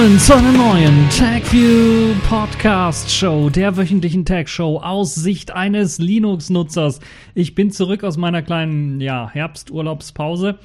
Willkommen 0.00 0.18
zu 0.18 0.34
einer 0.34 0.52
neuen 0.52 1.10
TagView 1.10 2.14
Podcast 2.26 3.12
Show, 3.12 3.50
der 3.50 3.76
wöchentlichen 3.76 4.24
Tag 4.24 4.48
Show 4.48 4.78
aus 4.78 5.14
Sicht 5.14 5.50
eines 5.50 5.98
Linux-Nutzers. 5.98 7.00
Ich 7.34 7.54
bin 7.54 7.70
zurück 7.70 8.02
aus 8.02 8.16
meiner 8.16 8.40
kleinen 8.40 9.02
ja, 9.02 9.28
Herbsturlaubspause 9.30 10.58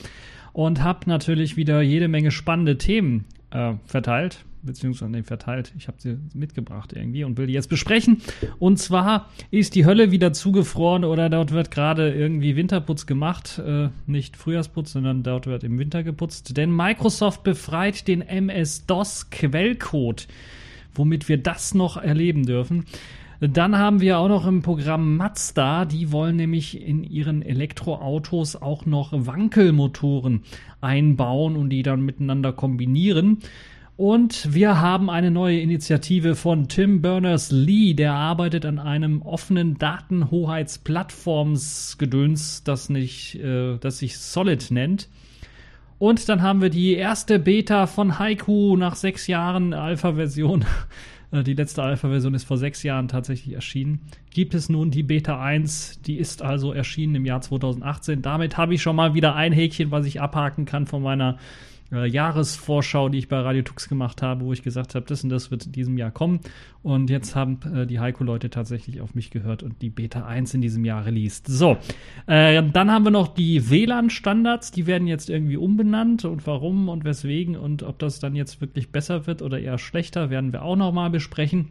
und 0.53 0.81
habe 0.81 1.09
natürlich 1.09 1.57
wieder 1.57 1.81
jede 1.81 2.07
Menge 2.07 2.31
spannende 2.31 2.77
Themen 2.77 3.25
äh, 3.51 3.73
verteilt 3.85 4.45
beziehungsweise 4.65 5.11
nee, 5.11 5.23
verteilt. 5.23 5.73
Ich 5.77 5.87
habe 5.87 5.97
sie 5.99 6.17
mitgebracht 6.33 6.93
irgendwie 6.93 7.23
und 7.23 7.37
will 7.37 7.47
die 7.47 7.53
jetzt 7.53 7.69
besprechen. 7.69 8.21
Und 8.59 8.77
zwar 8.77 9.29
ist 9.51 9.75
die 9.75 9.85
Hölle 9.85 10.11
wieder 10.11 10.33
zugefroren 10.33 11.05
oder 11.05 11.29
dort 11.29 11.51
wird 11.51 11.71
gerade 11.71 12.13
irgendwie 12.13 12.55
Winterputz 12.55 13.05
gemacht. 13.05 13.59
Äh, 13.59 13.89
nicht 14.07 14.37
Frühjahrsputz, 14.37 14.93
sondern 14.93 15.23
dort 15.23 15.47
wird 15.47 15.63
im 15.63 15.79
Winter 15.79 16.03
geputzt. 16.03 16.57
Denn 16.57 16.75
Microsoft 16.75 17.43
befreit 17.43 18.07
den 18.07 18.21
MS-DOS-Quellcode, 18.21 20.27
womit 20.93 21.29
wir 21.29 21.37
das 21.37 21.73
noch 21.73 21.97
erleben 21.97 22.45
dürfen. 22.45 22.85
Dann 23.41 23.77
haben 23.77 23.99
wir 23.99 24.19
auch 24.19 24.29
noch 24.29 24.47
im 24.47 24.61
Programm 24.61 25.17
Mazda, 25.17 25.85
die 25.85 26.11
wollen 26.11 26.37
nämlich 26.37 26.81
in 26.81 27.03
ihren 27.03 27.41
Elektroautos 27.41 28.55
auch 28.55 28.85
noch 28.85 29.11
Wankelmotoren 29.13 30.43
einbauen 30.79 31.57
und 31.57 31.69
die 31.69 31.83
dann 31.83 32.01
miteinander 32.01 32.53
kombinieren. 32.53 33.39
Und 33.97 34.53
wir 34.53 34.81
haben 34.81 35.09
eine 35.09 35.31
neue 35.31 35.61
Initiative 35.61 36.35
von 36.35 36.67
Tim 36.67 37.01
Berners-Lee, 37.01 37.93
der 37.93 38.13
arbeitet 38.13 38.65
an 38.65 38.77
einem 38.77 39.21
offenen 39.21 39.77
Datenhoheitsplattformsgedöns, 39.77 42.65
das 42.65 42.89
nicht, 42.89 43.35
äh, 43.35 43.77
das 43.77 43.99
sich 43.99 44.17
Solid 44.17 44.69
nennt. 44.69 45.07
Und 45.97 46.27
dann 46.27 46.41
haben 46.41 46.61
wir 46.61 46.69
die 46.69 46.95
erste 46.95 47.39
Beta 47.39 47.87
von 47.87 48.19
Haiku 48.19 48.75
nach 48.75 48.95
sechs 48.95 49.27
Jahren 49.27 49.73
Alpha-Version. 49.73 50.65
Äh, 51.31 51.41
die 51.41 51.55
letzte 51.55 51.81
Alpha-Version 51.81 52.35
ist 52.35 52.43
vor 52.43 52.59
sechs 52.59 52.83
Jahren 52.83 53.07
tatsächlich 53.07 53.55
erschienen. 53.55 54.01
Gibt 54.29 54.53
es 54.53 54.69
nun 54.69 54.91
die 54.91 55.01
Beta 55.01 55.41
1, 55.41 56.01
die 56.05 56.17
ist 56.17 56.43
also 56.43 56.71
erschienen 56.71 57.15
im 57.15 57.25
Jahr 57.25 57.41
2018. 57.41 58.21
Damit 58.21 58.57
habe 58.57 58.75
ich 58.75 58.83
schon 58.83 58.95
mal 58.95 59.15
wieder 59.15 59.35
ein 59.35 59.51
Häkchen, 59.51 59.89
was 59.89 60.05
ich 60.05 60.21
abhaken 60.21 60.65
kann 60.65 60.85
von 60.85 61.01
meiner 61.01 61.39
äh, 61.91 62.07
Jahresvorschau, 62.07 63.09
die 63.09 63.19
ich 63.19 63.27
bei 63.27 63.39
Radio 63.39 63.61
Tux 63.61 63.87
gemacht 63.89 64.21
habe, 64.21 64.45
wo 64.45 64.53
ich 64.53 64.63
gesagt 64.63 64.95
habe, 64.95 65.05
das 65.05 65.23
und 65.23 65.29
das 65.29 65.51
wird 65.51 65.65
in 65.65 65.71
diesem 65.71 65.97
Jahr 65.97 66.11
kommen. 66.11 66.39
Und 66.83 67.09
jetzt 67.09 67.35
haben 67.35 67.59
äh, 67.73 67.85
die 67.85 67.99
Heiko-Leute 67.99 68.49
tatsächlich 68.49 69.01
auf 69.01 69.15
mich 69.15 69.31
gehört 69.31 69.63
und 69.63 69.81
die 69.81 69.89
Beta 69.89 70.25
1 70.25 70.53
in 70.53 70.61
diesem 70.61 70.85
Jahr 70.85 71.05
released. 71.05 71.47
So, 71.47 71.77
äh, 72.27 72.63
dann 72.63 72.91
haben 72.91 73.05
wir 73.05 73.11
noch 73.11 73.27
die 73.27 73.69
WLAN-Standards, 73.69 74.71
die 74.71 74.87
werden 74.87 75.07
jetzt 75.07 75.29
irgendwie 75.29 75.57
umbenannt 75.57 76.25
und 76.25 76.45
warum 76.47 76.89
und 76.89 77.05
weswegen 77.05 77.55
und 77.55 77.83
ob 77.83 77.99
das 77.99 78.19
dann 78.19 78.35
jetzt 78.35 78.61
wirklich 78.61 78.91
besser 78.91 79.27
wird 79.27 79.41
oder 79.41 79.59
eher 79.59 79.77
schlechter, 79.77 80.29
werden 80.29 80.53
wir 80.53 80.63
auch 80.63 80.75
nochmal 80.75 81.09
besprechen. 81.09 81.69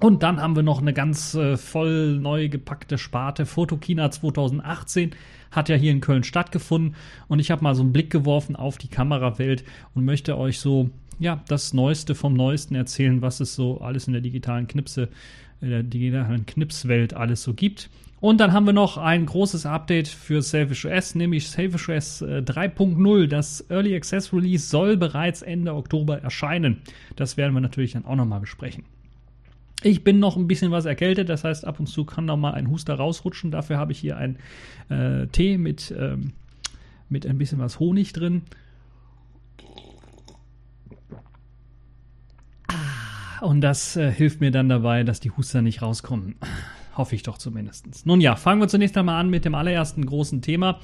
Und 0.00 0.22
dann 0.22 0.40
haben 0.40 0.54
wir 0.54 0.62
noch 0.62 0.80
eine 0.80 0.92
ganz 0.92 1.34
äh, 1.34 1.56
voll 1.56 2.18
neu 2.20 2.48
gepackte 2.48 2.98
Sparte 2.98 3.46
Fotokina 3.46 4.10
2018 4.10 5.10
hat 5.50 5.68
ja 5.68 5.76
hier 5.76 5.92
in 5.92 6.00
Köln 6.00 6.24
stattgefunden 6.24 6.94
und 7.28 7.38
ich 7.38 7.50
habe 7.50 7.62
mal 7.62 7.74
so 7.74 7.82
einen 7.82 7.92
Blick 7.92 8.10
geworfen 8.10 8.56
auf 8.56 8.78
die 8.78 8.88
Kamerawelt 8.88 9.64
und 9.94 10.04
möchte 10.04 10.36
euch 10.38 10.60
so 10.60 10.90
ja 11.18 11.42
das 11.48 11.74
Neueste 11.74 12.14
vom 12.14 12.34
Neuesten 12.34 12.74
erzählen, 12.74 13.22
was 13.22 13.40
es 13.40 13.54
so 13.54 13.80
alles 13.80 14.06
in 14.06 14.12
der 14.12 14.22
digitalen 14.22 14.66
Knipse, 14.66 15.08
in 15.60 15.70
der 15.70 15.82
digitalen 15.82 16.46
Knipswelt 16.46 17.14
alles 17.14 17.42
so 17.42 17.54
gibt. 17.54 17.90
Und 18.20 18.40
dann 18.40 18.52
haben 18.52 18.66
wir 18.66 18.72
noch 18.72 18.96
ein 18.96 19.26
großes 19.26 19.64
Update 19.64 20.08
für 20.08 20.42
Selfish 20.42 20.84
OS, 20.84 21.14
nämlich 21.14 21.48
Selfish 21.48 21.88
OS 21.88 22.22
3.0. 22.22 23.28
Das 23.28 23.64
Early 23.70 23.94
Access 23.94 24.32
Release 24.32 24.68
soll 24.68 24.96
bereits 24.96 25.42
Ende 25.42 25.72
Oktober 25.72 26.20
erscheinen. 26.20 26.82
Das 27.14 27.36
werden 27.36 27.54
wir 27.54 27.60
natürlich 27.60 27.92
dann 27.92 28.04
auch 28.04 28.16
nochmal 28.16 28.40
besprechen. 28.40 28.84
Ich 29.82 30.02
bin 30.02 30.18
noch 30.18 30.36
ein 30.36 30.48
bisschen 30.48 30.72
was 30.72 30.86
erkältet, 30.86 31.28
das 31.28 31.44
heißt, 31.44 31.64
ab 31.64 31.78
und 31.78 31.86
zu 31.86 32.04
kann 32.04 32.24
noch 32.24 32.36
mal 32.36 32.52
ein 32.52 32.68
Huster 32.68 32.94
rausrutschen. 32.94 33.52
Dafür 33.52 33.78
habe 33.78 33.92
ich 33.92 33.98
hier 33.98 34.16
einen 34.16 34.38
äh, 34.88 35.28
Tee 35.28 35.56
mit, 35.56 35.94
ähm, 35.96 36.32
mit 37.08 37.26
ein 37.26 37.38
bisschen 37.38 37.60
was 37.60 37.78
Honig 37.78 38.12
drin. 38.12 38.42
Ah, 42.66 43.46
und 43.46 43.60
das 43.60 43.96
äh, 43.96 44.10
hilft 44.10 44.40
mir 44.40 44.50
dann 44.50 44.68
dabei, 44.68 45.04
dass 45.04 45.20
die 45.20 45.30
Huster 45.30 45.62
nicht 45.62 45.80
rauskommen. 45.80 46.34
Hoffe 46.96 47.14
ich 47.14 47.22
doch 47.22 47.38
zumindest. 47.38 48.04
Nun 48.04 48.20
ja, 48.20 48.34
fangen 48.34 48.60
wir 48.60 48.66
zunächst 48.66 48.96
einmal 48.96 49.20
an 49.20 49.30
mit 49.30 49.44
dem 49.44 49.54
allerersten 49.54 50.04
großen 50.04 50.42
Thema. 50.42 50.80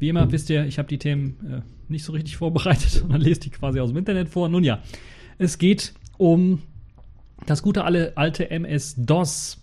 Wie 0.00 0.08
immer 0.08 0.32
wisst 0.32 0.50
ihr, 0.50 0.66
ich 0.66 0.78
habe 0.80 0.88
die 0.88 0.98
Themen 0.98 1.36
äh, 1.48 1.60
nicht 1.88 2.04
so 2.04 2.12
richtig 2.12 2.38
vorbereitet, 2.38 2.90
sondern 2.90 3.20
lese 3.20 3.38
die 3.38 3.50
quasi 3.50 3.78
aus 3.78 3.90
dem 3.90 3.98
Internet 3.98 4.28
vor. 4.28 4.48
Nun 4.48 4.64
ja, 4.64 4.82
es 5.38 5.58
geht 5.58 5.94
um 6.18 6.60
das 7.46 7.62
gute 7.62 7.84
alte 7.84 8.50
MS-DOS. 8.50 9.60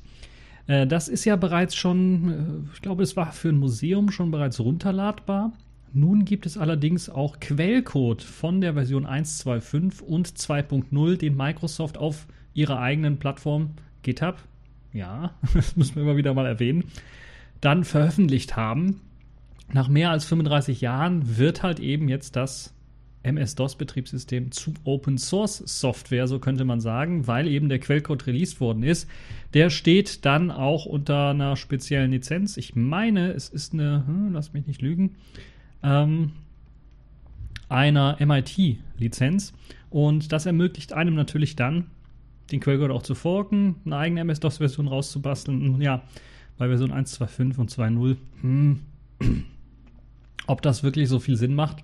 Äh, 0.67 0.87
das 0.87 1.07
ist 1.07 1.25
ja 1.25 1.35
bereits 1.35 1.75
schon, 1.75 2.67
äh, 2.69 2.73
ich 2.73 2.81
glaube, 2.81 3.03
es 3.03 3.15
war 3.15 3.31
für 3.31 3.49
ein 3.49 3.57
Museum 3.57 4.11
schon 4.11 4.31
bereits 4.31 4.59
runterladbar. 4.59 5.53
Nun 5.91 6.25
gibt 6.25 6.45
es 6.45 6.57
allerdings 6.57 7.09
auch 7.09 7.39
Quellcode 7.39 8.21
von 8.21 8.61
der 8.61 8.75
Version 8.75 9.07
1.2.5 9.07 10.01
und 10.01 10.27
2.0, 10.27 11.17
den 11.17 11.35
Microsoft 11.35 11.97
auf 11.97 12.27
ihrer 12.53 12.79
eigenen 12.79 13.17
Plattform 13.17 13.71
GitHub, 14.03 14.37
ja, 14.93 15.33
das 15.53 15.75
müssen 15.75 15.95
wir 15.95 16.03
immer 16.03 16.17
wieder 16.17 16.33
mal 16.33 16.45
erwähnen, 16.45 16.85
dann 17.61 17.83
veröffentlicht 17.83 18.55
haben. 18.55 19.01
Nach 19.71 19.87
mehr 19.87 20.11
als 20.11 20.25
35 20.25 20.81
Jahren 20.81 21.37
wird 21.37 21.63
halt 21.63 21.79
eben 21.79 22.09
jetzt 22.09 22.35
das 22.35 22.73
MS-DOS-Betriebssystem 23.23 24.51
zu 24.51 24.73
Open 24.85 25.17
Source 25.17 25.57
Software, 25.65 26.27
so 26.27 26.39
könnte 26.39 26.63
man 26.63 26.79
sagen, 26.79 27.27
weil 27.27 27.47
eben 27.47 27.67
der 27.67 27.79
Quellcode 27.79 28.27
released 28.27 28.61
worden 28.61 28.83
ist. 28.83 29.09
Der 29.53 29.69
steht 29.69 30.25
dann 30.25 30.51
auch 30.51 30.85
unter 30.85 31.29
einer 31.29 31.55
speziellen 31.55 32.11
Lizenz. 32.11 32.57
Ich 32.57 32.75
meine, 32.75 33.31
es 33.31 33.49
ist 33.49 33.73
eine, 33.73 34.05
hm, 34.07 34.33
lass 34.33 34.53
mich 34.53 34.67
nicht 34.67 34.81
lügen, 34.81 35.15
ähm, 35.83 36.31
einer 37.67 38.17
MIT-Lizenz. 38.19 39.53
Und 39.89 40.31
das 40.31 40.45
ermöglicht 40.45 40.93
einem 40.93 41.15
natürlich 41.15 41.55
dann, 41.55 41.87
den 42.51 42.61
Quellcode 42.61 42.91
auch 42.91 43.03
zu 43.03 43.15
forken, 43.15 43.75
eine 43.85 43.97
eigene 43.97 44.21
MS-DOS-Version 44.21 44.87
rauszubasteln. 44.87 45.73
Und 45.73 45.81
ja, 45.81 46.03
bei 46.57 46.67
Version 46.67 46.91
1.2.5 46.91 47.57
und 47.57 47.71
2.0, 47.71 48.15
hm, 48.41 48.79
ob 50.47 50.61
das 50.61 50.83
wirklich 50.83 51.09
so 51.09 51.19
viel 51.19 51.35
Sinn 51.35 51.53
macht, 51.53 51.83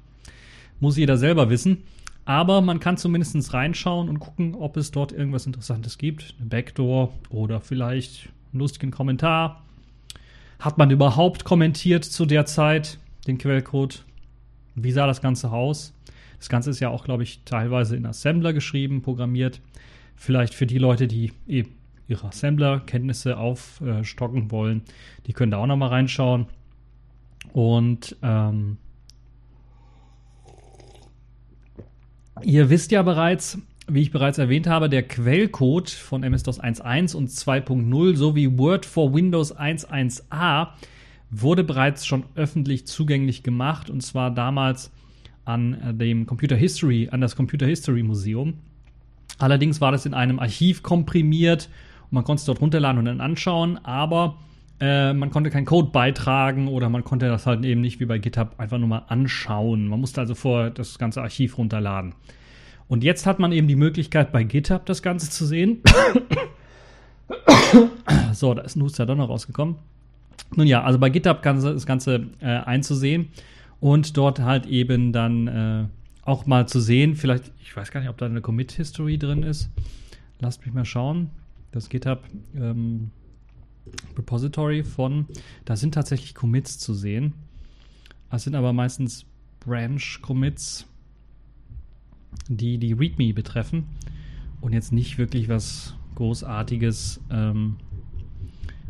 muss 0.79 0.97
jeder 0.97 1.17
selber 1.17 1.49
wissen. 1.49 1.83
Aber 2.25 2.61
man 2.61 2.79
kann 2.79 2.97
zumindest 2.97 3.53
reinschauen 3.53 4.09
und 4.09 4.19
gucken, 4.19 4.55
ob 4.55 4.77
es 4.77 4.91
dort 4.91 5.11
irgendwas 5.11 5.45
Interessantes 5.45 5.97
gibt. 5.99 6.33
Eine 6.39 6.49
Backdoor 6.49 7.13
oder 7.29 7.61
vielleicht 7.61 8.29
einen 8.51 8.61
lustigen 8.61 8.91
Kommentar. 8.91 9.63
Hat 10.59 10.77
man 10.77 10.89
überhaupt 10.89 11.43
kommentiert 11.43 12.03
zu 12.03 12.25
der 12.25 12.45
Zeit 12.45 12.97
den 13.27 13.37
Quellcode? 13.37 14.03
Wie 14.73 14.91
sah 14.91 15.05
das 15.05 15.21
Ganze 15.21 15.51
aus? 15.51 15.93
Das 16.39 16.49
Ganze 16.49 16.71
ist 16.71 16.79
ja 16.79 16.89
auch, 16.89 17.03
glaube 17.05 17.23
ich, 17.23 17.41
teilweise 17.45 17.95
in 17.95 18.05
Assembler 18.05 18.53
geschrieben, 18.53 19.01
programmiert. 19.01 19.61
Vielleicht 20.15 20.53
für 20.53 20.65
die 20.65 20.77
Leute, 20.77 21.07
die 21.07 21.31
eben 21.47 21.75
ihre 22.07 22.27
Assembler-Kenntnisse 22.27 23.37
aufstocken 23.37 24.51
wollen, 24.51 24.81
die 25.27 25.33
können 25.33 25.51
da 25.51 25.57
auch 25.57 25.67
nochmal 25.67 25.89
reinschauen. 25.89 26.47
Und 27.53 28.15
ähm, 28.21 28.77
Ihr 32.43 32.69
wisst 32.69 32.91
ja 32.91 33.01
bereits, 33.01 33.57
wie 33.87 34.01
ich 34.01 34.11
bereits 34.11 34.37
erwähnt 34.37 34.67
habe, 34.67 34.89
der 34.89 35.03
Quellcode 35.03 35.89
von 35.89 36.23
MS-DOS 36.23 36.61
1.1 36.61 37.15
und 37.15 37.29
2.0 37.29 38.15
sowie 38.15 38.57
Word 38.57 38.85
for 38.85 39.13
Windows 39.13 39.55
1.1a 39.55 40.69
wurde 41.31 41.63
bereits 41.63 42.05
schon 42.05 42.25
öffentlich 42.35 42.87
zugänglich 42.87 43.41
gemacht 43.43 43.89
und 43.89 44.01
zwar 44.01 44.31
damals 44.31 44.91
an 45.45 45.97
dem 45.97 46.25
Computer 46.25 46.55
History, 46.55 47.09
an 47.11 47.21
das 47.21 47.35
Computer 47.35 47.65
History 47.65 48.03
Museum. 48.03 48.55
Allerdings 49.37 49.81
war 49.81 49.91
das 49.91 50.05
in 50.05 50.13
einem 50.13 50.39
Archiv 50.39 50.83
komprimiert 50.83 51.69
und 52.03 52.13
man 52.13 52.23
konnte 52.23 52.41
es 52.41 52.45
dort 52.45 52.61
runterladen 52.61 52.99
und 52.99 53.05
dann 53.05 53.21
anschauen, 53.21 53.79
aber 53.83 54.37
äh, 54.79 55.13
man 55.13 55.31
konnte 55.31 55.49
keinen 55.49 55.65
Code 55.65 55.91
beitragen 55.91 56.67
oder 56.67 56.89
man 56.89 57.03
konnte 57.03 57.27
das 57.27 57.45
halt 57.45 57.63
eben 57.63 57.81
nicht 57.81 57.99
wie 57.99 58.05
bei 58.05 58.17
GitHub 58.17 58.55
einfach 58.57 58.77
nur 58.77 58.87
mal 58.87 59.05
anschauen. 59.07 59.87
Man 59.87 59.99
musste 59.99 60.21
also 60.21 60.35
vorher 60.35 60.69
das 60.69 60.97
ganze 60.97 61.21
Archiv 61.21 61.57
runterladen. 61.57 62.13
Und 62.87 63.03
jetzt 63.03 63.25
hat 63.25 63.39
man 63.39 63.51
eben 63.51 63.67
die 63.67 63.75
Möglichkeit, 63.75 64.31
bei 64.31 64.43
GitHub 64.43 64.85
das 64.85 65.01
Ganze 65.01 65.29
zu 65.29 65.45
sehen. 65.45 65.81
so, 68.33 68.53
da 68.53 68.61
ist 68.63 68.75
ein 68.75 68.83
Huster 68.83 69.05
doch 69.05 69.15
noch 69.15 69.29
rausgekommen. 69.29 69.75
Nun 70.55 70.67
ja, 70.67 70.83
also 70.83 70.99
bei 70.99 71.09
GitHub 71.09 71.41
kann 71.41 71.61
das 71.61 71.85
Ganze 71.85 72.27
äh, 72.41 72.45
einzusehen 72.45 73.29
und 73.79 74.17
dort 74.17 74.39
halt 74.39 74.67
eben 74.67 75.13
dann 75.13 75.47
äh, 75.47 75.85
auch 76.23 76.45
mal 76.45 76.67
zu 76.67 76.79
sehen, 76.79 77.15
vielleicht, 77.15 77.51
ich 77.61 77.75
weiß 77.75 77.91
gar 77.91 78.01
nicht, 78.01 78.09
ob 78.09 78.17
da 78.17 78.25
eine 78.25 78.41
Commit-History 78.41 79.17
drin 79.17 79.43
ist. 79.43 79.69
Lasst 80.39 80.65
mich 80.65 80.73
mal 80.73 80.85
schauen. 80.85 81.29
Das 81.71 81.89
GitHub 81.89 82.23
ähm, 82.55 83.11
Repository 84.17 84.83
von, 84.83 85.25
da 85.65 85.75
sind 85.75 85.93
tatsächlich 85.93 86.35
Commits 86.35 86.79
zu 86.79 86.93
sehen. 86.93 87.33
Das 88.31 88.43
sind 88.43 88.55
aber 88.55 88.73
meistens 88.73 89.25
Branch-Commits. 89.61 90.85
die 92.49 92.77
die 92.77 92.93
README 92.93 93.33
betreffen 93.33 93.85
und 94.61 94.73
jetzt 94.73 94.91
nicht 94.91 95.17
wirklich 95.17 95.49
was 95.49 95.95
Großartiges, 96.15 97.21
ähm, 97.29 97.77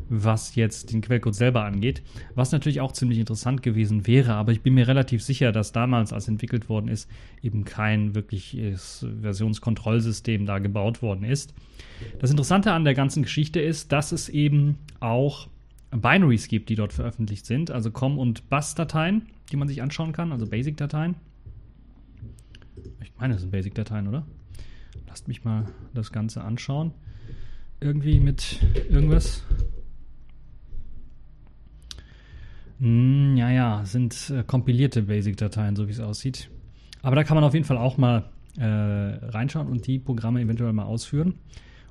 was 0.10 0.56
jetzt 0.56 0.92
den 0.94 1.02
Quellcode 1.02 1.36
selber 1.36 1.63
angeht. 1.63 2.02
Was 2.36 2.52
natürlich 2.52 2.81
auch 2.81 2.92
ziemlich 2.92 3.19
interessant 3.19 3.63
gewesen 3.63 4.07
wäre, 4.07 4.34
aber 4.34 4.52
ich 4.52 4.62
bin 4.62 4.74
mir 4.74 4.88
relativ 4.88 5.24
sicher, 5.24 5.52
dass 5.52 5.72
damals, 5.72 6.13
als 6.13 6.28
entwickelt 6.28 6.69
worden 6.69 6.88
ist, 6.88 7.10
eben 7.42 7.66
kein 7.66 8.16
wirkliches 8.16 9.06
Versionskontrollsystem 9.22 10.46
da 10.46 10.60
gebaut 10.60 11.02
worden 11.02 11.24
ist. 11.24 11.54
Das 12.19 12.31
Interessante 12.31 12.72
an 12.72 12.84
der 12.84 12.94
ganzen 12.94 13.24
Geschichte 13.24 13.60
ist, 13.60 13.92
dass 13.92 14.12
es 14.12 14.30
eben 14.30 14.78
auch 15.00 15.48
Binaries 15.92 16.48
gibt, 16.48 16.69
die 16.69 16.75
dort 16.75 16.94
veröffentlicht 16.94 17.46
sind, 17.46 17.72
also 17.72 17.90
COM- 17.92 18.18
und 18.19 18.50
BUS-Dateien, 18.50 19.28
die 19.52 19.57
man 19.57 19.68
sich 19.68 19.81
anschauen 19.81 20.12
kann, 20.12 20.31
also 20.31 20.48
Basic-Dateien. 20.48 21.16
Ich 23.02 23.13
meine, 23.18 23.34
das 23.34 23.42
sind 23.42 23.52
Basic-Dateien, 23.52 24.07
oder? 24.07 24.25
Lasst 25.07 25.28
mich 25.28 25.44
mal 25.44 25.66
das 25.94 26.12
Ganze 26.12 26.44
anschauen. 26.44 26.92
Irgendwie 27.80 28.19
mit 28.19 28.60
irgendwas. 28.90 29.44
Hm, 32.80 33.38
ja, 33.38 33.50
ja, 33.50 33.81
sind 33.86 34.31
äh, 34.36 34.44
kompilierte 34.44 35.04
Basic-Dateien, 35.04 35.75
so 35.75 35.88
wie 35.88 35.92
es 35.92 36.00
aussieht. 36.00 36.50
Aber 37.01 37.16
da 37.16 37.24
kann 37.24 37.36
man 37.36 37.44
auf 37.44 37.54
jeden 37.54 37.66
Fall 37.66 37.77
auch 37.77 37.98
mal 37.98 38.24
äh, 38.57 38.63
reinschauen 38.66 39.68
und 39.68 39.88
die 39.88 40.00
Programme 40.00 40.42
eventuell 40.42 40.74
mal 40.74 40.83
ausführen. 40.83 41.36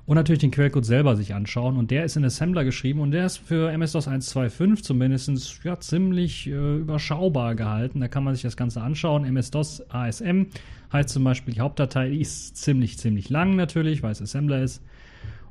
Und 0.05 0.15
natürlich 0.15 0.39
den 0.39 0.51
Quellcode 0.51 0.85
selber 0.85 1.15
sich 1.15 1.33
anschauen. 1.33 1.77
Und 1.77 1.89
der 1.89 2.05
ist 2.05 2.15
in 2.15 2.23
Assembler 2.23 2.63
geschrieben 2.63 2.99
und 2.99 3.09
der 3.09 3.25
ist 3.25 3.37
für 3.37 3.71
MS-DOS 3.71 4.07
1.2.5 4.07 4.83
zumindest 4.83 5.63
ja, 5.63 5.79
ziemlich 5.79 6.45
äh, 6.47 6.77
überschaubar 6.77 7.55
gehalten. 7.55 8.01
Da 8.01 8.07
kann 8.07 8.23
man 8.23 8.35
sich 8.35 8.43
das 8.43 8.55
Ganze 8.55 8.81
anschauen. 8.81 9.25
MS-DOS 9.25 9.89
ASM 9.89 10.47
heißt 10.93 11.09
zum 11.09 11.23
Beispiel, 11.23 11.55
die 11.55 11.61
Hauptdatei 11.61 12.09
die 12.09 12.21
ist 12.21 12.57
ziemlich, 12.57 12.99
ziemlich 12.99 13.29
lang 13.29 13.55
natürlich, 13.55 14.03
weil 14.03 14.11
es 14.11 14.21
Assembler 14.21 14.61
ist. 14.61 14.83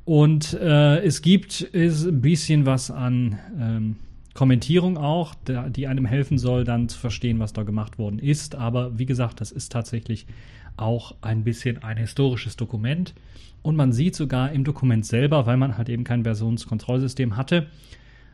Und 0.05 0.53
äh, 0.53 1.03
es 1.03 1.21
gibt 1.21 1.61
ist 1.61 2.05
ein 2.05 2.21
bisschen 2.21 2.65
was 2.65 2.91
an 2.91 3.37
ähm, 3.59 3.95
Kommentierung 4.35 4.97
auch, 4.97 5.33
die 5.69 5.87
einem 5.87 6.05
helfen 6.05 6.37
soll, 6.37 6.65
dann 6.65 6.89
zu 6.89 6.99
verstehen, 6.99 7.39
was 7.39 7.53
da 7.53 7.63
gemacht 7.63 7.97
worden 7.97 8.19
ist. 8.19 8.53
Aber 8.53 8.99
wie 8.99 9.05
gesagt, 9.05 9.39
das 9.39 9.51
ist 9.51 9.71
tatsächlich 9.71 10.27
auch 10.75 11.15
ein 11.21 11.45
bisschen 11.45 11.81
ein 11.81 11.95
historisches 11.95 12.57
Dokument. 12.57 13.15
Und 13.61 13.77
man 13.77 13.93
sieht 13.93 14.13
sogar 14.13 14.51
im 14.51 14.65
Dokument 14.65 15.05
selber, 15.05 15.45
weil 15.45 15.55
man 15.55 15.77
halt 15.77 15.87
eben 15.87 16.03
kein 16.03 16.23
Versionskontrollsystem 16.23 17.37
hatte, 17.37 17.67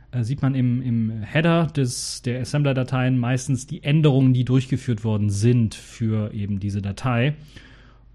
äh, 0.09 0.23
sieht 0.23 0.41
man 0.41 0.55
im, 0.55 0.81
im 0.81 1.21
Header 1.21 1.67
des, 1.67 2.23
der 2.23 2.41
Assembler-Dateien 2.41 3.19
meistens 3.19 3.67
die 3.67 3.83
Änderungen, 3.83 4.33
die 4.33 4.43
durchgeführt 4.43 5.03
worden 5.03 5.29
sind 5.29 5.75
für 5.75 6.33
eben 6.33 6.59
diese 6.59 6.81
Datei. 6.81 7.35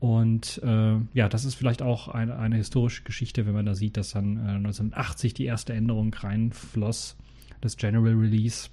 Und 0.01 0.61
äh, 0.65 0.97
ja, 1.15 1.29
das 1.29 1.45
ist 1.45 1.55
vielleicht 1.55 1.83
auch 1.83 2.09
eine, 2.09 2.37
eine 2.37 2.57
historische 2.57 3.05
Geschichte, 3.05 3.47
wenn 3.47 3.55
man 3.55 3.65
da 3.65 3.77
sieht, 3.77 3.97
dass 3.97 4.11
dann 4.11 4.39
äh, 4.39 4.57
1980 4.57 5.35
die 5.35 5.45
erste 5.45 5.73
Änderung 5.73 6.13
reinfloss 6.13 7.17
das 7.61 7.77
General 7.77 8.15
Release 8.15 8.69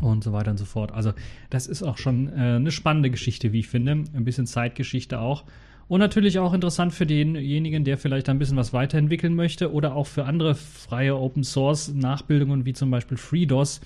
und 0.00 0.22
so 0.22 0.32
weiter 0.32 0.50
und 0.50 0.58
so 0.58 0.64
fort. 0.64 0.92
Also 0.92 1.12
das 1.50 1.66
ist 1.66 1.82
auch 1.82 1.98
schon 1.98 2.28
äh, 2.28 2.56
eine 2.56 2.70
spannende 2.70 3.10
Geschichte, 3.10 3.52
wie 3.52 3.60
ich 3.60 3.68
finde. 3.68 3.92
Ein 3.92 4.24
bisschen 4.24 4.46
Zeitgeschichte 4.46 5.20
auch. 5.20 5.44
Und 5.88 6.00
natürlich 6.00 6.38
auch 6.40 6.52
interessant 6.52 6.92
für 6.92 7.06
denjenigen, 7.06 7.84
der 7.84 7.96
vielleicht 7.96 8.28
ein 8.28 8.38
bisschen 8.38 8.56
was 8.56 8.72
weiterentwickeln 8.72 9.34
möchte 9.34 9.72
oder 9.72 9.94
auch 9.94 10.08
für 10.08 10.24
andere 10.24 10.56
freie 10.56 11.16
Open 11.16 11.44
Source 11.44 11.94
Nachbildungen 11.94 12.66
wie 12.66 12.72
zum 12.72 12.90
Beispiel 12.90 13.16
FreeDOS, 13.16 13.80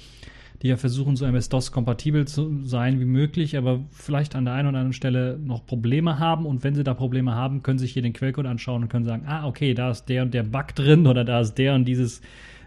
die 0.63 0.69
ja 0.69 0.79
versuchen, 0.79 1.17
so 1.17 1.27
MS-DOS 1.27 1.73
kompatibel 1.73 2.27
zu 2.27 2.65
sein 2.65 3.01
wie 3.01 3.05
möglich, 3.05 3.59
aber 3.59 3.81
vielleicht 3.91 4.35
an 4.35 4.47
der 4.47 4.55
einen 4.55 4.69
oder 4.69 4.79
anderen 4.79 4.95
Stelle 4.95 5.39
noch 5.39 5.67
Probleme 5.67 6.19
haben. 6.19 6.47
Und 6.47 6.65
wenn 6.65 6.75
sie 6.75 6.85
da 6.85 6.95
Probleme 6.95 7.35
haben, 7.35 7.63
können 7.63 7.79
sie 7.79 7.85
sich 7.85 7.93
hier 7.93 8.03
den 8.03 8.15
Quellcode 8.15 8.47
anschauen 8.47 8.83
und 8.83 8.89
können 8.89 9.05
sagen, 9.05 9.25
ah, 9.27 9.47
okay, 9.47 9.75
da 9.75 9.91
ist 9.91 10.07
der 10.07 10.23
und 10.23 10.33
der 10.33 10.43
Bug 10.43 10.75
drin 10.75 11.07
oder 11.07 11.25
da 11.25 11.41
ist 11.41 11.55
der 11.55 11.75
und 11.75 11.85
dieses 11.85 12.23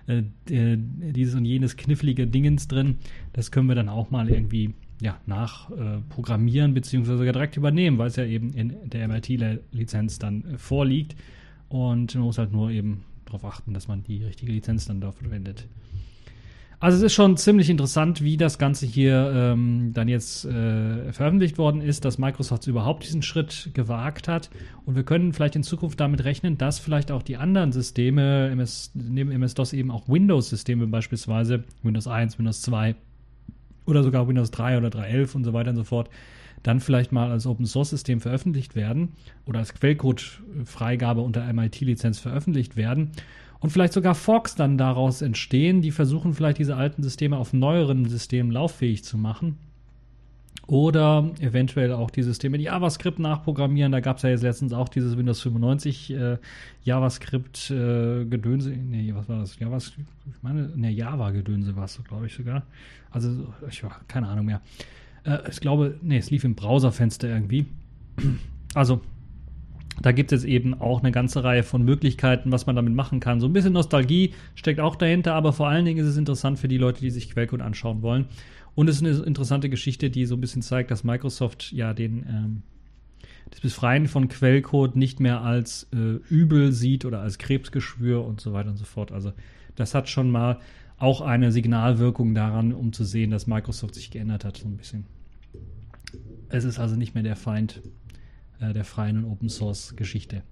äh, 0.08 0.24
dieses 0.48 1.36
und 1.36 1.46
jenes 1.46 1.78
knifflige 1.78 2.28
Dingens 2.28 2.68
drin. 2.68 2.98
Das 3.34 3.52
können 3.52 3.68
wir 3.68 3.76
dann 3.76 3.90
auch 3.90 4.12
mal 4.12 4.30
irgendwie 4.30 4.74
ja, 5.02 5.20
nachprogrammieren 5.26 6.72
äh, 6.72 6.74
beziehungsweise 6.76 7.18
sogar 7.18 7.34
direkt 7.34 7.58
übernehmen, 7.58 7.98
weil 7.98 8.08
es 8.08 8.16
ja 8.16 8.26
eben 8.26 8.54
in 8.54 8.90
der 8.90 9.08
MIT-Lizenz 9.08 10.20
dann 10.20 10.46
äh, 10.46 10.58
vorliegt. 10.58 11.16
Und 11.70 12.16
man 12.16 12.24
muss 12.24 12.38
halt 12.38 12.52
nur 12.52 12.70
eben 12.70 13.04
darauf 13.26 13.46
achten, 13.46 13.74
dass 13.74 13.88
man 13.88 14.04
die 14.04 14.24
richtige 14.24 14.52
Lizenz 14.52 14.86
dann 14.86 15.02
dafür 15.02 15.30
verwendet. 15.30 15.68
Also 16.84 16.98
es 16.98 17.04
ist 17.04 17.14
schon 17.14 17.38
ziemlich 17.38 17.70
interessant, 17.70 18.22
wie 18.24 18.36
das 18.36 18.58
Ganze 18.58 18.86
hier 18.86 19.32
ähm, 19.34 19.92
dann 19.94 20.10
jetzt 20.10 20.44
äh, 20.44 21.14
veröffentlicht 21.14 21.58
worden 21.58 21.80
ist, 21.80 22.04
dass 22.04 22.18
Microsoft 22.18 22.68
überhaupt 22.68 23.06
diesen 23.06 23.22
Schritt 23.22 23.70
gewagt 23.74 24.28
hat. 24.28 24.50
Und 24.86 24.98
wir 24.98 25.04
können 25.04 25.32
vielleicht 25.32 25.56
in 25.56 25.64
Zukunft 25.64 26.02
damit 26.02 26.26
rechnen, 26.26 26.58
dass 26.58 26.80
vielleicht 26.80 27.10
auch 27.10 27.24
die 27.24 27.38
anderen 27.38 27.72
Systeme, 27.72 28.50
MS, 28.50 28.92
neben 28.96 29.32
MS-DOS 29.32 29.72
eben 29.72 29.92
auch 29.92 30.10
Windows-Systeme 30.10 30.86
beispielsweise, 30.88 31.64
Windows 31.84 32.06
1, 32.06 32.38
Windows 32.38 32.62
2 32.64 32.96
oder 33.86 34.04
sogar 34.04 34.28
Windows 34.28 34.52
3 34.52 34.78
oder 34.78 34.90
3.11 34.90 35.36
und 35.36 35.46
so 35.46 35.54
weiter 35.54 35.70
und 35.70 35.78
so 35.78 35.86
fort, 35.86 36.10
dann 36.64 36.82
vielleicht 36.82 37.14
mal 37.14 37.32
als 37.32 37.48
Open-Source-System 37.48 38.20
veröffentlicht 38.20 38.76
werden 38.76 39.14
oder 39.46 39.60
als 39.60 39.74
Quellcode-Freigabe 39.74 41.22
unter 41.22 41.46
MIT-Lizenz 41.54 42.20
veröffentlicht 42.20 42.76
werden 42.76 43.12
und 43.64 43.70
vielleicht 43.70 43.94
sogar 43.94 44.14
Forks 44.14 44.56
dann 44.56 44.78
daraus 44.78 45.22
entstehen, 45.22 45.82
die 45.82 45.92
versuchen 45.92 46.34
vielleicht 46.34 46.58
diese 46.58 46.76
alten 46.76 47.02
Systeme 47.02 47.38
auf 47.38 47.54
neueren 47.54 48.10
Systemen 48.10 48.52
lauffähig 48.52 49.06
zu 49.06 49.18
machen. 49.18 49.58
Oder 50.68 51.32
eventuell 51.40 51.94
auch 51.94 52.12
die 52.12 52.24
Systeme, 52.24 52.58
die 52.58 52.66
JavaScript 52.66 53.20
nachprogrammieren. 53.20 53.94
Da 53.94 54.02
gab 54.02 54.18
es 54.18 54.24
ja 54.24 54.32
jetzt 54.32 54.44
letztens 54.44 54.74
auch 54.74 54.90
dieses 54.90 55.16
Windows 55.16 55.40
95 55.40 56.14
äh, 56.14 56.38
JavaScript-Gedönse. 56.84 58.74
Äh, 58.74 58.78
nee, 58.78 59.16
was 59.16 59.30
war 59.30 59.40
das? 59.40 59.58
JavaScript? 59.58 60.10
Ich 60.30 60.44
meine, 60.44 60.70
ne, 60.76 60.92
Java-Gedönse 60.92 61.78
war 61.78 61.86
es, 61.86 62.04
glaube 62.04 62.26
ich 62.26 62.34
sogar. 62.34 62.64
Also, 63.12 63.48
ich 63.70 63.82
habe 63.82 63.96
keine 64.10 64.28
Ahnung 64.28 64.46
mehr. 64.46 64.60
Äh, 65.24 65.38
ich 65.50 65.62
glaube, 65.62 65.98
nee, 66.02 66.18
es 66.18 66.30
lief 66.32 66.44
im 66.44 66.56
Browserfenster 66.56 67.30
irgendwie. 67.30 67.66
Also, 68.74 69.02
da 70.02 70.12
gibt 70.12 70.32
es 70.32 70.44
eben 70.44 70.74
auch 70.74 71.02
eine 71.02 71.12
ganze 71.12 71.44
Reihe 71.44 71.64
von 71.64 71.84
Möglichkeiten, 71.84 72.52
was 72.52 72.66
man 72.66 72.76
damit 72.76 72.94
machen 72.94 73.20
kann. 73.20 73.40
So 73.40 73.48
ein 73.48 73.54
bisschen 73.54 73.74
Nostalgie 73.74 74.34
steckt 74.56 74.80
auch 74.80 74.96
dahinter, 74.96 75.34
aber 75.36 75.54
vor 75.54 75.68
allen 75.68 75.86
Dingen 75.86 76.00
ist 76.00 76.10
es 76.10 76.18
interessant 76.18 76.60
für 76.60 76.68
die 76.68 76.78
Leute, 76.78 77.02
die 77.02 77.12
sich 77.12 77.30
Quellcode 77.30 77.62
anschauen 77.62 78.02
wollen. 78.02 78.26
Und 78.76 78.90
es 78.90 78.96
ist 78.96 79.04
eine 79.04 79.24
interessante 79.26 79.70
Geschichte, 79.70 80.10
die 80.10 80.26
so 80.26 80.36
ein 80.36 80.42
bisschen 80.42 80.64
zeigt, 80.64 80.90
dass 80.90 81.04
Microsoft 81.04 81.72
ja 81.72 81.94
den 81.94 82.26
ähm, 82.28 82.62
das 83.52 83.60
Befreien 83.60 84.08
von 84.08 84.30
Quellcode 84.30 84.96
nicht 84.96 85.20
mehr 85.20 85.42
als 85.42 85.88
äh, 85.94 86.18
übel 86.28 86.72
sieht 86.72 87.06
oder 87.06 87.20
als 87.20 87.38
Krebsgeschwür 87.38 88.26
und 88.26 88.42
so 88.42 88.52
weiter 88.54 88.70
und 88.70 88.78
so 88.78 88.86
fort. 88.86 89.12
Also 89.12 89.32
das 89.76 89.94
hat 89.94 90.10
schon 90.10 90.32
mal 90.32 90.60
auch 90.98 91.22
eine 91.22 91.52
Signalwirkung 91.52 92.34
daran, 92.34 92.74
um 92.74 92.94
zu 92.94 93.04
sehen, 93.04 93.30
dass 93.30 93.46
Microsoft 93.46 93.94
sich 93.94 94.10
geändert 94.10 94.44
hat, 94.44 94.58
so 94.58 94.68
ein 94.68 94.78
bisschen. 94.78 95.06
Es 96.50 96.64
ist 96.64 96.80
also 96.80 96.96
nicht 96.96 97.14
mehr 97.14 97.24
der 97.24 97.36
Feind 97.36 97.82
äh, 98.60 98.74
der 98.74 98.86
freien 98.86 99.18
und 99.18 99.32
Open 99.32 99.50
Source 99.50 99.96
Geschichte. 99.96 100.44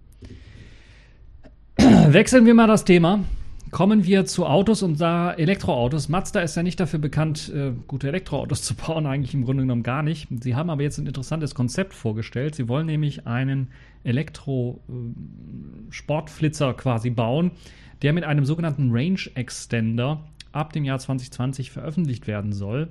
Wechseln 1.77 2.45
wir 2.45 2.53
mal 2.53 2.67
das 2.67 2.85
Thema. 2.85 3.23
Kommen 3.71 4.05
wir 4.05 4.25
zu 4.25 4.45
Autos 4.45 4.83
und 4.83 4.99
da 4.99 5.31
Elektroautos. 5.31 6.09
Mazda 6.09 6.41
ist 6.41 6.55
ja 6.55 6.63
nicht 6.63 6.81
dafür 6.81 6.99
bekannt, 6.99 7.49
äh, 7.55 7.71
gute 7.87 8.09
Elektroautos 8.09 8.61
zu 8.63 8.75
bauen, 8.75 9.05
eigentlich 9.05 9.33
im 9.33 9.45
Grunde 9.45 9.63
genommen 9.63 9.83
gar 9.83 10.03
nicht. 10.03 10.27
Sie 10.43 10.55
haben 10.55 10.69
aber 10.69 10.83
jetzt 10.83 10.97
ein 10.97 11.07
interessantes 11.07 11.55
Konzept 11.55 11.93
vorgestellt. 11.93 12.55
Sie 12.55 12.67
wollen 12.67 12.85
nämlich 12.85 13.27
einen 13.27 13.69
Elektro-Sportflitzer 14.03 16.71
äh, 16.71 16.73
quasi 16.73 17.11
bauen, 17.11 17.51
der 18.01 18.11
mit 18.11 18.25
einem 18.25 18.43
sogenannten 18.43 18.91
Range 18.91 19.21
Extender 19.35 20.25
ab 20.51 20.73
dem 20.73 20.83
Jahr 20.83 20.99
2020 20.99 21.71
veröffentlicht 21.71 22.27
werden 22.27 22.51
soll. 22.51 22.89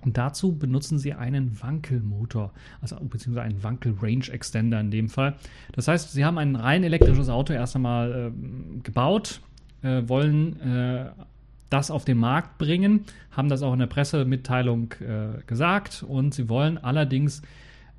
Und 0.00 0.16
dazu 0.16 0.56
benutzen 0.56 0.98
sie 0.98 1.14
einen 1.14 1.60
Wankelmotor, 1.60 2.52
also 2.80 2.96
beziehungsweise 3.00 3.46
einen 3.46 3.62
Wankel-Range-Extender 3.62 4.80
in 4.80 4.90
dem 4.90 5.08
Fall. 5.08 5.34
Das 5.72 5.88
heißt, 5.88 6.12
sie 6.12 6.24
haben 6.24 6.38
ein 6.38 6.56
rein 6.56 6.84
elektrisches 6.84 7.28
Auto 7.28 7.52
erst 7.52 7.76
einmal 7.76 8.32
äh, 8.32 8.80
gebaut, 8.82 9.40
äh, 9.82 10.02
wollen 10.06 10.60
äh, 10.60 11.06
das 11.70 11.90
auf 11.90 12.04
den 12.04 12.18
Markt 12.18 12.58
bringen, 12.58 13.04
haben 13.30 13.48
das 13.48 13.62
auch 13.62 13.72
in 13.72 13.78
der 13.80 13.86
Pressemitteilung 13.86 14.94
äh, 15.00 15.42
gesagt 15.46 16.04
und 16.06 16.34
sie 16.34 16.48
wollen 16.48 16.78
allerdings 16.78 17.42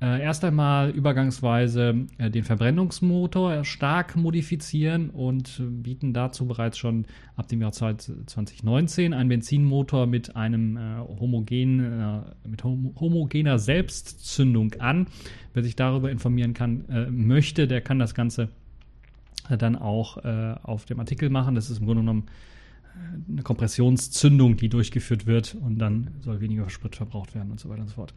äh, 0.02 0.22
erst 0.22 0.44
einmal 0.44 0.90
übergangsweise 0.90 2.06
äh, 2.16 2.30
den 2.30 2.42
Verbrennungsmotor 2.42 3.64
stark 3.64 4.16
modifizieren 4.16 5.10
und 5.10 5.60
bieten 5.82 6.14
dazu 6.14 6.46
bereits 6.46 6.78
schon 6.78 7.04
ab 7.36 7.48
dem 7.48 7.60
Jahr 7.60 7.72
2019 7.72 9.12
einen 9.12 9.28
Benzinmotor 9.28 10.06
mit 10.06 10.36
einem 10.36 10.78
äh, 10.78 10.80
homogen, 10.98 11.80
äh, 11.80 12.48
mit 12.48 12.64
hom 12.64 12.94
homogener 12.98 13.58
Selbstzündung 13.58 14.72
an. 14.78 15.06
Wer 15.52 15.62
sich 15.64 15.76
darüber 15.76 16.10
informieren 16.10 16.54
kann, 16.54 16.88
äh, 16.88 17.10
möchte, 17.10 17.68
der 17.68 17.82
kann 17.82 17.98
das 17.98 18.14
Ganze 18.14 18.48
äh, 19.50 19.58
dann 19.58 19.76
auch 19.76 20.16
auf 20.62 20.86
dem 20.86 20.98
Artikel 20.98 21.28
machen. 21.28 21.54
Das 21.54 21.68
ist 21.68 21.80
im 21.80 21.86
Grunde 21.86 22.02
genommen 22.02 22.26
eine 23.30 23.42
Kompressionszündung, 23.42 24.56
die 24.56 24.68
durchgeführt 24.68 25.26
wird 25.26 25.54
und 25.54 25.78
dann 25.78 26.10
soll 26.20 26.40
weniger 26.40 26.68
Sprit 26.70 26.96
verbraucht 26.96 27.34
werden 27.34 27.50
und 27.50 27.60
so 27.60 27.68
weiter 27.68 27.82
und 27.82 27.88
so 27.88 27.94
fort. 27.94 28.14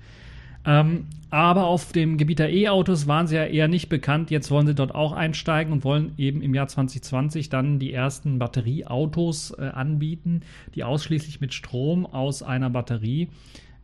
Ähm, 0.65 1.08
aber 1.29 1.65
auf 1.65 1.91
dem 1.91 2.17
Gebiet 2.17 2.39
der 2.39 2.53
E-Autos 2.53 3.08
waren 3.08 3.25
sie 3.25 3.36
ja 3.36 3.46
eher 3.46 3.67
nicht 3.67 3.89
bekannt. 3.89 4.29
Jetzt 4.29 4.51
wollen 4.51 4.67
sie 4.67 4.75
dort 4.75 4.93
auch 4.93 5.13
einsteigen 5.13 5.74
und 5.74 5.84
wollen 5.84 6.13
eben 6.17 6.41
im 6.41 6.53
Jahr 6.53 6.67
2020 6.67 7.50
dann 7.50 7.79
die 7.79 7.91
ersten 7.91 8.38
Batterieautos 8.38 9.51
äh, 9.58 9.63
anbieten, 9.63 10.41
die 10.75 10.84
ausschließlich 10.84 11.41
mit 11.41 11.53
Strom 11.53 12.05
aus 12.05 12.43
einer 12.43 12.70
Batterie 12.70 13.29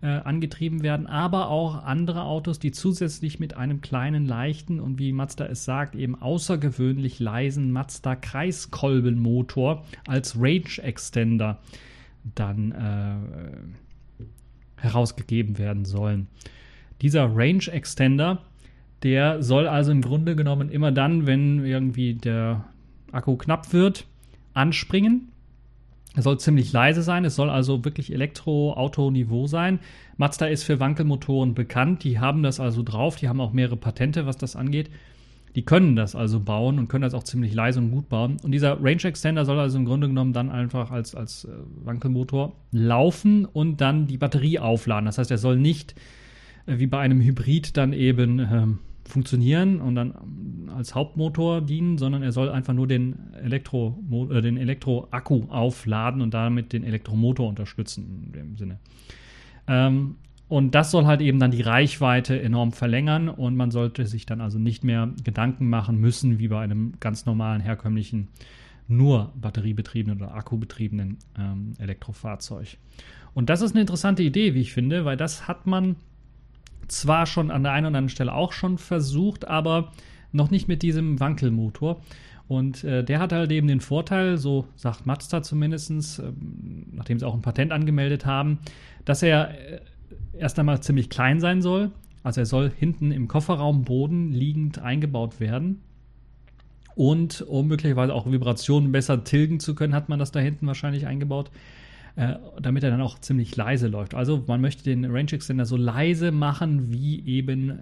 äh, 0.02 0.08
angetrieben 0.08 0.84
werden, 0.84 1.08
aber 1.08 1.50
auch 1.50 1.84
andere 1.84 2.24
Autos, 2.24 2.60
die 2.60 2.72
zusätzlich 2.72 3.40
mit 3.40 3.58
einem 3.58 3.82
kleinen, 3.82 4.26
leichten 4.26 4.80
und 4.80 5.00
wie 5.00 5.12
Mazda 5.12 5.48
es 5.48 5.66
sagt, 5.66 5.96
eben 5.96 6.16
außergewöhnlich 6.22 7.20
leisen 7.20 7.72
Mazda 7.72 8.16
Kreiskolbenmotor 8.16 9.84
als 10.08 10.40
Range 10.40 10.82
Extender 10.82 11.60
dann 12.36 12.72
äh, 12.72 13.16
herausgegeben 14.82 15.58
werden 15.58 15.84
sollen. 15.84 16.28
Dieser 17.02 17.36
Range 17.36 17.64
Extender, 17.72 18.40
der 19.04 19.42
soll 19.42 19.68
also 19.68 19.92
im 19.92 20.02
Grunde 20.02 20.36
genommen 20.36 20.70
immer 20.70 20.92
dann, 20.92 21.26
wenn 21.26 21.66
irgendwie 21.66 22.16
der 22.16 22.66
Akku 23.12 23.38
knapp 23.38 23.72
wird, 23.74 24.06
anspringen. 24.54 25.30
Er 26.16 26.24
soll 26.24 26.40
ziemlich 26.40 26.74
leise 26.74 27.02
sein, 27.02 27.24
es 27.24 27.36
soll 27.36 27.50
also 27.50 27.86
wirklich 27.86 28.12
Elektro-Auto-Niveau 28.12 29.48
sein. 29.48 29.80
Mazda 30.18 30.48
ist 30.48 30.64
für 30.64 30.80
Wankelmotoren 30.80 31.54
bekannt, 31.54 32.04
die 32.04 32.20
haben 32.20 32.44
das 32.44 32.60
also 32.60 32.84
drauf, 32.84 33.16
die 33.16 33.30
haben 33.30 33.40
auch 33.40 33.54
mehrere 33.54 33.78
Patente, 33.78 34.26
was 34.26 34.36
das 34.36 34.56
angeht. 34.56 34.90
Die 35.56 35.64
können 35.64 35.96
das 35.96 36.16
also 36.16 36.40
bauen 36.40 36.78
und 36.78 36.90
können 36.90 37.02
das 37.04 37.14
auch 37.14 37.24
ziemlich 37.24 37.54
leise 37.54 37.80
und 37.80 37.92
gut 37.92 38.10
bauen. 38.10 38.38
Und 38.44 38.52
dieser 38.52 38.84
Range 38.84 39.04
Extender 39.04 39.46
soll 39.46 39.60
also 39.60 39.78
im 39.78 39.86
Grunde 39.86 40.08
genommen 40.08 40.34
dann 40.34 40.52
einfach 40.52 40.92
als, 40.92 41.16
als 41.16 41.46
äh, 41.46 41.50
Wankelmotor 41.84 42.56
laufen 42.72 43.46
und 43.46 43.82
dann 43.82 44.06
die 44.06 44.18
Batterie 44.18 44.60
aufladen. 44.60 45.06
Das 45.06 45.18
heißt, 45.18 45.32
er 45.32 45.40
soll 45.40 45.58
nicht 45.58 45.96
wie 46.78 46.88
bei 46.88 47.00
einem 47.00 47.22
Hybrid 47.22 47.78
dann 47.78 47.94
eben 47.94 48.40
ähm, 48.40 48.80
funktionieren 49.10 49.82
und 49.82 49.96
dann 49.96 50.14
ähm, 50.14 50.70
als 50.76 50.96
Hauptmotor 50.96 51.62
dienen, 51.62 51.98
sondern 51.98 52.24
er 52.24 52.32
soll 52.32 52.50
einfach 52.50 52.74
nur 52.74 52.88
den, 52.88 53.34
Elektro, 53.34 54.02
äh, 54.32 54.42
den 54.42 54.58
Elektroakku 54.58 55.46
aufladen 55.50 56.22
und 56.22 56.34
damit 56.34 56.72
den 56.74 56.84
Elektromotor 56.84 57.50
unterstützen 57.50 58.24
in 58.26 58.32
dem 58.32 58.58
Sinne. 58.58 58.80
Ähm, 59.68 60.16
und 60.48 60.74
das 60.74 60.90
soll 60.90 61.06
halt 61.06 61.22
eben 61.22 61.40
dann 61.40 61.52
die 61.52 61.62
Reichweite 61.62 62.42
enorm 62.42 62.72
verlängern 62.72 63.30
und 63.30 63.56
man 63.56 63.70
sollte 63.70 64.08
sich 64.08 64.26
dann 64.26 64.42
also 64.42 64.58
nicht 64.58 64.84
mehr 64.84 65.14
Gedanken 65.24 65.70
machen 65.70 66.00
müssen, 66.00 66.40
wie 66.40 66.48
bei 66.48 66.60
einem 66.60 66.94
ganz 67.00 67.26
normalen, 67.26 67.62
herkömmlichen, 67.62 68.30
nur 68.88 69.32
batteriebetriebenen 69.40 70.20
oder 70.20 70.34
akkubetriebenen 70.34 71.18
ähm, 71.38 71.74
Elektrofahrzeug. 71.78 72.78
Und 73.36 73.52
das 73.52 73.62
ist 73.62 73.74
eine 73.74 73.82
interessante 73.82 74.24
Idee, 74.24 74.56
wie 74.56 74.62
ich 74.62 74.74
finde, 74.74 75.06
weil 75.06 75.18
das 75.18 75.48
hat 75.48 75.68
man 75.68 75.98
zwar 76.92 77.26
schon 77.26 77.52
an 77.52 77.64
der 77.64 77.72
einen 77.72 77.86
oder 77.86 77.98
anderen 77.98 78.10
Stelle 78.10 78.34
auch 78.34 78.52
schon 78.52 78.78
versucht, 78.78 79.48
aber 79.48 79.92
noch 80.32 80.52
nicht 80.52 80.68
mit 80.68 80.82
diesem 80.82 81.20
Wankelmotor. 81.20 82.02
Und 82.48 82.84
äh, 82.84 83.04
der 83.04 83.20
hat 83.20 83.32
halt 83.32 83.52
eben 83.52 83.68
den 83.68 83.80
Vorteil, 83.80 84.38
so 84.38 84.66
sagt 84.76 85.06
Mazda 85.06 85.44
zumindest, 85.44 86.20
äh, 86.20 86.24
nachdem 86.92 87.20
sie 87.20 87.26
auch 87.26 87.36
ein 87.36 87.44
Patent 87.44 87.72
angemeldet 87.72 88.26
haben, 88.26 88.60
dass 89.06 89.22
er 89.22 89.52
äh, 89.52 89.80
erst 90.38 90.58
einmal 90.58 90.82
ziemlich 90.82 91.10
klein 91.10 91.40
sein 91.40 91.62
soll. 91.62 91.92
Also 92.24 92.42
er 92.42 92.46
soll 92.46 92.72
hinten 92.76 93.12
im 93.12 93.28
Kofferraumboden 93.28 94.34
liegend 94.34 94.80
eingebaut 94.80 95.40
werden. 95.40 95.82
Und 96.96 97.42
um 97.44 97.68
möglicherweise 97.68 98.14
auch 98.14 98.30
Vibrationen 98.30 98.92
besser 98.92 99.24
tilgen 99.24 99.60
zu 99.60 99.76
können, 99.76 99.94
hat 99.94 100.10
man 100.10 100.20
das 100.20 100.32
da 100.32 100.40
hinten 100.40 100.68
wahrscheinlich 100.68 101.08
eingebaut. 101.08 101.52
Äh, 102.20 102.38
damit 102.62 102.84
er 102.84 102.90
dann 102.90 103.00
auch 103.00 103.18
ziemlich 103.20 103.56
leise 103.56 103.88
läuft. 103.88 104.14
Also 104.14 104.44
man 104.46 104.60
möchte 104.60 104.84
den 104.84 105.06
Range 105.06 105.32
Extender 105.32 105.64
so 105.64 105.78
leise 105.78 106.34
machen 106.34 106.92
wie 106.92 107.26
eben 107.26 107.70
äh, 107.70 107.76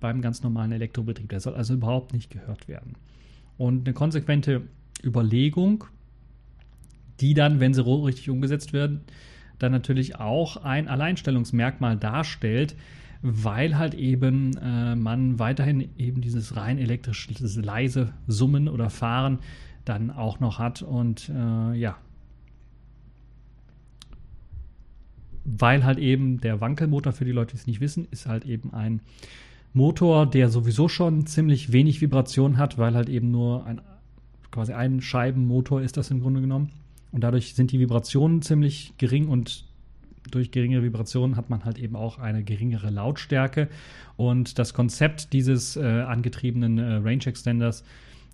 beim 0.00 0.20
ganz 0.20 0.42
normalen 0.42 0.72
Elektrobetrieb. 0.72 1.28
Der 1.28 1.38
soll 1.38 1.54
also 1.54 1.74
überhaupt 1.74 2.12
nicht 2.12 2.28
gehört 2.28 2.66
werden. 2.66 2.94
Und 3.56 3.86
eine 3.86 3.94
konsequente 3.94 4.62
Überlegung, 5.04 5.84
die 7.20 7.34
dann, 7.34 7.60
wenn 7.60 7.72
sie 7.72 7.82
richtig 7.82 8.28
umgesetzt 8.30 8.72
werden, 8.72 9.02
dann 9.60 9.70
natürlich 9.70 10.16
auch 10.18 10.56
ein 10.56 10.88
Alleinstellungsmerkmal 10.88 11.96
darstellt, 11.96 12.74
weil 13.22 13.78
halt 13.78 13.94
eben 13.94 14.56
äh, 14.56 14.96
man 14.96 15.38
weiterhin 15.38 15.88
eben 15.98 16.20
dieses 16.20 16.56
rein 16.56 16.78
elektrische 16.78 17.60
leise 17.60 18.12
Summen 18.26 18.68
oder 18.68 18.90
Fahren 18.90 19.38
dann 19.84 20.10
auch 20.10 20.40
noch 20.40 20.58
hat 20.58 20.82
und 20.82 21.28
äh, 21.28 21.74
ja, 21.74 21.96
weil 25.44 25.84
halt 25.84 25.98
eben 25.98 26.40
der 26.40 26.60
Wankelmotor, 26.60 27.12
für 27.12 27.24
die 27.24 27.32
Leute, 27.32 27.52
die 27.52 27.58
es 27.58 27.66
nicht 27.66 27.80
wissen, 27.80 28.06
ist 28.10 28.26
halt 28.26 28.44
eben 28.44 28.72
ein 28.72 29.00
Motor, 29.72 30.26
der 30.26 30.48
sowieso 30.48 30.88
schon 30.88 31.26
ziemlich 31.26 31.72
wenig 31.72 32.00
Vibration 32.00 32.58
hat, 32.58 32.78
weil 32.78 32.94
halt 32.94 33.08
eben 33.08 33.30
nur 33.30 33.66
ein 33.66 33.80
quasi 34.50 34.72
ein 34.72 35.00
Scheibenmotor 35.00 35.82
ist 35.82 35.96
das 35.96 36.12
im 36.12 36.20
Grunde 36.20 36.40
genommen. 36.40 36.70
Und 37.10 37.22
dadurch 37.22 37.54
sind 37.54 37.72
die 37.72 37.80
Vibrationen 37.80 38.40
ziemlich 38.40 38.94
gering 38.98 39.28
und 39.28 39.64
durch 40.30 40.52
geringere 40.52 40.84
Vibrationen 40.84 41.36
hat 41.36 41.50
man 41.50 41.64
halt 41.64 41.78
eben 41.78 41.96
auch 41.96 42.18
eine 42.18 42.44
geringere 42.44 42.90
Lautstärke. 42.90 43.68
Und 44.16 44.58
das 44.58 44.72
Konzept 44.72 45.32
dieses 45.32 45.76
äh, 45.76 45.82
angetriebenen 45.82 46.78
äh, 46.78 46.94
Range 46.94 47.26
Extenders 47.26 47.84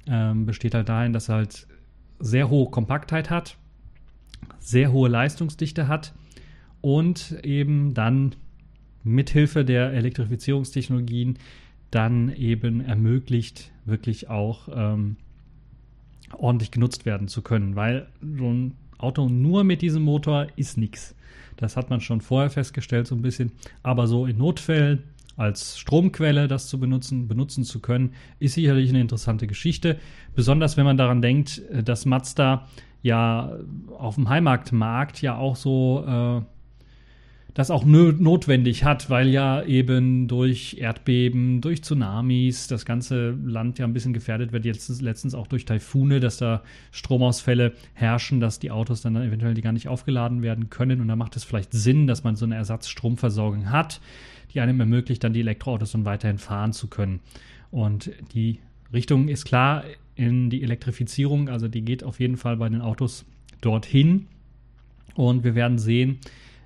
äh, 0.06 0.34
besteht 0.34 0.74
halt 0.74 0.90
darin, 0.90 1.14
dass 1.14 1.30
er 1.30 1.36
halt 1.36 1.66
sehr 2.18 2.50
hohe 2.50 2.70
Kompaktheit 2.70 3.30
hat, 3.30 3.56
sehr 4.58 4.92
hohe 4.92 5.08
Leistungsdichte 5.08 5.88
hat 5.88 6.12
und 6.80 7.38
eben 7.42 7.94
dann 7.94 8.34
mithilfe 9.04 9.64
der 9.64 9.92
Elektrifizierungstechnologien 9.92 11.38
dann 11.90 12.34
eben 12.34 12.80
ermöglicht, 12.80 13.72
wirklich 13.84 14.28
auch 14.28 14.68
ähm, 14.72 15.16
ordentlich 16.36 16.70
genutzt 16.70 17.06
werden 17.06 17.28
zu 17.28 17.42
können, 17.42 17.74
weil 17.76 18.06
so 18.20 18.52
ein 18.52 18.74
Auto 18.98 19.28
nur 19.28 19.64
mit 19.64 19.82
diesem 19.82 20.02
Motor 20.02 20.46
ist 20.56 20.76
nichts. 20.76 21.14
Das 21.56 21.76
hat 21.76 21.90
man 21.90 22.00
schon 22.00 22.20
vorher 22.20 22.50
festgestellt, 22.50 23.06
so 23.06 23.14
ein 23.14 23.22
bisschen. 23.22 23.52
Aber 23.82 24.06
so 24.06 24.26
in 24.26 24.38
Notfällen 24.38 25.02
als 25.36 25.78
Stromquelle 25.78 26.48
das 26.48 26.68
zu 26.68 26.78
benutzen, 26.78 27.28
benutzen 27.28 27.64
zu 27.64 27.80
können, 27.80 28.12
ist 28.38 28.54
sicherlich 28.54 28.90
eine 28.90 29.00
interessante 29.00 29.46
Geschichte. 29.46 29.98
Besonders 30.34 30.76
wenn 30.76 30.84
man 30.84 30.96
daran 30.96 31.22
denkt, 31.22 31.62
dass 31.84 32.04
Mazda 32.04 32.68
ja 33.02 33.56
auf 33.98 34.16
dem 34.16 34.28
Heimatmarkt 34.28 35.22
ja 35.22 35.36
auch 35.36 35.56
so 35.56 36.04
äh, 36.06 36.42
das 37.60 37.70
auch 37.70 37.84
notwendig 37.84 38.84
hat, 38.84 39.10
weil 39.10 39.28
ja 39.28 39.62
eben 39.62 40.28
durch 40.28 40.78
Erdbeben, 40.78 41.60
durch 41.60 41.82
Tsunamis 41.82 42.68
das 42.68 42.86
ganze 42.86 43.32
Land 43.32 43.78
ja 43.78 43.84
ein 43.84 43.92
bisschen 43.92 44.14
gefährdet 44.14 44.52
wird. 44.52 44.64
Jetzt 44.64 45.02
letztens 45.02 45.34
auch 45.34 45.46
durch 45.46 45.66
Taifune, 45.66 46.20
dass 46.20 46.38
da 46.38 46.62
Stromausfälle 46.90 47.74
herrschen, 47.92 48.40
dass 48.40 48.60
die 48.60 48.70
Autos 48.70 49.02
dann, 49.02 49.12
dann 49.12 49.24
eventuell 49.24 49.54
gar 49.60 49.72
nicht 49.72 49.88
aufgeladen 49.88 50.40
werden 50.40 50.70
können. 50.70 51.02
Und 51.02 51.08
da 51.08 51.16
macht 51.16 51.36
es 51.36 51.44
vielleicht 51.44 51.74
Sinn, 51.74 52.06
dass 52.06 52.24
man 52.24 52.34
so 52.34 52.46
eine 52.46 52.54
Ersatzstromversorgung 52.54 53.70
hat, 53.70 54.00
die 54.54 54.60
einem 54.60 54.80
ermöglicht, 54.80 55.22
dann 55.22 55.34
die 55.34 55.40
Elektroautos 55.40 55.92
dann 55.92 56.06
weiterhin 56.06 56.38
fahren 56.38 56.72
zu 56.72 56.88
können. 56.88 57.20
Und 57.70 58.10
die 58.32 58.58
Richtung 58.90 59.28
ist 59.28 59.44
klar 59.44 59.84
in 60.14 60.48
die 60.48 60.62
Elektrifizierung, 60.62 61.50
also 61.50 61.68
die 61.68 61.82
geht 61.82 62.04
auf 62.04 62.20
jeden 62.20 62.38
Fall 62.38 62.56
bei 62.56 62.70
den 62.70 62.80
Autos 62.80 63.26
dorthin. 63.60 64.28
Und 65.14 65.44
wir 65.44 65.54
werden 65.54 65.76
sehen, 65.76 66.20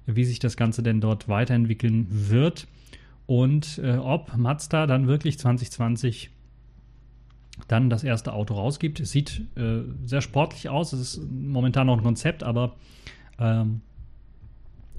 wie 0.07 0.25
sich 0.25 0.39
das 0.39 0.57
Ganze 0.57 0.83
denn 0.83 1.01
dort 1.01 1.29
weiterentwickeln 1.29 2.07
wird 2.11 2.67
und 3.27 3.79
äh, 3.79 3.97
ob 3.97 4.37
Mazda 4.37 4.87
dann 4.87 5.07
wirklich 5.07 5.39
2020 5.39 6.31
dann 7.69 7.89
das 7.89 8.05
erste 8.05 8.33
Auto 8.33 8.55
rausgibt. 8.55 9.01
Es 9.01 9.13
sieht 9.13 9.43
äh, 9.57 9.83
sehr 10.05 10.21
sportlich 10.21 10.69
aus. 10.69 10.93
Es 10.93 11.01
ist 11.01 11.31
momentan 11.31 11.87
noch 11.87 11.97
ein 11.97 12.03
Konzept, 12.03 12.43
aber 12.43 12.75
ähm, 13.39 13.81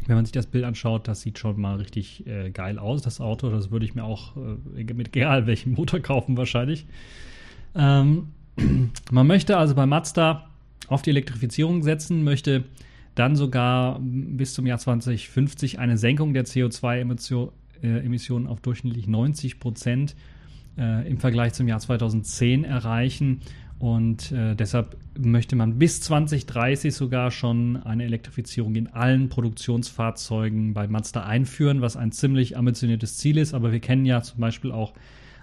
wenn 0.08 0.16
man 0.16 0.26
sich 0.26 0.32
das 0.32 0.48
Bild 0.48 0.64
anschaut, 0.64 1.08
das 1.08 1.22
sieht 1.22 1.40
schon 1.40 1.60
mal 1.60 1.78
richtig 1.78 2.26
äh, 2.28 2.52
geil 2.52 2.80
aus, 2.80 3.02
das 3.02 3.20
Auto. 3.20 3.50
Das 3.50 3.72
würde 3.72 3.86
ich 3.86 3.96
mir 3.96 4.04
auch 4.04 4.36
äh, 4.38 4.94
mit 4.94 5.16
egal 5.16 5.48
welchem 5.48 5.74
Motor 5.74 6.00
kaufen 6.02 6.38
wahrscheinlich. 6.38 6.86
Ähm, 7.76 8.30
man 9.12 9.28
möchte 9.28 9.58
also 9.58 9.76
bei 9.76 9.86
Mazda 9.86 10.50
auf 10.88 11.02
die 11.02 11.10
Elektrifizierung 11.10 11.84
setzen, 11.84 12.24
möchte 12.24 12.64
dann 13.16 13.36
sogar 13.36 14.00
bis 14.02 14.54
zum 14.54 14.68
Jahr 14.68 14.78
2050 14.78 15.80
eine 15.80 15.98
Senkung 15.98 16.34
der 16.34 16.46
CO2-Emissionen 16.46 18.48
auf 18.48 18.62
durchschnittlich 18.62 19.08
90 19.08 19.60
Prozent 19.60 20.16
äh, 20.78 21.10
im 21.10 21.18
Vergleich 21.18 21.54
zum 21.54 21.68
Jahr 21.68 21.80
2010 21.80 22.66
erreichen. 22.66 23.42
Und 23.80 24.32
äh, 24.32 24.56
deshalb 24.56 24.98
möchte 25.18 25.56
man 25.56 25.80
bis 25.80 26.02
2030 26.02 26.94
sogar 26.94 27.32
schon 27.32 27.82
eine 27.84 28.04
Elektrifizierung 28.06 28.76
in 28.76 28.88
allen 28.88 29.30
Produktionsfahrzeugen 29.30 30.74
bei 30.74 30.88
Mazda 30.88 31.26
einführen, 31.26 31.82
was 31.82 31.98
ein 31.98 32.12
ziemlich 32.12 32.58
ambitioniertes 32.58 33.18
Ziel 33.18 33.38
ist. 33.38 33.54
Aber 33.54 33.72
wir 33.72 33.80
kennen 33.80 34.06
ja 34.06 34.22
zum 34.22 34.40
Beispiel 34.40 34.72
auch 34.72 34.94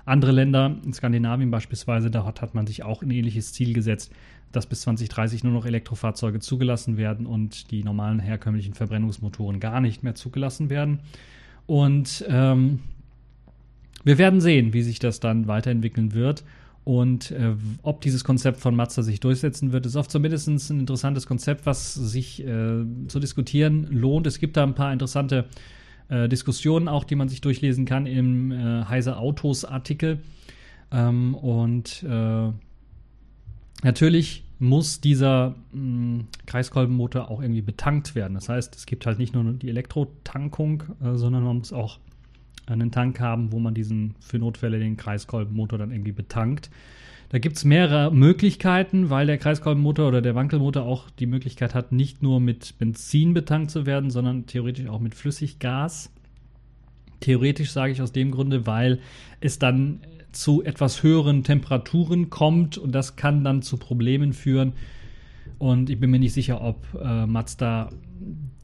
andere 0.04 0.32
Länder, 0.32 0.76
in 0.84 0.92
Skandinavien 0.92 1.50
beispielsweise, 1.50 2.10
da 2.10 2.24
hat 2.24 2.54
man 2.54 2.66
sich 2.66 2.82
auch 2.82 3.02
ein 3.02 3.10
ähnliches 3.10 3.52
Ziel 3.52 3.72
gesetzt, 3.72 4.12
dass 4.52 4.66
bis 4.66 4.82
2030 4.82 5.44
nur 5.44 5.52
noch 5.52 5.66
Elektrofahrzeuge 5.66 6.40
zugelassen 6.40 6.96
werden 6.96 7.26
und 7.26 7.70
die 7.70 7.82
normalen 7.82 8.18
herkömmlichen 8.18 8.74
Verbrennungsmotoren 8.74 9.60
gar 9.60 9.80
nicht 9.80 10.02
mehr 10.02 10.14
zugelassen 10.14 10.70
werden. 10.70 11.00
Und 11.66 12.24
ähm, 12.28 12.80
wir 14.04 14.18
werden 14.18 14.40
sehen, 14.40 14.72
wie 14.72 14.82
sich 14.82 14.98
das 14.98 15.20
dann 15.20 15.46
weiterentwickeln 15.46 16.12
wird. 16.12 16.44
Und 16.84 17.30
äh, 17.30 17.54
ob 17.82 18.00
dieses 18.00 18.24
Konzept 18.24 18.58
von 18.58 18.74
Mazda 18.74 19.02
sich 19.02 19.20
durchsetzen 19.20 19.72
wird, 19.72 19.86
ist 19.86 19.94
oft 19.94 20.10
zumindest 20.10 20.48
ein 20.48 20.80
interessantes 20.80 21.26
Konzept, 21.26 21.64
was 21.64 21.94
sich 21.94 22.44
äh, 22.44 22.84
zu 23.06 23.20
diskutieren 23.20 23.86
lohnt. 23.90 24.26
Es 24.26 24.40
gibt 24.40 24.56
da 24.56 24.64
ein 24.64 24.74
paar 24.74 24.92
interessante 24.92 25.44
äh, 26.08 26.28
Diskussionen 26.28 26.88
auch, 26.88 27.04
die 27.04 27.14
man 27.14 27.28
sich 27.28 27.40
durchlesen 27.40 27.84
kann 27.84 28.06
im 28.06 28.50
äh, 28.50 28.84
Heise 28.84 29.16
Autos 29.16 29.64
Artikel. 29.64 30.18
Ähm, 30.90 31.36
und 31.36 32.02
äh, 32.02 32.50
natürlich 33.82 34.44
muss 34.58 35.00
dieser 35.00 35.56
mh, 35.72 36.24
Kreiskolbenmotor 36.46 37.30
auch 37.30 37.42
irgendwie 37.42 37.62
betankt 37.62 38.14
werden. 38.14 38.34
Das 38.34 38.48
heißt, 38.48 38.76
es 38.76 38.86
gibt 38.86 39.06
halt 39.06 39.18
nicht 39.18 39.34
nur 39.34 39.44
die 39.52 39.68
Elektrotankung, 39.68 40.84
äh, 41.02 41.16
sondern 41.16 41.44
man 41.44 41.58
muss 41.58 41.72
auch 41.72 41.98
einen 42.66 42.92
Tank 42.92 43.18
haben, 43.18 43.52
wo 43.52 43.58
man 43.58 43.74
diesen 43.74 44.14
für 44.20 44.38
Notfälle 44.38 44.78
den 44.78 44.96
Kreiskolbenmotor 44.96 45.78
dann 45.78 45.90
irgendwie 45.90 46.12
betankt. 46.12 46.70
Da 47.30 47.38
gibt 47.38 47.56
es 47.56 47.64
mehrere 47.64 48.12
Möglichkeiten, 48.12 49.10
weil 49.10 49.26
der 49.26 49.38
Kreiskolbenmotor 49.38 50.08
oder 50.08 50.22
der 50.22 50.34
Wankelmotor 50.34 50.84
auch 50.84 51.10
die 51.10 51.26
Möglichkeit 51.26 51.74
hat, 51.74 51.90
nicht 51.90 52.22
nur 52.22 52.40
mit 52.40 52.78
Benzin 52.78 53.34
betankt 53.34 53.70
zu 53.70 53.86
werden, 53.86 54.10
sondern 54.10 54.46
theoretisch 54.46 54.86
auch 54.86 55.00
mit 55.00 55.14
Flüssiggas. 55.14 56.12
Theoretisch 57.20 57.72
sage 57.72 57.92
ich 57.92 58.02
aus 58.02 58.12
dem 58.12 58.30
Grunde, 58.32 58.66
weil 58.66 59.00
es 59.40 59.58
dann 59.58 60.00
zu 60.32 60.62
etwas 60.62 61.02
höheren 61.02 61.44
Temperaturen 61.44 62.30
kommt 62.30 62.78
und 62.78 62.92
das 62.92 63.16
kann 63.16 63.44
dann 63.44 63.62
zu 63.62 63.76
Problemen 63.76 64.32
führen. 64.32 64.72
Und 65.58 65.90
ich 65.90 66.00
bin 66.00 66.10
mir 66.10 66.18
nicht 66.18 66.32
sicher, 66.32 66.60
ob 66.62 66.86
äh, 67.00 67.26
Mazda 67.26 67.90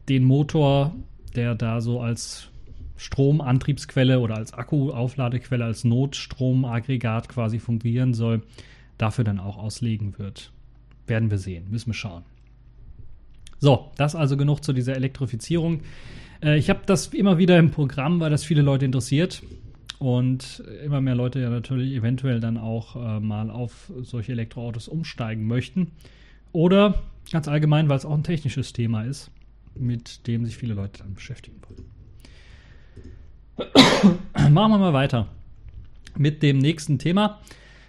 den 0.08 0.24
Motor, 0.24 0.94
der 1.36 1.54
da 1.54 1.80
so 1.80 2.00
als 2.00 2.48
Stromantriebsquelle 2.96 4.18
oder 4.18 4.36
als 4.36 4.52
Akkuaufladequelle, 4.52 5.64
als 5.64 5.84
Notstromaggregat 5.84 7.28
quasi 7.28 7.58
fungieren 7.58 8.14
soll, 8.14 8.42
dafür 8.96 9.24
dann 9.24 9.38
auch 9.38 9.56
auslegen 9.56 10.18
wird. 10.18 10.52
Werden 11.06 11.30
wir 11.30 11.38
sehen, 11.38 11.66
müssen 11.70 11.88
wir 11.88 11.94
schauen. 11.94 12.24
So, 13.60 13.90
das 13.96 14.14
also 14.14 14.36
genug 14.36 14.64
zu 14.64 14.72
dieser 14.72 14.96
Elektrifizierung. 14.96 15.80
Äh, 16.42 16.58
ich 16.58 16.70
habe 16.70 16.80
das 16.86 17.08
immer 17.08 17.38
wieder 17.38 17.58
im 17.58 17.70
Programm, 17.70 18.20
weil 18.20 18.30
das 18.30 18.44
viele 18.44 18.62
Leute 18.62 18.84
interessiert 18.84 19.42
und 19.98 20.62
immer 20.84 21.00
mehr 21.00 21.14
Leute 21.14 21.40
ja 21.40 21.50
natürlich 21.50 21.92
eventuell 21.92 22.40
dann 22.40 22.56
auch 22.56 22.96
äh, 22.96 23.20
mal 23.20 23.50
auf 23.50 23.92
solche 24.02 24.32
Elektroautos 24.32 24.88
umsteigen 24.88 25.46
möchten. 25.46 25.92
Oder 26.52 27.02
ganz 27.32 27.48
allgemein, 27.48 27.88
weil 27.88 27.96
es 27.96 28.04
auch 28.04 28.14
ein 28.14 28.22
technisches 28.22 28.72
Thema 28.72 29.02
ist, 29.02 29.30
mit 29.74 30.26
dem 30.26 30.44
sich 30.44 30.56
viele 30.56 30.74
Leute 30.74 31.02
dann 31.02 31.14
beschäftigen 31.14 31.60
wollen. 31.68 31.84
Machen 34.54 34.72
wir 34.72 34.78
mal 34.78 34.92
weiter 34.92 35.28
mit 36.16 36.42
dem 36.42 36.58
nächsten 36.58 36.98
Thema. 36.98 37.40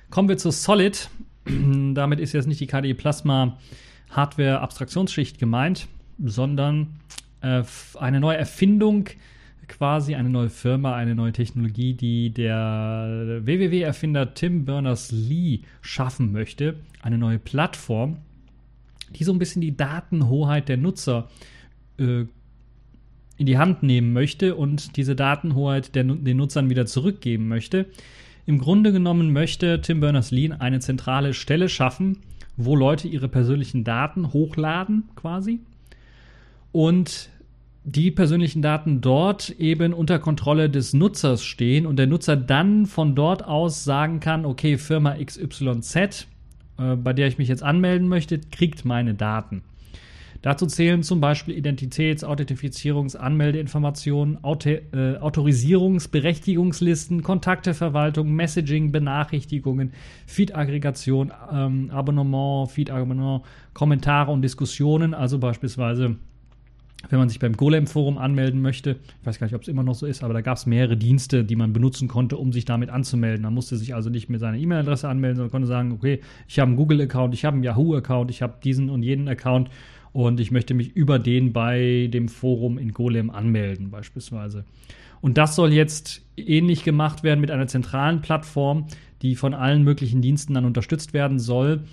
Kommen 0.10 0.30
wir 0.30 0.38
zu 0.38 0.52
Solid. 0.52 1.10
Damit 1.94 2.20
ist 2.20 2.34
jetzt 2.34 2.48
nicht 2.48 2.60
die 2.60 2.68
KDE 2.68 2.94
Plasma 2.96 3.58
Hardware 4.10 4.62
Abstraktionsschicht 4.62 5.38
gemeint, 5.38 5.88
sondern 6.18 7.00
äh, 7.42 7.64
eine 8.00 8.20
neue 8.20 8.38
Erfindung, 8.38 9.10
quasi 9.70 10.16
eine 10.16 10.30
neue 10.30 10.50
Firma, 10.50 10.96
eine 10.96 11.16
neue 11.16 11.32
Technologie, 11.32 11.94
die 11.94 12.32
der 12.32 13.40
WWW-Erfinder 13.44 14.34
Tim 14.34 14.66
Berners-Lee 14.66 15.62
schaffen 15.82 16.32
möchte. 16.32 16.76
Eine 17.02 17.18
neue 17.18 17.40
Plattform, 17.40 18.18
die 19.16 19.24
so 19.24 19.32
ein 19.32 19.40
bisschen 19.40 19.62
die 19.62 19.78
Datenhoheit 19.78 20.68
der 20.68 20.78
Nutzer 20.78 21.30
äh, 21.98 22.26
in 23.38 23.46
die 23.46 23.58
Hand 23.58 23.84
nehmen 23.84 24.12
möchte 24.12 24.56
und 24.56 24.98
diese 24.98 25.16
Datenhoheit 25.16 25.96
der, 25.96 26.04
den 26.04 26.38
Nutzern 26.38 26.70
wieder 26.70 26.86
zurückgeben 26.86 27.48
möchte. 27.48 27.86
Im 28.46 28.58
Grunde 28.58 28.92
genommen 28.92 29.32
möchte 29.32 29.80
Tim 29.82 30.02
Berners-Lee 30.02 30.52
eine 30.60 30.80
zentrale 30.80 31.34
Stelle 31.34 31.70
schaffen, 31.70 32.18
wo 32.58 32.76
Leute 32.76 33.08
ihre 33.08 33.30
persönlichen 33.30 33.86
Daten 33.86 34.34
hochladen 34.34 35.04
quasi 35.16 35.60
und 36.72 37.30
die 37.92 38.12
persönlichen 38.12 38.62
Daten 38.62 39.02
dort 39.02 39.50
eben 39.52 39.94
unter 39.94 40.20
Kontrolle 40.20 40.70
des 40.70 40.94
Nutzers 40.94 41.44
stehen 41.44 41.88
und 41.88 41.98
der 41.98 42.08
Nutzer 42.08 42.36
dann 42.36 42.86
von 42.86 43.16
dort 43.16 43.44
aus 43.44 43.84
sagen 43.84 44.20
kann, 44.20 44.46
okay, 44.46 44.78
Firma 44.78 45.16
XYZ, 45.16 45.96
äh, 45.96 46.26
bei 46.96 47.14
der 47.14 47.28
ich 47.28 47.38
mich 47.38 47.48
jetzt 47.48 47.64
anmelden 47.64 48.08
möchte, 48.08 48.40
kriegt 48.40 48.86
meine 48.86 49.16
Daten. 49.16 49.64
Dazu 50.42 50.68
zählen 50.68 51.04
zum 51.04 51.20
Beispiel 51.20 51.54
Identitäts-, 51.54 52.24
Authentifizierungs-, 52.24 53.18
Anmeldeinformationen, 53.18 54.42
Auto 54.44 54.70
äh, 54.70 55.18
Autorisierungsberechtigungslisten, 55.18 57.24
Kontakteverwaltung, 57.24 58.32
Messaging, 58.32 58.94
Benachrichtigungen, 58.94 59.92
Feed-Aggregation, 60.28 61.34
ähm, 61.52 61.90
Abonnement, 61.92 62.72
Feed-Abonnement, 62.72 63.44
Kommentare 63.74 64.32
und 64.32 64.42
Diskussionen, 64.42 65.14
also 65.14 65.40
beispielsweise 65.40 66.16
wenn 67.08 67.20
man 67.20 67.30
sich 67.30 67.40
beim 67.40 67.56
Golem-Forum 67.56 68.18
anmelden 68.18 68.62
möchte, 68.62 68.98
ich 69.22 69.26
weiß 69.26 69.40
gar 69.40 69.48
nicht, 69.48 69.56
ob 69.56 69.62
es 69.62 69.68
immer 69.68 69.84
noch 69.84 69.96
so 69.96 70.06
ist, 70.06 70.24
aber 70.24 70.34
da 70.34 70.42
gab 70.42 70.58
es 70.58 70.66
mehrere 70.66 70.98
Dienste, 70.98 71.46
die 71.46 71.56
man 71.56 71.72
benutzen 71.72 72.08
konnte, 72.08 72.36
um 72.38 72.52
sich 72.52 72.66
damit 72.66 72.90
anzumelden. 72.90 73.44
Man 73.44 73.54
musste 73.54 73.78
sich 73.78 73.96
also 73.96 74.10
nicht 74.10 74.30
mit 74.30 74.42
seiner 74.42 74.58
E-Mail-Adresse 74.58 75.08
anmelden, 75.08 75.38
sondern 75.38 75.52
konnte 75.52 75.68
sagen, 75.68 75.94
okay, 75.94 76.20
ich 76.48 76.60
habe 76.60 76.68
einen 76.68 76.78
Google-Account, 76.78 77.34
ich 77.34 77.46
habe 77.46 77.56
einen 77.56 77.64
Yahoo-Account, 77.64 78.30
ich 78.32 78.42
habe 78.42 78.56
diesen 78.64 78.90
und 78.90 79.04
jenen 79.04 79.30
Account 79.30 79.70
und 80.12 80.40
ich 80.40 80.52
möchte 80.52 80.74
mich 80.74 80.96
über 80.96 81.20
den 81.20 81.54
bei 81.54 82.10
dem 82.12 82.28
Forum 82.28 82.78
in 82.78 82.92
Golem 82.92 83.30
anmelden 83.30 83.92
beispielsweise. 83.92 84.66
Und 85.22 85.38
das 85.38 85.56
soll 85.56 85.74
jetzt 85.74 86.22
ähnlich 86.38 86.84
gemacht 86.84 87.24
werden 87.24 87.42
mit 87.42 87.52
einer 87.52 87.68
zentralen 87.68 88.22
Plattform, 88.22 88.88
die 89.22 89.36
von 89.36 89.54
allen 89.54 89.84
möglichen 89.84 90.22
Diensten 90.22 90.54
dann 90.54 90.66
unterstützt 90.66 91.14
werden 91.14 91.40
soll, 91.40 91.84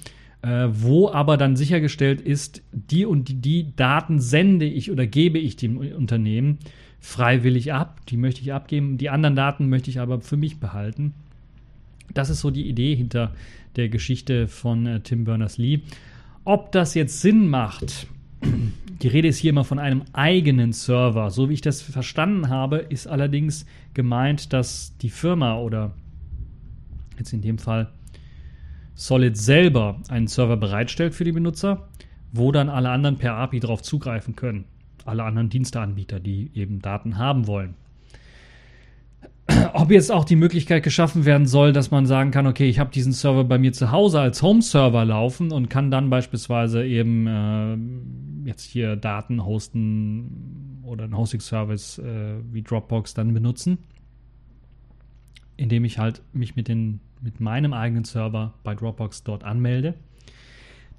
äh, 0.46 0.68
wo 0.70 1.10
aber 1.10 1.36
dann 1.36 1.56
sichergestellt 1.56 2.20
ist, 2.20 2.62
die 2.70 3.04
und 3.04 3.28
die, 3.28 3.34
die 3.34 3.74
Daten 3.74 4.20
sende 4.20 4.64
ich 4.64 4.92
oder 4.92 5.04
gebe 5.04 5.38
ich 5.38 5.56
dem 5.56 5.76
Unternehmen 5.76 6.58
freiwillig 7.00 7.72
ab. 7.72 8.00
Die 8.08 8.16
möchte 8.16 8.42
ich 8.42 8.52
abgeben. 8.52 8.96
Die 8.96 9.10
anderen 9.10 9.34
Daten 9.34 9.68
möchte 9.68 9.90
ich 9.90 9.98
aber 9.98 10.20
für 10.20 10.36
mich 10.36 10.60
behalten. 10.60 11.14
Das 12.14 12.30
ist 12.30 12.40
so 12.40 12.52
die 12.52 12.68
Idee 12.68 12.94
hinter 12.94 13.34
der 13.74 13.88
Geschichte 13.88 14.46
von 14.46 14.86
äh, 14.86 15.00
Tim 15.00 15.24
Berners-Lee. 15.24 15.80
Ob 16.44 16.70
das 16.70 16.94
jetzt 16.94 17.20
Sinn 17.20 17.48
macht, 17.48 18.06
die 19.02 19.08
Rede 19.08 19.26
ist 19.26 19.38
hier 19.38 19.50
immer 19.50 19.64
von 19.64 19.80
einem 19.80 20.02
eigenen 20.12 20.72
Server. 20.72 21.30
So 21.30 21.48
wie 21.48 21.54
ich 21.54 21.60
das 21.60 21.82
verstanden 21.82 22.50
habe, 22.50 22.76
ist 22.76 23.08
allerdings 23.08 23.66
gemeint, 23.94 24.52
dass 24.52 24.96
die 24.98 25.10
Firma 25.10 25.58
oder 25.58 25.92
jetzt 27.18 27.32
in 27.32 27.42
dem 27.42 27.58
Fall 27.58 27.90
Solid 28.96 29.36
selber 29.36 30.00
einen 30.08 30.26
Server 30.26 30.56
bereitstellt 30.56 31.14
für 31.14 31.22
die 31.22 31.32
Benutzer, 31.32 31.88
wo 32.32 32.50
dann 32.50 32.68
alle 32.68 32.90
anderen 32.90 33.16
per 33.16 33.34
API 33.34 33.60
darauf 33.60 33.82
zugreifen 33.82 34.34
können. 34.34 34.64
Alle 35.04 35.22
anderen 35.22 35.48
Diensteanbieter, 35.48 36.18
die 36.18 36.50
eben 36.54 36.82
Daten 36.82 37.16
haben 37.16 37.46
wollen 37.46 37.76
ob 39.72 39.90
jetzt 39.90 40.10
auch 40.10 40.24
die 40.24 40.36
Möglichkeit 40.36 40.82
geschaffen 40.82 41.24
werden 41.24 41.46
soll, 41.46 41.72
dass 41.72 41.90
man 41.90 42.06
sagen 42.06 42.30
kann, 42.30 42.46
okay, 42.46 42.68
ich 42.68 42.78
habe 42.78 42.90
diesen 42.90 43.12
Server 43.12 43.44
bei 43.44 43.58
mir 43.58 43.72
zu 43.72 43.90
Hause 43.90 44.20
als 44.20 44.42
Home-Server 44.42 45.04
laufen 45.04 45.52
und 45.52 45.70
kann 45.70 45.90
dann 45.90 46.10
beispielsweise 46.10 46.84
eben 46.84 47.26
äh, 48.44 48.48
jetzt 48.48 48.64
hier 48.64 48.96
Daten 48.96 49.44
hosten 49.44 50.80
oder 50.84 51.04
einen 51.04 51.16
Hosting-Service 51.16 51.98
äh, 51.98 52.36
wie 52.52 52.62
Dropbox 52.62 53.14
dann 53.14 53.32
benutzen, 53.34 53.78
indem 55.56 55.84
ich 55.84 55.98
halt 55.98 56.22
mich 56.32 56.56
mit, 56.56 56.68
den, 56.68 57.00
mit 57.26 57.40
meinem 57.40 57.72
eigenen 57.72 58.04
Server 58.04 58.54
bei 58.62 58.76
Dropbox 58.76 59.24
dort 59.24 59.42
anmelde. 59.42 59.94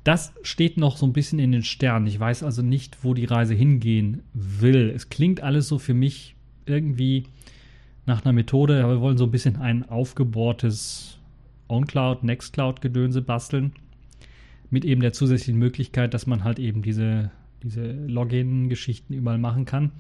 Das 0.04 0.34
steht 0.42 0.78
noch 0.78 0.98
so 0.98 1.06
ein 1.06 1.14
bisschen 1.14 1.40
in 1.40 1.54
den 1.54 1.64
Sternen. 1.64 2.06
Ich 2.06 2.20
weiß 2.20 2.44
also 2.44 2.62
nicht, 2.62 3.04
wo 3.04 3.14
die 3.14 3.26
Reise 3.26 3.54
hingehen 3.54 4.24
will. 4.34 4.92
Es 4.94 5.10
klingt 5.10 5.42
alles 5.42 5.70
so 5.70 5.80
für 5.80 5.94
mich 5.94 6.36
irgendwie 6.66 7.24
nach 8.06 8.24
einer 8.24 8.34
Methode, 8.34 8.88
wir 8.88 9.00
wollen 9.00 9.18
so 9.18 9.24
ein 9.24 9.32
bisschen 9.32 9.56
ein 9.56 9.88
aufgebohrtes 9.88 11.18
OnCloud, 11.70 12.24
Nextcloud-Gedönse 12.24 13.22
basteln. 13.22 13.72
Mit 14.70 14.84
eben 14.84 15.02
der 15.02 15.14
zusätzlichen 15.14 15.60
Möglichkeit, 15.60 16.14
dass 16.14 16.28
man 16.28 16.44
halt 16.44 16.60
eben 16.60 16.82
diese, 16.82 17.32
diese 17.64 17.90
Login-Geschichten 17.92 19.14
überall 19.14 19.38
machen 19.38 19.64
kann. 19.64 19.92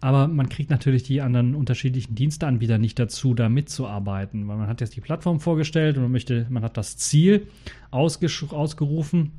Aber 0.00 0.28
man 0.28 0.48
kriegt 0.48 0.70
natürlich 0.70 1.02
die 1.02 1.22
anderen 1.22 1.54
unterschiedlichen 1.54 2.14
Diensteanbieter 2.14 2.78
nicht 2.78 2.98
dazu, 2.98 3.34
da 3.34 3.48
mitzuarbeiten, 3.48 4.46
weil 4.48 4.56
man 4.56 4.68
hat 4.68 4.80
jetzt 4.80 4.96
die 4.96 5.00
Plattform 5.00 5.40
vorgestellt 5.40 5.96
und 5.96 6.02
man 6.02 6.12
möchte, 6.12 6.46
man 6.50 6.62
hat 6.62 6.76
das 6.76 6.96
Ziel 6.96 7.46
ausgerufen 7.90 9.32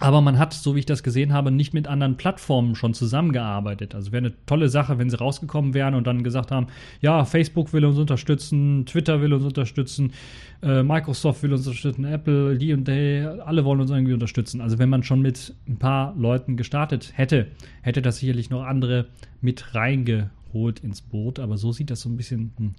aber 0.00 0.22
man 0.22 0.38
hat, 0.38 0.54
so 0.54 0.74
wie 0.74 0.80
ich 0.80 0.86
das 0.86 1.02
gesehen 1.02 1.34
habe, 1.34 1.50
nicht 1.50 1.74
mit 1.74 1.86
anderen 1.86 2.16
Plattformen 2.16 2.74
schon 2.74 2.94
zusammengearbeitet. 2.94 3.94
Also 3.94 4.12
wäre 4.12 4.24
eine 4.24 4.46
tolle 4.46 4.70
Sache, 4.70 4.98
wenn 4.98 5.10
sie 5.10 5.18
rausgekommen 5.18 5.74
wären 5.74 5.94
und 5.94 6.06
dann 6.06 6.24
gesagt 6.24 6.50
haben, 6.50 6.68
ja, 7.02 7.26
Facebook 7.26 7.74
will 7.74 7.84
uns 7.84 7.98
unterstützen, 7.98 8.86
Twitter 8.86 9.20
will 9.20 9.34
uns 9.34 9.44
unterstützen, 9.44 10.14
äh, 10.62 10.82
Microsoft 10.82 11.42
will 11.42 11.52
uns 11.52 11.66
unterstützen, 11.66 12.06
Apple, 12.06 12.56
die 12.56 12.72
und 12.72 12.88
die, 12.88 13.28
alle 13.44 13.66
wollen 13.66 13.80
uns 13.80 13.90
irgendwie 13.90 14.14
unterstützen. 14.14 14.62
Also 14.62 14.78
wenn 14.78 14.88
man 14.88 15.02
schon 15.02 15.20
mit 15.20 15.54
ein 15.68 15.76
paar 15.76 16.14
Leuten 16.16 16.56
gestartet 16.56 17.12
hätte, 17.14 17.48
hätte 17.82 18.00
das 18.00 18.16
sicherlich 18.16 18.48
noch 18.48 18.62
andere 18.64 19.06
mit 19.42 19.74
reingeholt 19.74 20.80
ins 20.80 21.02
Boot. 21.02 21.38
Aber 21.38 21.58
so 21.58 21.72
sieht 21.72 21.90
das 21.90 22.00
so 22.00 22.08
ein 22.08 22.16
bisschen 22.16 22.52
hm, 22.56 22.74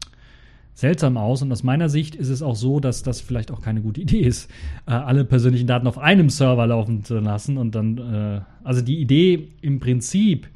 seltsam 0.73 1.17
aus. 1.17 1.41
Und 1.41 1.51
aus 1.51 1.63
meiner 1.63 1.89
Sicht 1.89 2.15
ist 2.15 2.29
es 2.29 2.41
auch 2.41 2.55
so, 2.55 2.79
dass 2.79 3.03
das 3.03 3.21
vielleicht 3.21 3.51
auch 3.51 3.61
keine 3.61 3.81
gute 3.81 4.01
Idee 4.01 4.21
ist, 4.21 4.49
äh, 4.87 4.91
alle 4.91 5.25
persönlichen 5.25 5.67
Daten 5.67 5.87
auf 5.87 5.97
einem 5.97 6.29
Server 6.29 6.67
laufen 6.67 7.03
zu 7.03 7.19
lassen. 7.19 7.57
Und 7.57 7.75
dann, 7.75 7.97
äh, 7.97 8.41
also 8.63 8.81
die 8.81 8.99
Idee 8.99 9.49
im 9.61 9.79
Prinzip 9.79 10.47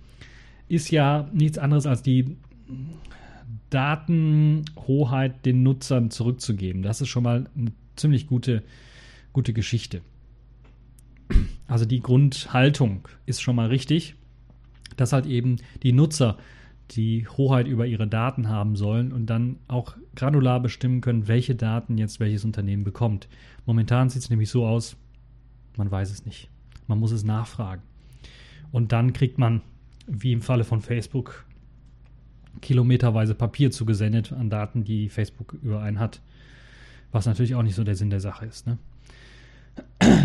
ist 0.67 0.89
ja 0.91 1.29
nichts 1.33 1.57
anderes 1.57 1.85
als 1.85 2.01
die 2.01 2.37
Datenhoheit 3.69 5.45
den 5.45 5.63
Nutzern 5.63 6.09
zurückzugeben. 6.09 6.81
Das 6.81 7.01
ist 7.01 7.09
schon 7.09 7.23
mal 7.23 7.45
eine 7.55 7.71
ziemlich 7.95 8.27
gute, 8.27 8.63
gute 9.33 9.53
Geschichte. 9.53 10.01
Also 11.67 11.85
die 11.85 11.99
Grundhaltung 11.99 13.07
ist 13.25 13.41
schon 13.41 13.55
mal 13.55 13.67
richtig, 13.67 14.15
dass 14.97 15.13
halt 15.13 15.25
eben 15.25 15.57
die 15.83 15.91
Nutzer 15.91 16.37
die 16.91 17.27
Hoheit 17.27 17.67
über 17.67 17.85
ihre 17.85 18.07
Daten 18.07 18.49
haben 18.49 18.75
sollen 18.75 19.11
und 19.11 19.25
dann 19.27 19.57
auch 19.67 19.95
granular 20.15 20.59
bestimmen 20.59 21.01
können, 21.01 21.27
welche 21.27 21.55
Daten 21.55 21.97
jetzt 21.97 22.19
welches 22.19 22.45
Unternehmen 22.45 22.83
bekommt. 22.83 23.27
Momentan 23.65 24.09
sieht 24.09 24.21
es 24.21 24.29
nämlich 24.29 24.49
so 24.49 24.65
aus, 24.65 24.95
man 25.77 25.89
weiß 25.89 26.11
es 26.11 26.25
nicht. 26.25 26.49
Man 26.87 26.99
muss 26.99 27.11
es 27.11 27.23
nachfragen. 27.23 27.81
Und 28.71 28.91
dann 28.91 29.13
kriegt 29.13 29.37
man, 29.37 29.61
wie 30.07 30.31
im 30.31 30.41
Falle 30.41 30.63
von 30.63 30.81
Facebook, 30.81 31.45
kilometerweise 32.61 33.35
Papier 33.35 33.71
zugesendet 33.71 34.31
an 34.31 34.49
Daten, 34.49 34.83
die 34.83 35.09
Facebook 35.09 35.57
über 35.61 35.81
einen 35.81 35.99
hat. 35.99 36.21
Was 37.11 37.25
natürlich 37.25 37.55
auch 37.55 37.63
nicht 37.63 37.75
so 37.75 37.83
der 37.83 37.95
Sinn 37.95 38.09
der 38.09 38.19
Sache 38.19 38.45
ist. 38.45 38.67
Ne? 38.67 38.77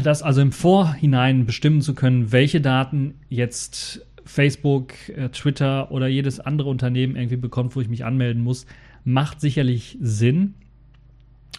Das 0.03 0.23
also 0.23 0.41
im 0.41 0.53
Vorhinein 0.53 1.47
bestimmen 1.47 1.81
zu 1.81 1.95
können, 1.95 2.33
welche 2.33 2.61
Daten 2.61 3.15
jetzt 3.29 4.07
Facebook, 4.25 4.95
äh, 5.09 5.29
Twitter 5.31 5.91
oder 5.91 6.07
jedes 6.07 6.41
andere 6.41 6.69
Unternehmen 6.69 7.17
irgendwie 7.17 7.37
bekommt, 7.37 7.77
wo 7.77 7.81
ich 7.81 7.89
mich 7.89 8.05
anmelden 8.05 8.43
muss, 8.43 8.67
macht 9.05 9.41
sicherlich 9.41 9.99
Sinn. 10.01 10.55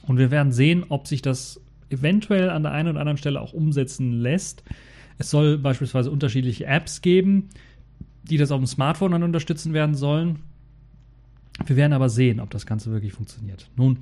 Und 0.08 0.18
wir 0.18 0.32
werden 0.32 0.52
sehen, 0.52 0.86
ob 0.90 1.08
sich 1.08 1.22
das 1.22 1.62
eventuell 1.90 2.50
an 2.50 2.64
der 2.64 2.72
einen 2.72 2.90
oder 2.90 3.00
anderen 3.00 3.18
Stelle 3.18 3.42
auch 3.42 3.54
umsetzen 3.54 4.14
lässt. 4.14 4.64
Es 5.18 5.30
soll 5.30 5.58
beispielsweise 5.58 6.10
unterschiedliche 6.10 6.66
Apps 6.66 7.02
geben, 7.02 7.50
die 8.24 8.38
das 8.38 8.52
auf 8.52 8.60
dem 8.60 8.68
Smartphone 8.68 9.12
dann 9.12 9.24
unterstützen 9.24 9.74
werden 9.74 9.96
sollen. 9.96 10.40
Wir 11.66 11.76
werden 11.76 11.94
aber 11.94 12.10
sehen, 12.10 12.40
ob 12.40 12.50
das 12.50 12.66
Ganze 12.66 12.92
wirklich 12.92 13.14
funktioniert. 13.14 13.70
Nun, 13.76 14.00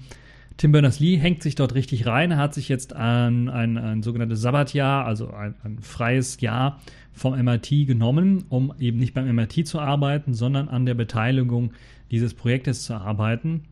Tim 0.58 0.74
Berners-Lee 0.74 1.17
hängt 1.17 1.41
sich 1.41 1.56
dort 1.56 1.74
richtig 1.74 2.06
rein. 2.06 2.32
Er 2.32 2.38
hat 2.38 2.54
sich 2.54 2.67
jetzt 2.67 2.93
an 2.93 3.48
ein, 3.50 3.78
ein 3.78 4.04
sogenanntes 4.04 4.41
Sabbatjahr, 4.41 5.06
also 5.06 5.32
ein, 5.32 5.56
ein, 5.63 5.80
freies 5.80 6.41
Jahr 6.41 6.82
vom 7.13 7.38
MIT 7.38 7.69
genommen, 7.88 8.45
um 8.50 8.74
eben 8.80 8.98
nicht 8.98 9.13
beim 9.13 9.34
MIT 9.36 9.67
zu 9.67 9.80
arbeiten, 9.80 10.34
sondern 10.34 10.69
an 10.69 10.86
der 10.86 10.93
Beteiligung 10.93 11.72
dieses 12.12 12.34
Projektes 12.34 12.84
zu 12.84 12.95
arbeiten 12.95 13.63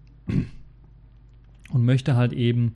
und 1.71 1.85
möchte 1.85 2.15
halt 2.15 2.33
eben 2.33 2.73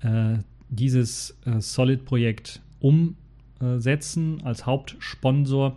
äh, 0.00 0.38
dieses 0.68 1.36
äh, 1.44 1.60
Solid-Projekt 1.60 2.60
umsetzen 2.80 4.42
als 4.44 4.66
Hauptsponsor 4.66 5.76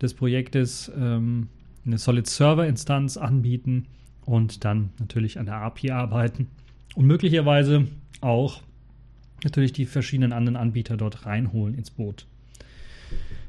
des 0.00 0.14
Projektes 0.14 0.90
ähm, 0.96 1.48
eine 1.84 1.98
Solid-Server-Instanz 1.98 3.16
anbieten 3.16 3.86
und 4.24 4.64
dann 4.64 4.90
natürlich 4.98 5.38
an 5.38 5.46
der 5.46 5.56
API 5.56 5.90
arbeiten 5.90 6.48
und 6.94 7.06
möglicherweise 7.06 7.88
auch 8.20 8.62
natürlich 9.44 9.72
die 9.72 9.86
verschiedenen 9.86 10.32
anderen 10.32 10.56
Anbieter 10.56 10.96
dort 10.96 11.26
reinholen 11.26 11.74
ins 11.74 11.90
Boot. 11.90 12.26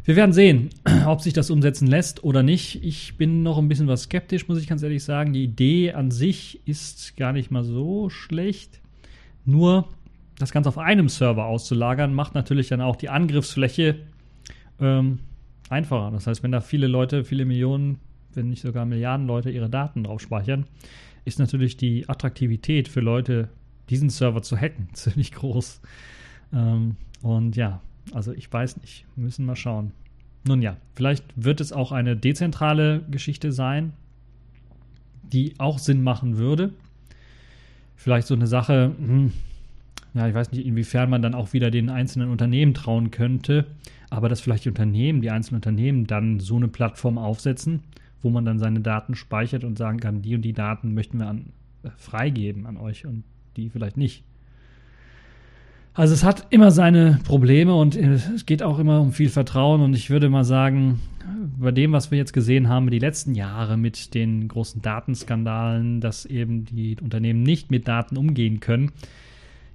Wir 0.04 0.16
werden 0.16 0.34
sehen, 0.34 0.70
ob 1.06 1.22
sich 1.22 1.34
das 1.34 1.52
umsetzen 1.52 1.88
lässt 1.88 2.24
oder 2.24 2.44
nicht. 2.44 2.84
Ich 2.84 3.18
bin 3.18 3.44
noch 3.44 3.58
ein 3.58 3.68
bisschen 3.68 3.88
was 3.88 4.04
skeptisch, 4.04 4.48
muss 4.48 4.60
ich 4.60 4.68
ganz 4.68 4.84
ehrlich 4.84 5.04
sagen. 5.04 5.34
Die 5.34 5.44
Idee 5.44 5.94
an 5.94 6.12
sich 6.12 6.62
ist 6.66 7.18
gar 7.18 7.34
nicht 7.34 7.52
mal 7.52 7.64
so 7.64 8.10
schlecht. 8.10 8.80
Nur 9.46 9.88
das 10.38 10.52
Ganze 10.52 10.70
auf 10.70 10.78
einem 10.78 11.10
Server 11.10 11.46
auszulagern, 11.46 12.14
macht 12.14 12.34
natürlich 12.34 12.70
dann 12.70 12.82
auch 12.82 12.96
die 12.96 13.10
Angriffsfläche 13.10 13.98
ähm, 14.80 15.20
einfacher. 15.70 16.12
Das 16.12 16.28
heißt, 16.28 16.44
wenn 16.44 16.52
da 16.52 16.62
viele 16.62 16.88
Leute, 16.88 17.24
viele 17.24 17.46
Millionen, 17.46 18.00
wenn 18.34 18.50
nicht 18.50 18.62
sogar 18.62 18.86
Milliarden 18.86 19.28
Leute 19.28 19.52
ihre 19.52 19.70
Daten 19.70 20.04
drauf 20.04 20.22
speichern, 20.22 20.66
ist 21.26 21.40
natürlich 21.40 21.78
die 21.78 22.08
Attraktivität 22.08 22.88
für 22.88 23.02
Leute, 23.02 23.50
diesen 23.90 24.10
Server 24.10 24.42
zu 24.42 24.58
hacken, 24.58 24.90
ziemlich 24.94 25.34
groß. 25.34 25.82
Ähm, 26.54 26.96
und 27.22 27.56
ja, 27.56 27.82
also 28.14 28.32
ich 28.34 28.52
weiß 28.52 28.78
nicht, 28.78 29.06
wir 29.16 29.26
müssen 29.26 29.46
mal 29.46 29.56
schauen. 29.56 29.92
Nun 30.46 30.62
ja, 30.62 30.78
vielleicht 30.96 31.26
wird 31.36 31.62
es 31.62 31.74
auch 31.74 31.92
eine 31.92 32.16
dezentrale 32.16 33.02
Geschichte 33.12 33.52
sein, 33.52 33.94
die 35.24 35.54
auch 35.58 35.80
Sinn 35.80 36.04
machen 36.04 36.38
würde. 36.38 36.74
Vielleicht 37.96 38.28
so 38.28 38.34
eine 38.34 38.48
Sache, 38.48 38.96
hm, 38.98 39.34
ja, 40.14 40.28
ich 40.28 40.34
weiß 40.34 40.52
nicht, 40.52 40.66
inwiefern 40.66 41.10
man 41.10 41.22
dann 41.22 41.36
auch 41.36 41.54
wieder 41.54 41.70
den 41.70 41.90
einzelnen 41.90 42.30
Unternehmen 42.30 42.74
trauen 42.74 43.12
könnte, 43.12 43.66
aber 44.10 44.30
dass 44.30 44.42
vielleicht 44.42 44.66
die 44.66 44.70
Unternehmen, 44.70 45.22
die 45.22 45.30
einzelnen 45.30 45.58
Unternehmen 45.58 46.08
dann 46.08 46.40
so 46.40 46.56
eine 46.56 46.68
Plattform 46.68 47.18
aufsetzen 47.18 47.84
wo 48.22 48.30
man 48.30 48.46
dann 48.46 48.60
seine 48.60 48.82
Daten 48.82 49.16
speichert 49.16 49.64
und 49.64 49.78
sagen 49.78 50.00
kann, 50.00 50.22
die 50.22 50.36
und 50.36 50.42
die 50.42 50.54
Daten 50.54 50.94
möchten 50.94 51.20
wir 51.20 51.28
an, 51.28 51.54
äh, 51.84 51.90
freigeben 51.98 52.66
an 52.66 52.78
euch 52.78 53.06
und 53.06 53.24
die 53.56 53.70
vielleicht 53.70 53.98
nicht. 53.98 54.24
Also 56.00 56.14
es 56.14 56.24
hat 56.24 56.48
immer 56.50 56.72
seine 56.72 57.20
Probleme 57.26 57.76
und 57.76 57.98
es 57.98 58.46
geht 58.46 58.64
auch 58.64 58.80
immer 58.80 59.02
um 59.02 59.12
viel 59.12 59.28
Vertrauen 59.28 59.82
und 59.82 59.94
ich 59.94 60.10
würde 60.10 60.30
mal 60.30 60.46
sagen, 60.46 61.02
bei 61.60 61.72
dem, 61.72 61.92
was 61.92 62.10
wir 62.10 62.18
jetzt 62.18 62.32
gesehen 62.32 62.70
haben, 62.70 62.90
die 62.90 63.00
letzten 63.00 63.36
Jahre 63.36 63.76
mit 63.76 64.14
den 64.14 64.48
großen 64.48 64.82
Datenskandalen, 64.82 66.00
dass 66.00 66.26
eben 66.26 66.64
die 66.64 66.96
Unternehmen 67.02 67.44
nicht 67.44 67.70
mit 67.70 67.90
Daten 67.90 68.16
umgehen 68.16 68.62
können, 68.62 68.94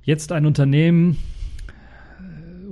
jetzt 0.03 0.33
ein 0.33 0.47
Unternehmen 0.47 1.19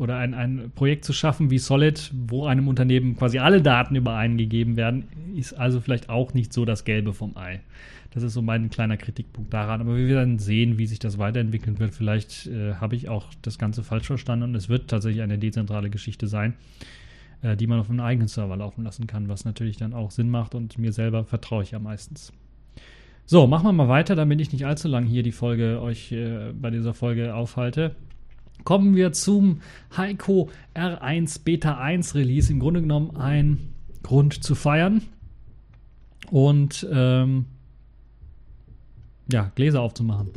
oder 0.03 0.17
ein, 0.17 0.35
ein 0.35 0.73
Projekt 0.75 1.05
zu 1.05 1.13
schaffen 1.13 1.51
wie 1.51 1.59
Solid, 1.59 2.11
wo 2.13 2.47
einem 2.47 2.69
Unternehmen 2.69 3.17
quasi 3.17 3.39
alle 3.39 3.63
Daten 3.63 3.95
über 3.95 4.17
einen 4.17 4.37
gegeben 4.37 4.77
werden, 4.77 5.05
ist 5.37 5.55
also 5.55 5.81
vielleicht 5.81 6.09
auch 6.11 6.35
nicht 6.35 6.53
so 6.53 6.65
das 6.65 6.85
Gelbe 6.85 7.15
vom 7.15 7.37
Ei. 7.37 7.61
Das 8.11 8.23
ist 8.23 8.35
so 8.35 8.43
mein 8.43 8.69
kleiner 8.69 8.97
Kritikpunkt 8.97 9.55
daran. 9.55 9.81
Aber 9.81 9.97
wir 9.97 10.07
werden 10.09 10.39
sehen, 10.39 10.77
wie 10.77 10.87
sich 10.87 10.99
das 10.99 11.19
weiterentwickeln 11.19 11.79
wird. 11.79 11.95
Vielleicht 11.95 12.47
äh, 12.47 12.75
habe 12.75 12.97
ich 12.97 13.09
auch 13.09 13.27
das 13.41 13.59
Ganze 13.59 13.83
falsch 13.83 14.07
verstanden 14.07 14.45
und 14.45 14.55
es 14.55 14.69
wird 14.69 14.91
tatsächlich 14.91 15.23
eine 15.23 15.39
dezentrale 15.39 15.89
Geschichte 15.89 16.27
sein, 16.27 16.55
äh, 17.41 17.57
die 17.57 17.67
man 17.67 17.81
auf 17.81 17.89
einem 17.89 18.01
eigenen 18.01 18.29
Server 18.29 18.57
laufen 18.57 18.85
lassen 18.85 19.07
kann, 19.07 19.29
was 19.29 19.45
natürlich 19.45 19.79
dann 19.79 19.95
auch 19.95 20.11
Sinn 20.11 20.29
macht 20.29 20.55
und 20.55 20.77
mir 20.79 20.93
selber 20.93 21.25
vertraue 21.25 21.63
ich 21.63 21.71
ja 21.71 21.79
meistens. 21.79 22.33
So, 23.25 23.47
machen 23.47 23.65
wir 23.65 23.73
mal 23.73 23.89
weiter, 23.89 24.17
damit 24.17 24.41
ich 24.41 24.53
nicht 24.53 24.67
allzu 24.67 24.89
lang 24.89 25.07
hier 25.07 25.23
die 25.23 25.33
Folge 25.33 25.81
euch 25.81 26.13
äh, 26.13 26.53
bei 26.53 26.71
dieser 26.71 26.93
Folge 26.93 27.35
aufhalte. 27.35 27.95
Kommen 28.65 28.95
wir 28.95 29.13
zum 29.13 29.61
Heiko 29.97 30.51
R1 30.75 31.43
Beta 31.45 31.79
1 31.79 32.15
Release. 32.15 32.53
Im 32.53 32.61
Grunde 32.61 32.81
genommen 32.81 33.17
ein 33.17 33.73
Grund 34.03 34.43
zu 34.43 34.55
feiern 34.55 35.03
und 36.31 36.87
ähm, 36.93 37.47
ja, 39.31 39.51
Gläser 39.55 39.81
aufzumachen. 39.81 40.31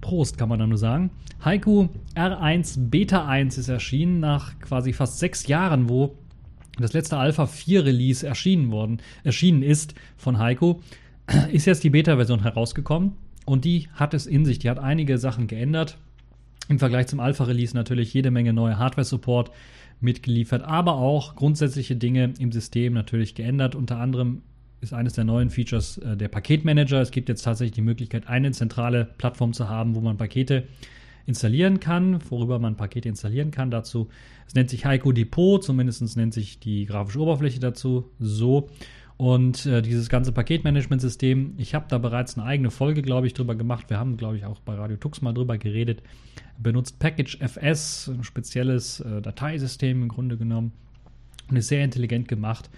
Prost, 0.00 0.38
kann 0.38 0.48
man 0.48 0.58
da 0.58 0.66
nur 0.66 0.78
sagen. 0.78 1.10
Heiko 1.44 1.90
R1 2.14 2.88
Beta 2.88 3.26
1 3.26 3.58
ist 3.58 3.68
erschienen 3.68 4.20
nach 4.20 4.58
quasi 4.58 4.92
fast 4.92 5.18
sechs 5.18 5.46
Jahren, 5.46 5.88
wo 5.88 6.16
das 6.78 6.92
letzte 6.92 7.18
Alpha 7.18 7.46
4 7.46 7.84
Release 7.84 8.26
erschienen 8.26 8.70
worden, 8.70 9.02
erschienen 9.24 9.62
ist 9.62 9.94
von 10.16 10.38
Heiko 10.38 10.80
ist 11.52 11.66
jetzt 11.66 11.84
die 11.84 11.90
Beta-Version 11.90 12.42
herausgekommen 12.42 13.12
und 13.44 13.64
die 13.64 13.88
hat 13.94 14.14
es 14.14 14.26
in 14.26 14.44
sich. 14.44 14.58
Die 14.58 14.70
hat 14.70 14.78
einige 14.78 15.18
Sachen 15.18 15.46
geändert. 15.46 15.98
Im 16.68 16.78
Vergleich 16.78 17.06
zum 17.06 17.20
Alpha-Release 17.20 17.74
natürlich 17.74 18.12
jede 18.12 18.30
Menge 18.30 18.52
neue 18.52 18.78
Hardware-Support 18.78 19.50
mitgeliefert, 20.00 20.62
aber 20.62 20.94
auch 20.94 21.34
grundsätzliche 21.34 21.96
Dinge 21.96 22.34
im 22.38 22.52
System 22.52 22.92
natürlich 22.92 23.34
geändert. 23.34 23.74
Unter 23.74 23.98
anderem 23.98 24.42
ist 24.80 24.92
eines 24.92 25.14
der 25.14 25.24
neuen 25.24 25.50
Features 25.50 25.98
äh, 25.98 26.16
der 26.16 26.28
Paketmanager. 26.28 27.00
Es 27.00 27.10
gibt 27.10 27.28
jetzt 27.28 27.42
tatsächlich 27.42 27.74
die 27.74 27.82
Möglichkeit, 27.82 28.28
eine 28.28 28.52
zentrale 28.52 29.08
Plattform 29.18 29.52
zu 29.52 29.68
haben, 29.68 29.94
wo 29.94 30.00
man 30.00 30.16
Pakete 30.16 30.64
installieren 31.26 31.80
kann, 31.80 32.20
worüber 32.30 32.58
man 32.58 32.76
Pakete 32.76 33.08
installieren 33.08 33.50
kann. 33.50 33.70
Dazu, 33.70 34.08
es 34.46 34.54
nennt 34.54 34.70
sich 34.70 34.86
Heiko 34.86 35.12
Depot, 35.12 35.62
zumindest 35.62 36.16
nennt 36.16 36.32
sich 36.32 36.58
die 36.60 36.86
grafische 36.86 37.20
Oberfläche 37.20 37.60
dazu 37.60 38.10
so. 38.18 38.70
Und 39.18 39.66
äh, 39.66 39.82
dieses 39.82 40.08
ganze 40.08 40.30
Paketmanagementsystem, 40.30 41.54
ich 41.58 41.74
habe 41.74 41.86
da 41.88 41.98
bereits 41.98 42.38
eine 42.38 42.46
eigene 42.46 42.70
Folge, 42.70 43.02
glaube 43.02 43.26
ich, 43.26 43.34
drüber 43.34 43.56
gemacht. 43.56 43.90
Wir 43.90 43.98
haben, 43.98 44.16
glaube 44.16 44.36
ich, 44.36 44.44
auch 44.44 44.60
bei 44.60 44.74
Radio 44.76 44.96
Tux 44.96 45.22
mal 45.22 45.34
drüber 45.34 45.58
geredet. 45.58 46.04
Benutzt 46.56 47.00
Package 47.00 47.36
FS, 47.40 48.08
ein 48.08 48.22
spezielles 48.22 49.00
äh, 49.00 49.20
Dateisystem 49.20 50.02
im 50.04 50.08
Grunde 50.08 50.36
genommen. 50.36 50.70
Und 51.50 51.56
ist 51.56 51.66
sehr 51.66 51.82
intelligent 51.82 52.28
gemacht, 52.28 52.70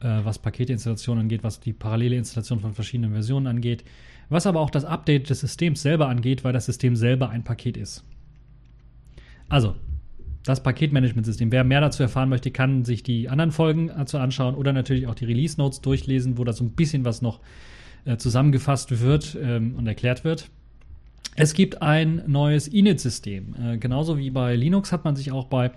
äh, 0.00 0.20
was 0.22 0.38
Paketinstallation 0.38 1.18
angeht, 1.18 1.42
was 1.42 1.60
die 1.60 1.72
parallele 1.72 2.16
Installation 2.16 2.60
von 2.60 2.74
verschiedenen 2.74 3.12
Versionen 3.12 3.46
angeht. 3.46 3.82
Was 4.28 4.46
aber 4.46 4.60
auch 4.60 4.70
das 4.70 4.84
Update 4.84 5.30
des 5.30 5.40
Systems 5.40 5.80
selber 5.80 6.08
angeht, 6.08 6.44
weil 6.44 6.52
das 6.52 6.66
System 6.66 6.94
selber 6.94 7.30
ein 7.30 7.42
Paket 7.42 7.78
ist. 7.78 8.04
Also, 9.48 9.76
das 10.46 10.62
Paketmanagementsystem. 10.62 11.50
Wer 11.50 11.64
mehr 11.64 11.80
dazu 11.80 12.02
erfahren 12.02 12.28
möchte, 12.28 12.50
kann 12.50 12.84
sich 12.84 13.02
die 13.02 13.28
anderen 13.28 13.50
Folgen 13.50 13.88
dazu 13.88 14.18
anschauen 14.18 14.54
oder 14.54 14.72
natürlich 14.72 15.08
auch 15.08 15.14
die 15.14 15.24
Release 15.24 15.58
Notes 15.58 15.80
durchlesen, 15.80 16.38
wo 16.38 16.44
da 16.44 16.52
so 16.52 16.64
ein 16.64 16.70
bisschen 16.70 17.04
was 17.04 17.20
noch 17.20 17.40
äh, 18.04 18.16
zusammengefasst 18.16 19.00
wird 19.00 19.36
ähm, 19.42 19.74
und 19.76 19.86
erklärt 19.86 20.24
wird. 20.24 20.48
Es 21.34 21.52
gibt 21.52 21.82
ein 21.82 22.22
neues 22.26 22.68
Init-System. 22.68 23.56
Äh, 23.60 23.78
genauso 23.78 24.18
wie 24.18 24.30
bei 24.30 24.54
Linux 24.54 24.92
hat 24.92 25.04
man 25.04 25.16
sich 25.16 25.32
auch 25.32 25.46
bei 25.46 25.72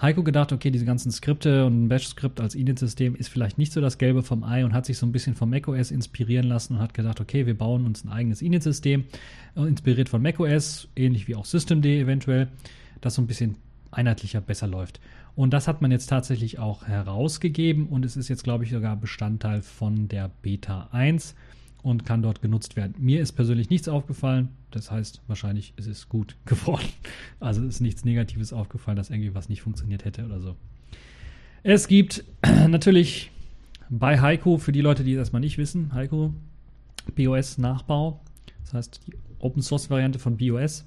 Heiko 0.00 0.22
gedacht, 0.22 0.52
okay, 0.52 0.70
diese 0.70 0.84
ganzen 0.84 1.10
Skripte 1.10 1.66
und 1.66 1.84
ein 1.84 1.88
Bash-Skript 1.88 2.40
als 2.40 2.54
Init-System 2.54 3.16
ist 3.16 3.28
vielleicht 3.28 3.58
nicht 3.58 3.72
so 3.72 3.80
das 3.80 3.98
Gelbe 3.98 4.22
vom 4.22 4.44
Ei 4.44 4.64
und 4.64 4.74
hat 4.74 4.86
sich 4.86 4.96
so 4.96 5.06
ein 5.06 5.12
bisschen 5.12 5.34
von 5.34 5.50
macOS 5.50 5.90
inspirieren 5.90 6.46
lassen 6.46 6.74
und 6.76 6.80
hat 6.80 6.94
gedacht, 6.94 7.20
okay, 7.20 7.46
wir 7.46 7.58
bauen 7.58 7.84
uns 7.84 8.04
ein 8.04 8.10
eigenes 8.10 8.42
Init-System, 8.42 9.04
äh, 9.56 9.62
inspiriert 9.62 10.08
von 10.08 10.22
macOS, 10.22 10.88
ähnlich 10.94 11.26
wie 11.26 11.34
auch 11.34 11.44
Systemd 11.44 11.84
eventuell, 11.84 12.48
das 13.00 13.16
so 13.16 13.22
ein 13.22 13.26
bisschen 13.26 13.56
einheitlicher 13.94 14.40
besser 14.40 14.66
läuft. 14.66 15.00
Und 15.36 15.50
das 15.52 15.66
hat 15.66 15.82
man 15.82 15.90
jetzt 15.90 16.06
tatsächlich 16.06 16.58
auch 16.58 16.86
herausgegeben 16.86 17.88
und 17.88 18.04
es 18.04 18.16
ist 18.16 18.28
jetzt, 18.28 18.44
glaube 18.44 18.64
ich, 18.64 18.70
sogar 18.70 18.96
Bestandteil 18.96 19.62
von 19.62 20.08
der 20.08 20.30
Beta 20.42 20.88
1 20.92 21.34
und 21.82 22.06
kann 22.06 22.22
dort 22.22 22.40
genutzt 22.40 22.76
werden. 22.76 22.94
Mir 22.98 23.20
ist 23.20 23.32
persönlich 23.32 23.68
nichts 23.68 23.88
aufgefallen. 23.88 24.48
Das 24.70 24.90
heißt, 24.90 25.22
wahrscheinlich 25.26 25.74
ist 25.76 25.86
es 25.86 26.08
gut 26.08 26.36
geworden. 26.44 26.88
Also 27.40 27.64
ist 27.64 27.80
nichts 27.80 28.04
Negatives 28.04 28.52
aufgefallen, 28.52 28.96
dass 28.96 29.10
irgendwie 29.10 29.34
was 29.34 29.48
nicht 29.48 29.62
funktioniert 29.62 30.04
hätte 30.04 30.24
oder 30.24 30.40
so. 30.40 30.56
Es 31.62 31.88
gibt 31.88 32.24
natürlich 32.68 33.30
bei 33.90 34.20
Heiko, 34.20 34.58
für 34.58 34.72
die 34.72 34.80
Leute, 34.80 35.04
die 35.04 35.14
das 35.14 35.22
erstmal 35.22 35.40
nicht 35.40 35.58
wissen, 35.58 35.92
Heiko 35.92 36.32
BOS-Nachbau. 37.14 38.20
Das 38.62 38.74
heißt, 38.74 39.00
die 39.06 39.14
Open-Source-Variante 39.40 40.18
von 40.18 40.36
BOS 40.36 40.86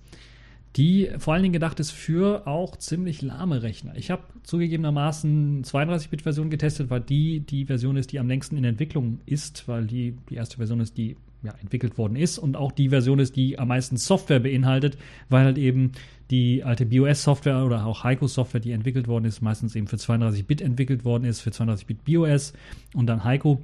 die 0.75 1.09
vor 1.17 1.33
allen 1.33 1.43
Dingen 1.43 1.53
gedacht 1.53 1.79
ist 1.79 1.91
für 1.91 2.45
auch 2.45 2.75
ziemlich 2.75 3.21
lahme 3.21 3.63
Rechner. 3.63 3.95
Ich 3.95 4.11
habe 4.11 4.23
zugegebenermaßen 4.43 5.63
32-Bit-Version 5.63 6.49
getestet, 6.49 6.89
weil 6.89 7.01
die 7.01 7.39
die 7.39 7.65
Version 7.65 7.97
ist, 7.97 8.11
die 8.11 8.19
am 8.19 8.27
längsten 8.27 8.57
in 8.57 8.63
Entwicklung 8.63 9.19
ist, 9.25 9.67
weil 9.67 9.85
die 9.85 10.15
die 10.29 10.35
erste 10.35 10.57
Version 10.57 10.79
ist, 10.79 10.97
die 10.97 11.15
ja, 11.43 11.53
entwickelt 11.61 11.97
worden 11.97 12.15
ist 12.15 12.37
und 12.37 12.57
auch 12.57 12.71
die 12.71 12.89
Version 12.89 13.19
ist, 13.19 13.35
die 13.35 13.59
am 13.59 13.69
meisten 13.69 13.97
Software 13.97 14.39
beinhaltet, 14.39 14.97
weil 15.29 15.45
halt 15.45 15.57
eben 15.57 15.91
die 16.29 16.63
alte 16.63 16.85
BOS-Software 16.85 17.63
oder 17.63 17.85
auch 17.85 18.03
Heiko-Software, 18.03 18.59
die 18.59 18.71
entwickelt 18.71 19.07
worden 19.07 19.25
ist, 19.25 19.41
meistens 19.41 19.75
eben 19.75 19.87
für 19.87 19.95
32-Bit 19.95 20.61
entwickelt 20.61 21.05
worden 21.05 21.23
ist, 21.23 21.41
für 21.41 21.51
32-Bit 21.51 22.03
BOS 22.05 22.53
und 22.93 23.07
dann 23.07 23.23
Heiko. 23.23 23.61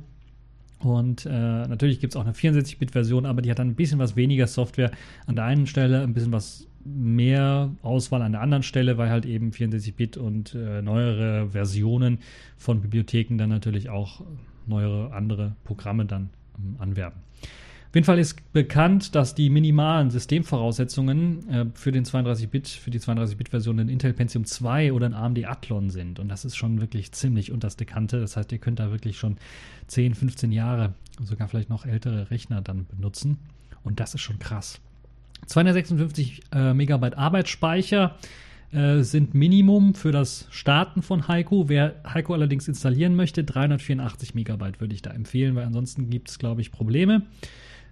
Und 0.80 1.26
äh, 1.26 1.30
natürlich 1.30 2.00
gibt 2.00 2.14
es 2.14 2.18
auch 2.18 2.26
eine 2.26 2.34
64-Bit-Version, 2.34 3.26
aber 3.26 3.42
die 3.42 3.50
hat 3.50 3.60
dann 3.60 3.70
ein 3.70 3.76
bisschen 3.76 4.00
was 4.00 4.16
weniger 4.16 4.48
Software 4.48 4.92
an 5.26 5.36
der 5.36 5.46
einen 5.46 5.66
Stelle, 5.66 6.04
ein 6.04 6.14
bisschen 6.14 6.32
was 6.32 6.68
mehr 6.86 7.72
Auswahl 7.82 8.22
an 8.22 8.34
der 8.34 8.42
anderen 8.42 8.64
Stelle, 8.64 8.98
weil 8.98 9.10
halt 9.10 9.26
eben 9.26 9.52
64-Bit 9.52 10.18
und 10.18 10.56
äh, 10.56 10.82
neuere 10.82 11.50
Versionen 11.50 12.20
von 12.58 12.82
Bibliotheken 12.82 13.38
dann 13.38 13.50
natürlich 13.50 13.90
auch 13.90 14.22
neuere 14.68 15.14
andere 15.14 15.56
Programme 15.64 16.06
dann 16.06 16.30
ähm, 16.58 16.76
anwerben. 16.80 17.22
Auf 17.94 17.96
jeden 17.96 18.06
Fall 18.06 18.18
ist 18.18 18.52
bekannt, 18.54 19.14
dass 19.14 19.36
die 19.36 19.52
minimalen 19.52 20.10
Systemvoraussetzungen 20.10 21.48
äh, 21.48 21.66
für 21.76 21.92
den 21.92 22.06
32-Bit, 22.06 22.68
für 22.68 22.90
die 22.90 23.00
32-Bit-Version 23.00 23.80
ein 23.80 23.88
Intel 23.88 24.14
Pentium 24.14 24.46
2 24.46 24.94
oder 24.94 25.06
ein 25.06 25.14
AMD 25.14 25.46
Athlon 25.46 25.92
sind. 25.92 26.20
Und 26.20 26.28
das 26.28 26.44
ist 26.44 26.56
schon 26.56 26.82
wirklich 26.82 27.12
ziemlich 27.12 27.52
unterste 27.52 27.86
Kante. 27.86 28.20
Das 28.20 28.36
heißt, 28.36 28.52
ihr 28.52 28.58
könnt 28.58 28.80
da 28.80 28.90
wirklich 28.90 29.20
schon 29.20 29.38
10, 29.88 30.16
15 30.16 30.52
Jahre, 30.52 30.96
sogar 31.22 31.48
vielleicht 31.48 31.70
noch 31.70 31.86
ältere 31.86 32.32
Rechner 32.32 32.64
dann 32.64 32.88
benutzen. 32.88 33.38
Und 33.84 34.00
das 34.00 34.16
ist 34.16 34.22
schon 34.22 34.40
krass. 34.40 34.82
256 35.48 36.42
äh, 36.54 36.74
Megabyte 36.74 37.18
Arbeitsspeicher 37.18 38.16
äh, 38.72 39.04
sind 39.04 39.34
Minimum 39.34 39.94
für 39.94 40.12
das 40.12 40.48
Starten 40.50 41.02
von 41.02 41.28
Heiko. 41.28 41.70
Wer 41.70 41.96
Heiko 42.12 42.34
allerdings 42.34 42.68
installieren 42.68 43.16
möchte, 43.16 43.44
384 43.44 44.34
Megabyte 44.34 44.82
würde 44.82 44.96
ich 44.96 45.02
da 45.02 45.12
empfehlen, 45.12 45.56
weil 45.56 45.66
ansonsten 45.66 46.10
gibt 46.10 46.30
es, 46.30 46.40
glaube 46.40 46.62
ich, 46.62 46.72
Probleme. 46.72 47.24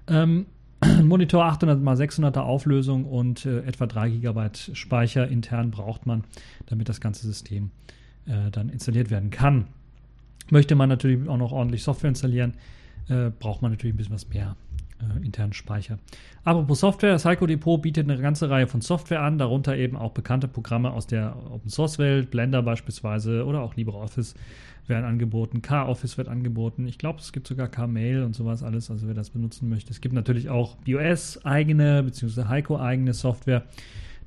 Ähm, 0.07 0.47
Monitor 1.03 1.45
800 1.45 2.01
x 2.01 2.19
600er 2.19 2.39
Auflösung 2.39 3.05
und 3.05 3.45
äh, 3.45 3.59
etwa 3.59 3.85
3 3.85 4.09
GB 4.09 4.49
Speicher 4.73 5.27
intern 5.27 5.69
braucht 5.69 6.07
man, 6.07 6.23
damit 6.65 6.89
das 6.89 6.99
ganze 6.99 7.27
System 7.27 7.69
äh, 8.25 8.49
dann 8.51 8.69
installiert 8.69 9.11
werden 9.11 9.29
kann. 9.29 9.67
Möchte 10.49 10.73
man 10.73 10.89
natürlich 10.89 11.29
auch 11.29 11.37
noch 11.37 11.51
ordentlich 11.51 11.83
Software 11.83 12.09
installieren, 12.09 12.55
äh, 13.07 13.29
braucht 13.29 13.61
man 13.61 13.71
natürlich 13.71 13.93
ein 13.93 13.97
bisschen 13.97 14.15
was 14.15 14.27
mehr 14.29 14.55
äh, 15.01 15.25
internen 15.25 15.53
Speicher. 15.53 15.99
Apropos 16.43 16.79
Software, 16.79 17.15
Psycho 17.17 17.45
Depot 17.45 17.81
bietet 17.81 18.09
eine 18.09 18.21
ganze 18.21 18.49
Reihe 18.49 18.67
von 18.67 18.81
Software 18.81 19.21
an, 19.21 19.37
darunter 19.37 19.75
eben 19.75 19.95
auch 19.95 20.11
bekannte 20.11 20.47
Programme 20.47 20.91
aus 20.91 21.07
der 21.07 21.35
Open 21.51 21.69
Source 21.69 21.99
Welt, 21.99 22.31
Blender 22.31 22.63
beispielsweise 22.63 23.45
oder 23.45 23.61
auch 23.61 23.75
LibreOffice 23.75 24.35
werden 24.87 25.05
angeboten, 25.05 25.61
K-Office 25.61 26.17
wird 26.17 26.27
angeboten. 26.27 26.87
Ich 26.87 26.97
glaube, 26.97 27.19
es 27.19 27.31
gibt 27.31 27.47
sogar 27.47 27.67
K-Mail 27.67 28.23
und 28.23 28.35
sowas 28.35 28.63
alles, 28.63 28.89
also 28.89 29.07
wer 29.07 29.13
das 29.13 29.29
benutzen 29.29 29.69
möchte. 29.69 29.91
Es 29.91 30.01
gibt 30.01 30.13
natürlich 30.13 30.49
auch 30.49 30.75
BOS 30.77 31.45
eigene 31.45 32.03
bzw. 32.03 32.45
Heiko 32.45 32.79
eigene 32.79 33.13
Software 33.13 33.63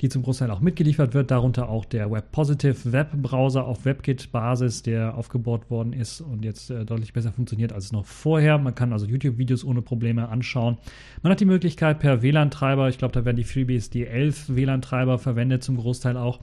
die 0.04 0.10
zum 0.10 0.22
Großteil 0.22 0.50
auch 0.50 0.60
mitgeliefert 0.60 1.14
wird, 1.14 1.30
darunter 1.30 1.70
auch 1.70 1.86
der 1.86 2.10
Web 2.10 2.30
Positive 2.30 2.92
Web 2.92 3.12
Browser 3.22 3.64
auf 3.64 3.86
WebKit-Basis, 3.86 4.82
der 4.82 5.16
aufgebaut 5.16 5.70
worden 5.70 5.94
ist 5.94 6.20
und 6.20 6.44
jetzt 6.44 6.68
äh, 6.70 6.84
deutlich 6.84 7.14
besser 7.14 7.32
funktioniert 7.32 7.72
als 7.72 7.90
noch 7.90 8.04
vorher. 8.04 8.58
Man 8.58 8.74
kann 8.74 8.92
also 8.92 9.06
YouTube-Videos 9.06 9.64
ohne 9.64 9.80
Probleme 9.80 10.28
anschauen. 10.28 10.76
Man 11.22 11.32
hat 11.32 11.40
die 11.40 11.46
Möglichkeit 11.46 12.00
per 12.00 12.20
WLAN-Treiber, 12.20 12.90
ich 12.90 12.98
glaube, 12.98 13.12
da 13.12 13.24
werden 13.24 13.38
die 13.38 13.44
FreeBSD 13.44 14.04
11 14.04 14.54
WLAN-Treiber 14.54 15.18
verwendet, 15.18 15.64
zum 15.64 15.78
Großteil 15.78 16.18
auch, 16.18 16.40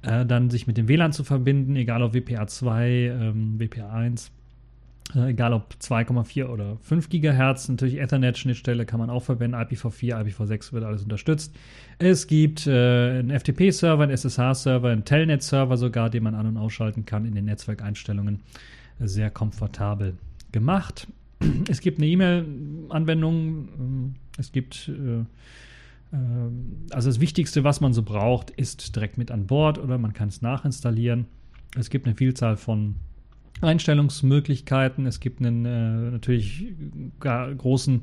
äh, 0.00 0.24
dann 0.24 0.48
sich 0.48 0.66
mit 0.66 0.78
dem 0.78 0.88
WLAN 0.88 1.12
zu 1.12 1.24
verbinden, 1.24 1.76
egal 1.76 2.02
ob 2.02 2.14
WPA2, 2.14 2.86
ähm, 2.88 3.58
WPA1 3.58 4.30
äh, 5.14 5.30
egal 5.30 5.52
ob 5.52 5.74
2,4 5.80 6.46
oder 6.46 6.76
5 6.82 7.08
Gigahertz. 7.08 7.68
Natürlich 7.68 7.98
Ethernet-Schnittstelle 7.98 8.86
kann 8.86 9.00
man 9.00 9.10
auch 9.10 9.22
verwenden. 9.22 9.56
IPv4, 9.56 10.24
IPv6 10.24 10.72
wird 10.72 10.84
alles 10.84 11.02
unterstützt. 11.02 11.54
Es 11.98 12.26
gibt 12.26 12.66
äh, 12.66 13.18
einen 13.18 13.30
FTP-Server, 13.30 14.02
einen 14.02 14.16
SSH-Server, 14.16 14.88
einen 14.88 15.04
Telnet-Server 15.04 15.76
sogar, 15.76 16.10
den 16.10 16.22
man 16.22 16.34
an- 16.34 16.46
und 16.46 16.56
ausschalten 16.56 17.04
kann 17.04 17.26
in 17.26 17.34
den 17.34 17.44
Netzwerkeinstellungen. 17.44 18.40
Sehr 19.00 19.30
komfortabel 19.30 20.16
gemacht. 20.52 21.08
Es 21.68 21.80
gibt 21.80 21.98
eine 21.98 22.06
E-Mail-Anwendung. 22.06 24.14
Es 24.38 24.52
gibt 24.52 24.88
äh, 24.88 25.24
äh, 26.14 26.16
also 26.90 27.08
das 27.08 27.20
Wichtigste, 27.20 27.64
was 27.64 27.80
man 27.80 27.92
so 27.92 28.02
braucht, 28.02 28.50
ist 28.50 28.94
direkt 28.94 29.18
mit 29.18 29.30
an 29.30 29.46
Bord 29.46 29.78
oder 29.78 29.98
man 29.98 30.12
kann 30.12 30.28
es 30.28 30.42
nachinstallieren. 30.42 31.26
Es 31.76 31.90
gibt 31.90 32.06
eine 32.06 32.14
Vielzahl 32.14 32.56
von 32.56 32.96
Einstellungsmöglichkeiten. 33.64 35.06
Es 35.06 35.20
gibt 35.20 35.40
einen 35.40 35.64
äh, 35.64 36.10
natürlich 36.10 36.66
großen 37.20 38.02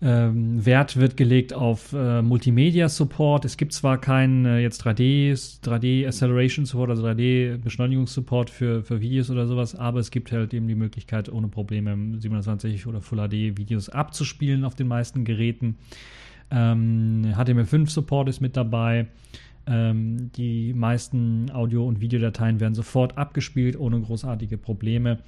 ähm, 0.00 0.64
Wert 0.64 0.96
wird 0.96 1.16
gelegt 1.16 1.52
auf 1.52 1.92
äh, 1.92 2.22
Multimedia 2.22 2.88
Support. 2.88 3.44
Es 3.44 3.56
gibt 3.56 3.72
zwar 3.72 4.00
keinen 4.00 4.44
äh, 4.44 4.60
jetzt 4.60 4.86
3D, 4.86 5.32
3D 5.60 6.06
Acceleration 6.06 6.66
Support, 6.66 6.90
also 6.90 7.04
3D 7.04 7.58
Beschleunigungssupport 7.58 8.48
für, 8.48 8.84
für 8.84 9.00
Videos 9.00 9.28
oder 9.28 9.48
sowas, 9.48 9.74
aber 9.74 9.98
es 9.98 10.12
gibt 10.12 10.30
halt 10.30 10.54
eben 10.54 10.68
die 10.68 10.76
Möglichkeit, 10.76 11.28
ohne 11.28 11.48
Probleme 11.48 11.96
27 12.16 12.86
oder 12.86 13.00
Full 13.00 13.18
HD 13.28 13.58
Videos 13.58 13.88
abzuspielen 13.88 14.64
auf 14.64 14.76
den 14.76 14.86
meisten 14.86 15.24
Geräten. 15.24 15.78
Ähm, 16.52 17.34
HTML5 17.36 17.90
Support 17.90 18.28
ist 18.28 18.40
mit 18.40 18.56
dabei. 18.56 19.08
Ähm, 19.68 20.32
die 20.32 20.72
meisten 20.72 21.50
Audio- 21.52 21.86
und 21.86 22.00
Videodateien 22.00 22.58
werden 22.58 22.74
sofort 22.74 23.18
abgespielt, 23.18 23.78
ohne 23.78 24.00
großartige 24.00 24.56
Probleme. 24.56 25.18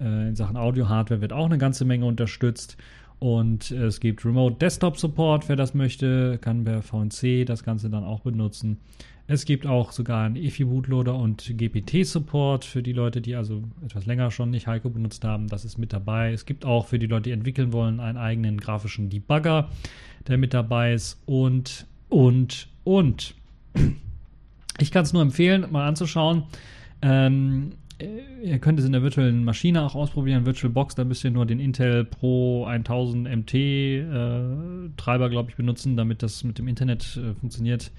Äh, 0.00 0.28
in 0.28 0.36
Sachen 0.36 0.56
Audio-Hardware 0.56 1.20
wird 1.20 1.34
auch 1.34 1.46
eine 1.46 1.58
ganze 1.58 1.84
Menge 1.84 2.06
unterstützt. 2.06 2.78
Und 3.18 3.70
äh, 3.70 3.84
es 3.84 4.00
gibt 4.00 4.24
Remote 4.24 4.56
Desktop 4.56 4.96
Support, 4.96 5.48
wer 5.48 5.56
das 5.56 5.74
möchte, 5.74 6.38
kann 6.38 6.64
per 6.64 6.82
VNC 6.82 7.44
das 7.44 7.64
Ganze 7.64 7.90
dann 7.90 8.02
auch 8.02 8.20
benutzen. 8.20 8.78
Es 9.26 9.44
gibt 9.44 9.66
auch 9.66 9.92
sogar 9.92 10.24
einen 10.24 10.36
EFI 10.36 10.64
Bootloader 10.64 11.14
und 11.14 11.54
GPT 11.56 12.04
Support 12.04 12.64
für 12.64 12.82
die 12.82 12.92
Leute, 12.92 13.20
die 13.20 13.36
also 13.36 13.62
etwas 13.84 14.06
länger 14.06 14.30
schon 14.30 14.50
nicht 14.50 14.66
Heiko 14.66 14.90
benutzt 14.90 15.24
haben. 15.24 15.48
Das 15.48 15.64
ist 15.64 15.78
mit 15.78 15.92
dabei. 15.92 16.32
Es 16.32 16.46
gibt 16.46 16.64
auch 16.64 16.86
für 16.86 16.98
die 16.98 17.06
Leute, 17.06 17.24
die 17.24 17.30
entwickeln 17.30 17.72
wollen, 17.72 18.00
einen 18.00 18.18
eigenen 18.18 18.58
grafischen 18.58 19.10
Debugger, 19.10 19.68
der 20.26 20.38
mit 20.38 20.54
dabei 20.54 20.94
ist. 20.94 21.22
Und, 21.26 21.86
und, 22.08 22.68
und. 22.84 23.34
Ich 24.78 24.90
kann 24.90 25.04
es 25.04 25.12
nur 25.12 25.22
empfehlen, 25.22 25.66
mal 25.70 25.86
anzuschauen. 25.86 26.44
Ähm, 27.02 27.72
ihr 28.42 28.58
könnt 28.58 28.78
es 28.78 28.84
in 28.84 28.92
der 28.92 29.02
virtuellen 29.02 29.44
Maschine 29.44 29.82
auch 29.82 29.94
ausprobieren, 29.94 30.46
VirtualBox, 30.46 30.94
da 30.94 31.04
müsst 31.04 31.24
ihr 31.24 31.30
nur 31.30 31.46
den 31.46 31.60
Intel 31.60 32.04
Pro 32.04 32.64
1000 32.64 33.28
MT 33.28 33.54
äh, 33.54 34.40
Treiber, 34.96 35.30
glaube 35.30 35.50
ich, 35.50 35.56
benutzen, 35.56 35.96
damit 35.96 36.22
das 36.22 36.44
mit 36.44 36.58
dem 36.58 36.68
Internet 36.68 37.16
äh, 37.16 37.34
funktioniert, 37.34 37.92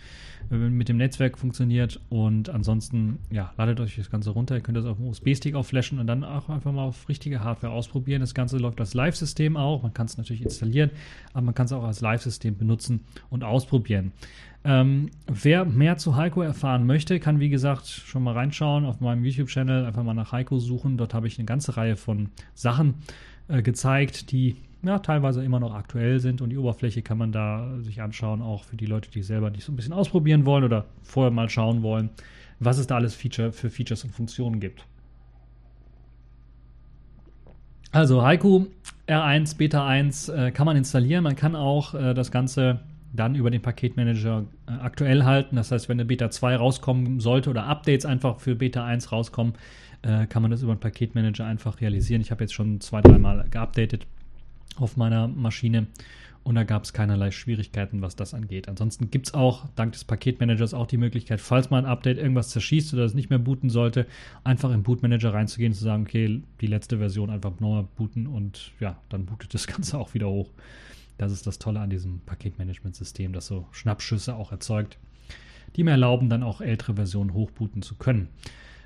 äh, 0.51 0.55
mit 0.55 0.89
dem 0.89 0.97
Netzwerk 0.97 1.37
funktioniert 1.37 1.99
und 2.09 2.49
ansonsten, 2.49 3.19
ja, 3.31 3.53
ladet 3.57 3.79
euch 3.79 3.95
das 3.95 4.09
Ganze 4.09 4.31
runter, 4.31 4.55
ihr 4.55 4.61
könnt 4.61 4.77
das 4.77 4.85
auf 4.85 4.97
dem 4.97 5.07
USB-Stick 5.07 5.55
aufflashen 5.55 5.99
und 5.99 6.07
dann 6.07 6.23
auch 6.23 6.49
einfach 6.49 6.71
mal 6.71 6.83
auf 6.83 7.07
richtige 7.07 7.43
Hardware 7.43 7.73
ausprobieren. 7.73 8.21
Das 8.21 8.33
Ganze 8.33 8.57
läuft 8.57 8.79
als 8.79 8.93
Live-System 8.93 9.57
auch, 9.57 9.83
man 9.83 9.93
kann 9.93 10.05
es 10.05 10.17
natürlich 10.17 10.43
installieren, 10.43 10.91
aber 11.33 11.43
man 11.43 11.55
kann 11.55 11.65
es 11.65 11.71
auch 11.71 11.83
als 11.83 12.01
Live-System 12.01 12.57
benutzen 12.57 13.01
und 13.29 13.43
ausprobieren. 13.43 14.11
Ähm, 14.65 15.11
wer 15.27 15.65
mehr 15.65 15.97
zu 15.97 16.15
Heiko 16.15 16.41
erfahren 16.41 16.85
möchte, 16.85 17.19
kann 17.19 17.39
wie 17.39 17.49
gesagt 17.49 17.85
schon 17.85 18.23
mal 18.23 18.33
reinschauen 18.33 18.85
auf 18.85 19.01
meinem 19.01 19.25
YouTube-Channel, 19.25 19.85
einfach 19.85 20.03
mal 20.03 20.13
nach 20.13 20.31
Heiko 20.31 20.57
suchen. 20.59 20.97
Dort 20.97 21.13
habe 21.13 21.27
ich 21.27 21.37
eine 21.37 21.45
ganze 21.45 21.75
Reihe 21.75 21.97
von 21.97 22.29
Sachen 22.53 22.95
äh, 23.49 23.61
gezeigt, 23.61 24.31
die 24.31 24.55
ja, 24.83 24.99
teilweise 24.99 25.43
immer 25.43 25.59
noch 25.59 25.73
aktuell 25.73 26.19
sind 26.19 26.41
und 26.41 26.49
die 26.49 26.57
Oberfläche 26.57 27.01
kann 27.01 27.17
man 27.17 27.31
da 27.31 27.77
sich 27.79 28.01
anschauen, 28.01 28.41
auch 28.41 28.63
für 28.63 28.75
die 28.75 28.85
Leute, 28.85 29.09
die 29.09 29.23
selber 29.23 29.49
nicht 29.49 29.63
so 29.63 29.71
ein 29.71 29.75
bisschen 29.75 29.93
ausprobieren 29.93 30.45
wollen 30.45 30.63
oder 30.63 30.85
vorher 31.03 31.31
mal 31.31 31.49
schauen 31.49 31.81
wollen, 31.81 32.09
was 32.59 32.77
es 32.77 32.87
da 32.87 32.95
alles 32.95 33.15
Feature 33.15 33.51
für 33.51 33.69
Features 33.69 34.03
und 34.03 34.11
Funktionen 34.11 34.59
gibt. 34.59 34.85
Also 37.91 38.23
Haiku 38.23 38.67
R1 39.07 39.57
Beta 39.57 39.85
1 39.85 40.29
äh, 40.29 40.51
kann 40.51 40.65
man 40.65 40.75
installieren. 40.75 41.23
Man 41.23 41.35
kann 41.35 41.55
auch 41.55 41.93
äh, 41.93 42.13
das 42.13 42.31
Ganze 42.31 42.79
dann 43.13 43.35
über 43.35 43.51
den 43.51 43.61
Paketmanager 43.61 44.45
äh, 44.67 44.71
aktuell 44.71 45.23
halten. 45.23 45.55
Das 45.55 45.71
heißt, 45.71 45.87
wenn 45.87 45.99
eine 45.99 46.05
Beta 46.05 46.29
2 46.29 46.55
rauskommen 46.55 47.19
sollte 47.19 47.49
oder 47.49 47.65
Updates 47.65 48.05
einfach 48.05 48.39
für 48.39 48.55
Beta 48.55 48.83
1 48.83 49.11
rauskommen, 49.11 49.53
äh, 50.01 50.25
kann 50.25 50.41
man 50.41 50.51
das 50.51 50.63
über 50.63 50.75
den 50.75 50.79
Paketmanager 50.79 51.45
einfach 51.45 51.79
realisieren. 51.79 52.21
Ich 52.21 52.31
habe 52.31 52.43
jetzt 52.43 52.53
schon 52.53 52.81
zwei, 52.81 53.01
dreimal 53.01 53.45
geupdatet 53.49 54.05
auf 54.75 54.97
meiner 54.97 55.27
Maschine 55.27 55.87
und 56.43 56.55
da 56.55 56.63
gab 56.63 56.83
es 56.83 56.91
keinerlei 56.91 57.31
Schwierigkeiten, 57.31 58.01
was 58.01 58.17
das 58.17 58.33
angeht. 58.33 58.67
Ansonsten 58.67 59.09
gibt 59.09 59.27
es 59.27 59.33
auch 59.33 59.65
dank 59.75 59.93
des 59.93 60.03
Paketmanagers 60.03 60.73
auch 60.73 60.87
die 60.87 60.97
Möglichkeit, 60.97 61.39
falls 61.39 61.69
mal 61.69 61.77
ein 61.77 61.85
Update 61.85 62.17
irgendwas 62.17 62.49
zerschießt 62.49 62.93
oder 62.93 63.05
es 63.05 63.13
nicht 63.13 63.29
mehr 63.29 63.39
booten 63.39 63.69
sollte, 63.69 64.05
einfach 64.43 64.71
im 64.71 64.83
Bootmanager 64.83 65.33
reinzugehen 65.33 65.71
und 65.71 65.77
zu 65.77 65.85
sagen, 65.85 66.03
okay, 66.03 66.41
die 66.59 66.67
letzte 66.67 66.97
Version 66.97 67.29
einfach 67.29 67.51
nochmal 67.59 67.87
booten 67.95 68.27
und 68.27 68.71
ja, 68.81 68.97
dann 69.09 69.25
bootet 69.25 69.53
das 69.53 69.67
Ganze 69.67 69.97
auch 69.97 70.13
wieder 70.13 70.27
hoch. 70.27 70.49
Das 71.23 71.31
ist 71.31 71.47
das 71.47 71.59
Tolle 71.59 71.79
an 71.79 71.89
diesem 71.89 72.19
Paketmanagement-System, 72.25 73.33
das 73.33 73.47
so 73.47 73.65
Schnappschüsse 73.71 74.35
auch 74.35 74.51
erzeugt, 74.51 74.97
die 75.75 75.83
mir 75.83 75.91
erlauben, 75.91 76.29
dann 76.29 76.43
auch 76.43 76.61
ältere 76.61 76.95
Versionen 76.95 77.33
hochbooten 77.33 77.81
zu 77.81 77.95
können. 77.95 78.27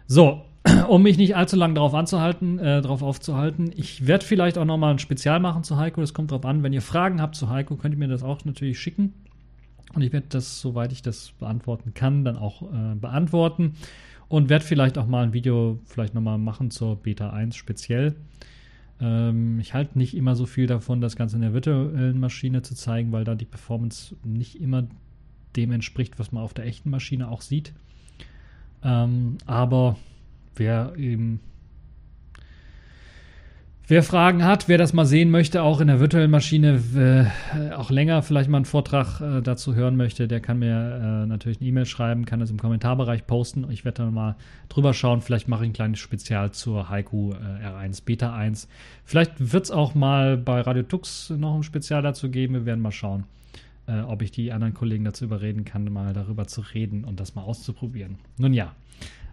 So, 0.05 0.45
um 0.87 1.03
mich 1.03 1.17
nicht 1.17 1.35
allzu 1.35 1.55
lange 1.55 1.73
darauf 1.73 1.93
anzuhalten, 1.93 2.59
äh, 2.59 2.81
darauf 2.81 3.01
aufzuhalten, 3.01 3.71
ich 3.75 4.07
werde 4.07 4.25
vielleicht 4.25 4.57
auch 4.57 4.65
nochmal 4.65 4.91
ein 4.91 4.99
Spezial 4.99 5.39
machen 5.39 5.63
zu 5.63 5.77
Heiko. 5.77 6.01
Das 6.01 6.13
kommt 6.13 6.31
drauf 6.31 6.45
an. 6.45 6.63
Wenn 6.63 6.73
ihr 6.73 6.81
Fragen 6.81 7.21
habt 7.21 7.35
zu 7.35 7.49
Heiko, 7.49 7.75
könnt 7.75 7.95
ihr 7.95 7.99
mir 7.99 8.07
das 8.07 8.23
auch 8.23 8.45
natürlich 8.45 8.79
schicken. 8.79 9.13
Und 9.93 10.01
ich 10.01 10.13
werde 10.13 10.27
das, 10.29 10.61
soweit 10.61 10.91
ich 10.91 11.01
das 11.01 11.31
beantworten 11.39 11.93
kann, 11.93 12.23
dann 12.23 12.37
auch 12.37 12.61
äh, 12.61 12.95
beantworten. 12.95 13.75
Und 14.29 14.49
werde 14.49 14.65
vielleicht 14.65 14.97
auch 14.97 15.07
mal 15.07 15.23
ein 15.23 15.33
Video 15.33 15.79
vielleicht 15.85 16.13
nochmal 16.13 16.37
machen 16.37 16.69
zur 16.69 16.97
Beta 16.97 17.29
1 17.29 17.55
speziell. 17.55 18.15
Ähm, 18.99 19.59
ich 19.59 19.73
halte 19.73 19.97
nicht 19.97 20.15
immer 20.15 20.35
so 20.35 20.45
viel 20.45 20.67
davon, 20.67 21.01
das 21.01 21.15
Ganze 21.15 21.35
in 21.35 21.41
der 21.41 21.53
virtuellen 21.53 22.19
Maschine 22.19 22.61
zu 22.61 22.75
zeigen, 22.75 23.11
weil 23.11 23.23
da 23.23 23.35
die 23.35 23.45
Performance 23.45 24.15
nicht 24.23 24.59
immer 24.59 24.87
dem 25.55 25.71
entspricht, 25.71 26.19
was 26.19 26.31
man 26.31 26.43
auf 26.43 26.53
der 26.53 26.65
echten 26.65 26.89
Maschine 26.89 27.29
auch 27.29 27.41
sieht. 27.41 27.73
Ähm, 28.83 29.37
aber 29.45 29.97
wer 30.55 30.95
eben 30.97 31.39
Wer 33.89 34.03
Fragen 34.03 34.43
hat, 34.43 34.67
wer 34.67 34.77
das 34.77 34.91
mal 34.91 35.05
sehen 35.05 35.31
möchte, 35.31 35.63
auch 35.63 35.79
in 35.79 35.87
der 35.87 36.01
virtuellen 36.01 36.29
Maschine, 36.29 36.81
äh, 36.93 37.73
auch 37.73 37.89
länger 37.89 38.21
vielleicht 38.21 38.49
mal 38.49 38.57
einen 38.57 38.65
Vortrag 38.65 39.21
äh, 39.21 39.41
dazu 39.41 39.75
hören 39.75 39.95
möchte, 39.95 40.27
der 40.27 40.41
kann 40.41 40.59
mir 40.59 41.23
äh, 41.23 41.25
natürlich 41.25 41.61
eine 41.61 41.69
E-Mail 41.69 41.85
schreiben, 41.85 42.25
kann 42.25 42.41
das 42.41 42.49
im 42.49 42.59
Kommentarbereich 42.59 43.25
posten. 43.25 43.65
Ich 43.71 43.85
werde 43.85 44.03
dann 44.03 44.13
mal 44.13 44.35
drüber 44.67 44.93
schauen. 44.93 45.21
Vielleicht 45.21 45.47
mache 45.47 45.63
ich 45.63 45.69
ein 45.69 45.73
kleines 45.73 45.99
Spezial 45.99 46.51
zur 46.51 46.89
Haiku 46.89 47.31
äh, 47.31 47.65
R1 47.65 48.03
Beta 48.03 48.35
1. 48.35 48.67
Vielleicht 49.05 49.53
wird 49.53 49.63
es 49.63 49.71
auch 49.71 49.95
mal 49.95 50.35
bei 50.35 50.59
Radio 50.59 50.83
Tux 50.83 51.29
noch 51.29 51.55
ein 51.55 51.63
Spezial 51.63 52.01
dazu 52.01 52.29
geben. 52.29 52.55
Wir 52.55 52.65
werden 52.65 52.81
mal 52.81 52.91
schauen, 52.91 53.23
äh, 53.87 54.01
ob 54.01 54.21
ich 54.21 54.31
die 54.31 54.51
anderen 54.51 54.73
Kollegen 54.73 55.05
dazu 55.05 55.23
überreden 55.23 55.63
kann, 55.63 55.85
mal 55.93 56.11
darüber 56.11 56.45
zu 56.45 56.59
reden 56.59 57.05
und 57.05 57.21
das 57.21 57.35
mal 57.35 57.43
auszuprobieren. 57.43 58.17
Nun 58.37 58.53
ja. 58.53 58.73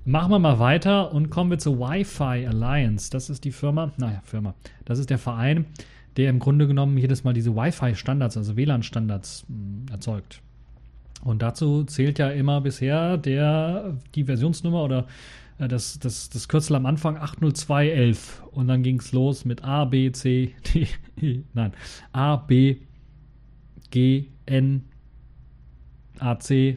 Machen 0.07 0.33
wir 0.33 0.39
mal 0.39 0.59
weiter 0.59 1.13
und 1.13 1.31
kommen 1.31 1.51
wir 1.51 1.59
zur 1.59 1.79
Wi-Fi 1.79 2.47
Alliance. 2.47 3.11
Das 3.11 3.31
ist 3.31 3.43
die 3.43 3.53
Firma, 3.53 3.91
naja, 3.97 4.21
Firma. 4.25 4.55
Das 4.85 4.99
ist 4.99 5.09
der 5.09 5.17
Verein, 5.17 5.65
der 6.19 6.29
im 6.29 6.41
Grunde 6.41 6.67
genommen 6.67 6.99
jedes 6.99 7.25
Mal 7.25 7.33
diese 7.33 7.57
Wi-Fi-Standards, 7.57 8.37
also 8.37 8.55
WLAN-Standards 8.55 9.47
hm, 9.49 9.87
erzeugt. 9.91 10.43
Und 11.23 11.41
dazu 11.41 11.85
zählt 11.85 12.19
ja 12.19 12.29
immer 12.29 12.61
bisher 12.61 13.17
der, 13.17 13.97
die 14.15 14.25
Versionsnummer 14.25 14.85
oder 14.85 15.07
äh, 15.57 15.69
das, 15.69 15.99
das, 15.99 16.29
das 16.29 16.49
Kürzel 16.49 16.77
am 16.77 16.85
Anfang 16.85 17.17
80211. 17.17 18.43
Und 18.51 18.69
dann 18.69 18.83
ging 18.83 19.01
es 19.01 19.13
los 19.13 19.47
mit 19.47 19.65
A, 19.65 19.87
B, 19.87 20.13
C, 20.13 20.55
D, 20.75 20.87
E, 21.19 21.41
nein, 21.55 21.73
A, 22.13 22.37
B, 22.37 22.77
G, 23.91 24.27
N, 24.45 24.85
A, 26.19 26.39
C, 26.39 26.77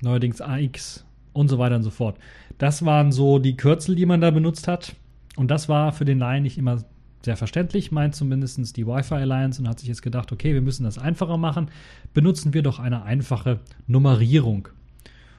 neuerdings 0.00 0.40
AX 0.40 1.04
und 1.32 1.48
so 1.48 1.58
weiter 1.58 1.76
und 1.76 1.82
so 1.82 1.90
fort. 1.90 2.18
Das 2.58 2.84
waren 2.84 3.12
so 3.12 3.38
die 3.38 3.56
Kürzel, 3.56 3.94
die 3.94 4.06
man 4.06 4.20
da 4.20 4.30
benutzt 4.30 4.68
hat. 4.68 4.94
Und 5.36 5.50
das 5.50 5.68
war 5.68 5.92
für 5.92 6.04
den 6.04 6.18
Laien 6.18 6.42
nicht 6.42 6.58
immer 6.58 6.84
sehr 7.24 7.36
verständlich, 7.36 7.92
meint 7.92 8.14
zumindest 8.14 8.76
die 8.76 8.86
Wi-Fi 8.86 9.14
Alliance 9.14 9.60
und 9.60 9.68
hat 9.68 9.78
sich 9.78 9.88
jetzt 9.88 10.02
gedacht, 10.02 10.32
okay, 10.32 10.54
wir 10.54 10.60
müssen 10.60 10.84
das 10.84 10.98
einfacher 10.98 11.38
machen. 11.38 11.70
Benutzen 12.14 12.52
wir 12.52 12.62
doch 12.62 12.78
eine 12.78 13.04
einfache 13.04 13.60
Nummerierung. 13.86 14.68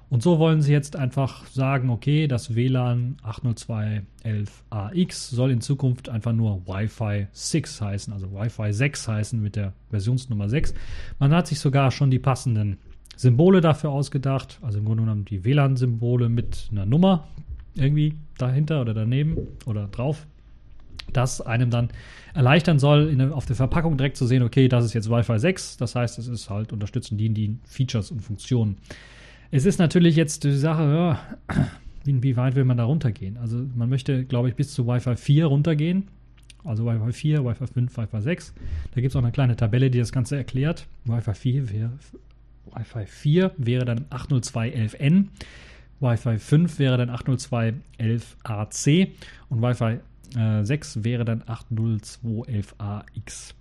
Und 0.10 0.22
so 0.22 0.38
wollen 0.38 0.62
sie 0.62 0.72
jetzt 0.72 0.96
einfach 0.96 1.48
sagen, 1.48 1.90
okay, 1.90 2.28
das 2.28 2.56
WLAN 2.56 3.18
802.11ax 3.24 5.34
soll 5.34 5.50
in 5.50 5.60
Zukunft 5.60 6.08
einfach 6.08 6.34
nur 6.34 6.68
Wi-Fi 6.68 7.28
6 7.32 7.82
heißen, 7.82 8.14
also 8.14 8.32
Wi-Fi 8.32 8.74
6 8.74 9.08
heißen 9.08 9.42
mit 9.42 9.56
der 9.56 9.74
Versionsnummer 9.90 10.50
6. 10.50 10.76
Man 11.18 11.34
hat 11.34 11.48
sich 11.48 11.60
sogar 11.60 11.90
schon 11.90 12.12
die 12.12 12.20
passenden 12.20 12.78
Symbole 13.16 13.62
dafür 13.62 13.92
ausgedacht. 13.92 14.60
Also 14.62 14.80
im 14.80 14.86
Grunde 14.86 15.04
genommen 15.04 15.26
die 15.26 15.44
WLAN-Symbole 15.44 16.30
mit 16.30 16.70
einer 16.72 16.86
Nummer 16.86 17.28
irgendwie 17.76 18.16
dahinter 18.38 18.82
oder 18.82 18.94
daneben 18.94 19.38
oder 19.66 19.88
drauf. 19.88 20.28
Das 21.12 21.42
einem 21.42 21.70
dann 21.70 21.90
erleichtern 22.34 22.80
soll, 22.80 23.10
in, 23.10 23.22
auf 23.32 23.46
der 23.46 23.56
Verpackung 23.56 23.98
direkt 23.98 24.18
zu 24.18 24.26
sehen, 24.26 24.42
okay, 24.42 24.68
das 24.68 24.86
ist 24.86 24.94
jetzt 24.94 25.10
Wi-Fi 25.10 25.38
6. 25.38 25.78
Das 25.78 25.96
heißt, 25.96 26.18
es 26.18 26.28
ist 26.28 26.50
halt 26.50 26.74
unterstützen 26.74 27.18
die, 27.18 27.30
die 27.30 27.58
Features 27.66 28.12
und 28.12 28.22
Funktionen. 28.22 28.78
Es 29.52 29.66
ist 29.66 29.78
natürlich 29.78 30.16
jetzt 30.16 30.44
die 30.44 30.54
Sache, 30.54 30.84
ja, 30.84 31.20
inwieweit 32.06 32.56
will 32.56 32.66
man 32.66 32.78
da 32.78 32.86
runtergehen? 32.86 33.38
Also 33.38 33.64
man 33.76 33.90
möchte, 33.90 34.26
glaube 34.26 34.50
ich, 34.50 34.56
bis 34.56 34.74
zu 34.74 34.88
Wi-Fi 34.88 35.16
4 35.16 35.46
runtergehen. 35.46 36.08
Also 36.64 36.86
Wi-Fi 36.86 37.12
4, 37.12 37.46
Wi-Fi 37.46 37.68
5, 37.68 37.98
Wi-Fi 37.98 38.22
6. 38.22 38.54
Da 38.94 39.02
gibt 39.02 39.12
es 39.12 39.16
auch 39.16 39.22
eine 39.22 39.32
kleine 39.32 39.56
Tabelle, 39.56 39.92
die 39.92 40.00
das 40.00 40.12
Ganze 40.12 40.38
erklärt. 40.38 40.88
Wi-Fi 41.06 41.34
4 41.34 41.72
wäre 41.72 41.92
Wi-Fi 42.66 43.06
4 43.06 43.52
wäre 43.58 43.86
dann 43.86 44.06
802.11n, 44.10 45.28
Wi-Fi 46.00 46.38
5 46.38 46.80
wäre 46.80 46.98
dann 46.98 47.10
802.11ac 47.10 49.10
und 49.50 49.62
Wi-Fi 49.62 50.00
äh, 50.38 50.64
6 50.64 51.04
wäre 51.04 51.26
dann 51.26 51.44
802.11ax. 51.44 53.54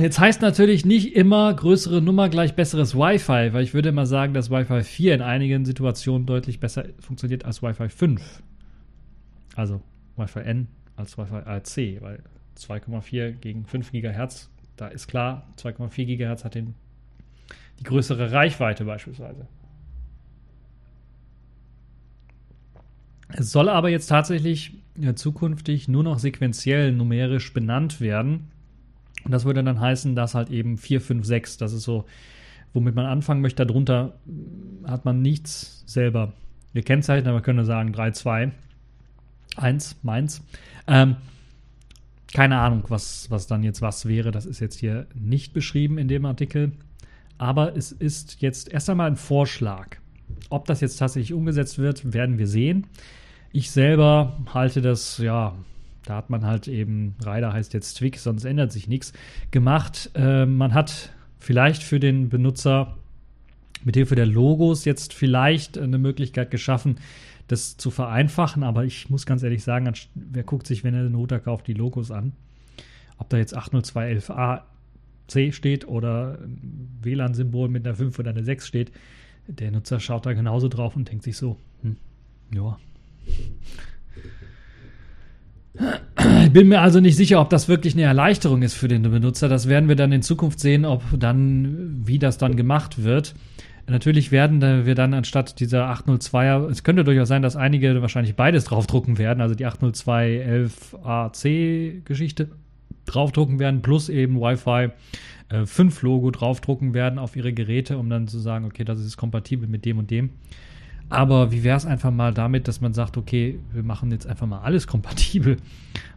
Jetzt 0.00 0.18
heißt 0.18 0.40
natürlich 0.40 0.86
nicht 0.86 1.14
immer 1.14 1.52
größere 1.54 2.00
Nummer 2.00 2.28
gleich 2.28 2.56
besseres 2.56 2.94
Wi-Fi, 2.94 3.52
weil 3.52 3.62
ich 3.62 3.74
würde 3.74 3.92
mal 3.92 4.06
sagen, 4.06 4.34
dass 4.34 4.50
Wi-Fi 4.50 4.82
4 4.82 5.14
in 5.14 5.22
einigen 5.22 5.64
Situationen 5.64 6.26
deutlich 6.26 6.58
besser 6.60 6.86
funktioniert 6.98 7.44
als 7.44 7.62
Wi-Fi 7.62 7.88
5. 7.88 8.42
Also 9.54 9.80
Wi-Fi 10.16 10.40
N 10.40 10.66
als 10.96 11.16
Wi-Fi 11.18 11.42
AC, 11.46 12.02
weil 12.02 12.22
2,4 12.56 13.30
gegen 13.32 13.64
5 13.64 13.92
GHz 13.92 14.50
da 14.80 14.88
ist 14.88 15.08
klar, 15.08 15.46
2,4 15.58 16.06
GHz 16.06 16.44
hat 16.44 16.54
den, 16.54 16.74
die 17.78 17.84
größere 17.84 18.32
Reichweite 18.32 18.86
beispielsweise. 18.86 19.46
Es 23.28 23.52
soll 23.52 23.68
aber 23.68 23.90
jetzt 23.90 24.06
tatsächlich 24.06 24.72
ja, 24.96 25.14
zukünftig 25.14 25.86
nur 25.88 26.02
noch 26.02 26.18
sequenziell 26.18 26.92
numerisch 26.92 27.52
benannt 27.52 28.00
werden. 28.00 28.48
Und 29.24 29.32
das 29.32 29.44
würde 29.44 29.62
dann 29.62 29.80
heißen, 29.80 30.16
dass 30.16 30.34
halt 30.34 30.48
eben 30.48 30.78
4, 30.78 31.02
5, 31.02 31.26
6, 31.26 31.58
das 31.58 31.74
ist 31.74 31.82
so, 31.82 32.06
womit 32.72 32.94
man 32.94 33.04
anfangen 33.04 33.42
möchte. 33.42 33.66
Darunter 33.66 34.18
hat 34.86 35.04
man 35.04 35.20
nichts 35.20 35.84
selber 35.86 36.32
gekennzeichnet, 36.72 37.26
aber 37.26 37.34
man 37.34 37.42
könnte 37.42 37.66
sagen 37.66 37.92
3, 37.92 38.12
2, 38.12 38.52
1, 39.56 39.96
meins. 40.02 40.42
Ähm, 40.86 41.16
keine 42.32 42.58
Ahnung, 42.58 42.84
was, 42.88 43.30
was 43.30 43.46
dann 43.46 43.62
jetzt 43.62 43.82
was 43.82 44.06
wäre. 44.06 44.30
Das 44.30 44.46
ist 44.46 44.60
jetzt 44.60 44.78
hier 44.78 45.06
nicht 45.14 45.52
beschrieben 45.52 45.98
in 45.98 46.08
dem 46.08 46.24
Artikel. 46.24 46.72
Aber 47.38 47.76
es 47.76 47.92
ist 47.92 48.40
jetzt 48.40 48.70
erst 48.72 48.90
einmal 48.90 49.08
ein 49.08 49.16
Vorschlag. 49.16 49.96
Ob 50.48 50.66
das 50.66 50.80
jetzt 50.80 50.98
tatsächlich 50.98 51.32
umgesetzt 51.32 51.78
wird, 51.78 52.12
werden 52.12 52.38
wir 52.38 52.46
sehen. 52.46 52.86
Ich 53.52 53.70
selber 53.70 54.38
halte 54.52 54.80
das, 54.80 55.18
ja, 55.18 55.54
da 56.04 56.16
hat 56.16 56.30
man 56.30 56.44
halt 56.46 56.68
eben, 56.68 57.14
Rider 57.24 57.52
heißt 57.52 57.74
jetzt 57.74 57.94
Twig, 57.94 58.18
sonst 58.18 58.44
ändert 58.44 58.72
sich 58.72 58.86
nichts, 58.86 59.12
gemacht. 59.50 60.10
Äh, 60.14 60.46
man 60.46 60.74
hat 60.74 61.10
vielleicht 61.38 61.82
für 61.82 61.98
den 61.98 62.28
Benutzer 62.28 62.96
mit 63.84 63.96
Hilfe 63.96 64.14
der 64.14 64.26
Logos 64.26 64.84
jetzt 64.84 65.14
vielleicht 65.14 65.78
eine 65.78 65.98
Möglichkeit 65.98 66.50
geschaffen, 66.50 66.96
das 67.50 67.76
zu 67.76 67.90
vereinfachen, 67.90 68.62
aber 68.62 68.84
ich 68.84 69.10
muss 69.10 69.26
ganz 69.26 69.42
ehrlich 69.42 69.64
sagen, 69.64 69.92
wer 70.14 70.44
guckt 70.44 70.66
sich, 70.66 70.84
wenn 70.84 70.94
er 70.94 71.02
den 71.02 71.14
Router 71.14 71.40
kauft, 71.40 71.66
die 71.66 71.74
Logos 71.74 72.10
an? 72.10 72.32
Ob 73.18 73.28
da 73.28 73.38
jetzt 73.38 73.56
802.11a 73.56 74.62
C 75.26 75.52
steht 75.52 75.86
oder 75.86 76.38
WLAN-Symbol 77.02 77.68
mit 77.68 77.86
einer 77.86 77.96
5 77.96 78.18
oder 78.18 78.30
einer 78.30 78.44
6 78.44 78.66
steht, 78.66 78.92
der 79.46 79.70
Nutzer 79.70 80.00
schaut 80.00 80.26
da 80.26 80.32
genauso 80.32 80.68
drauf 80.68 80.96
und 80.96 81.08
denkt 81.08 81.24
sich 81.24 81.36
so, 81.36 81.56
hm, 81.82 81.96
ja. 82.54 82.78
Ich 86.44 86.52
bin 86.52 86.68
mir 86.68 86.80
also 86.80 87.00
nicht 87.00 87.16
sicher, 87.16 87.40
ob 87.40 87.50
das 87.50 87.68
wirklich 87.68 87.94
eine 87.94 88.02
Erleichterung 88.02 88.62
ist 88.62 88.74
für 88.74 88.88
den 88.88 89.02
Benutzer. 89.02 89.48
Das 89.48 89.68
werden 89.68 89.88
wir 89.88 89.96
dann 89.96 90.12
in 90.12 90.22
Zukunft 90.22 90.60
sehen, 90.60 90.84
ob 90.84 91.02
dann, 91.18 92.06
wie 92.06 92.18
das 92.18 92.38
dann 92.38 92.56
gemacht 92.56 93.02
wird. 93.02 93.34
Natürlich 93.90 94.30
werden 94.30 94.86
wir 94.86 94.94
dann 94.94 95.12
anstatt 95.14 95.58
dieser 95.58 95.92
802er, 95.92 96.70
es 96.70 96.84
könnte 96.84 97.02
durchaus 97.02 97.26
sein, 97.26 97.42
dass 97.42 97.56
einige 97.56 98.00
wahrscheinlich 98.00 98.36
beides 98.36 98.62
draufdrucken 98.64 99.18
werden, 99.18 99.40
also 99.40 99.56
die 99.56 99.66
802.11ac-Geschichte 99.66 102.50
draufdrucken 103.06 103.58
werden, 103.58 103.82
plus 103.82 104.08
eben 104.08 104.40
Wi-Fi 104.40 104.90
äh, 105.48 105.66
5 105.66 106.02
Logo 106.02 106.30
draufdrucken 106.30 106.94
werden 106.94 107.18
auf 107.18 107.34
ihre 107.34 107.52
Geräte, 107.52 107.98
um 107.98 108.08
dann 108.08 108.28
zu 108.28 108.38
sagen, 108.38 108.64
okay, 108.64 108.84
das 108.84 109.00
ist 109.00 109.16
kompatibel 109.16 109.68
mit 109.68 109.84
dem 109.84 109.98
und 109.98 110.12
dem. 110.12 110.30
Aber 111.08 111.50
wie 111.50 111.64
wäre 111.64 111.76
es 111.76 111.84
einfach 111.84 112.12
mal 112.12 112.32
damit, 112.32 112.68
dass 112.68 112.80
man 112.80 112.94
sagt, 112.94 113.16
okay, 113.16 113.58
wir 113.72 113.82
machen 113.82 114.12
jetzt 114.12 114.28
einfach 114.28 114.46
mal 114.46 114.60
alles 114.60 114.86
kompatibel 114.86 115.56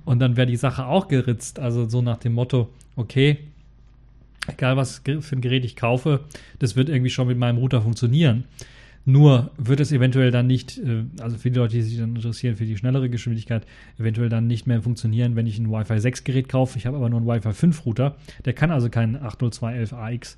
und 0.05 0.19
dann 0.19 0.37
wäre 0.37 0.45
die 0.45 0.57
Sache 0.57 0.85
auch 0.85 1.07
geritzt. 1.07 1.57
Also 1.57 1.89
so 1.89 2.03
nach 2.03 2.17
dem 2.17 2.33
Motto, 2.33 2.69
okay, 2.95 3.39
egal 4.47 4.77
was 4.77 5.01
für 5.03 5.35
ein 5.35 5.41
Gerät 5.41 5.65
ich 5.65 5.75
kaufe, 5.75 6.21
das 6.59 6.75
wird 6.75 6.89
irgendwie 6.89 7.09
schon 7.09 7.27
mit 7.27 7.37
meinem 7.37 7.57
Router 7.57 7.81
funktionieren. 7.81 8.45
Nur 9.05 9.51
wird 9.57 9.81
es 9.81 9.91
eventuell 9.91 10.31
dann 10.31 10.47
nicht, 10.47 10.77
äh, 10.77 11.03
also 11.19 11.37
für 11.37 11.51
die 11.51 11.59
Leute, 11.59 11.75
die 11.75 11.81
sich 11.81 11.97
dann 11.97 12.15
interessieren 12.15 12.55
für 12.55 12.65
die 12.65 12.77
schnellere 12.77 13.09
Geschwindigkeit, 13.09 13.65
eventuell 13.99 14.29
dann 14.29 14.47
nicht 14.47 14.65
mehr 14.65 14.81
funktionieren, 14.81 15.35
wenn 15.35 15.45
ich 15.45 15.59
ein 15.59 15.69
Wi-Fi 15.69 15.99
6 15.99 16.23
Gerät 16.23 16.47
kaufe. 16.47 16.77
Ich 16.77 16.85
habe 16.85 16.95
aber 16.95 17.09
nur 17.09 17.19
einen 17.19 17.27
Wi-Fi 17.27 17.51
5 17.51 17.85
Router. 17.85 18.15
Der 18.45 18.53
kann 18.53 18.71
also 18.71 18.89
keinen 18.89 19.17
802.11ax, 19.17 20.37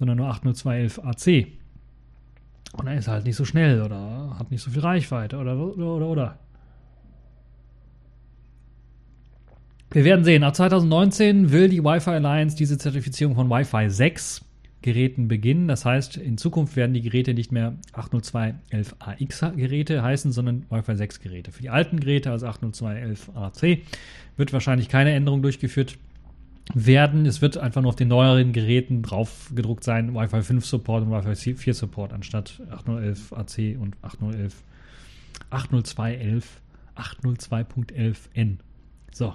sondern 0.00 0.16
nur 0.16 0.28
802.11ac. 0.28 1.46
Und 2.72 2.88
er 2.88 2.96
ist 2.96 3.06
halt 3.06 3.24
nicht 3.24 3.36
so 3.36 3.44
schnell 3.44 3.82
oder 3.82 4.36
hat 4.36 4.50
nicht 4.50 4.62
so 4.62 4.72
viel 4.72 4.82
Reichweite 4.82 5.36
oder 5.38 5.56
oder 5.56 5.86
oder. 5.86 6.06
oder. 6.08 6.38
Wir 9.94 10.04
werden 10.04 10.24
sehen. 10.24 10.42
Ab 10.42 10.56
2019 10.56 11.52
will 11.52 11.68
die 11.68 11.84
Wi-Fi 11.84 12.10
Alliance 12.10 12.56
diese 12.56 12.76
Zertifizierung 12.78 13.36
von 13.36 13.48
Wi-Fi 13.48 13.88
6 13.88 14.44
Geräten 14.82 15.28
beginnen. 15.28 15.68
Das 15.68 15.84
heißt, 15.84 16.16
in 16.16 16.36
Zukunft 16.36 16.74
werden 16.74 16.94
die 16.94 17.00
Geräte 17.00 17.32
nicht 17.32 17.52
mehr 17.52 17.76
802.11ax 17.92 19.54
Geräte 19.54 20.02
heißen, 20.02 20.32
sondern 20.32 20.66
Wi-Fi 20.68 20.96
6 20.96 21.20
Geräte. 21.20 21.52
Für 21.52 21.62
die 21.62 21.70
alten 21.70 22.00
Geräte, 22.00 22.32
also 22.32 22.48
802.11ac, 22.48 23.82
wird 24.36 24.52
wahrscheinlich 24.52 24.88
keine 24.88 25.12
Änderung 25.12 25.42
durchgeführt 25.42 25.96
werden. 26.74 27.24
Es 27.24 27.40
wird 27.40 27.56
einfach 27.56 27.80
nur 27.80 27.90
auf 27.90 27.96
den 27.96 28.08
neueren 28.08 28.52
Geräten 28.52 29.00
drauf 29.02 29.52
gedruckt 29.54 29.84
sein, 29.84 30.12
Wi-Fi 30.12 30.42
5 30.42 30.66
Support 30.66 31.04
und 31.04 31.12
Wi-Fi 31.12 31.54
4 31.54 31.72
Support 31.72 32.12
anstatt 32.12 32.60
801.ac 32.68 33.80
und 33.80 33.94
801 34.02 34.56
802.11 35.52 36.42
802.11n. 36.96 38.56
So, 39.12 39.34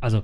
also, 0.00 0.22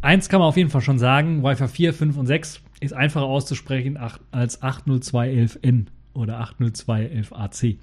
eins 0.00 0.28
kann 0.28 0.40
man 0.40 0.48
auf 0.48 0.56
jeden 0.56 0.70
Fall 0.70 0.80
schon 0.80 0.98
sagen: 0.98 1.42
Wi-Fi 1.42 1.68
4, 1.68 1.94
5 1.94 2.16
und 2.16 2.26
6 2.26 2.62
ist 2.80 2.92
einfacher 2.92 3.26
auszusprechen 3.26 3.98
als 4.30 4.62
802.11n 4.62 5.86
oder 6.12 6.40
802.11ac. 6.42 7.76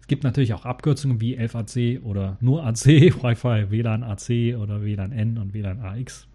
Es 0.00 0.06
gibt 0.06 0.24
natürlich 0.24 0.54
auch 0.54 0.64
Abkürzungen 0.64 1.20
wie 1.20 1.38
11ac 1.38 2.02
oder 2.02 2.38
nur 2.40 2.64
AC, 2.64 2.86
Wi-Fi 2.86 3.70
WLAN 3.70 4.02
AC 4.02 4.56
oder 4.58 4.82
WLAN 4.82 5.12
N 5.12 5.38
und 5.38 5.52
WLAN 5.52 5.80
AX. 5.80 6.26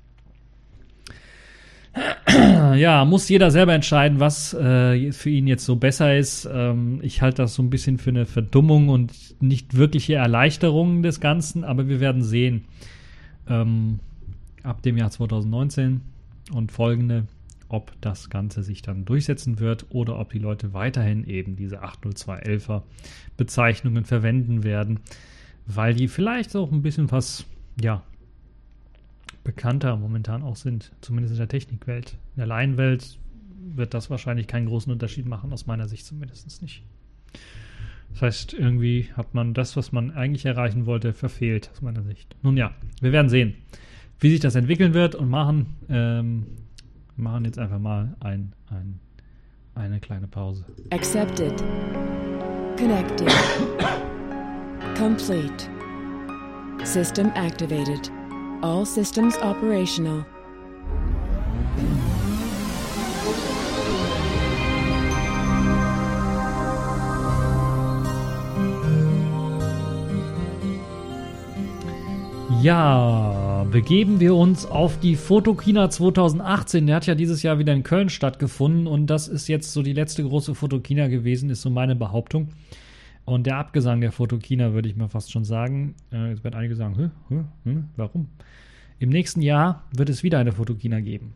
Ja, 2.75 3.05
muss 3.05 3.29
jeder 3.29 3.51
selber 3.51 3.73
entscheiden, 3.73 4.19
was 4.19 4.53
äh, 4.53 5.11
für 5.11 5.29
ihn 5.29 5.45
jetzt 5.45 5.65
so 5.65 5.75
besser 5.75 6.17
ist. 6.17 6.49
Ähm, 6.51 6.99
ich 7.03 7.21
halte 7.21 7.43
das 7.43 7.53
so 7.53 7.61
ein 7.61 7.69
bisschen 7.69 7.99
für 7.99 8.09
eine 8.09 8.25
Verdummung 8.25 8.89
und 8.89 9.13
nicht 9.41 9.77
wirkliche 9.77 10.15
Erleichterung 10.15 11.03
des 11.03 11.19
Ganzen, 11.19 11.63
aber 11.63 11.87
wir 11.87 11.99
werden 11.99 12.23
sehen. 12.23 12.65
Ähm, 13.47 13.99
ab 14.63 14.81
dem 14.81 14.97
Jahr 14.97 15.11
2019 15.11 16.01
und 16.53 16.71
folgende, 16.71 17.27
ob 17.69 17.91
das 18.01 18.29
Ganze 18.29 18.63
sich 18.63 18.81
dann 18.81 19.05
durchsetzen 19.05 19.59
wird 19.59 19.87
oder 19.89 20.19
ob 20.19 20.31
die 20.31 20.39
Leute 20.39 20.73
weiterhin 20.73 21.25
eben 21.25 21.55
diese 21.55 21.83
80211er 21.83 22.83
Bezeichnungen 23.35 24.05
verwenden 24.05 24.63
werden, 24.63 24.99
weil 25.65 25.93
die 25.93 26.07
vielleicht 26.07 26.55
auch 26.55 26.71
ein 26.71 26.81
bisschen 26.81 27.11
was, 27.11 27.45
ja, 27.81 28.03
bekannter 29.43 29.97
momentan 29.97 30.43
auch 30.43 30.55
sind, 30.55 30.91
zumindest 31.01 31.33
in 31.33 31.39
der 31.39 31.47
Technikwelt. 31.47 32.17
In 32.35 32.39
der 32.39 32.47
Laienwelt 32.47 33.17
wird 33.75 33.93
das 33.93 34.09
wahrscheinlich 34.09 34.47
keinen 34.47 34.67
großen 34.67 34.91
Unterschied 34.91 35.25
machen, 35.25 35.51
aus 35.51 35.65
meiner 35.65 35.87
Sicht 35.87 36.05
zumindest 36.05 36.61
nicht. 36.61 36.83
Das 38.13 38.21
heißt, 38.21 38.53
irgendwie 38.53 39.09
hat 39.15 39.33
man 39.33 39.53
das, 39.53 39.75
was 39.75 39.91
man 39.91 40.11
eigentlich 40.11 40.45
erreichen 40.45 40.85
wollte, 40.85 41.13
verfehlt, 41.13 41.69
aus 41.73 41.81
meiner 41.81 42.03
Sicht. 42.03 42.35
Nun 42.41 42.57
ja, 42.57 42.71
wir 43.01 43.11
werden 43.11 43.29
sehen 43.29 43.55
wie 44.23 44.29
sich 44.29 44.39
das 44.39 44.55
entwickeln 44.55 44.93
wird 44.93 45.15
und 45.15 45.29
machen, 45.29 45.75
ähm, 45.89 46.45
machen 47.17 47.43
jetzt 47.43 47.59
einfach 47.59 47.77
mal 47.77 48.15
ein, 48.21 48.53
ein, 48.69 48.99
eine 49.75 49.99
kleine 49.99 50.27
Pause. 50.27 50.63
Accepted. 50.91 51.61
Connected. 52.77 53.27
Complete. 54.97 55.69
System 56.85 57.31
activated. 57.35 58.09
All 58.61 58.85
systems 58.85 59.37
operational. 59.41 60.25
Ja, 72.63 73.67
begeben 73.69 74.21
wir 74.21 74.35
uns 74.35 74.65
auf 74.65 74.97
die 74.97 75.17
Fotokina 75.17 75.89
2018. 75.89 76.87
Der 76.87 76.95
hat 76.95 77.05
ja 77.05 77.13
dieses 77.13 77.43
Jahr 77.43 77.59
wieder 77.59 77.73
in 77.73 77.83
Köln 77.83 78.07
stattgefunden 78.07 78.87
und 78.87 79.07
das 79.07 79.27
ist 79.27 79.49
jetzt 79.49 79.73
so 79.73 79.83
die 79.83 79.91
letzte 79.91 80.23
große 80.23 80.55
Fotokina 80.55 81.09
gewesen, 81.09 81.49
ist 81.49 81.61
so 81.61 81.69
meine 81.69 81.93
Behauptung. 81.93 82.51
Und 83.25 83.47
der 83.47 83.57
Abgesang 83.57 83.99
der 83.99 84.13
Fotokina 84.13 84.71
würde 84.71 84.87
ich 84.87 84.95
mal 84.95 85.09
fast 85.09 85.29
schon 85.33 85.43
sagen. 85.43 85.95
Äh, 86.13 86.29
jetzt 86.29 86.45
werden 86.45 86.55
einige 86.55 86.77
sagen, 86.77 86.95
hä, 86.95 87.09
hä, 87.27 87.43
hä, 87.65 87.83
warum? 87.97 88.29
Im 88.97 89.09
nächsten 89.09 89.41
Jahr 89.41 89.83
wird 89.93 90.07
es 90.07 90.23
wieder 90.23 90.39
eine 90.39 90.53
Fotokina 90.53 91.01
geben. 91.01 91.33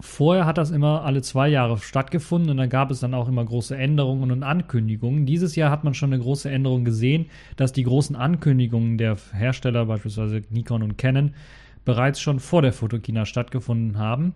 Vorher 0.00 0.46
hat 0.46 0.56
das 0.58 0.70
immer 0.70 1.04
alle 1.04 1.20
zwei 1.20 1.48
Jahre 1.48 1.76
stattgefunden 1.78 2.50
und 2.50 2.56
dann 2.56 2.70
gab 2.70 2.90
es 2.90 3.00
dann 3.00 3.14
auch 3.14 3.28
immer 3.28 3.44
große 3.44 3.76
Änderungen 3.76 4.30
und 4.30 4.42
Ankündigungen. 4.42 5.26
Dieses 5.26 5.56
Jahr 5.56 5.70
hat 5.70 5.84
man 5.84 5.94
schon 5.94 6.12
eine 6.12 6.22
große 6.22 6.50
Änderung 6.50 6.84
gesehen, 6.84 7.26
dass 7.56 7.72
die 7.72 7.82
großen 7.82 8.16
Ankündigungen 8.16 8.96
der 8.96 9.16
Hersteller, 9.32 9.84
beispielsweise 9.86 10.42
Nikon 10.50 10.82
und 10.82 10.96
Canon, 10.96 11.34
bereits 11.84 12.20
schon 12.20 12.40
vor 12.40 12.62
der 12.62 12.72
Fotokina 12.72 13.26
stattgefunden 13.26 13.98
haben. 13.98 14.34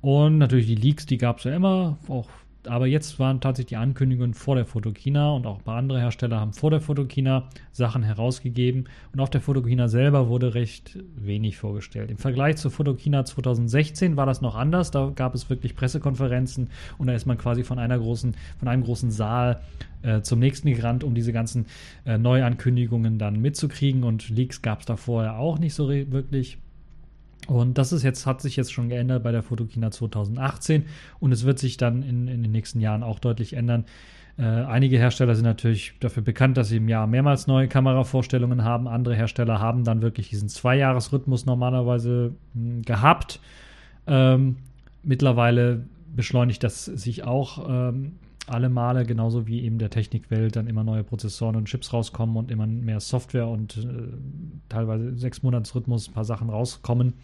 Und 0.00 0.38
natürlich 0.38 0.66
die 0.66 0.74
Leaks, 0.74 1.04
die 1.04 1.18
gab 1.18 1.38
es 1.38 1.44
ja 1.44 1.54
immer, 1.54 1.98
auch 2.08 2.28
aber 2.66 2.86
jetzt 2.86 3.18
waren 3.18 3.40
tatsächlich 3.40 3.70
die 3.70 3.76
Ankündigungen 3.76 4.34
vor 4.34 4.56
der 4.56 4.64
Fotokina 4.64 5.30
und 5.32 5.46
auch 5.46 5.62
bei 5.62 5.74
anderen 5.74 6.00
Herstellern 6.00 6.40
haben 6.40 6.52
vor 6.52 6.70
der 6.70 6.80
Fotokina 6.80 7.48
Sachen 7.72 8.02
herausgegeben 8.02 8.88
und 9.12 9.20
auf 9.20 9.30
der 9.30 9.40
Fotokina 9.40 9.88
selber 9.88 10.28
wurde 10.28 10.54
recht 10.54 10.98
wenig 11.16 11.56
vorgestellt. 11.56 12.10
Im 12.10 12.18
Vergleich 12.18 12.56
zur 12.56 12.70
Fotokina 12.70 13.24
2016 13.24 14.16
war 14.16 14.26
das 14.26 14.40
noch 14.40 14.56
anders. 14.56 14.90
Da 14.90 15.12
gab 15.14 15.34
es 15.34 15.50
wirklich 15.50 15.76
Pressekonferenzen 15.76 16.70
und 16.98 17.06
da 17.06 17.14
ist 17.14 17.26
man 17.26 17.38
quasi 17.38 17.64
von 17.64 17.78
einer 17.78 17.98
großen, 17.98 18.36
von 18.58 18.68
einem 18.68 18.84
großen 18.84 19.10
Saal 19.10 19.60
äh, 20.02 20.20
zum 20.22 20.38
nächsten 20.38 20.72
gerannt, 20.72 21.04
um 21.04 21.14
diese 21.14 21.32
ganzen 21.32 21.66
äh, 22.04 22.18
Neuankündigungen 22.18 23.18
dann 23.18 23.40
mitzukriegen 23.40 24.04
und 24.04 24.28
Leaks 24.28 24.62
gab 24.62 24.80
es 24.80 24.86
da 24.86 24.96
vorher 24.96 25.38
auch 25.38 25.58
nicht 25.58 25.74
so 25.74 25.88
wirklich. 25.88 26.58
Und 27.46 27.78
das 27.78 27.92
ist 27.92 28.02
jetzt, 28.02 28.26
hat 28.26 28.40
sich 28.40 28.56
jetzt 28.56 28.72
schon 28.72 28.88
geändert 28.88 29.22
bei 29.22 29.32
der 29.32 29.42
Fotokina 29.42 29.90
2018 29.90 30.86
und 31.20 31.32
es 31.32 31.44
wird 31.44 31.58
sich 31.58 31.76
dann 31.76 32.02
in, 32.02 32.28
in 32.28 32.42
den 32.42 32.52
nächsten 32.52 32.80
Jahren 32.80 33.02
auch 33.02 33.18
deutlich 33.18 33.52
ändern. 33.52 33.84
Äh, 34.38 34.42
einige 34.42 34.98
Hersteller 34.98 35.34
sind 35.34 35.44
natürlich 35.44 35.94
dafür 36.00 36.22
bekannt, 36.22 36.56
dass 36.56 36.68
sie 36.68 36.76
im 36.76 36.88
Jahr 36.88 37.06
mehrmals 37.06 37.46
neue 37.46 37.68
Kameravorstellungen 37.68 38.64
haben. 38.64 38.86
Andere 38.86 39.14
Hersteller 39.14 39.60
haben 39.60 39.84
dann 39.84 40.02
wirklich 40.02 40.28
diesen 40.28 40.48
Zweijahresrhythmus 40.48 41.46
normalerweise 41.46 42.34
mh, 42.54 42.60
hm, 42.60 42.82
gehabt. 42.82 43.40
Ähm, 44.06 44.56
mittlerweile 45.02 45.84
beschleunigt 46.14 46.62
das 46.62 46.84
sich 46.84 47.24
auch 47.24 47.66
ähm, 47.68 48.16
alle 48.46 48.68
Male, 48.68 49.04
genauso 49.04 49.46
wie 49.46 49.62
eben 49.62 49.78
der 49.78 49.90
Technikwelt 49.90 50.56
dann 50.56 50.66
immer 50.66 50.84
neue 50.84 51.02
Prozessoren 51.02 51.56
und 51.56 51.66
Chips 51.66 51.92
rauskommen 51.92 52.36
und 52.36 52.50
immer 52.50 52.66
mehr 52.66 53.00
Software 53.00 53.48
und 53.48 53.76
äh, 53.78 53.82
teilweise 54.68 55.16
sechs 55.16 55.42
Monatsrhythmus 55.42 56.08
ein 56.08 56.14
paar 56.14 56.24
Sachen 56.24 56.48
rauskommen, 56.48 57.14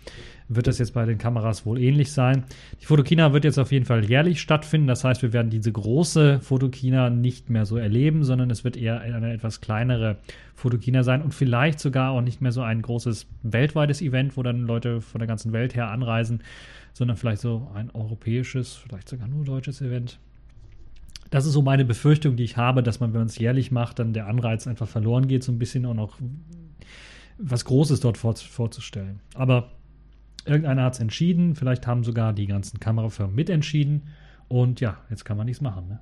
wird 0.48 0.66
das 0.66 0.78
jetzt 0.78 0.94
bei 0.94 1.04
den 1.04 1.18
Kameras 1.18 1.64
wohl 1.64 1.80
ähnlich 1.80 2.12
sein. 2.12 2.44
Die 2.80 2.86
Fotokina 2.86 3.32
wird 3.32 3.44
jetzt 3.44 3.58
auf 3.58 3.72
jeden 3.72 3.84
Fall 3.84 4.04
jährlich 4.04 4.40
stattfinden. 4.40 4.88
Das 4.88 5.04
heißt, 5.04 5.22
wir 5.22 5.32
werden 5.32 5.50
diese 5.50 5.70
große 5.70 6.40
Fotokina 6.40 7.10
nicht 7.10 7.50
mehr 7.50 7.66
so 7.66 7.76
erleben, 7.76 8.24
sondern 8.24 8.50
es 8.50 8.64
wird 8.64 8.76
eher 8.76 9.00
eine 9.00 9.32
etwas 9.32 9.60
kleinere 9.60 10.18
Fotokina 10.54 11.02
sein 11.02 11.22
und 11.22 11.34
vielleicht 11.34 11.78
sogar 11.78 12.10
auch 12.10 12.20
nicht 12.20 12.40
mehr 12.40 12.52
so 12.52 12.62
ein 12.62 12.82
großes 12.82 13.26
weltweites 13.42 14.02
Event, 14.02 14.36
wo 14.36 14.42
dann 14.42 14.62
Leute 14.62 15.00
von 15.00 15.18
der 15.18 15.28
ganzen 15.28 15.52
Welt 15.52 15.74
her 15.74 15.90
anreisen, 15.90 16.42
sondern 16.92 17.16
vielleicht 17.16 17.42
so 17.42 17.70
ein 17.74 17.90
europäisches, 17.90 18.74
vielleicht 18.74 19.08
sogar 19.08 19.28
nur 19.28 19.44
deutsches 19.44 19.80
Event. 19.80 20.18
Das 21.32 21.46
ist 21.46 21.54
so 21.54 21.62
meine 21.62 21.86
Befürchtung, 21.86 22.36
die 22.36 22.44
ich 22.44 22.58
habe, 22.58 22.82
dass 22.82 23.00
man, 23.00 23.14
wenn 23.14 23.20
man 23.20 23.26
es 23.26 23.38
jährlich 23.38 23.70
macht, 23.70 23.98
dann 23.98 24.12
der 24.12 24.26
Anreiz 24.26 24.66
einfach 24.66 24.86
verloren 24.86 25.28
geht, 25.28 25.42
so 25.42 25.50
ein 25.50 25.58
bisschen 25.58 25.86
auch 25.86 25.94
noch 25.94 26.18
was 27.38 27.64
Großes 27.64 28.00
dort 28.00 28.18
vor, 28.18 28.36
vorzustellen. 28.36 29.20
Aber 29.34 29.70
irgendeiner 30.44 30.84
hat 30.84 30.92
es 30.92 31.00
entschieden, 31.00 31.54
vielleicht 31.54 31.86
haben 31.86 32.04
sogar 32.04 32.34
die 32.34 32.46
ganzen 32.46 32.80
Kamerafirmen 32.80 33.34
mitentschieden 33.34 34.08
und 34.48 34.82
ja, 34.82 34.98
jetzt 35.08 35.24
kann 35.24 35.38
man 35.38 35.46
nichts 35.46 35.62
machen. 35.62 35.88
Ne? 35.88 36.00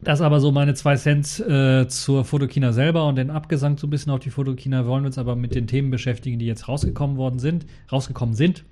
Das 0.00 0.20
aber 0.20 0.38
so 0.38 0.52
meine 0.52 0.74
zwei 0.74 0.94
Cent 0.94 1.40
äh, 1.40 1.88
zur 1.88 2.24
Fotokina 2.24 2.72
selber 2.72 3.08
und 3.08 3.16
den 3.16 3.30
Abgesang 3.30 3.76
so 3.76 3.88
ein 3.88 3.90
bisschen 3.90 4.12
auf 4.12 4.20
die 4.20 4.30
Fotokina. 4.30 4.86
wollen 4.86 5.02
wir 5.02 5.08
uns 5.08 5.18
aber 5.18 5.34
mit 5.34 5.56
den 5.56 5.66
Themen 5.66 5.90
beschäftigen, 5.90 6.38
die 6.38 6.46
jetzt 6.46 6.68
rausgekommen 6.68 7.16
worden 7.16 7.40
sind, 7.40 7.66
rausgekommen 7.90 8.36
sind. 8.36 8.64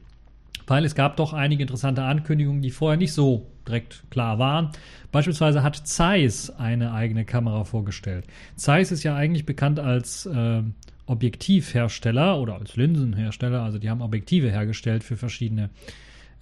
Weil 0.68 0.84
es 0.84 0.94
gab 0.94 1.16
doch 1.16 1.32
einige 1.32 1.62
interessante 1.62 2.02
Ankündigungen, 2.02 2.62
die 2.62 2.70
vorher 2.70 2.98
nicht 2.98 3.12
so 3.12 3.48
direkt 3.66 4.04
klar 4.10 4.38
waren. 4.38 4.70
Beispielsweise 5.10 5.62
hat 5.62 5.76
Zeiss 5.76 6.50
eine 6.50 6.92
eigene 6.92 7.24
Kamera 7.24 7.64
vorgestellt. 7.64 8.26
Zeiss 8.54 8.92
ist 8.92 9.02
ja 9.02 9.16
eigentlich 9.16 9.46
bekannt 9.46 9.80
als 9.80 10.26
äh, 10.26 10.62
Objektivhersteller 11.06 12.38
oder 12.38 12.56
als 12.56 12.76
Linsenhersteller. 12.76 13.62
Also 13.62 13.78
die 13.78 13.88
haben 13.88 14.02
Objektive 14.02 14.50
hergestellt 14.50 15.02
für 15.02 15.16
verschiedene 15.16 15.70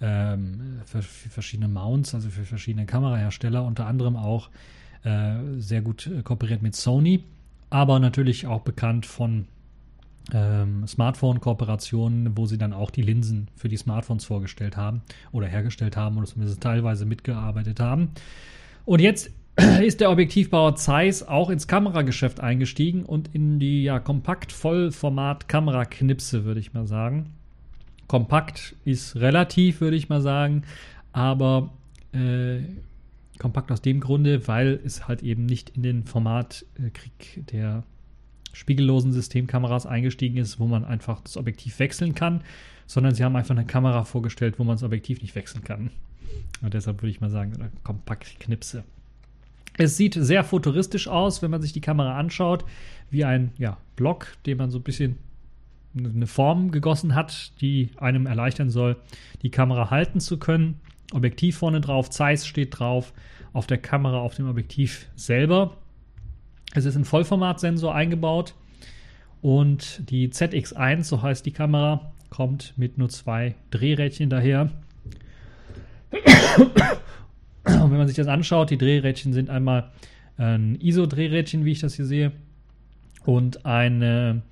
ähm, 0.01 0.81
für, 0.85 1.01
für, 1.01 1.29
verschiedene 1.29 1.69
Mounts, 1.69 2.13
also 2.13 2.29
für 2.29 2.43
verschiedene 2.43 2.85
Kamerahersteller, 2.85 3.63
unter 3.63 3.87
anderem 3.87 4.15
auch 4.15 4.49
äh, 5.03 5.35
sehr 5.57 5.81
gut 5.81 6.09
kooperiert 6.23 6.61
mit 6.61 6.75
Sony, 6.75 7.23
aber 7.69 7.99
natürlich 7.99 8.45
auch 8.45 8.61
bekannt 8.61 9.05
von 9.05 9.47
ähm, 10.33 10.85
Smartphone-Kooperationen, 10.87 12.37
wo 12.37 12.45
sie 12.45 12.57
dann 12.57 12.71
auch 12.73 12.91
die 12.91 13.01
Linsen 13.01 13.47
für 13.55 13.69
die 13.69 13.77
Smartphones 13.77 14.25
vorgestellt 14.25 14.75
haben 14.77 15.01
oder 15.31 15.47
hergestellt 15.47 15.95
haben 15.95 16.17
oder 16.17 16.27
zumindest 16.27 16.61
teilweise 16.61 17.05
mitgearbeitet 17.05 17.79
haben. 17.79 18.09
Und 18.85 19.01
jetzt 19.01 19.31
ist 19.81 20.01
der 20.01 20.11
Objektivbauer 20.11 20.75
Zeiss 20.75 21.27
auch 21.27 21.49
ins 21.49 21.67
Kamerageschäft 21.67 22.39
eingestiegen 22.39 23.01
und 23.03 23.33
in 23.33 23.59
die 23.59 23.81
ja, 23.83 23.99
Kompakt-Vollformat-Kameraknipse, 23.99 26.45
würde 26.45 26.59
ich 26.59 26.73
mal 26.73 26.85
sagen. 26.87 27.33
Kompakt 28.07 28.75
ist 28.85 29.15
relativ, 29.17 29.81
würde 29.81 29.97
ich 29.97 30.09
mal 30.09 30.21
sagen, 30.21 30.63
aber 31.11 31.71
äh, 32.13 32.59
kompakt 33.39 33.71
aus 33.71 33.81
dem 33.81 33.99
Grunde, 33.99 34.47
weil 34.47 34.79
es 34.85 35.07
halt 35.07 35.23
eben 35.23 35.45
nicht 35.45 35.71
in 35.71 35.81
den 35.83 36.05
Formatkrieg 36.05 37.45
der 37.51 37.83
spiegellosen 38.57 39.13
Systemkameras 39.13 39.85
eingestiegen 39.85 40.37
ist, 40.37 40.59
wo 40.59 40.65
man 40.65 40.83
einfach 40.83 41.21
das 41.21 41.37
Objektiv 41.37 41.77
wechseln 41.77 42.15
kann, 42.15 42.41
sondern 42.87 43.13
sie 43.13 43.23
haben 43.23 43.35
einfach 43.35 43.55
eine 43.55 43.65
Kamera 43.65 44.03
vorgestellt, 44.03 44.55
wo 44.57 44.63
man 44.63 44.75
das 44.75 44.83
Objektiv 44.83 45.21
nicht 45.21 45.35
wechseln 45.35 45.63
kann. 45.63 45.91
Und 46.63 46.73
deshalb 46.73 47.01
würde 47.01 47.11
ich 47.11 47.21
mal 47.21 47.29
sagen, 47.29 47.53
kompakt 47.83 48.39
Knipse. 48.39 48.83
Es 49.77 49.95
sieht 49.95 50.15
sehr 50.15 50.43
futuristisch 50.43 51.07
aus, 51.07 51.43
wenn 51.43 51.51
man 51.51 51.61
sich 51.61 51.71
die 51.71 51.81
Kamera 51.81 52.17
anschaut, 52.17 52.65
wie 53.11 53.25
ein 53.25 53.51
ja, 53.59 53.77
Block, 53.95 54.35
den 54.47 54.57
man 54.57 54.71
so 54.71 54.79
ein 54.79 54.83
bisschen 54.83 55.17
eine 55.95 56.25
Form 56.25 56.71
gegossen 56.71 57.13
hat, 57.13 57.51
die 57.61 57.91
einem 57.97 58.25
erleichtern 58.25 58.71
soll, 58.71 58.97
die 59.43 59.51
Kamera 59.51 59.91
halten 59.91 60.19
zu 60.19 60.39
können. 60.39 60.79
Objektiv 61.13 61.57
vorne 61.57 61.79
drauf, 61.79 62.09
Zeiss 62.09 62.47
steht 62.47 62.79
drauf, 62.79 63.13
auf 63.53 63.67
der 63.67 63.77
Kamera, 63.77 64.17
auf 64.17 64.33
dem 64.33 64.49
Objektiv 64.49 65.07
selber. 65.15 65.77
Es 66.73 66.85
ist 66.85 66.95
ein 66.95 67.05
Vollformatsensor 67.05 67.93
eingebaut 67.93 68.53
und 69.41 70.09
die 70.09 70.29
ZX1, 70.29 71.03
so 71.03 71.21
heißt 71.21 71.45
die 71.45 71.51
Kamera, 71.51 72.11
kommt 72.29 72.73
mit 72.77 72.97
nur 72.97 73.09
zwei 73.09 73.55
Drehrädchen 73.71 74.29
daher. 74.29 74.71
Und 77.65 77.91
wenn 77.91 77.97
man 77.97 78.07
sich 78.07 78.15
das 78.15 78.27
anschaut, 78.27 78.69
die 78.69 78.77
Drehrädchen 78.77 79.33
sind 79.33 79.49
einmal 79.49 79.91
ein 80.37 80.79
ISO-Drehrädchen, 80.79 81.65
wie 81.65 81.71
ich 81.71 81.79
das 81.79 81.95
hier 81.95 82.05
sehe, 82.05 82.31
und 83.25 83.65
ein 83.65 84.43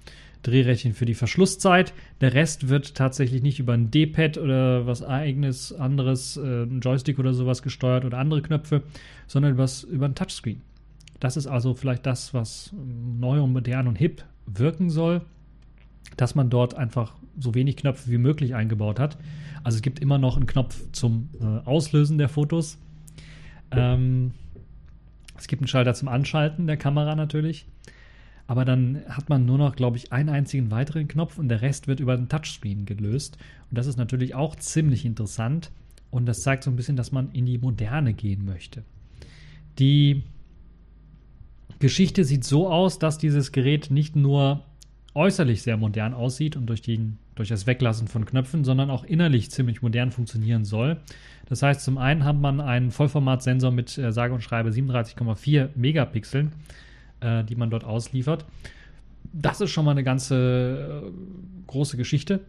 Drehrädchen 0.46 0.94
für 0.94 1.06
die 1.06 1.14
Verschlusszeit. 1.14 1.94
Der 2.22 2.34
Rest 2.34 2.70
wird 2.70 2.96
tatsächlich 2.96 3.42
nicht 3.42 3.60
über 3.60 3.74
ein 3.74 3.90
D-Pad 3.90 4.38
oder 4.38 4.86
was 4.86 5.04
eigenes, 5.04 5.74
anderes, 5.74 6.38
äh, 6.38 6.64
ein 6.64 6.82
Joystick 6.82 7.20
oder 7.20 7.34
sowas 7.34 7.62
gesteuert 7.64 8.06
oder 8.06 8.20
andere 8.20 8.42
Knöpfe, 8.42 8.84
sondern 9.28 9.54
über 9.54 10.06
ein 10.06 10.16
Touchscreen. 10.16 10.62
Das 11.20 11.38
ist 11.38 11.48
also 11.48 11.74
vielleicht 11.74 12.06
das, 12.06 12.34
was 12.34 12.74
neu 12.74 13.42
und 13.42 13.54
modern 13.54 13.88
und 13.88 13.96
hip 13.96 14.24
wirken 14.46 14.90
soll, 14.90 15.22
dass 16.18 16.36
man 16.36 16.50
dort 16.50 16.76
einfach 16.76 17.16
so 17.40 17.54
wenig 17.54 17.78
Knöpfe 17.78 18.10
wie 18.12 18.18
möglich 18.18 18.56
eingebaut 18.56 19.00
hat. 19.00 19.18
Also 19.64 19.78
es 19.78 19.82
gibt 19.82 20.00
immer 20.00 20.18
noch 20.18 20.38
einen 20.38 20.46
Knopf 20.46 20.86
zum 20.92 21.30
äh, 21.40 21.46
Auslösen 21.68 22.18
der 22.18 22.30
Fotos. 22.30 22.78
Ähm, 23.72 24.32
es 25.38 25.48
gibt 25.48 25.62
einen 25.62 25.68
Schalter 25.68 25.94
zum 25.94 26.08
Anschalten 26.08 26.68
der 26.68 26.78
Kamera 26.78 27.16
natürlich. 27.16 27.66
Aber 28.48 28.64
dann 28.64 29.02
hat 29.10 29.30
man 29.30 29.46
nur 29.46 29.58
noch, 29.58 29.76
glaube 29.76 29.98
ich, 29.98 30.14
einen 30.14 30.30
einzigen 30.30 30.70
weiteren 30.70 31.08
Knopf 31.08 31.40
und 31.40 31.50
der 31.50 31.62
Rest 31.62 31.88
wird 31.88 32.00
über 32.00 32.16
den 32.16 32.30
Touchscreen 32.30 32.86
gelöst. 32.86 33.38
Und 33.70 33.78
das 33.78 33.88
ist 33.88 33.98
natürlich 33.98 34.36
auch 34.36 34.56
ziemlich 34.56 35.04
interessant. 35.04 35.72
Und 36.12 36.28
das 36.28 36.42
zeigt 36.44 36.64
so 36.64 36.70
ein 36.70 36.76
bisschen, 36.76 36.96
dass 36.96 37.12
man 37.12 37.32
in 37.32 37.46
die 37.46 37.58
Moderne 37.58 38.14
gehen 38.14 38.46
möchte. 38.46 38.84
Die 39.80 40.24
Geschichte 41.80 42.24
sieht 42.24 42.44
so 42.44 42.70
aus, 42.70 43.00
dass 43.00 43.18
dieses 43.18 43.52
Gerät 43.52 43.92
nicht 43.92 44.16
nur 44.16 44.64
äußerlich 45.14 45.62
sehr 45.62 45.78
modern 45.78 46.14
aussieht 46.14 46.56
und 46.56 46.68
durch, 46.68 46.82
die, 46.82 47.00
durch 47.36 47.50
das 47.50 47.68
Weglassen 47.68 48.08
von 48.08 48.26
Knöpfen, 48.26 48.64
sondern 48.64 48.90
auch 48.90 49.04
innerlich 49.04 49.50
ziemlich 49.50 49.82
modern 49.82 50.12
funktionieren 50.12 50.66
soll. 50.66 50.98
Das 51.48 51.62
heißt, 51.62 51.82
zum 51.82 51.98
einen 51.98 52.24
hat 52.24 52.38
man 52.38 52.60
einen 52.60 52.92
Vollformatsensor 52.92 53.72
mit 53.72 53.98
äh, 53.98 54.12
sage 54.12 54.34
und 54.34 54.42
schreibe 54.42 54.70
37,4 54.70 55.70
Megapixeln, 55.76 56.52
äh, 57.22 57.44
die 57.44 57.56
man 57.56 57.70
dort 57.70 57.86
ausliefert. 57.86 58.46
Das 59.32 59.62
ist 59.62 59.72
schon 59.72 59.86
mal 59.86 59.92
eine 59.92 60.04
ganze 60.04 61.04
äh, 61.06 61.68
große 61.68 61.98
Geschichte, 61.98 62.42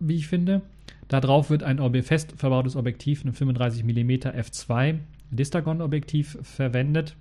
wie 0.00 0.16
ich 0.16 0.28
finde. 0.28 0.62
Darauf 1.08 1.50
wird 1.50 1.62
ein 1.62 2.02
fest 2.02 2.34
verbautes 2.36 2.76
Objektiv, 2.76 3.24
ein 3.24 3.32
35 3.32 3.84
mm 3.84 4.10
f2 4.10 4.98
Distagon-Objektiv 5.30 6.38
verwendet 6.42 7.16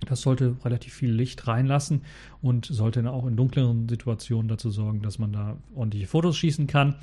das 0.00 0.20
sollte 0.20 0.56
relativ 0.64 0.94
viel 0.94 1.10
Licht 1.10 1.46
reinlassen 1.46 2.02
und 2.42 2.66
sollte 2.66 3.02
dann 3.02 3.12
auch 3.12 3.26
in 3.26 3.36
dunkleren 3.36 3.88
Situationen 3.88 4.48
dazu 4.48 4.70
sorgen, 4.70 5.00
dass 5.00 5.18
man 5.18 5.32
da 5.32 5.56
ordentliche 5.74 6.06
Fotos 6.06 6.36
schießen 6.36 6.66
kann. 6.66 6.96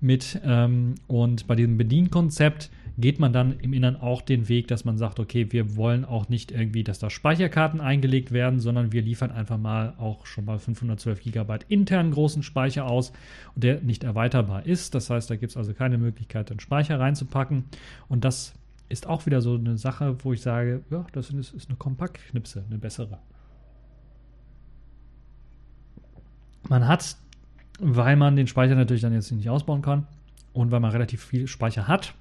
Mit 0.00 0.40
ähm, 0.44 0.94
und 1.06 1.46
bei 1.46 1.54
diesem 1.54 1.76
Bedienkonzept 1.76 2.70
geht 2.96 3.18
man 3.18 3.32
dann 3.32 3.58
im 3.60 3.72
Innern 3.72 3.96
auch 3.96 4.22
den 4.22 4.48
Weg, 4.48 4.68
dass 4.68 4.84
man 4.84 4.98
sagt, 4.98 5.20
okay, 5.20 5.52
wir 5.52 5.76
wollen 5.76 6.04
auch 6.04 6.28
nicht 6.28 6.50
irgendwie, 6.52 6.84
dass 6.84 6.98
da 6.98 7.10
Speicherkarten 7.10 7.80
eingelegt 7.80 8.32
werden, 8.32 8.60
sondern 8.60 8.92
wir 8.92 9.02
liefern 9.02 9.30
einfach 9.30 9.58
mal 9.58 9.94
auch 9.98 10.26
schon 10.26 10.44
mal 10.44 10.58
512 10.58 11.22
GB 11.22 11.58
internen 11.68 12.12
großen 12.12 12.42
Speicher 12.42 12.86
aus, 12.86 13.12
der 13.54 13.80
nicht 13.82 14.04
erweiterbar 14.04 14.66
ist. 14.66 14.94
Das 14.94 15.10
heißt, 15.10 15.30
da 15.30 15.36
gibt 15.36 15.50
es 15.50 15.56
also 15.56 15.74
keine 15.74 15.98
Möglichkeit, 15.98 16.50
den 16.50 16.60
Speicher 16.60 16.98
reinzupacken. 16.98 17.64
Und 18.08 18.24
das 18.24 18.54
ist 18.90 19.06
auch 19.06 19.24
wieder 19.24 19.40
so 19.40 19.54
eine 19.54 19.78
Sache, 19.78 20.16
wo 20.24 20.32
ich 20.32 20.42
sage, 20.42 20.82
ja, 20.90 21.06
das 21.12 21.30
ist, 21.30 21.54
ist 21.54 21.68
eine 21.68 21.78
Kompaktknipse, 21.78 22.64
eine 22.68 22.78
bessere. 22.78 23.18
Man 26.68 26.86
hat, 26.86 27.16
weil 27.78 28.16
man 28.16 28.36
den 28.36 28.48
Speicher 28.48 28.74
natürlich 28.74 29.02
dann 29.02 29.14
jetzt 29.14 29.30
nicht 29.30 29.48
ausbauen 29.48 29.80
kann 29.80 30.06
und 30.52 30.70
weil 30.72 30.80
man 30.80 30.90
relativ 30.90 31.24
viel 31.24 31.46
Speicher 31.46 31.88
hat, 31.88 32.14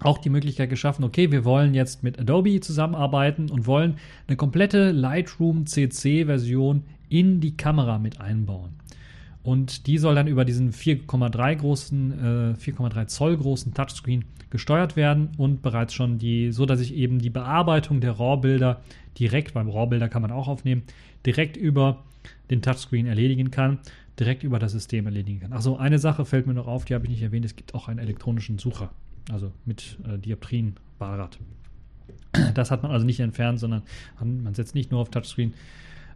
auch 0.00 0.18
die 0.18 0.28
Möglichkeit 0.28 0.68
geschaffen, 0.68 1.04
okay, 1.04 1.32
wir 1.32 1.46
wollen 1.46 1.72
jetzt 1.72 2.02
mit 2.02 2.18
Adobe 2.18 2.60
zusammenarbeiten 2.60 3.50
und 3.50 3.66
wollen 3.66 3.96
eine 4.28 4.36
komplette 4.36 4.92
Lightroom 4.92 5.66
CC-Version 5.66 6.84
in 7.08 7.40
die 7.40 7.56
Kamera 7.56 7.98
mit 7.98 8.20
einbauen. 8.20 8.74
Und 9.46 9.86
die 9.86 9.98
soll 9.98 10.16
dann 10.16 10.26
über 10.26 10.44
diesen 10.44 10.72
4,3 10.72 11.54
großen, 11.54 12.54
äh, 12.54 12.54
4,3 12.58 13.06
Zoll 13.06 13.36
großen 13.36 13.74
Touchscreen 13.74 14.24
gesteuert 14.50 14.96
werden 14.96 15.28
und 15.38 15.62
bereits 15.62 15.94
schon 15.94 16.18
die, 16.18 16.50
so 16.50 16.66
dass 16.66 16.80
ich 16.80 16.92
eben 16.92 17.20
die 17.20 17.30
Bearbeitung 17.30 18.00
der 18.00 18.18
RAW-Bilder 18.18 18.80
direkt, 19.16 19.54
beim 19.54 19.68
RAW-Bilder 19.68 20.08
kann 20.08 20.22
man 20.22 20.32
auch 20.32 20.48
aufnehmen, 20.48 20.82
direkt 21.24 21.56
über 21.56 22.02
den 22.50 22.60
Touchscreen 22.60 23.06
erledigen 23.06 23.52
kann, 23.52 23.78
direkt 24.18 24.42
über 24.42 24.58
das 24.58 24.72
System 24.72 25.06
erledigen 25.06 25.38
kann. 25.38 25.52
Achso, 25.52 25.76
eine 25.76 26.00
Sache 26.00 26.24
fällt 26.24 26.48
mir 26.48 26.54
noch 26.54 26.66
auf, 26.66 26.84
die 26.84 26.94
habe 26.94 27.04
ich 27.04 27.10
nicht 27.10 27.22
erwähnt, 27.22 27.44
es 27.44 27.54
gibt 27.54 27.72
auch 27.72 27.86
einen 27.86 28.00
elektronischen 28.00 28.58
Sucher, 28.58 28.90
also 29.30 29.52
mit 29.64 29.96
äh, 30.12 30.18
Dioptrien 30.18 30.74
Barrad. 30.98 31.38
Das 32.54 32.72
hat 32.72 32.82
man 32.82 32.90
also 32.90 33.06
nicht 33.06 33.20
entfernt, 33.20 33.60
sondern 33.60 33.82
man 34.20 34.54
setzt 34.54 34.74
nicht 34.74 34.90
nur 34.90 35.00
auf 35.00 35.10
Touchscreen, 35.10 35.54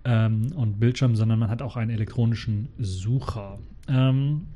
ähm, 0.05 0.53
und 0.55 0.81
Bildschirm, 0.81 1.17
sondern 1.17 1.39
man 1.39 1.51
hat 1.51 1.63
auch 1.63 1.77
einen 1.77 1.91
elektronischen 1.91 2.69
Sucher. 2.79 3.59
Ähm, 3.89 4.47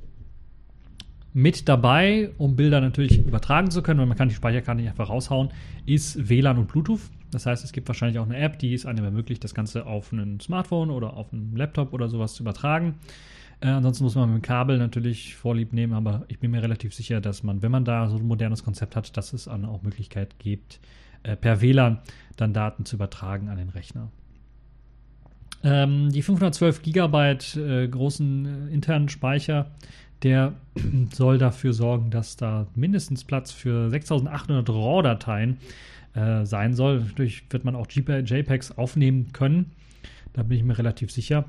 mit 1.33 1.69
dabei, 1.69 2.31
um 2.39 2.55
Bilder 2.55 2.81
natürlich 2.81 3.19
übertragen 3.19 3.71
zu 3.71 3.83
können, 3.83 3.99
weil 3.99 4.07
man 4.07 4.17
kann 4.17 4.29
die 4.29 4.35
Speicherkarte 4.37 4.81
nicht 4.81 4.91
einfach 4.91 5.11
raushauen, 5.11 5.51
ist 5.85 6.29
WLAN 6.29 6.59
und 6.59 6.69
Bluetooth. 6.69 7.01
Das 7.33 7.47
heißt, 7.47 7.65
es 7.65 7.73
gibt 7.73 7.89
wahrscheinlich 7.89 8.21
auch 8.21 8.27
eine 8.27 8.37
App, 8.37 8.61
die 8.61 8.73
es 8.73 8.87
einem 8.87 9.05
ermöglicht, 9.05 9.43
das 9.43 9.53
Ganze 9.53 9.87
auf 9.87 10.13
ein 10.13 10.39
Smartphone 10.39 10.91
oder 10.91 11.17
auf 11.17 11.33
einen 11.33 11.57
Laptop 11.57 11.93
oder 11.93 12.09
sowas 12.09 12.35
zu 12.35 12.45
übertragen. 12.45 12.95
Äh, 13.61 13.69
ansonsten 13.69 14.05
muss 14.05 14.15
man 14.15 14.33
mit 14.33 14.43
dem 14.43 14.47
Kabel 14.47 14.79
natürlich 14.79 15.35
Vorlieb 15.35 15.73
nehmen, 15.73 15.95
aber 15.95 16.25
ich 16.29 16.39
bin 16.39 16.53
mir 16.53 16.63
relativ 16.63 16.95
sicher, 16.95 17.21
dass 17.21 17.43
man, 17.43 17.63
wenn 17.63 17.73
man 17.73 17.85
da 17.85 18.09
so 18.09 18.17
ein 18.17 18.27
modernes 18.27 18.63
Konzept 18.63 18.95
hat, 18.95 19.17
dass 19.17 19.33
es 19.33 19.49
auch 19.49 19.83
Möglichkeit 19.83 20.39
gibt, 20.39 20.79
äh, 21.25 21.35
per 21.37 21.61
WLAN 21.61 21.99
dann 22.37 22.53
Daten 22.53 22.85
zu 22.85 22.95
übertragen 22.95 23.49
an 23.49 23.57
den 23.57 23.71
Rechner. 23.71 24.09
Ähm, 25.65 26.11
die 26.11 26.21
512 26.21 26.83
Gigabyte 26.83 27.57
äh, 27.57 27.89
großen 27.89 28.69
äh, 28.69 28.75
internen 28.75 29.09
Speicher, 29.09 29.71
der 30.23 30.53
soll 31.13 31.39
dafür 31.39 31.73
sorgen, 31.73 32.11
dass 32.11 32.37
da 32.37 32.67
mindestens 32.75 33.25
Platz 33.25 33.51
für 33.51 33.89
6800 33.89 34.69
RAW-Dateien 34.69 35.57
äh, 36.15 36.45
sein 36.45 36.75
soll. 36.75 37.01
Natürlich 37.01 37.45
wird 37.49 37.65
man 37.65 37.77
auch 37.77 37.87
JPEGs 37.91 38.73
aufnehmen 38.73 39.33
können. 39.33 39.73
Da 40.35 40.43
bin 40.43 40.59
ich 40.59 40.65
mir 40.65 40.77
relativ 40.77 41.11
sicher. 41.11 41.47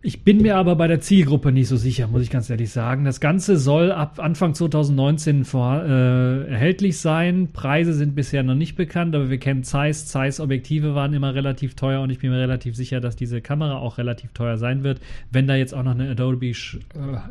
Ich 0.00 0.22
bin 0.22 0.42
mir 0.42 0.56
aber 0.56 0.76
bei 0.76 0.86
der 0.86 1.00
Zielgruppe 1.00 1.50
nicht 1.50 1.66
so 1.66 1.76
sicher, 1.76 2.06
muss 2.06 2.22
ich 2.22 2.30
ganz 2.30 2.48
ehrlich 2.48 2.70
sagen. 2.70 3.04
Das 3.04 3.18
Ganze 3.18 3.56
soll 3.56 3.90
ab 3.90 4.20
Anfang 4.20 4.54
2019 4.54 5.44
vor, 5.44 5.82
äh, 5.82 6.48
erhältlich 6.48 6.98
sein. 6.98 7.48
Preise 7.52 7.92
sind 7.92 8.14
bisher 8.14 8.44
noch 8.44 8.54
nicht 8.54 8.76
bekannt, 8.76 9.16
aber 9.16 9.28
wir 9.28 9.38
kennen 9.38 9.64
Zeiss. 9.64 10.06
Zeiss 10.06 10.38
Objektive 10.38 10.94
waren 10.94 11.14
immer 11.14 11.34
relativ 11.34 11.74
teuer 11.74 12.00
und 12.00 12.10
ich 12.10 12.20
bin 12.20 12.30
mir 12.30 12.38
relativ 12.38 12.76
sicher, 12.76 13.00
dass 13.00 13.16
diese 13.16 13.40
Kamera 13.40 13.78
auch 13.78 13.98
relativ 13.98 14.32
teuer 14.34 14.56
sein 14.56 14.84
wird. 14.84 15.00
Wenn 15.32 15.48
da 15.48 15.56
jetzt 15.56 15.74
auch 15.74 15.82
noch 15.82 15.96
eine 15.96 16.10
Adobe, 16.10 16.46
äh, 16.46 16.54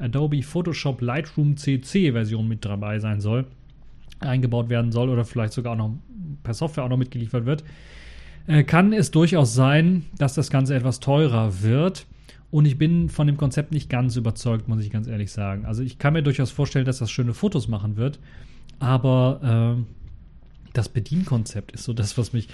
Adobe 0.02 0.44
Photoshop 0.44 1.00
Lightroom 1.00 1.56
CC 1.56 2.12
Version 2.12 2.50
mit 2.50 2.66
dabei 2.66 3.00
sein 3.00 3.22
soll, 3.22 3.46
eingebaut 4.20 4.68
werden 4.68 4.92
soll 4.92 5.08
oder 5.08 5.24
vielleicht 5.24 5.54
sogar 5.54 5.72
auch 5.72 5.78
noch 5.78 5.92
per 6.44 6.54
Software 6.54 6.84
auch 6.84 6.90
noch 6.90 6.98
mitgeliefert 6.98 7.46
wird, 7.46 7.64
äh, 8.48 8.64
kann 8.64 8.92
es 8.92 9.10
durchaus 9.10 9.54
sein, 9.54 10.04
dass 10.18 10.34
das 10.34 10.50
Ganze 10.50 10.76
etwas 10.76 11.00
teurer 11.00 11.62
wird. 11.62 12.06
Und 12.50 12.66
ich 12.66 12.78
bin 12.78 13.10
von 13.10 13.28
dem 13.28 13.38
Konzept 13.38 13.72
nicht 13.72 13.90
ganz 13.90 14.16
überzeugt, 14.16 14.68
muss 14.68 14.82
ich 14.82 14.90
ganz 14.90 15.08
ehrlich 15.08 15.32
sagen. 15.32 15.66
Also 15.66 15.84
ich 15.84 16.00
kann 16.00 16.14
mir 16.14 16.24
durchaus 16.24 16.50
vorstellen, 16.52 16.86
dass 16.86 17.00
das 17.00 17.12
schöne 17.12 17.34
Fotos 17.34 17.68
machen 17.68 17.98
wird, 17.98 18.20
aber 18.80 19.78
äh, 19.78 19.84
das 20.74 20.90
Bedienkonzept 20.90 21.74
ist 21.74 21.84
so 21.84 21.94
das, 21.94 22.18
was 22.18 22.32
mich. 22.32 22.48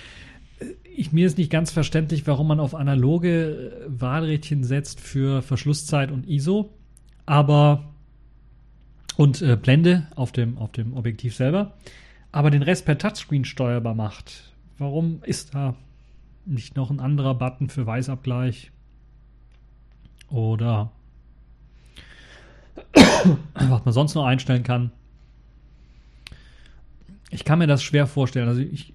Äh, 0.60 0.66
ich, 0.96 1.12
mir 1.12 1.28
ist 1.28 1.38
nicht 1.38 1.52
ganz 1.52 1.72
verständlich, 1.72 2.26
warum 2.26 2.48
man 2.48 2.60
auf 2.60 2.74
analoge 2.74 3.84
äh, 3.88 4.02
Wahlrädchen 4.02 4.64
setzt 4.64 5.00
für 5.00 5.42
Verschlusszeit 5.42 6.12
und 6.12 6.28
ISO, 6.28 6.74
aber 7.26 7.94
und 9.16 9.44
äh, 9.44 9.56
Blende 9.56 10.08
auf 10.16 10.32
dem, 10.32 10.58
auf 10.58 10.72
dem 10.72 10.96
Objektiv 10.98 11.36
selber, 11.36 11.74
aber 12.32 12.50
den 12.50 12.64
Rest 12.64 12.86
per 12.86 12.98
Touchscreen 12.98 13.46
steuerbar 13.46 13.94
macht. 13.94 14.54
Warum 14.80 15.22
ist 15.24 15.54
da 15.54 15.76
nicht 16.46 16.76
noch 16.76 16.90
ein 16.90 17.00
anderer 17.00 17.36
Button 17.36 17.70
für 17.70 17.86
Weißabgleich? 17.86 18.72
Oder 20.34 20.92
was 23.54 23.86
man 23.86 23.94
sonst 23.94 24.16
noch 24.16 24.26
einstellen 24.26 24.64
kann. 24.64 24.92
Ich 27.30 27.46
kann 27.46 27.60
mir 27.60 27.68
das 27.68 27.84
schwer 27.84 28.08
vorstellen. 28.08 28.48
Also 28.48 28.62
ich 28.62 28.94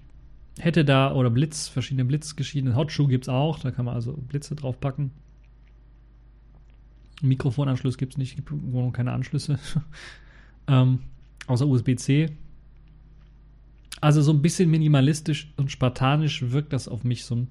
hätte 0.59 0.83
da, 0.83 1.13
oder 1.13 1.29
Blitz, 1.29 1.69
verschiedene 1.69 2.03
Blitzgeschiedene. 2.03 2.75
Hotshoe 2.75 3.07
gibt 3.07 3.25
es 3.25 3.29
auch, 3.29 3.59
da 3.59 3.71
kann 3.71 3.85
man 3.85 3.95
also 3.95 4.13
Blitze 4.13 4.55
drauf 4.55 4.81
packen. 4.81 5.11
Mikrofonanschluss 7.21 7.97
gibt 7.97 8.13
es 8.13 8.17
nicht, 8.17 8.35
gibt 8.35 8.51
noch 8.51 8.91
keine 8.91 9.13
Anschlüsse. 9.13 9.59
ähm, 10.67 10.99
außer 11.47 11.65
USB-C. 11.65 12.31
Also 14.01 14.21
so 14.21 14.33
ein 14.33 14.41
bisschen 14.41 14.69
minimalistisch 14.69 15.53
und 15.55 15.71
spartanisch 15.71 16.51
wirkt 16.51 16.73
das 16.73 16.89
auf 16.89 17.05
mich 17.05 17.23
so 17.23 17.35
ein 17.35 17.47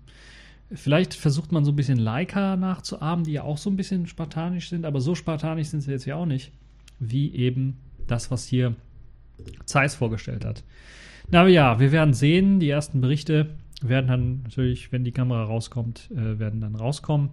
Vielleicht 0.73 1.15
versucht 1.15 1.51
man 1.51 1.65
so 1.65 1.73
ein 1.73 1.77
bisschen 1.77 1.99
Leica 1.99 2.57
nachzuahmen, 2.57 3.25
die 3.25 3.33
ja 3.33 3.43
auch 3.43 3.57
so 3.57 3.71
ein 3.71 3.77
bisschen 3.77 4.07
spartanisch 4.07 4.69
sind, 4.69 4.85
aber 4.85 5.01
so 5.01 5.15
spartanisch 5.15 5.69
sind 5.69 5.81
sie 5.81 5.91
jetzt 5.91 6.05
ja 6.05 6.17
auch 6.17 6.27
nicht, 6.27 6.53
wie 6.99 7.35
eben 7.35 7.79
das, 8.07 8.31
was 8.31 8.47
hier 8.47 8.75
Zeiss 9.65 9.95
vorgestellt 9.95 10.45
hat. 10.45 10.65
Na 11.31 11.47
ja, 11.47 11.81
wir 11.81 11.93
werden 11.93 12.15
sehen, 12.15 12.61
die 12.61 12.69
ersten 12.69 13.01
Berichte 13.01 13.51
werden 13.81 14.09
dann 14.09 14.43
natürlich, 14.43 14.93
wenn 14.93 15.05
die 15.05 15.13
Kamera 15.13 15.45
rauskommt, 15.45 16.11
äh, 16.11 16.39
werden 16.39 16.61
dann 16.61 16.75
rauskommen 16.75 17.31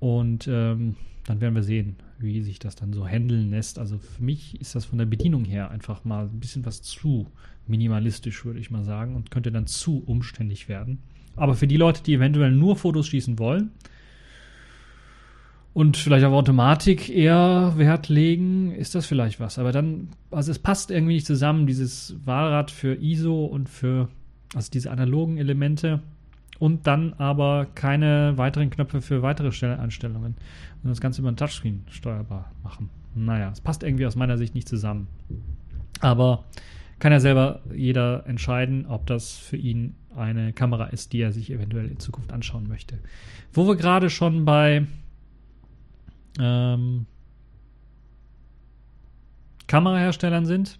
und 0.00 0.48
ähm, 0.48 0.96
dann 1.24 1.40
werden 1.40 1.54
wir 1.54 1.62
sehen, 1.62 1.96
wie 2.18 2.40
sich 2.42 2.58
das 2.58 2.74
dann 2.74 2.92
so 2.92 3.06
handeln 3.06 3.50
lässt. 3.50 3.78
Also 3.78 3.98
für 3.98 4.22
mich 4.22 4.60
ist 4.60 4.74
das 4.74 4.86
von 4.86 4.98
der 4.98 5.06
Bedienung 5.06 5.44
her 5.44 5.70
einfach 5.70 6.04
mal 6.04 6.24
ein 6.24 6.40
bisschen 6.40 6.64
was 6.64 6.82
zu 6.82 7.26
minimalistisch, 7.66 8.44
würde 8.44 8.60
ich 8.60 8.70
mal 8.70 8.84
sagen, 8.84 9.14
und 9.14 9.30
könnte 9.30 9.52
dann 9.52 9.66
zu 9.66 10.02
umständlich 10.06 10.68
werden. 10.68 11.02
Aber 11.38 11.54
für 11.54 11.66
die 11.66 11.76
Leute, 11.76 12.02
die 12.02 12.14
eventuell 12.14 12.52
nur 12.52 12.76
Fotos 12.76 13.06
schießen 13.08 13.38
wollen 13.38 13.70
und 15.74 15.96
vielleicht 15.96 16.24
auf 16.24 16.32
Automatik 16.32 17.08
eher 17.08 17.74
Wert 17.76 18.08
legen, 18.08 18.72
ist 18.72 18.94
das 18.94 19.06
vielleicht 19.06 19.38
was. 19.38 19.58
Aber 19.58 19.72
dann, 19.72 20.08
also 20.30 20.50
es 20.50 20.58
passt 20.58 20.90
irgendwie 20.90 21.14
nicht 21.14 21.26
zusammen, 21.26 21.66
dieses 21.66 22.16
Wahlrad 22.24 22.70
für 22.70 22.94
ISO 23.00 23.44
und 23.44 23.68
für, 23.68 24.08
also 24.54 24.70
diese 24.72 24.90
analogen 24.90 25.38
Elemente 25.38 26.00
und 26.58 26.86
dann 26.86 27.12
aber 27.14 27.66
keine 27.74 28.36
weiteren 28.36 28.70
Knöpfe 28.70 29.00
für 29.00 29.22
weitere 29.22 29.48
Einstellungen 29.76 30.34
und 30.82 30.90
das 30.90 31.00
Ganze 31.00 31.20
über 31.20 31.30
ein 31.30 31.36
Touchscreen 31.36 31.84
steuerbar 31.90 32.50
machen. 32.62 32.90
Naja, 33.14 33.50
es 33.52 33.60
passt 33.60 33.82
irgendwie 33.82 34.06
aus 34.06 34.16
meiner 34.16 34.38
Sicht 34.38 34.54
nicht 34.54 34.68
zusammen. 34.68 35.06
Aber 36.00 36.44
kann 36.98 37.12
ja 37.12 37.20
selber 37.20 37.62
jeder 37.74 38.26
entscheiden, 38.26 38.86
ob 38.86 39.06
das 39.06 39.36
für 39.36 39.56
ihn 39.56 39.94
eine 40.16 40.52
Kamera 40.52 40.86
ist, 40.86 41.12
die 41.12 41.20
er 41.20 41.32
sich 41.32 41.50
eventuell 41.50 41.88
in 41.88 42.00
Zukunft 42.00 42.32
anschauen 42.32 42.68
möchte. 42.68 42.98
Wo 43.52 43.66
wir 43.68 43.76
gerade 43.76 44.10
schon 44.10 44.44
bei 44.44 44.86
ähm, 46.40 47.06
Kameraherstellern 49.66 50.46
sind, 50.46 50.78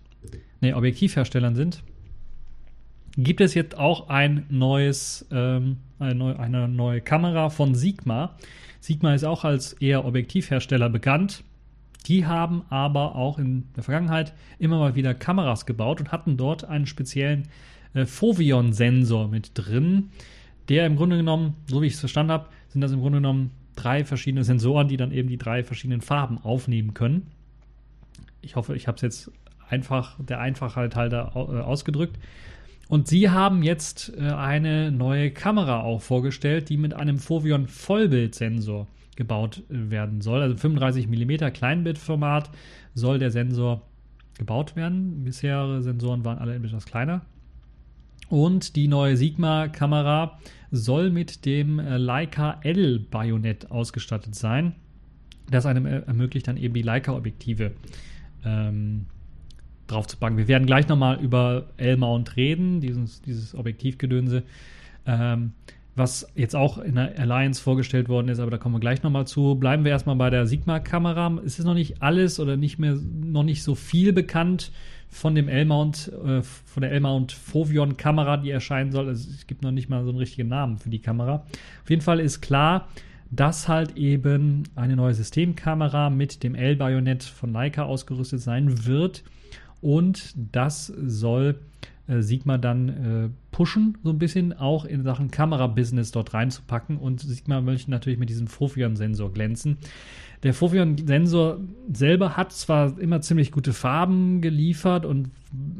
ne, 0.60 0.74
Objektivherstellern 0.74 1.54
sind, 1.54 1.82
gibt 3.16 3.40
es 3.40 3.54
jetzt 3.54 3.76
auch 3.76 4.08
ein 4.08 4.46
neues, 4.48 5.26
ähm, 5.30 5.78
eine, 5.98 6.14
neue, 6.14 6.38
eine 6.38 6.68
neue 6.68 7.00
Kamera 7.00 7.50
von 7.50 7.74
Sigma. 7.74 8.36
Sigma 8.80 9.14
ist 9.14 9.24
auch 9.24 9.44
als 9.44 9.72
eher 9.74 10.04
Objektivhersteller 10.04 10.88
bekannt. 10.88 11.44
Die 12.06 12.26
haben 12.26 12.62
aber 12.70 13.16
auch 13.16 13.38
in 13.38 13.64
der 13.76 13.82
Vergangenheit 13.82 14.32
immer 14.58 14.78
mal 14.78 14.94
wieder 14.94 15.14
Kameras 15.14 15.66
gebaut 15.66 16.00
und 16.00 16.12
hatten 16.12 16.36
dort 16.36 16.64
einen 16.64 16.86
speziellen 16.86 17.48
äh, 17.94 18.06
Foveon-Sensor 18.06 19.28
mit 19.28 19.50
drin, 19.54 20.10
der 20.68 20.86
im 20.86 20.96
Grunde 20.96 21.16
genommen, 21.16 21.54
so 21.66 21.82
wie 21.82 21.86
ich 21.86 21.94
es 21.94 22.00
verstanden 22.00 22.32
habe, 22.32 22.48
sind 22.68 22.80
das 22.80 22.92
im 22.92 23.00
Grunde 23.00 23.18
genommen 23.18 23.50
drei 23.76 24.04
verschiedene 24.04 24.44
Sensoren, 24.44 24.88
die 24.88 24.96
dann 24.96 25.12
eben 25.12 25.28
die 25.28 25.38
drei 25.38 25.62
verschiedenen 25.62 26.00
Farben 26.00 26.38
aufnehmen 26.38 26.94
können. 26.94 27.28
Ich 28.42 28.56
hoffe, 28.56 28.74
ich 28.74 28.86
habe 28.86 28.96
es 28.96 29.02
jetzt 29.02 29.30
einfach 29.68 30.16
der 30.18 30.40
Einfachheit 30.40 30.96
halber 30.96 31.32
äh, 31.34 31.60
ausgedrückt. 31.60 32.18
Und 32.88 33.06
sie 33.06 33.28
haben 33.28 33.62
jetzt 33.62 34.12
äh, 34.16 34.22
eine 34.22 34.90
neue 34.90 35.30
Kamera 35.30 35.82
auch 35.82 36.00
vorgestellt, 36.00 36.70
die 36.70 36.76
mit 36.76 36.94
einem 36.94 37.18
Foveon 37.18 37.68
Vollbildsensor 37.68 38.86
gebaut 39.18 39.64
äh, 39.68 39.90
werden 39.90 40.22
soll. 40.22 40.40
Also 40.40 40.56
35 40.56 41.08
mm 41.08 41.52
Kleinbildformat 41.52 42.50
soll 42.94 43.18
der 43.18 43.30
Sensor 43.30 43.82
gebaut 44.38 44.76
werden. 44.76 45.24
Bisherige 45.24 45.82
Sensoren 45.82 46.24
waren 46.24 46.38
alle 46.38 46.54
etwas 46.54 46.86
kleiner. 46.86 47.22
Und 48.30 48.76
die 48.76 48.88
neue 48.88 49.16
Sigma-Kamera 49.16 50.38
soll 50.70 51.10
mit 51.10 51.44
dem 51.44 51.80
äh, 51.80 51.96
Leica 51.96 52.60
L-Bajonett 52.62 53.70
ausgestattet 53.70 54.34
sein. 54.34 54.74
Das 55.50 55.66
einem 55.66 55.86
ermöglicht 55.86 56.46
dann 56.46 56.56
eben 56.56 56.74
die 56.74 56.82
Leica-Objektive 56.82 57.72
ähm, 58.44 59.06
drauf 59.88 60.06
zu 60.06 60.16
packen. 60.18 60.36
Wir 60.36 60.46
werden 60.46 60.66
gleich 60.66 60.86
nochmal 60.86 61.18
über 61.20 61.70
L-Mount 61.78 62.36
reden, 62.36 62.80
dieses, 62.80 63.22
dieses 63.22 63.54
Objektivgedönse. 63.54 64.44
Ähm, 65.06 65.54
was 65.98 66.30
jetzt 66.34 66.56
auch 66.56 66.78
in 66.78 66.94
der 66.94 67.18
Alliance 67.18 67.62
vorgestellt 67.62 68.08
worden 68.08 68.28
ist, 68.28 68.38
aber 68.40 68.50
da 68.50 68.58
kommen 68.58 68.74
wir 68.74 68.80
gleich 68.80 69.02
nochmal 69.02 69.26
zu. 69.26 69.56
Bleiben 69.56 69.84
wir 69.84 69.90
erstmal 69.90 70.16
bei 70.16 70.30
der 70.30 70.46
Sigma-Kamera. 70.46 71.38
Es 71.44 71.58
ist 71.58 71.64
noch 71.64 71.74
nicht 71.74 72.02
alles 72.02 72.40
oder 72.40 72.56
nicht 72.56 72.78
mehr, 72.78 72.96
noch 72.96 73.42
nicht 73.42 73.62
so 73.62 73.74
viel 73.74 74.12
bekannt 74.12 74.72
von 75.10 75.34
dem 75.34 75.48
L-Mount, 75.48 76.12
äh, 76.24 76.42
von 76.42 76.80
der 76.80 76.92
L-Mount 76.92 77.32
Foveon-Kamera, 77.32 78.36
die 78.38 78.50
erscheinen 78.50 78.92
soll. 78.92 79.08
Also 79.08 79.28
es 79.30 79.46
gibt 79.46 79.62
noch 79.62 79.70
nicht 79.70 79.88
mal 79.88 80.04
so 80.04 80.10
einen 80.10 80.18
richtigen 80.18 80.48
Namen 80.48 80.78
für 80.78 80.90
die 80.90 81.00
Kamera. 81.00 81.46
Auf 81.82 81.90
jeden 81.90 82.02
Fall 82.02 82.20
ist 82.20 82.40
klar, 82.40 82.88
dass 83.30 83.68
halt 83.68 83.96
eben 83.96 84.64
eine 84.74 84.96
neue 84.96 85.14
Systemkamera 85.14 86.10
mit 86.10 86.42
dem 86.42 86.54
L-Bajonett 86.54 87.22
von 87.22 87.52
Leica 87.52 87.84
ausgerüstet 87.84 88.40
sein 88.40 88.86
wird. 88.86 89.22
Und 89.80 90.34
das 90.52 90.86
soll 90.86 91.58
äh, 92.08 92.22
Sigma 92.22 92.58
dann 92.58 92.88
äh, 92.88 93.28
pushen, 93.50 93.98
so 94.02 94.10
ein 94.10 94.18
bisschen 94.18 94.52
auch 94.52 94.84
in 94.84 95.02
Sachen 95.02 95.30
Kamera-Business 95.30 96.10
dort 96.10 96.34
reinzupacken. 96.34 96.96
Und 96.96 97.20
Sigma 97.20 97.60
möchte 97.60 97.90
natürlich 97.90 98.18
mit 98.18 98.30
diesem 98.30 98.46
Foveon-Sensor 98.46 99.32
glänzen. 99.32 99.78
Der 100.42 100.54
Foveon-Sensor 100.54 101.60
selber 101.92 102.36
hat 102.36 102.52
zwar 102.52 102.98
immer 102.98 103.20
ziemlich 103.20 103.52
gute 103.52 103.72
Farben 103.72 104.40
geliefert 104.40 105.04
und 105.04 105.30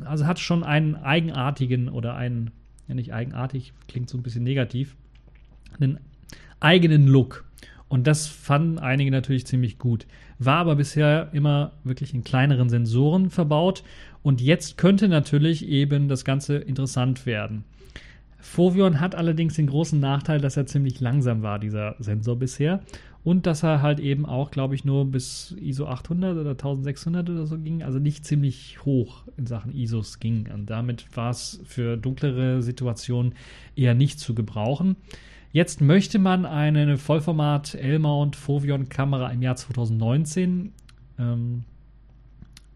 also 0.05 0.26
hat 0.26 0.39
schon 0.39 0.64
einen 0.64 0.97
eigenartigen 0.97 1.89
oder 1.89 2.14
einen, 2.14 2.51
ja 2.89 2.95
nicht 2.95 3.12
eigenartig, 3.12 3.72
klingt 3.87 4.09
so 4.09 4.18
ein 4.18 4.22
bisschen 4.22 4.45
negativ, 4.45 4.97
einen 5.79 5.99
eigenen 6.61 7.07
Look. 7.07 7.45
Und 7.89 8.07
das 8.07 8.26
fanden 8.26 8.79
einige 8.79 9.11
natürlich 9.11 9.47
ziemlich 9.47 9.79
gut. 9.79 10.07
War 10.39 10.59
aber 10.59 10.76
bisher 10.76 11.31
immer 11.33 11.72
wirklich 11.85 12.12
in 12.12 12.22
kleineren 12.22 12.68
Sensoren 12.68 13.31
verbaut. 13.31 13.83
Und 14.22 14.40
jetzt 14.40 14.76
könnte 14.78 15.08
natürlich 15.08 15.66
eben 15.66 16.08
das 16.08 16.24
Ganze 16.24 16.56
interessant 16.56 17.26
werden. 17.26 17.64
Fovion 18.40 19.00
hat 19.00 19.14
allerdings 19.14 19.54
den 19.54 19.66
großen 19.66 19.98
Nachteil, 19.98 20.40
dass 20.40 20.56
er 20.56 20.66
ziemlich 20.66 21.00
langsam 21.00 21.42
war, 21.42 21.58
dieser 21.58 21.96
Sensor 21.98 22.36
bisher. 22.36 22.80
Und 23.24 23.46
dass 23.46 23.62
er 23.62 23.82
halt 23.82 24.00
eben 24.00 24.26
auch, 24.26 24.50
glaube 24.50 24.74
ich, 24.74 24.84
nur 24.84 25.04
bis 25.04 25.54
ISO 25.60 25.86
800 25.86 26.38
oder 26.38 26.50
1600 26.50 27.28
oder 27.28 27.46
so 27.46 27.58
ging. 27.58 27.82
Also 27.82 27.98
nicht 27.98 28.24
ziemlich 28.24 28.84
hoch 28.84 29.24
in 29.36 29.46
Sachen 29.46 29.74
ISOs 29.74 30.20
ging. 30.20 30.48
Und 30.52 30.70
damit 30.70 31.04
war 31.16 31.30
es 31.30 31.60
für 31.64 31.96
dunklere 31.96 32.62
Situationen 32.62 33.34
eher 33.76 33.94
nicht 33.94 34.20
zu 34.20 34.34
gebrauchen. 34.34 34.96
Jetzt 35.52 35.80
möchte 35.80 36.18
man 36.18 36.46
eine 36.46 36.96
Vollformat 36.96 37.74
L-Mount 37.74 38.36
Fovion 38.36 38.88
Kamera 38.88 39.30
im 39.30 39.42
Jahr 39.42 39.56
2019 39.56 40.72
ähm, 41.18 41.64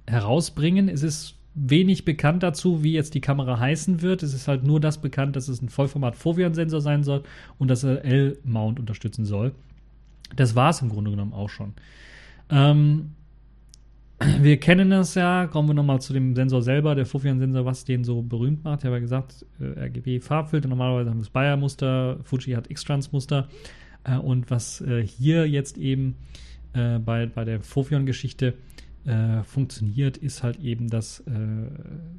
herausbringen. 0.06 0.88
Es 0.88 1.02
ist 1.02 1.36
wenig 1.54 2.04
bekannt 2.04 2.42
dazu, 2.42 2.82
wie 2.82 2.92
jetzt 2.92 3.14
die 3.14 3.20
Kamera 3.20 3.58
heißen 3.58 4.02
wird. 4.02 4.22
Es 4.22 4.32
ist 4.32 4.48
halt 4.48 4.64
nur 4.64 4.80
das 4.80 4.98
bekannt, 4.98 5.36
dass 5.36 5.48
es 5.48 5.60
ein 5.60 5.68
Vollformat 5.68 6.16
Foveon-Sensor 6.16 6.80
sein 6.80 7.04
soll 7.04 7.22
und 7.58 7.68
dass 7.68 7.84
er 7.84 8.04
L-Mount 8.04 8.80
unterstützen 8.80 9.24
soll. 9.24 9.52
Das 10.34 10.54
war 10.56 10.70
es 10.70 10.80
im 10.80 10.88
Grunde 10.88 11.10
genommen 11.10 11.34
auch 11.34 11.50
schon. 11.50 11.74
Ähm, 12.48 13.10
wir 14.40 14.56
kennen 14.58 14.90
das 14.90 15.14
ja, 15.14 15.46
kommen 15.46 15.68
wir 15.68 15.74
nochmal 15.74 16.00
zu 16.00 16.14
dem 16.14 16.34
Sensor 16.34 16.62
selber, 16.62 16.94
der 16.94 17.04
Foveon-Sensor, 17.04 17.66
was 17.66 17.84
den 17.84 18.02
so 18.02 18.22
berühmt 18.22 18.64
macht. 18.64 18.80
Ich 18.80 18.84
habe 18.86 18.96
ja 18.96 19.00
gesagt, 19.00 19.44
äh, 19.60 19.78
RGB-Farbfilter, 19.78 20.68
normalerweise 20.68 21.10
haben 21.10 21.18
wir 21.18 21.24
das 21.24 21.30
Bayer-Muster, 21.30 22.18
Fuji 22.22 22.54
hat 22.54 22.70
X-Trans-Muster. 22.70 23.48
Äh, 24.04 24.16
und 24.16 24.50
was 24.50 24.80
äh, 24.80 25.06
hier 25.06 25.46
jetzt 25.48 25.76
eben 25.76 26.16
bei, 26.72 27.26
bei 27.26 27.44
der 27.44 27.60
Foveon-Geschichte 27.60 28.54
äh, 29.04 29.42
funktioniert, 29.42 30.16
ist 30.16 30.42
halt 30.42 30.60
eben, 30.60 30.88
dass 30.88 31.20
äh, 31.20 31.32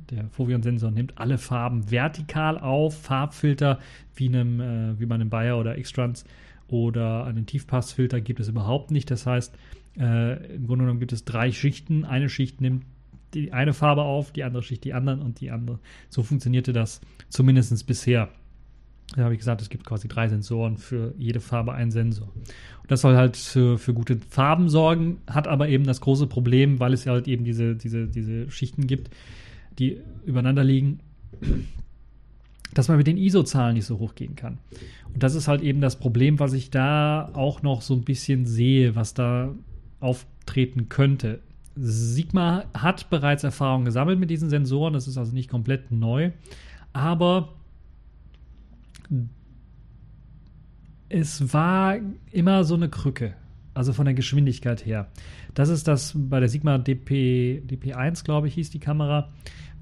der 0.09 0.29
Foveon-Sensor 0.29 0.91
nimmt 0.91 1.17
alle 1.17 1.37
Farben 1.37 1.89
vertikal 1.89 2.57
auf, 2.57 3.01
Farbfilter 3.01 3.79
wie, 4.15 4.27
einem, 4.27 4.59
äh, 4.59 4.99
wie 4.99 5.05
bei 5.05 5.15
einem 5.15 5.29
Bayer 5.29 5.57
oder 5.57 5.77
X-Trans 5.77 6.25
oder 6.67 7.25
einen 7.25 7.45
Tiefpassfilter 7.45 8.19
gibt 8.21 8.39
es 8.39 8.49
überhaupt 8.49 8.91
nicht. 8.91 9.09
Das 9.11 9.25
heißt, 9.25 9.55
äh, 9.97 10.55
im 10.55 10.67
Grunde 10.67 10.85
genommen 10.85 10.99
gibt 10.99 11.13
es 11.13 11.23
drei 11.23 11.51
Schichten. 11.51 12.03
Eine 12.03 12.29
Schicht 12.29 12.61
nimmt 12.61 12.85
die 13.33 13.51
eine 13.51 13.73
Farbe 13.73 14.03
auf, 14.03 14.31
die 14.31 14.43
andere 14.43 14.63
Schicht 14.63 14.83
die 14.83 14.93
anderen 14.93 15.21
und 15.21 15.39
die 15.39 15.51
andere. 15.51 15.79
So 16.09 16.23
funktionierte 16.23 16.73
das 16.73 17.01
zumindest 17.29 17.85
bisher. 17.87 18.29
Da 19.15 19.23
habe 19.23 19.33
ich 19.33 19.39
gesagt, 19.39 19.61
es 19.61 19.69
gibt 19.69 19.85
quasi 19.85 20.07
drei 20.07 20.27
Sensoren 20.27 20.77
für 20.77 21.13
jede 21.17 21.39
Farbe 21.39 21.73
ein 21.73 21.91
Sensor. 21.91 22.29
Und 22.81 22.91
das 22.91 23.01
soll 23.01 23.15
halt 23.15 23.37
für, 23.37 23.77
für, 23.77 23.93
gute 23.93 24.17
Farben 24.29 24.69
sorgen, 24.69 25.17
hat 25.27 25.47
aber 25.47 25.69
eben 25.69 25.83
das 25.83 26.01
große 26.01 26.27
Problem, 26.27 26.79
weil 26.79 26.93
es 26.93 27.05
ja 27.05 27.13
halt 27.13 27.27
eben 27.27 27.43
diese, 27.43 27.75
diese, 27.75 28.07
diese 28.07 28.49
Schichten 28.49 28.87
gibt, 28.87 29.11
die 29.77 29.99
übereinander 30.25 30.63
liegen, 30.63 30.99
dass 32.73 32.87
man 32.87 32.97
mit 32.97 33.05
den 33.05 33.17
ISO-Zahlen 33.17 33.75
nicht 33.75 33.85
so 33.85 33.99
hoch 33.99 34.15
gehen 34.15 34.35
kann. 34.35 34.57
Und 35.13 35.21
das 35.21 35.35
ist 35.35 35.47
halt 35.47 35.61
eben 35.61 35.79
das 35.79 35.99
Problem, 35.99 36.39
was 36.39 36.53
ich 36.53 36.71
da 36.71 37.29
auch 37.33 37.61
noch 37.61 37.81
so 37.81 37.93
ein 37.93 38.01
bisschen 38.01 38.47
sehe, 38.47 38.95
was 38.95 39.13
da 39.13 39.53
auftreten 39.99 40.89
könnte. 40.89 41.39
Sigma 41.75 42.65
hat 42.73 43.09
bereits 43.09 43.43
Erfahrung 43.43 43.85
gesammelt 43.85 44.19
mit 44.19 44.29
diesen 44.29 44.49
Sensoren, 44.49 44.93
das 44.93 45.07
ist 45.07 45.17
also 45.17 45.33
nicht 45.33 45.49
komplett 45.49 45.91
neu, 45.91 46.31
aber 46.93 47.49
es 51.09 51.53
war 51.53 51.97
immer 52.31 52.63
so 52.63 52.75
eine 52.75 52.89
Krücke, 52.89 53.35
also 53.73 53.93
von 53.93 54.05
der 54.05 54.13
Geschwindigkeit 54.13 54.85
her. 54.85 55.07
Das 55.53 55.69
ist 55.69 55.87
das 55.87 56.13
bei 56.15 56.39
der 56.39 56.49
Sigma 56.49 56.77
DP, 56.77 57.61
DP1, 57.67 58.23
glaube 58.23 58.47
ich, 58.47 58.55
hieß 58.55 58.71
die 58.71 58.79
Kamera, 58.79 59.29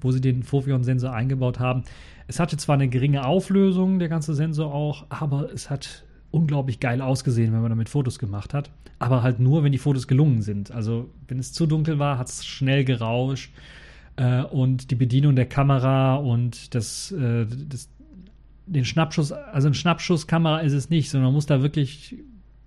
wo 0.00 0.12
sie 0.12 0.20
den 0.20 0.42
Foveon-Sensor 0.42 1.12
eingebaut 1.12 1.58
haben. 1.58 1.84
Es 2.26 2.38
hatte 2.38 2.56
zwar 2.56 2.74
eine 2.74 2.88
geringe 2.88 3.24
Auflösung, 3.24 3.98
der 3.98 4.08
ganze 4.08 4.34
Sensor 4.34 4.74
auch, 4.74 5.06
aber 5.08 5.52
es 5.52 5.70
hat 5.70 6.04
unglaublich 6.30 6.80
geil 6.80 7.00
ausgesehen, 7.00 7.52
wenn 7.52 7.60
man 7.60 7.70
damit 7.70 7.88
Fotos 7.88 8.18
gemacht 8.18 8.54
hat. 8.54 8.70
Aber 8.98 9.22
halt 9.22 9.40
nur, 9.40 9.64
wenn 9.64 9.72
die 9.72 9.78
Fotos 9.78 10.06
gelungen 10.06 10.42
sind. 10.42 10.70
Also, 10.70 11.10
wenn 11.28 11.38
es 11.38 11.52
zu 11.52 11.66
dunkel 11.66 11.98
war, 11.98 12.18
hat 12.18 12.28
es 12.28 12.44
schnell 12.44 12.84
gerauscht. 12.84 13.52
Äh, 14.16 14.42
und 14.42 14.90
die 14.90 14.94
Bedienung 14.94 15.36
der 15.36 15.46
Kamera 15.46 16.16
und 16.16 16.74
das, 16.74 17.12
äh, 17.12 17.46
das, 17.46 17.88
den 18.66 18.84
Schnappschuss, 18.84 19.32
also 19.32 19.68
eine 19.68 19.74
Schnappschusskamera 19.74 20.60
ist 20.60 20.72
es 20.72 20.90
nicht, 20.90 21.10
sondern 21.10 21.26
man 21.28 21.34
muss 21.34 21.46
da 21.46 21.62
wirklich 21.62 22.16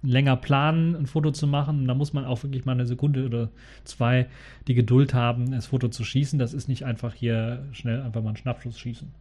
länger 0.02 0.36
planen, 0.36 0.96
ein 0.96 1.06
Foto 1.08 1.32
zu 1.32 1.48
machen. 1.48 1.80
Und 1.80 1.88
da 1.88 1.94
muss 1.94 2.14
man 2.14 2.26
auch 2.26 2.44
wirklich 2.44 2.66
mal 2.66 2.74
eine 2.74 2.86
Sekunde 2.86 3.26
oder 3.26 3.50
zwei 3.84 4.28
die 4.68 4.76
Geduld 4.76 5.14
haben, 5.14 5.52
das 5.52 5.68
Foto 5.68 5.88
zu 5.90 6.04
schießen. 6.04 6.40
Das 6.40 6.54
ist 6.54 6.68
nicht 6.68 6.84
einfach 6.84 7.14
hier 7.14 7.66
schnell 7.72 8.02
einfach 8.02 8.22
mal 8.22 8.30
einen 8.30 8.38
Schnappschuss 8.38 8.80
schießen. 8.80 9.12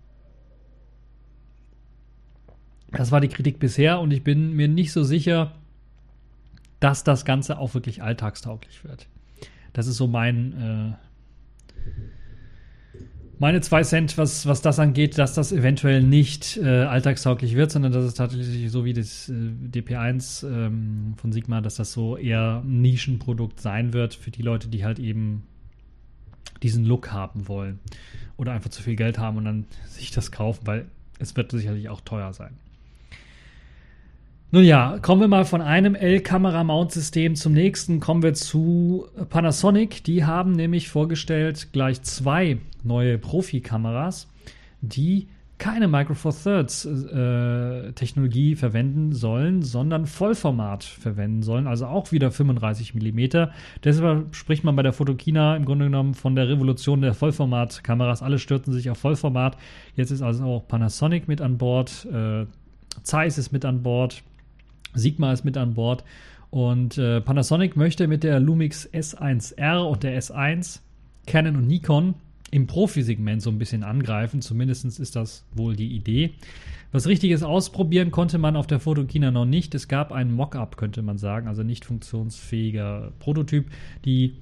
Das 2.93 3.11
war 3.11 3.21
die 3.21 3.29
Kritik 3.29 3.59
bisher 3.59 3.99
und 3.99 4.13
ich 4.13 4.23
bin 4.23 4.53
mir 4.53 4.69
nicht 4.69 4.93
so 4.93 5.03
sicher, 5.03 5.53
dass 6.79 7.03
das 7.03 7.25
Ganze 7.25 7.59
auch 7.59 7.75
wirklich 7.75 8.03
alltagstauglich 8.03 8.85
wird. 8.85 9.09
Das 9.73 9.87
ist 9.87 9.97
so 9.97 10.07
mein, 10.07 10.53
äh, 10.53 10.93
meine 13.39 13.61
zwei 13.61 13.83
Cent, 13.83 14.17
was, 14.19 14.47
was 14.47 14.63
das 14.63 14.79
angeht, 14.79 15.19
dass 15.19 15.35
das 15.35 15.53
eventuell 15.53 16.03
nicht 16.03 16.57
äh, 16.57 16.85
alltagstauglich 16.85 17.57
wird, 17.57 17.71
sondern 17.71 17.93
dass 17.93 18.05
es 18.05 18.15
tatsächlich 18.15 18.71
so 18.71 18.85
wie 18.85 18.93
das 18.93 19.29
äh, 19.29 19.33
DP1 19.33 20.47
ähm, 20.47 21.15
von 21.17 21.33
Sigma, 21.33 21.61
dass 21.61 21.77
das 21.77 21.93
so 21.93 22.17
eher 22.17 22.63
ein 22.65 22.81
Nischenprodukt 22.81 23.61
sein 23.61 23.93
wird 23.93 24.15
für 24.15 24.31
die 24.31 24.43
Leute, 24.43 24.69
die 24.69 24.85
halt 24.85 24.99
eben 24.99 25.47
diesen 26.63 26.85
Look 26.85 27.13
haben 27.13 27.49
wollen 27.49 27.81
oder 28.37 28.53
einfach 28.53 28.71
zu 28.71 28.83
viel 28.83 28.97
Geld 28.97 29.19
haben 29.19 29.37
und 29.37 29.45
dann 29.45 29.67
sich 29.87 30.11
das 30.11 30.33
kaufen, 30.33 30.67
weil 30.67 30.87
es 31.19 31.37
wird 31.37 31.51
sicherlich 31.51 31.89
auch 31.89 32.01
teuer 32.01 32.33
sein. 32.33 32.57
Nun 34.51 34.63
ja, 34.63 34.99
kommen 35.03 35.21
wir 35.21 35.29
mal 35.29 35.45
von 35.45 35.63
einem 35.63 35.97
L-Kamera-Mount-System 35.97 37.35
zum 37.35 37.55
nächsten. 37.55 37.99
Kommen 37.99 38.23
wir 38.23 38.35
zu 38.35 39.07
Panasonic. 39.29 40.05
Die 40.05 40.25
haben 40.25 40.53
nämlich 40.53 40.89
vorgestellt 40.89 41.69
gleich 41.73 42.03
zwei 42.03 42.59
neue 42.85 43.19
Profi-Kameras, 43.19 44.29
die 44.81 45.27
keine 45.59 45.89
Micro 45.89 46.15
Four 46.15 46.35
Thirds 46.35 46.85
äh, 46.85 47.93
Technologie 47.93 48.57
verwenden 48.57 49.13
sollen, 49.13 49.63
sondern 49.63 50.07
Vollformat 50.07 50.85
verwenden 50.85 51.43
sollen, 51.43 51.67
also 51.67 51.87
auch 51.87 52.13
wieder 52.13 52.31
35 52.31 52.95
mm. 52.95 53.49
Deshalb 53.83 54.35
spricht 54.35 54.65
man 54.65 54.75
bei 54.77 54.83
der 54.83 54.93
Fotokina 54.93 55.57
im 55.57 55.65
Grunde 55.65 55.87
genommen 55.87 56.15
von 56.15 56.35
der 56.35 56.49
Revolution 56.49 57.01
der 57.01 57.15
Vollformat-Kameras. 57.15 58.23
Alle 58.23 58.39
stürzen 58.39 58.73
sich 58.73 58.91
auf 58.91 58.99
Vollformat. 58.99 59.57
Jetzt 59.95 60.11
ist 60.11 60.23
also 60.23 60.45
auch 60.45 60.69
Panasonic 60.69 61.29
mit 61.29 61.41
an 61.41 61.57
Bord, 61.57 62.07
äh, 62.13 62.47
Zeiss 63.03 63.39
ist 63.39 63.53
mit 63.53 63.65
an 63.65 63.83
Bord, 63.83 64.23
Sigma 64.95 65.33
ist 65.33 65.45
mit 65.45 65.57
an 65.57 65.75
Bord. 65.75 66.05
Und 66.51 66.99
äh, 66.99 67.21
Panasonic 67.21 67.77
möchte 67.77 68.07
mit 68.07 68.23
der 68.23 68.39
Lumix 68.39 68.89
S1R 68.93 69.83
und 69.89 70.03
der 70.03 70.21
S1 70.21 70.81
Canon 71.27 71.57
und 71.57 71.67
Nikon 71.67 72.15
im 72.51 72.69
Profisegment 72.69 73.43
so 73.43 73.51
ein 73.51 73.59
bisschen 73.59 73.83
angreifen. 73.83 74.41
Zumindest 74.41 74.85
ist 74.85 75.17
das 75.17 75.45
wohl 75.55 75.75
die 75.75 75.89
Idee. 75.89 76.35
Was 76.93 77.09
richtiges 77.09 77.43
ausprobieren 77.43 78.13
konnte 78.13 78.39
man 78.39 78.55
auf 78.55 78.69
der 78.69 78.79
Fotokina 78.79 79.33
noch 79.33 79.47
nicht. 79.47 79.75
Es 79.75 79.89
gab 79.89 80.13
ein 80.13 80.33
Mockup, 80.33 80.77
könnte 80.77 81.03
man 81.03 81.19
sagen, 81.19 81.49
also 81.49 81.65
nicht 81.65 81.85
funktionsfähiger 81.85 83.11
Prototyp. 83.19 83.67
Die 84.05 84.35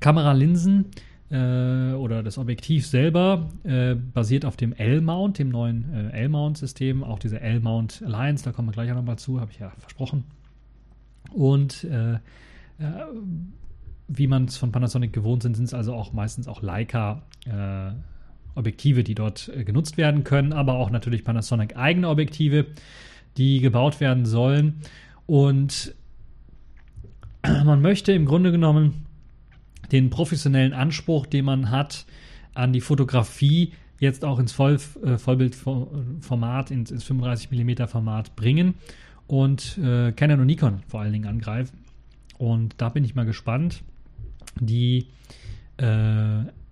Kameralinsen 0.00 0.86
äh, 1.30 1.92
oder 1.92 2.22
das 2.22 2.38
Objektiv 2.38 2.86
selber 2.86 3.50
äh, 3.64 3.94
basiert 3.94 4.44
auf 4.44 4.56
dem 4.56 4.72
L-Mount, 4.72 5.38
dem 5.38 5.48
neuen 5.48 5.92
äh, 5.92 6.22
L-Mount-System, 6.22 7.04
auch 7.04 7.18
diese 7.18 7.40
L-Mount 7.40 8.02
Alliance, 8.04 8.44
da 8.44 8.52
kommen 8.52 8.68
wir 8.68 8.72
gleich 8.72 8.90
auch 8.90 8.96
nochmal 8.96 9.18
zu, 9.18 9.40
habe 9.40 9.52
ich 9.52 9.58
ja 9.58 9.70
versprochen. 9.78 10.24
Und 11.32 11.84
äh, 11.84 12.14
äh, 12.14 12.18
wie 14.08 14.26
man 14.26 14.46
es 14.46 14.56
von 14.56 14.72
Panasonic 14.72 15.12
gewohnt 15.12 15.42
sind, 15.44 15.54
sind 15.54 15.66
es 15.66 15.74
also 15.74 15.94
auch 15.94 16.12
meistens 16.12 16.48
auch 16.48 16.62
Leica 16.62 17.22
Objektive, 18.54 19.02
die 19.02 19.14
dort 19.14 19.50
genutzt 19.64 19.96
werden 19.96 20.24
können, 20.24 20.52
aber 20.52 20.74
auch 20.74 20.90
natürlich 20.90 21.24
Panasonic 21.24 21.76
eigene 21.76 22.08
Objektive, 22.08 22.66
die 23.38 23.60
gebaut 23.60 23.98
werden 24.00 24.26
sollen. 24.26 24.82
Und 25.26 25.94
man 27.64 27.80
möchte 27.80 28.12
im 28.12 28.26
Grunde 28.26 28.52
genommen 28.52 29.06
den 29.92 30.10
professionellen 30.10 30.72
Anspruch, 30.72 31.26
den 31.26 31.44
man 31.44 31.70
hat 31.70 32.06
an 32.54 32.72
die 32.72 32.80
Fotografie, 32.80 33.72
jetzt 33.98 34.24
auch 34.24 34.38
ins 34.38 34.52
Voll, 34.52 34.78
äh, 35.04 35.18
Vollbildformat, 35.18 36.70
ins, 36.70 36.90
ins 36.90 37.04
35 37.04 37.50
mm 37.50 37.86
Format 37.86 38.34
bringen 38.36 38.74
und 39.26 39.78
äh, 39.78 40.12
Canon 40.12 40.40
und 40.40 40.46
Nikon 40.46 40.80
vor 40.88 41.00
allen 41.00 41.12
Dingen 41.12 41.26
angreifen. 41.26 41.78
Und 42.38 42.74
da 42.78 42.88
bin 42.88 43.04
ich 43.04 43.14
mal 43.14 43.26
gespannt. 43.26 43.82
Die 44.58 45.06
äh, 45.76 45.84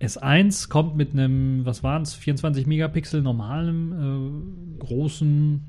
S1 0.01 0.69
kommt 0.69 0.97
mit 0.97 1.13
einem, 1.13 1.65
was 1.65 1.83
waren 1.83 2.01
es, 2.01 2.15
24 2.15 2.65
Megapixel 2.65 3.21
normalem, 3.21 4.73
äh, 4.79 4.83
großen 4.83 5.61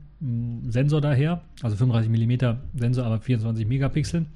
Sensor 0.68 1.00
daher, 1.00 1.42
also 1.62 1.76
35 1.76 2.10
mm 2.10 2.56
Sensor, 2.78 3.06
aber 3.06 3.20
24 3.20 3.66
Megapixel. 3.66 4.26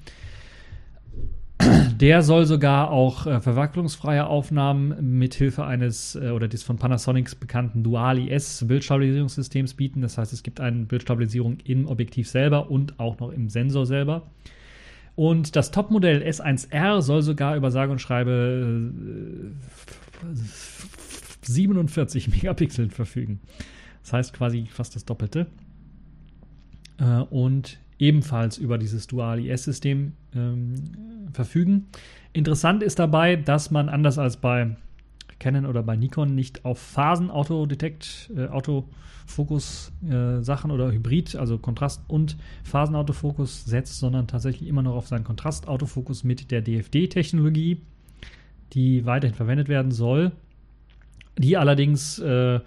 Der 2.05 2.21
soll 2.21 2.45
sogar 2.45 2.91
auch 2.91 3.27
äh, 3.27 3.41
verwacklungsfreie 3.41 4.27
Aufnahmen 4.27 5.19
mithilfe 5.19 5.65
eines 5.65 6.15
äh, 6.17 6.33
oder 6.33 6.49
des 6.49 6.63
von 6.63 6.77
Panasonic 6.77 7.41
bekannten 7.41 7.83
Dual-IS 7.83 8.67
Bildstabilisierungssystems 8.69 9.73
bieten. 9.73 10.03
Das 10.03 10.19
heißt, 10.19 10.31
es 10.35 10.43
gibt 10.43 10.61
eine 10.61 10.85
Bildstabilisierung 10.85 11.61
im 11.65 11.87
Objektiv 11.87 12.29
selber 12.29 12.71
und 12.71 13.01
auch 13.01 13.19
noch 13.21 13.31
im 13.31 13.49
Sensor 13.49 13.87
selber. 13.87 14.27
Und 15.17 15.57
das 15.57 15.71
Topmodell 15.71 16.23
S1R 16.23 17.01
soll 17.01 17.23
sogar 17.23 17.57
über 17.57 17.71
sage 17.71 17.91
und 17.91 18.03
schreibe 18.03 18.93
äh, 20.31 20.37
47 21.41 22.29
Megapixel 22.29 22.91
verfügen. 22.91 23.41
Das 24.03 24.13
heißt 24.13 24.35
quasi 24.35 24.67
fast 24.71 24.95
das 24.95 25.07
Doppelte. 25.07 25.47
Äh, 26.99 27.21
und 27.31 27.79
ebenfalls 27.99 28.59
über 28.59 28.79
dieses 28.79 29.07
Dual-IS-System 29.07 30.13
ähm, 30.35 30.75
verfügen. 31.33 31.87
Interessant 32.33 32.83
ist 32.83 32.99
dabei, 32.99 33.37
dass 33.37 33.71
man 33.71 33.89
anders 33.89 34.19
als 34.19 34.37
bei 34.37 34.77
Canon 35.39 35.67
oder 35.67 35.83
bei 35.83 35.97
Nikon 35.97 36.35
nicht 36.35 36.65
auf 36.65 36.79
Phasen-Autodetect, 36.79 38.33
äh, 38.37 38.47
Autofokus-Sachen 38.47 40.71
äh, 40.71 40.75
oder 40.75 40.91
Hybrid, 40.91 41.37
also 41.37 41.59
Kontrast- 41.59 42.05
und 42.09 42.37
Phasenautofokus 42.63 43.65
setzt, 43.65 43.99
sondern 43.99 44.27
tatsächlich 44.27 44.69
immer 44.69 44.83
noch 44.83 44.95
auf 44.95 45.09
seinen 45.09 45.25
Kontrastautofokus 45.25 46.25
mit 46.25 46.51
der 46.51 46.63
DFD-Technologie, 46.63 47.83
die 48.73 49.07
weiterhin 49.07 49.35
verwendet 49.35 49.69
werden 49.69 49.93
soll, 49.93 50.33
die 51.39 51.57
allerdings 51.57 52.19
äh, 52.21 52.61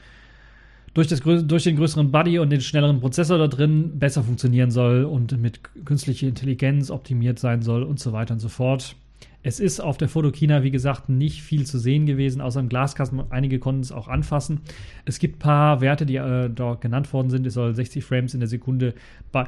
durch, 0.97 1.05
das, 1.05 1.21
durch 1.21 1.63
den 1.63 1.75
größeren 1.75 2.11
Buddy 2.11 2.39
und 2.39 2.49
den 2.49 2.59
schnelleren 2.59 2.99
Prozessor 2.99 3.37
da 3.37 3.47
drin 3.47 3.99
besser 3.99 4.23
funktionieren 4.23 4.71
soll 4.71 5.05
und 5.05 5.39
mit 5.39 5.59
künstlicher 5.85 6.27
Intelligenz 6.27 6.89
optimiert 6.89 7.37
sein 7.37 7.61
soll 7.61 7.83
und 7.83 7.99
so 7.99 8.13
weiter 8.13 8.33
und 8.33 8.39
so 8.39 8.49
fort. 8.49 8.95
Es 9.43 9.59
ist 9.59 9.79
auf 9.79 9.97
der 9.97 10.09
Fotokina, 10.09 10.63
wie 10.63 10.71
gesagt, 10.71 11.07
nicht 11.07 11.43
viel 11.43 11.67
zu 11.67 11.77
sehen 11.77 12.07
gewesen, 12.07 12.41
außer 12.41 12.59
im 12.59 12.67
Glaskasten. 12.67 13.21
Einige 13.29 13.59
konnten 13.59 13.81
es 13.81 13.91
auch 13.91 14.07
anfassen. 14.07 14.61
Es 15.05 15.19
gibt 15.19 15.35
ein 15.35 15.39
paar 15.39 15.81
Werte, 15.81 16.07
die 16.07 16.15
äh, 16.15 16.49
dort 16.49 16.81
genannt 16.81 17.13
worden 17.13 17.29
sind. 17.29 17.45
Es 17.45 17.53
soll 17.53 17.75
60 17.75 18.03
Frames 18.03 18.33
in 18.33 18.39
der 18.39 18.49
Sekunde 18.49 18.95
bei 19.31 19.45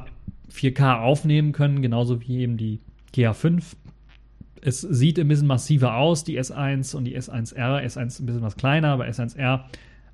4K 0.52 1.00
aufnehmen 1.00 1.50
können, 1.50 1.82
genauso 1.82 2.20
wie 2.20 2.42
eben 2.42 2.58
die 2.58 2.78
GA5. 3.12 3.74
Es 4.60 4.82
sieht 4.82 5.18
ein 5.18 5.26
bisschen 5.26 5.48
massiver 5.48 5.96
aus, 5.96 6.22
die 6.22 6.40
S1 6.40 6.94
und 6.94 7.06
die 7.06 7.18
S1R. 7.18 7.82
S1 7.84 8.22
ein 8.22 8.26
bisschen 8.26 8.42
was 8.42 8.56
kleiner, 8.56 8.90
aber 8.90 9.06
S1R 9.06 9.64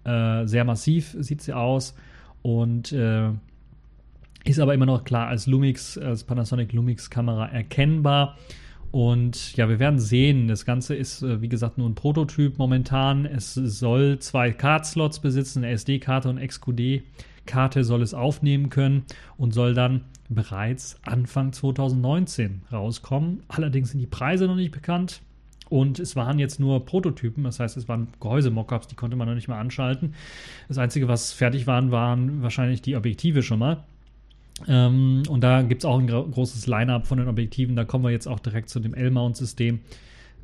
äh, 0.06 0.46
sehr 0.46 0.64
massiv 0.64 1.16
sieht 1.18 1.42
sie 1.42 1.52
aus 1.52 1.94
und 2.42 2.92
äh, 2.92 3.30
ist 4.44 4.60
aber 4.60 4.74
immer 4.74 4.86
noch 4.86 5.04
klar 5.04 5.28
als 5.28 5.46
Lumix, 5.46 5.98
als 5.98 6.24
Panasonic 6.24 6.72
Lumix 6.72 7.10
Kamera 7.10 7.46
erkennbar. 7.46 8.36
Und 8.92 9.56
ja, 9.56 9.68
wir 9.68 9.78
werden 9.78 9.98
sehen. 9.98 10.48
Das 10.48 10.64
Ganze 10.64 10.94
ist, 10.94 11.22
äh, 11.22 11.42
wie 11.42 11.48
gesagt, 11.48 11.76
nur 11.76 11.88
ein 11.88 11.94
Prototyp 11.94 12.56
momentan. 12.56 13.26
Es 13.26 13.54
soll 13.54 14.20
zwei 14.20 14.52
Card-Slots 14.52 15.18
besitzen, 15.18 15.64
eine 15.64 15.72
SD-Karte 15.72 16.28
und 16.30 16.38
XQD-Karte 16.38 17.84
soll 17.84 18.02
es 18.02 18.14
aufnehmen 18.14 18.70
können 18.70 19.04
und 19.36 19.52
soll 19.52 19.74
dann 19.74 20.04
bereits 20.28 20.98
Anfang 21.04 21.52
2019 21.52 22.62
rauskommen. 22.72 23.42
Allerdings 23.48 23.90
sind 23.90 24.00
die 24.00 24.06
Preise 24.06 24.46
noch 24.46 24.56
nicht 24.56 24.72
bekannt. 24.72 25.20
Und 25.68 25.98
es 25.98 26.14
waren 26.14 26.38
jetzt 26.38 26.60
nur 26.60 26.84
Prototypen, 26.84 27.42
das 27.42 27.58
heißt, 27.58 27.76
es 27.76 27.88
waren 27.88 28.08
Gehäuse-Mockups, 28.20 28.86
die 28.86 28.94
konnte 28.94 29.16
man 29.16 29.26
noch 29.26 29.34
nicht 29.34 29.48
mal 29.48 29.58
anschalten. 29.58 30.14
Das 30.68 30.78
Einzige, 30.78 31.08
was 31.08 31.32
fertig 31.32 31.66
waren, 31.66 31.90
waren 31.90 32.42
wahrscheinlich 32.42 32.82
die 32.82 32.94
Objektive 32.96 33.42
schon 33.42 33.58
mal. 33.58 33.84
Ähm, 34.68 35.24
und 35.28 35.42
da 35.42 35.62
gibt 35.62 35.82
es 35.82 35.84
auch 35.84 35.98
ein 35.98 36.06
großes 36.06 36.66
Line-up 36.66 37.06
von 37.06 37.18
den 37.18 37.28
Objektiven. 37.28 37.74
Da 37.74 37.84
kommen 37.84 38.04
wir 38.04 38.10
jetzt 38.10 38.28
auch 38.28 38.38
direkt 38.38 38.68
zu 38.68 38.80
dem 38.80 38.94
L-Mount-System. 38.94 39.80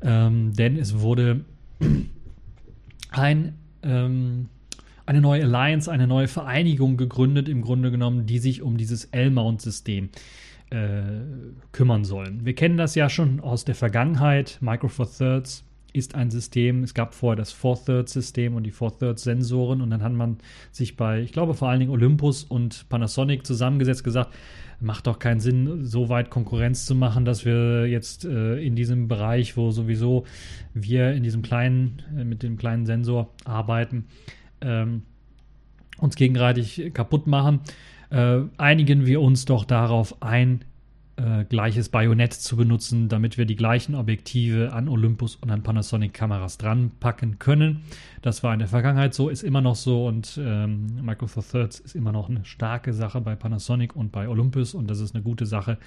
Ähm, 0.01 0.53
denn 0.53 0.77
es 0.77 0.99
wurde 0.99 1.45
ein, 3.11 3.55
ähm, 3.81 4.49
eine 5.05 5.21
neue 5.21 5.43
Alliance, 5.43 5.89
eine 5.89 6.05
neue 6.05 6.27
Vereinigung 6.27 6.97
gegründet, 6.97 7.47
im 7.47 7.61
Grunde 7.61 7.91
genommen, 7.91 8.25
die 8.25 8.39
sich 8.39 8.61
um 8.61 8.75
dieses 8.77 9.05
L-Mount-System 9.05 10.05
äh, 10.05 10.09
äh, 10.73 11.21
kümmern 11.71 12.03
sollen. 12.03 12.45
Wir 12.45 12.55
kennen 12.55 12.77
das 12.77 12.95
ja 12.95 13.07
schon 13.07 13.39
aus 13.39 13.63
der 13.63 13.75
Vergangenheit. 13.75 14.57
Micro 14.59 14.87
Four 14.87 15.09
Thirds 15.09 15.63
ist 15.93 16.15
ein 16.15 16.31
System. 16.31 16.83
Es 16.83 16.95
gab 16.95 17.13
vorher 17.13 17.35
das 17.35 17.51
Four 17.51 17.77
Thirds 17.85 18.13
System 18.13 18.55
und 18.55 18.63
die 18.63 18.71
Four 18.71 18.97
Thirds 18.97 19.23
Sensoren 19.23 19.81
und 19.81 19.91
dann 19.91 20.01
hat 20.01 20.13
man 20.13 20.39
sich 20.71 20.97
bei, 20.97 21.21
ich 21.21 21.31
glaube 21.31 21.53
vor 21.53 21.69
allen 21.69 21.79
Dingen 21.79 21.91
Olympus 21.91 22.43
und 22.43 22.89
Panasonic 22.89 23.45
zusammengesetzt, 23.45 24.03
gesagt, 24.03 24.33
macht 24.79 25.05
doch 25.05 25.19
keinen 25.19 25.39
Sinn, 25.39 25.85
so 25.85 26.09
weit 26.09 26.31
Konkurrenz 26.31 26.87
zu 26.87 26.95
machen, 26.95 27.23
dass 27.23 27.45
wir 27.45 27.85
jetzt 27.85 28.25
äh, 28.25 28.57
in 28.57 28.75
diesem 28.75 29.07
Bereich, 29.07 29.55
wo 29.55 29.69
sowieso 29.69 30.25
wir 30.73 31.13
in 31.13 31.21
diesem 31.21 31.43
kleinen, 31.43 32.01
äh, 32.17 32.23
mit 32.23 32.41
dem 32.41 32.57
kleinen 32.57 32.87
Sensor 32.87 33.29
arbeiten, 33.45 34.05
ähm, 34.61 35.03
uns 35.99 36.15
gegenseitig 36.15 36.91
kaputt 36.95 37.27
machen 37.27 37.59
äh, 38.13 38.41
einigen 38.57 39.05
wir 39.05 39.21
uns 39.21 39.45
doch 39.45 39.65
darauf 39.65 40.21
ein, 40.21 40.63
äh, 41.15 41.45
gleiches 41.45 41.89
Bajonett 41.89 42.33
zu 42.33 42.57
benutzen, 42.57 43.07
damit 43.07 43.37
wir 43.37 43.45
die 43.45 43.55
gleichen 43.55 43.93
Objektive 43.93 44.73
an 44.73 44.89
Olympus 44.89 45.35
und 45.35 45.51
an 45.51 45.61
Panasonic-Kameras 45.61 46.57
dran 46.57 46.91
packen 46.99 47.37
können. 47.37 47.83
Das 48.23 48.41
war 48.41 48.51
in 48.51 48.59
der 48.59 48.67
Vergangenheit 48.67 49.13
so, 49.13 49.29
ist 49.29 49.43
immer 49.43 49.61
noch 49.61 49.75
so 49.75 50.07
und 50.07 50.39
ähm, 50.43 50.87
Micro 51.03 51.27
Four 51.27 51.43
Thirds 51.43 51.79
ist 51.79 51.95
immer 51.95 52.11
noch 52.11 52.29
eine 52.29 52.43
starke 52.45 52.93
Sache 52.93 53.21
bei 53.21 53.35
Panasonic 53.35 53.95
und 53.95 54.11
bei 54.11 54.27
Olympus 54.27 54.73
und 54.73 54.89
das 54.89 54.99
ist 54.99 55.13
eine 55.13 55.23
gute 55.23 55.45
Sache, 55.45 55.77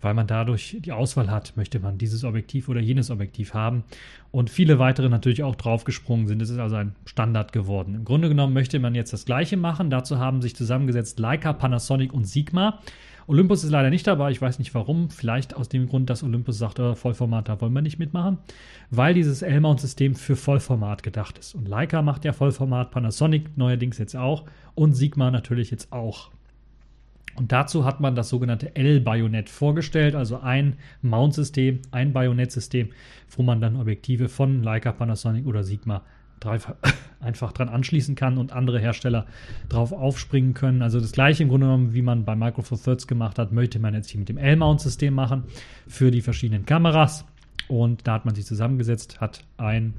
weil 0.00 0.14
man 0.14 0.26
dadurch 0.26 0.76
die 0.80 0.90
Auswahl 0.90 1.30
hat, 1.30 1.56
möchte 1.56 1.78
man 1.78 1.96
dieses 1.96 2.24
Objektiv 2.24 2.68
oder 2.68 2.80
jenes 2.80 3.10
Objektiv 3.10 3.54
haben 3.54 3.84
und 4.32 4.50
viele 4.50 4.80
weitere 4.80 5.08
natürlich 5.08 5.44
auch 5.44 5.54
draufgesprungen 5.54 6.26
sind. 6.26 6.42
Es 6.42 6.50
ist 6.50 6.58
also 6.58 6.74
ein 6.74 6.96
Standard 7.04 7.52
geworden. 7.52 7.94
Im 7.94 8.04
Grunde 8.04 8.28
genommen 8.28 8.52
möchte 8.52 8.80
man 8.80 8.96
jetzt 8.96 9.12
das 9.12 9.26
gleiche 9.26 9.56
machen. 9.56 9.90
Dazu 9.90 10.18
haben 10.18 10.42
sich 10.42 10.56
zusammengesetzt 10.56 11.20
Leica, 11.20 11.52
Panasonic 11.52 12.12
und 12.12 12.24
Sigma. 12.24 12.80
Olympus 13.32 13.64
ist 13.64 13.70
leider 13.70 13.88
nicht 13.88 14.06
dabei, 14.06 14.30
ich 14.30 14.42
weiß 14.42 14.58
nicht 14.58 14.74
warum. 14.74 15.08
Vielleicht 15.08 15.56
aus 15.56 15.70
dem 15.70 15.88
Grund, 15.88 16.10
dass 16.10 16.22
Olympus 16.22 16.58
sagt, 16.58 16.78
oh, 16.80 16.94
Vollformat, 16.94 17.48
da 17.48 17.58
wollen 17.62 17.72
wir 17.72 17.80
nicht 17.80 17.98
mitmachen, 17.98 18.36
weil 18.90 19.14
dieses 19.14 19.40
L-Mount-System 19.40 20.14
für 20.16 20.36
Vollformat 20.36 21.02
gedacht 21.02 21.38
ist. 21.38 21.54
Und 21.54 21.66
Leica 21.66 22.02
macht 22.02 22.26
ja 22.26 22.34
Vollformat, 22.34 22.90
Panasonic 22.90 23.56
neuerdings 23.56 23.96
jetzt 23.96 24.16
auch 24.16 24.44
und 24.74 24.92
Sigma 24.92 25.30
natürlich 25.30 25.70
jetzt 25.70 25.94
auch. 25.94 26.30
Und 27.34 27.52
dazu 27.52 27.86
hat 27.86 28.00
man 28.00 28.14
das 28.14 28.28
sogenannte 28.28 28.76
L-Bajonett 28.76 29.48
vorgestellt, 29.48 30.14
also 30.14 30.40
ein 30.40 30.76
Mount-System, 31.00 31.80
ein 31.90 32.12
Bajonettsystem, 32.12 32.90
wo 33.34 33.42
man 33.42 33.62
dann 33.62 33.76
Objektive 33.76 34.28
von 34.28 34.62
Leica, 34.62 34.92
Panasonic 34.92 35.46
oder 35.46 35.64
Sigma 35.64 36.02
einfach 37.20 37.52
dran 37.52 37.68
anschließen 37.68 38.14
kann 38.14 38.38
und 38.38 38.52
andere 38.52 38.80
Hersteller 38.80 39.26
drauf 39.68 39.92
aufspringen 39.92 40.54
können. 40.54 40.82
Also 40.82 41.00
das 41.00 41.12
gleiche 41.12 41.42
im 41.42 41.48
Grunde 41.48 41.66
genommen, 41.66 41.94
wie 41.94 42.02
man 42.02 42.24
bei 42.24 42.34
Micro 42.36 42.62
Four 42.62 42.82
Thirds 42.82 43.06
gemacht 43.06 43.38
hat, 43.38 43.52
möchte 43.52 43.78
man 43.78 43.94
jetzt 43.94 44.10
hier 44.10 44.18
mit 44.18 44.28
dem 44.28 44.38
L-Mount-System 44.38 45.14
machen 45.14 45.44
für 45.86 46.10
die 46.10 46.20
verschiedenen 46.20 46.66
Kameras. 46.66 47.24
Und 47.68 48.06
da 48.06 48.14
hat 48.14 48.24
man 48.24 48.34
sich 48.34 48.44
zusammengesetzt, 48.44 49.20
hat 49.20 49.44
ein 49.56 49.94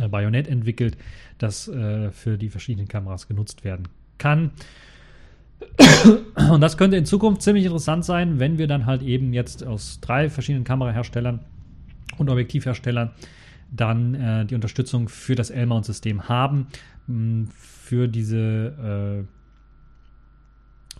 äh, 0.00 0.08
Bajonett 0.08 0.48
entwickelt, 0.48 0.96
das 1.38 1.68
äh, 1.68 2.10
für 2.10 2.38
die 2.38 2.48
verschiedenen 2.48 2.88
Kameras 2.88 3.28
genutzt 3.28 3.64
werden 3.64 3.88
kann. 4.18 4.52
Und 6.50 6.60
das 6.62 6.78
könnte 6.78 6.96
in 6.96 7.04
Zukunft 7.04 7.42
ziemlich 7.42 7.64
interessant 7.64 8.04
sein, 8.04 8.38
wenn 8.38 8.56
wir 8.58 8.66
dann 8.66 8.86
halt 8.86 9.02
eben 9.02 9.32
jetzt 9.32 9.64
aus 9.64 10.00
drei 10.00 10.30
verschiedenen 10.30 10.64
Kameraherstellern 10.64 11.40
und 12.16 12.30
Objektivherstellern 12.30 13.10
dann 13.70 14.14
äh, 14.14 14.46
die 14.46 14.54
Unterstützung 14.54 15.08
für 15.08 15.34
das 15.34 15.50
L-Mount-System 15.50 16.28
haben, 16.28 16.68
mh, 17.06 17.48
für 17.54 18.08
diese 18.08 19.26
äh, 19.26 19.28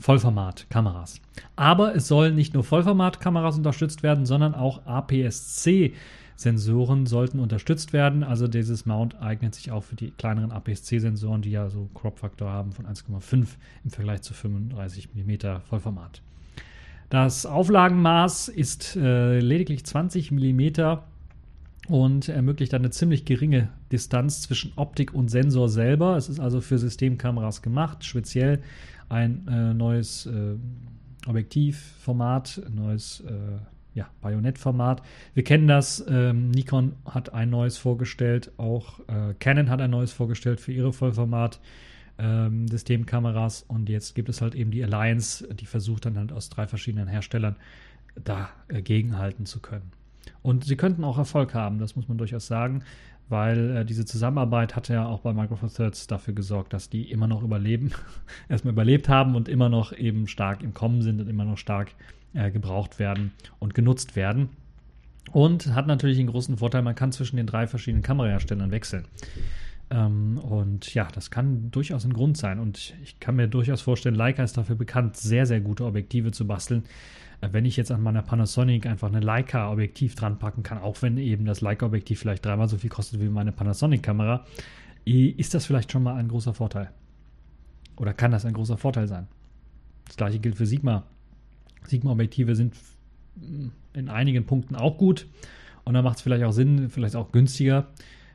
Vollformat-Kameras. 0.00 1.20
Aber 1.56 1.94
es 1.94 2.08
sollen 2.08 2.34
nicht 2.34 2.54
nur 2.54 2.64
Vollformat-Kameras 2.64 3.58
unterstützt 3.58 4.02
werden, 4.02 4.24
sondern 4.24 4.54
auch 4.54 4.86
APS-C-Sensoren 4.86 7.04
sollten 7.06 7.38
unterstützt 7.38 7.92
werden. 7.92 8.24
Also 8.24 8.48
dieses 8.48 8.86
Mount 8.86 9.20
eignet 9.20 9.54
sich 9.54 9.70
auch 9.70 9.84
für 9.84 9.96
die 9.96 10.12
kleineren 10.12 10.52
APS-C-Sensoren, 10.52 11.42
die 11.42 11.50
ja 11.50 11.68
so 11.68 11.90
Crop-Faktor 11.94 12.50
haben 12.50 12.72
von 12.72 12.86
1,5 12.86 13.46
im 13.84 13.90
Vergleich 13.90 14.22
zu 14.22 14.32
35 14.32 15.10
mm 15.14 15.60
Vollformat. 15.68 16.22
Das 17.10 17.44
Auflagenmaß 17.44 18.48
ist 18.48 18.96
äh, 18.96 19.38
lediglich 19.40 19.84
20 19.84 20.30
mm 20.30 20.70
und 21.90 22.28
ermöglicht 22.28 22.72
eine 22.74 22.90
ziemlich 22.90 23.24
geringe 23.24 23.68
Distanz 23.90 24.42
zwischen 24.42 24.72
Optik 24.76 25.12
und 25.12 25.28
Sensor 25.28 25.68
selber. 25.68 26.16
Es 26.16 26.28
ist 26.28 26.38
also 26.38 26.60
für 26.60 26.78
Systemkameras 26.78 27.62
gemacht, 27.62 28.04
speziell 28.04 28.62
ein 29.08 29.46
äh, 29.48 29.74
neues 29.74 30.26
äh, 30.26 30.54
Objektivformat, 31.26 32.62
ein 32.64 32.74
neues 32.76 33.20
äh, 33.20 33.58
ja, 33.94 34.08
Bajonettformat. 34.20 35.02
Wir 35.34 35.42
kennen 35.42 35.66
das. 35.66 36.04
Ähm, 36.08 36.50
Nikon 36.50 36.92
hat 37.04 37.34
ein 37.34 37.50
neues 37.50 37.76
vorgestellt, 37.76 38.52
auch 38.56 39.00
äh, 39.00 39.34
Canon 39.40 39.68
hat 39.68 39.80
ein 39.80 39.90
neues 39.90 40.12
vorgestellt 40.12 40.60
für 40.60 40.72
ihre 40.72 40.92
Vollformat 40.92 41.60
ähm, 42.18 42.68
Systemkameras 42.68 43.64
und 43.66 43.88
jetzt 43.88 44.14
gibt 44.14 44.28
es 44.28 44.40
halt 44.40 44.54
eben 44.54 44.70
die 44.70 44.84
Alliance, 44.84 45.46
die 45.54 45.66
versucht 45.66 46.06
dann 46.06 46.18
halt 46.18 46.32
aus 46.32 46.50
drei 46.50 46.66
verschiedenen 46.66 47.08
Herstellern 47.08 47.56
dagegenhalten 48.14 49.46
zu 49.46 49.60
können. 49.60 49.90
Und 50.42 50.64
sie 50.64 50.76
könnten 50.76 51.04
auch 51.04 51.18
Erfolg 51.18 51.54
haben, 51.54 51.78
das 51.78 51.96
muss 51.96 52.08
man 52.08 52.18
durchaus 52.18 52.46
sagen, 52.46 52.82
weil 53.28 53.76
äh, 53.76 53.84
diese 53.84 54.04
Zusammenarbeit 54.04 54.74
hat 54.76 54.88
ja 54.88 55.06
auch 55.06 55.20
bei 55.20 55.32
Micro 55.32 55.56
Four 55.56 55.72
Thirds 55.72 56.06
dafür 56.06 56.34
gesorgt, 56.34 56.72
dass 56.72 56.90
die 56.90 57.10
immer 57.10 57.26
noch 57.26 57.42
überleben, 57.42 57.92
erstmal 58.48 58.72
überlebt 58.72 59.08
haben 59.08 59.36
und 59.36 59.48
immer 59.48 59.68
noch 59.68 59.92
eben 59.92 60.26
stark 60.26 60.62
im 60.62 60.74
Kommen 60.74 61.02
sind 61.02 61.20
und 61.20 61.28
immer 61.28 61.44
noch 61.44 61.58
stark 61.58 61.92
äh, 62.34 62.50
gebraucht 62.50 62.98
werden 62.98 63.32
und 63.58 63.74
genutzt 63.74 64.16
werden. 64.16 64.50
Und 65.32 65.74
hat 65.74 65.86
natürlich 65.86 66.18
einen 66.18 66.28
großen 66.28 66.56
Vorteil, 66.56 66.82
man 66.82 66.96
kann 66.96 67.12
zwischen 67.12 67.36
den 67.36 67.46
drei 67.46 67.66
verschiedenen 67.66 68.02
Kameraherstellern 68.02 68.72
wechseln. 68.72 69.04
Ähm, 69.90 70.38
und 70.38 70.92
ja, 70.94 71.08
das 71.12 71.30
kann 71.30 71.70
durchaus 71.70 72.04
ein 72.04 72.12
Grund 72.12 72.36
sein. 72.36 72.58
Und 72.58 72.94
ich 73.02 73.20
kann 73.20 73.36
mir 73.36 73.46
durchaus 73.46 73.80
vorstellen, 73.80 74.14
Leica 74.14 74.42
ist 74.42 74.56
dafür 74.56 74.76
bekannt, 74.76 75.16
sehr, 75.16 75.46
sehr 75.46 75.60
gute 75.60 75.84
Objektive 75.84 76.32
zu 76.32 76.46
basteln. 76.46 76.84
Wenn 77.40 77.64
ich 77.64 77.76
jetzt 77.76 77.90
an 77.90 78.02
meiner 78.02 78.22
Panasonic 78.22 78.86
einfach 78.86 79.08
eine 79.08 79.20
Leica-Objektiv 79.20 80.14
dran 80.14 80.38
packen 80.38 80.62
kann, 80.62 80.78
auch 80.78 81.00
wenn 81.00 81.16
eben 81.16 81.46
das 81.46 81.62
Leica-Objektiv 81.62 82.20
vielleicht 82.20 82.44
dreimal 82.44 82.68
so 82.68 82.76
viel 82.76 82.90
kostet 82.90 83.20
wie 83.20 83.28
meine 83.28 83.52
Panasonic-Kamera, 83.52 84.44
ist 85.04 85.54
das 85.54 85.64
vielleicht 85.64 85.90
schon 85.90 86.02
mal 86.02 86.16
ein 86.16 86.28
großer 86.28 86.52
Vorteil. 86.52 86.90
Oder 87.96 88.12
kann 88.12 88.30
das 88.30 88.44
ein 88.44 88.52
großer 88.52 88.76
Vorteil 88.76 89.08
sein? 89.08 89.26
Das 90.06 90.16
gleiche 90.16 90.38
gilt 90.38 90.56
für 90.56 90.66
Sigma. 90.66 91.04
Sigma-Objektive 91.84 92.54
sind 92.54 92.74
in 93.94 94.08
einigen 94.10 94.44
Punkten 94.44 94.76
auch 94.76 94.98
gut. 94.98 95.26
Und 95.84 95.94
da 95.94 96.02
macht 96.02 96.18
es 96.18 96.22
vielleicht 96.22 96.44
auch 96.44 96.52
Sinn, 96.52 96.90
vielleicht 96.90 97.16
auch 97.16 97.32
günstiger, 97.32 97.88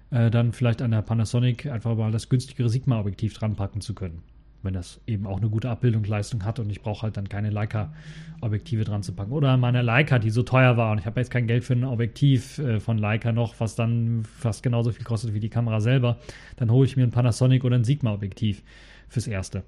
äh, 0.09 0.31
dann 0.31 0.51
vielleicht 0.51 0.81
an 0.81 0.91
der 0.91 1.03
Panasonic 1.03 1.67
einfach 1.67 1.95
mal 1.95 2.11
das 2.11 2.27
günstigere 2.27 2.69
Sigma-Objektiv 2.69 3.35
dran 3.35 3.55
packen 3.55 3.81
zu 3.81 3.93
können 3.93 4.23
wenn 4.65 4.73
das 4.73 4.99
eben 5.07 5.27
auch 5.27 5.37
eine 5.37 5.49
gute 5.49 5.69
Abbildungsleistung 5.69 6.43
hat 6.43 6.59
und 6.59 6.69
ich 6.69 6.81
brauche 6.81 7.03
halt 7.03 7.17
dann 7.17 7.29
keine 7.29 7.49
Leica-Objektive 7.49 8.83
dran 8.83 9.03
zu 9.03 9.13
packen. 9.13 9.31
Oder 9.31 9.55
meine 9.57 9.81
Leica, 9.81 10.19
die 10.19 10.29
so 10.29 10.43
teuer 10.43 10.75
war 10.75 10.91
und 10.91 10.99
ich 10.99 11.05
habe 11.05 11.19
jetzt 11.19 11.29
kein 11.29 11.47
Geld 11.47 11.63
für 11.63 11.73
ein 11.73 11.83
Objektiv 11.83 12.57
äh, 12.59 12.79
von 12.79 12.97
Leica 12.97 13.31
noch, 13.31 13.59
was 13.59 13.75
dann 13.75 14.23
fast 14.23 14.63
genauso 14.63 14.91
viel 14.91 15.05
kostet 15.05 15.33
wie 15.33 15.39
die 15.39 15.49
Kamera 15.49 15.79
selber, 15.79 16.17
dann 16.57 16.71
hole 16.71 16.85
ich 16.85 16.97
mir 16.97 17.03
ein 17.03 17.11
Panasonic 17.11 17.63
oder 17.63 17.75
ein 17.75 17.83
Sigma-Objektiv 17.83 18.63
fürs 19.07 19.27
Erste. 19.27 19.63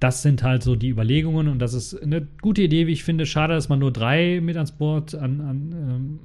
Das 0.00 0.22
sind 0.22 0.42
halt 0.42 0.64
so 0.64 0.74
die 0.74 0.88
Überlegungen 0.88 1.46
und 1.46 1.60
das 1.60 1.74
ist 1.74 2.02
eine 2.02 2.26
gute 2.40 2.62
Idee, 2.62 2.88
wie 2.88 2.92
ich 2.92 3.04
finde. 3.04 3.24
Schade, 3.24 3.54
dass 3.54 3.68
man 3.68 3.78
nur 3.78 3.92
drei 3.92 4.40
mit 4.40 4.56
ans 4.56 4.72
Board 4.72 5.14
an, 5.14 5.40
an 5.40 5.72
ähm, 5.72 6.18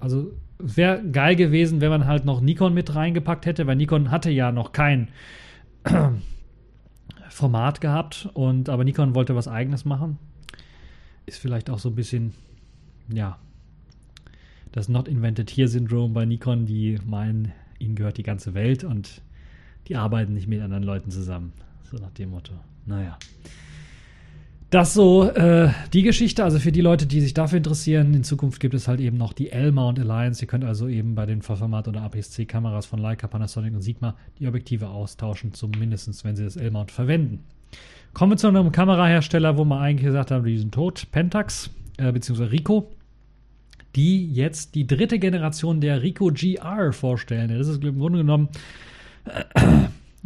also 0.00 0.32
wäre 0.58 1.02
geil 1.10 1.36
gewesen, 1.36 1.80
wenn 1.80 1.90
man 1.90 2.06
halt 2.06 2.24
noch 2.24 2.40
Nikon 2.40 2.74
mit 2.74 2.94
reingepackt 2.94 3.46
hätte, 3.46 3.66
weil 3.66 3.76
Nikon 3.76 4.10
hatte 4.10 4.30
ja 4.30 4.52
noch 4.52 4.72
kein 4.72 5.08
Format 7.30 7.80
gehabt 7.80 8.28
und 8.34 8.68
aber 8.68 8.84
Nikon 8.84 9.14
wollte 9.14 9.34
was 9.34 9.48
eigenes 9.48 9.84
machen. 9.84 10.18
Ist 11.26 11.38
vielleicht 11.38 11.70
auch 11.70 11.78
so 11.78 11.88
ein 11.88 11.94
bisschen, 11.94 12.32
ja, 13.12 13.38
das 14.72 14.88
Not 14.88 15.08
Invented 15.08 15.50
Here 15.50 15.68
Syndrome 15.68 16.12
bei 16.12 16.24
Nikon, 16.24 16.66
die 16.66 16.98
meinen, 17.04 17.52
ihnen 17.78 17.94
gehört 17.94 18.18
die 18.18 18.22
ganze 18.22 18.54
Welt 18.54 18.84
und 18.84 19.22
die 19.88 19.96
arbeiten 19.96 20.34
nicht 20.34 20.48
mit 20.48 20.60
anderen 20.60 20.82
Leuten 20.82 21.10
zusammen. 21.10 21.52
So 21.90 21.96
nach 21.96 22.10
dem 22.10 22.30
Motto. 22.30 22.52
Naja. 22.84 23.18
Das 24.70 24.94
so 24.94 25.30
äh, 25.30 25.70
die 25.92 26.02
Geschichte, 26.02 26.42
also 26.42 26.58
für 26.58 26.72
die 26.72 26.80
Leute, 26.80 27.06
die 27.06 27.20
sich 27.20 27.34
dafür 27.34 27.58
interessieren, 27.58 28.12
in 28.14 28.24
Zukunft 28.24 28.58
gibt 28.58 28.74
es 28.74 28.88
halt 28.88 29.00
eben 29.00 29.16
noch 29.16 29.32
die 29.32 29.52
L-Mount 29.52 30.00
Alliance. 30.00 30.42
Ihr 30.42 30.48
könnt 30.48 30.64
also 30.64 30.88
eben 30.88 31.14
bei 31.14 31.24
den 31.24 31.40
Vollformat- 31.40 31.86
oder 31.86 32.02
APS-C-Kameras 32.02 32.84
von 32.84 32.98
Leica, 32.98 33.28
Panasonic 33.28 33.74
und 33.74 33.82
Sigma 33.82 34.16
die 34.40 34.48
Objektive 34.48 34.88
austauschen, 34.88 35.54
zumindest 35.54 36.24
wenn 36.24 36.34
sie 36.34 36.42
das 36.42 36.56
L-Mount 36.56 36.90
verwenden. 36.90 37.44
Kommen 38.12 38.32
wir 38.32 38.36
zu 38.38 38.48
einem 38.48 38.72
Kamerahersteller, 38.72 39.56
wo 39.56 39.64
wir 39.64 39.78
eigentlich 39.78 40.06
gesagt 40.06 40.32
haben, 40.32 40.44
die 40.44 40.58
sind 40.58 40.74
tot, 40.74 41.06
Pentax, 41.12 41.70
äh, 41.96 42.10
beziehungsweise 42.10 42.50
Ricoh, 42.50 42.90
die 43.94 44.32
jetzt 44.32 44.74
die 44.74 44.86
dritte 44.86 45.20
Generation 45.20 45.80
der 45.80 46.02
Ricoh 46.02 46.32
GR 46.32 46.92
vorstellen. 46.92 47.56
Das 47.56 47.68
ist 47.68 47.84
im 47.84 47.98
Grunde 48.00 48.18
genommen 48.18 48.48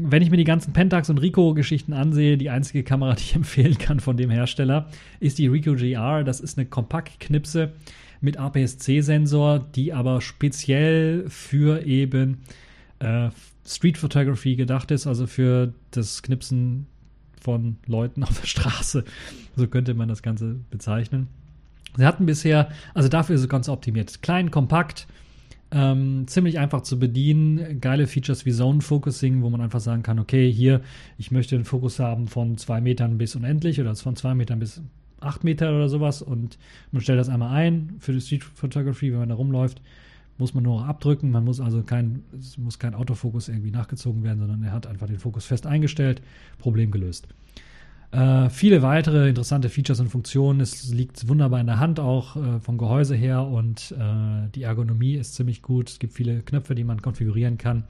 wenn 0.02 0.22
ich 0.22 0.30
mir 0.30 0.36
die 0.36 0.44
ganzen 0.44 0.72
Pentax 0.72 1.10
und 1.10 1.18
Ricoh-Geschichten 1.18 1.92
ansehe, 1.92 2.38
die 2.38 2.50
einzige 2.50 2.82
Kamera, 2.82 3.14
die 3.14 3.22
ich 3.22 3.34
empfehlen 3.36 3.78
kann 3.78 4.00
von 4.00 4.16
dem 4.16 4.30
Hersteller, 4.30 4.88
ist 5.20 5.38
die 5.38 5.46
Ricoh 5.46 5.74
GR. 5.74 6.24
Das 6.24 6.40
ist 6.40 6.58
eine 6.58 6.66
Kompaktknipse 6.66 7.72
mit 8.20 8.36
APS-C-Sensor, 8.36 9.60
die 9.74 9.92
aber 9.92 10.20
speziell 10.20 11.28
für 11.28 11.84
eben 11.84 12.38
äh, 12.98 13.30
Street 13.66 13.98
Photography 13.98 14.56
gedacht 14.56 14.90
ist, 14.90 15.06
also 15.06 15.26
für 15.26 15.72
das 15.90 16.22
Knipsen 16.22 16.86
von 17.40 17.76
Leuten 17.86 18.22
auf 18.24 18.40
der 18.40 18.46
Straße. 18.46 19.04
So 19.56 19.66
könnte 19.66 19.94
man 19.94 20.08
das 20.08 20.22
Ganze 20.22 20.56
bezeichnen. 20.70 21.28
Sie 21.96 22.06
hatten 22.06 22.26
bisher, 22.26 22.70
also 22.94 23.08
dafür 23.08 23.34
ist 23.34 23.42
es 23.42 23.48
ganz 23.48 23.68
optimiert. 23.68 24.22
Klein, 24.22 24.50
kompakt, 24.50 25.08
ähm, 25.72 26.26
ziemlich 26.26 26.58
einfach 26.58 26.82
zu 26.82 26.98
bedienen. 26.98 27.80
Geile 27.80 28.06
Features 28.06 28.44
wie 28.46 28.52
Zone 28.52 28.80
Focusing, 28.80 29.42
wo 29.42 29.50
man 29.50 29.60
einfach 29.60 29.80
sagen 29.80 30.02
kann, 30.02 30.18
okay, 30.18 30.50
hier, 30.50 30.80
ich 31.18 31.30
möchte 31.30 31.54
einen 31.54 31.64
Fokus 31.64 31.98
haben 31.98 32.26
von 32.26 32.58
zwei 32.58 32.80
Metern 32.80 33.18
bis 33.18 33.36
unendlich 33.36 33.80
oder 33.80 33.94
von 33.94 34.16
zwei 34.16 34.34
Metern 34.34 34.58
bis 34.58 34.82
acht 35.20 35.44
Meter 35.44 35.70
oder 35.70 35.88
sowas 35.88 36.22
und 36.22 36.58
man 36.92 37.02
stellt 37.02 37.18
das 37.18 37.28
einmal 37.28 37.54
ein 37.54 37.94
für 37.98 38.12
die 38.12 38.20
Street 38.20 38.42
Photography, 38.42 39.12
wenn 39.12 39.20
man 39.20 39.28
da 39.28 39.34
rumläuft, 39.34 39.80
muss 40.38 40.54
man 40.54 40.64
nur 40.64 40.80
noch 40.80 40.88
abdrücken. 40.88 41.30
Man 41.30 41.44
muss 41.44 41.60
also 41.60 41.82
kein, 41.82 42.24
es 42.38 42.56
muss 42.56 42.78
kein 42.78 42.94
Autofokus 42.94 43.48
irgendwie 43.48 43.70
nachgezogen 43.70 44.22
werden, 44.24 44.38
sondern 44.40 44.62
er 44.62 44.72
hat 44.72 44.86
einfach 44.86 45.06
den 45.06 45.18
Fokus 45.18 45.44
fest 45.44 45.66
eingestellt, 45.66 46.22
Problem 46.58 46.90
gelöst. 46.90 47.28
Äh, 48.12 48.50
viele 48.50 48.82
weitere 48.82 49.28
interessante 49.28 49.68
Features 49.68 50.00
und 50.00 50.08
Funktionen. 50.08 50.60
Es 50.60 50.92
liegt 50.92 51.28
wunderbar 51.28 51.60
in 51.60 51.66
der 51.66 51.78
Hand 51.78 52.00
auch 52.00 52.36
äh, 52.36 52.60
vom 52.60 52.76
Gehäuse 52.76 53.14
her 53.14 53.46
und 53.46 53.94
äh, 53.98 54.48
die 54.54 54.64
Ergonomie 54.64 55.14
ist 55.14 55.34
ziemlich 55.34 55.62
gut. 55.62 55.90
Es 55.90 55.98
gibt 56.00 56.14
viele 56.14 56.40
Knöpfe, 56.40 56.74
die 56.74 56.84
man 56.84 57.02
konfigurieren 57.02 57.56
kann. 57.56 57.84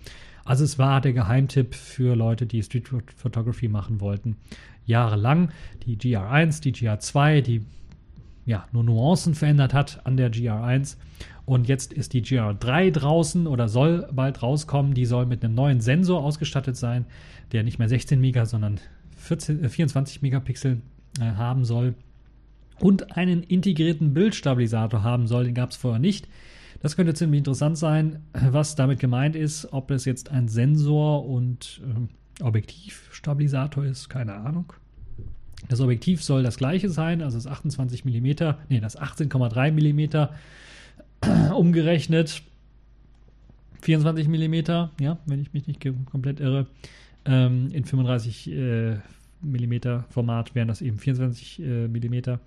Also 0.44 0.64
es 0.64 0.78
war 0.78 1.00
der 1.00 1.14
Geheimtipp 1.14 1.74
für 1.74 2.16
Leute, 2.16 2.46
die 2.46 2.62
Street 2.62 2.88
Photography 3.16 3.68
machen 3.68 4.00
wollten. 4.00 4.36
Jahrelang. 4.84 5.50
Die 5.86 5.96
GR1, 5.96 6.60
die 6.60 6.74
GR2, 6.74 7.40
die 7.40 7.64
ja, 8.44 8.66
nur 8.72 8.84
Nuancen 8.84 9.34
verändert 9.34 9.72
hat 9.72 10.04
an 10.04 10.16
der 10.16 10.32
GR1. 10.32 10.96
Und 11.46 11.68
jetzt 11.68 11.92
ist 11.92 12.12
die 12.12 12.22
GR3 12.22 12.90
draußen 12.90 13.46
oder 13.46 13.68
soll 13.68 14.08
bald 14.12 14.42
rauskommen. 14.42 14.94
Die 14.94 15.06
soll 15.06 15.26
mit 15.26 15.44
einem 15.44 15.54
neuen 15.54 15.80
Sensor 15.80 16.22
ausgestattet 16.22 16.76
sein, 16.76 17.06
der 17.52 17.62
nicht 17.62 17.78
mehr 17.78 17.88
16 17.88 18.20
Mega, 18.20 18.44
sondern 18.46 18.80
14, 19.20 19.64
äh, 19.64 19.68
24 19.68 20.22
Megapixel 20.22 20.80
äh, 21.20 21.22
haben 21.22 21.64
soll 21.64 21.94
und 22.80 23.16
einen 23.16 23.42
integrierten 23.42 24.14
Bildstabilisator 24.14 25.02
haben 25.02 25.26
soll. 25.26 25.44
Den 25.44 25.54
gab 25.54 25.70
es 25.70 25.76
vorher 25.76 26.00
nicht. 26.00 26.28
Das 26.82 26.96
könnte 26.96 27.14
ziemlich 27.14 27.38
interessant 27.38 27.76
sein, 27.78 28.20
was 28.32 28.74
damit 28.74 28.98
gemeint 28.98 29.36
ist. 29.36 29.72
Ob 29.72 29.90
es 29.90 30.04
jetzt 30.04 30.30
ein 30.30 30.48
Sensor 30.48 31.26
und 31.26 31.82
äh, 31.84 32.42
Objektivstabilisator 32.42 33.84
ist, 33.84 34.08
keine 34.08 34.34
Ahnung. 34.34 34.72
Das 35.68 35.80
Objektiv 35.80 36.24
soll 36.24 36.42
das 36.42 36.56
gleiche 36.56 36.88
sein, 36.88 37.20
also 37.20 37.36
das 37.36 37.46
28 37.46 38.06
mm, 38.06 38.54
nee, 38.70 38.80
das 38.80 38.98
18,3 38.98 39.72
mm 39.72 41.52
umgerechnet. 41.52 42.42
24 43.82 44.28
mm, 44.28 44.54
ja, 45.00 45.18
wenn 45.26 45.40
ich 45.40 45.52
mich 45.52 45.66
nicht 45.66 45.84
komplett 46.06 46.40
irre. 46.40 46.66
Ähm, 47.24 47.70
in 47.72 47.84
35 47.84 48.50
äh, 48.50 48.96
mm 49.42 50.04
Format 50.08 50.54
wären 50.54 50.68
das 50.68 50.82
eben 50.82 50.98
24 50.98 51.60
äh, 51.60 51.88
mm. 51.88 52.38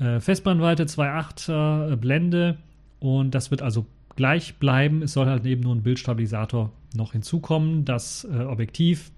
Äh, 0.00 0.20
Festbrennweite 0.20 0.84
2,8 0.84 1.92
äh, 1.92 1.96
Blende 1.96 2.58
und 3.00 3.34
das 3.34 3.50
wird 3.50 3.62
also 3.62 3.86
gleich 4.16 4.56
bleiben. 4.56 5.02
Es 5.02 5.12
soll 5.12 5.26
halt 5.26 5.46
eben 5.46 5.62
nur 5.62 5.74
ein 5.74 5.82
Bildstabilisator 5.82 6.72
noch 6.94 7.12
hinzukommen. 7.12 7.84
Das 7.84 8.24
äh, 8.24 8.42
Objektiv 8.42 9.10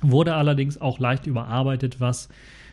wurde 0.00 0.34
allerdings 0.34 0.80
auch 0.80 0.98
leicht 0.98 1.26
überarbeitet, 1.26 2.00
was 2.00 2.28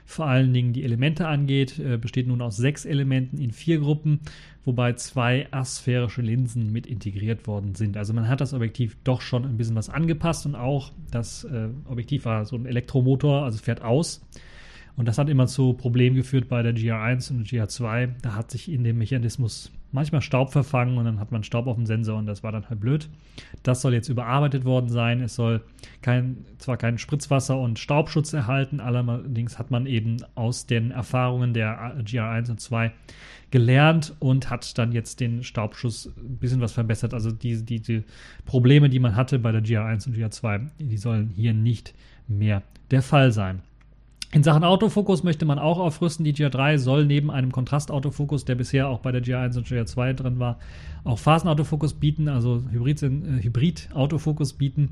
vor 0.06 0.28
allen 0.28 0.54
Dingen 0.54 0.72
die 0.72 0.84
Elemente 0.84 1.28
angeht, 1.28 1.80
äh, 1.80 1.98
besteht 1.98 2.28
nun 2.28 2.42
aus 2.42 2.58
sechs 2.58 2.86
Elementen 2.86 3.40
in 3.40 3.52
vier 3.52 3.80
Gruppen, 3.80 4.20
wobei 4.64 4.94
zwei 4.94 5.48
asphärische 5.52 6.22
Linsen 6.22 6.72
mit 6.72 6.88
integriert 6.88 7.48
worden 7.48 7.76
sind. 7.76 7.98
Also 7.98 8.14
man 8.14 8.28
hat 8.28 8.40
das 8.40 8.54
Objektiv 8.54 8.98
doch 9.04 9.22
schon 9.22 9.46
ein 9.46 9.58
bisschen 9.58 9.76
was 9.76 9.90
angepasst 9.90 10.46
und 10.46 10.56
auch 10.56 10.92
das 11.12 11.44
äh, 11.44 11.70
Objektiv 11.86 12.26
war 12.26 12.46
so 12.46 12.56
ein 12.56 12.66
Elektromotor, 12.66 13.44
also 13.44 13.58
fährt 13.58 13.82
aus. 13.82 14.22
Und 14.98 15.08
das 15.08 15.18
hat 15.18 15.30
immer 15.30 15.48
zu 15.48 15.74
Problemen 15.74 16.16
geführt 16.16 16.48
bei 16.48 16.62
der 16.62 16.74
GR1 16.74 17.32
und 17.32 17.52
der 17.52 17.68
GR2. 17.68 18.12
Da 18.22 18.36
hat 18.36 18.52
sich 18.52 18.72
in 18.72 18.84
dem 18.84 18.98
Mechanismus 18.98 19.72
manchmal 19.92 20.22
Staub 20.22 20.52
verfangen 20.52 20.98
und 20.98 21.06
dann 21.06 21.20
hat 21.20 21.32
man 21.32 21.44
Staub 21.44 21.68
auf 21.68 21.76
dem 21.76 21.86
Sensor 21.86 22.18
und 22.18 22.28
das 22.28 22.44
war 22.44 22.52
dann 22.52 22.70
halt 22.70 22.80
blöd. 22.80 23.10
Das 23.64 23.82
soll 23.82 23.94
jetzt 23.94 24.10
überarbeitet 24.10 24.64
worden 24.64 24.90
sein. 24.90 25.22
Es 25.22 25.36
soll 25.36 25.62
kein, 26.02 26.46
zwar 26.60 26.78
kein 26.78 26.98
Spritzwasser 26.98 27.58
und 27.58 27.80
Staubschutz 27.80 28.34
erhalten, 28.34 28.80
allerdings 28.80 29.58
hat 29.58 29.72
man 29.72 29.86
eben 29.86 30.18
aus 30.36 30.66
den 30.68 30.92
Erfahrungen 30.92 31.54
der 31.54 31.98
GR1 32.04 32.52
und 32.52 32.60
2 32.60 32.92
gelernt 33.52 34.14
und 34.20 34.50
hat 34.50 34.78
dann 34.78 34.92
jetzt 34.92 35.20
den 35.20 35.44
Staubschuss 35.44 36.08
ein 36.18 36.38
bisschen 36.38 36.62
was 36.62 36.74
verbessert. 36.74 37.14
Also 37.14 37.32
diese 37.32 37.64
die, 37.64 37.82
die 37.82 38.04
Probleme, 38.46 38.90
die 38.90 39.00
man 39.00 39.16
hatte 39.16 39.40
bei 39.40 39.52
der 39.52 39.64
GR1 39.64 40.08
und 40.08 40.16
GR2, 40.16 40.68
die 40.80 40.98
sollen 40.98 41.30
hier 41.30 41.54
nicht 41.54 41.94
mehr 42.28 42.64
der 42.92 43.02
Fall 43.02 43.32
sein. 43.32 43.62
In 44.36 44.44
Sachen 44.44 44.66
Autofokus 44.66 45.24
möchte 45.24 45.46
man 45.46 45.60
auch 45.60 45.80
aufrüsten. 45.80 46.26
Die 46.26 46.34
GR3 46.34 46.78
soll 46.78 47.06
neben 47.06 47.32
einem 47.32 47.54
Kontrastautofokus, 47.54 48.44
der 48.44 48.56
bisher 48.56 48.90
auch 48.90 49.00
bei 49.00 49.14
der 49.14 49.24
GR1 49.24 49.56
und 49.56 49.66
GR2 49.66 50.12
drin 50.12 50.40
war, 50.40 50.60
auch 51.06 51.18
Phasenautofokus 51.18 51.94
bieten, 51.94 52.28
also 52.28 52.62
Hybrid-Autofokus 52.70 54.52
äh, 54.52 54.56
bieten. 54.58 54.90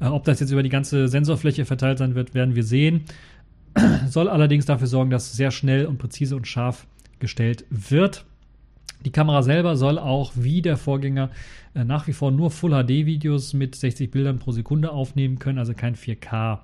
Äh, 0.00 0.06
ob 0.06 0.24
das 0.24 0.40
jetzt 0.40 0.50
über 0.50 0.64
die 0.64 0.70
ganze 0.70 1.06
Sensorfläche 1.06 1.66
verteilt 1.66 1.98
sein 1.98 2.16
wird, 2.16 2.34
werden 2.34 2.56
wir 2.56 2.64
sehen. 2.64 3.04
soll 4.08 4.28
allerdings 4.28 4.66
dafür 4.66 4.88
sorgen, 4.88 5.10
dass 5.10 5.34
sehr 5.34 5.52
schnell 5.52 5.86
und 5.86 5.98
präzise 5.98 6.34
und 6.34 6.48
scharf 6.48 6.88
gestellt 7.20 7.66
wird. 7.70 8.24
Die 9.04 9.12
Kamera 9.12 9.42
selber 9.42 9.76
soll 9.76 10.00
auch 10.00 10.32
wie 10.34 10.62
der 10.62 10.76
Vorgänger 10.76 11.30
äh, 11.74 11.84
nach 11.84 12.08
wie 12.08 12.12
vor 12.12 12.32
nur 12.32 12.50
Full 12.50 12.72
HD 12.72 13.06
Videos 13.06 13.54
mit 13.54 13.76
60 13.76 14.10
Bildern 14.10 14.40
pro 14.40 14.50
Sekunde 14.50 14.90
aufnehmen 14.90 15.38
können, 15.38 15.60
also 15.60 15.74
kein 15.74 15.94
4K. 15.94 16.58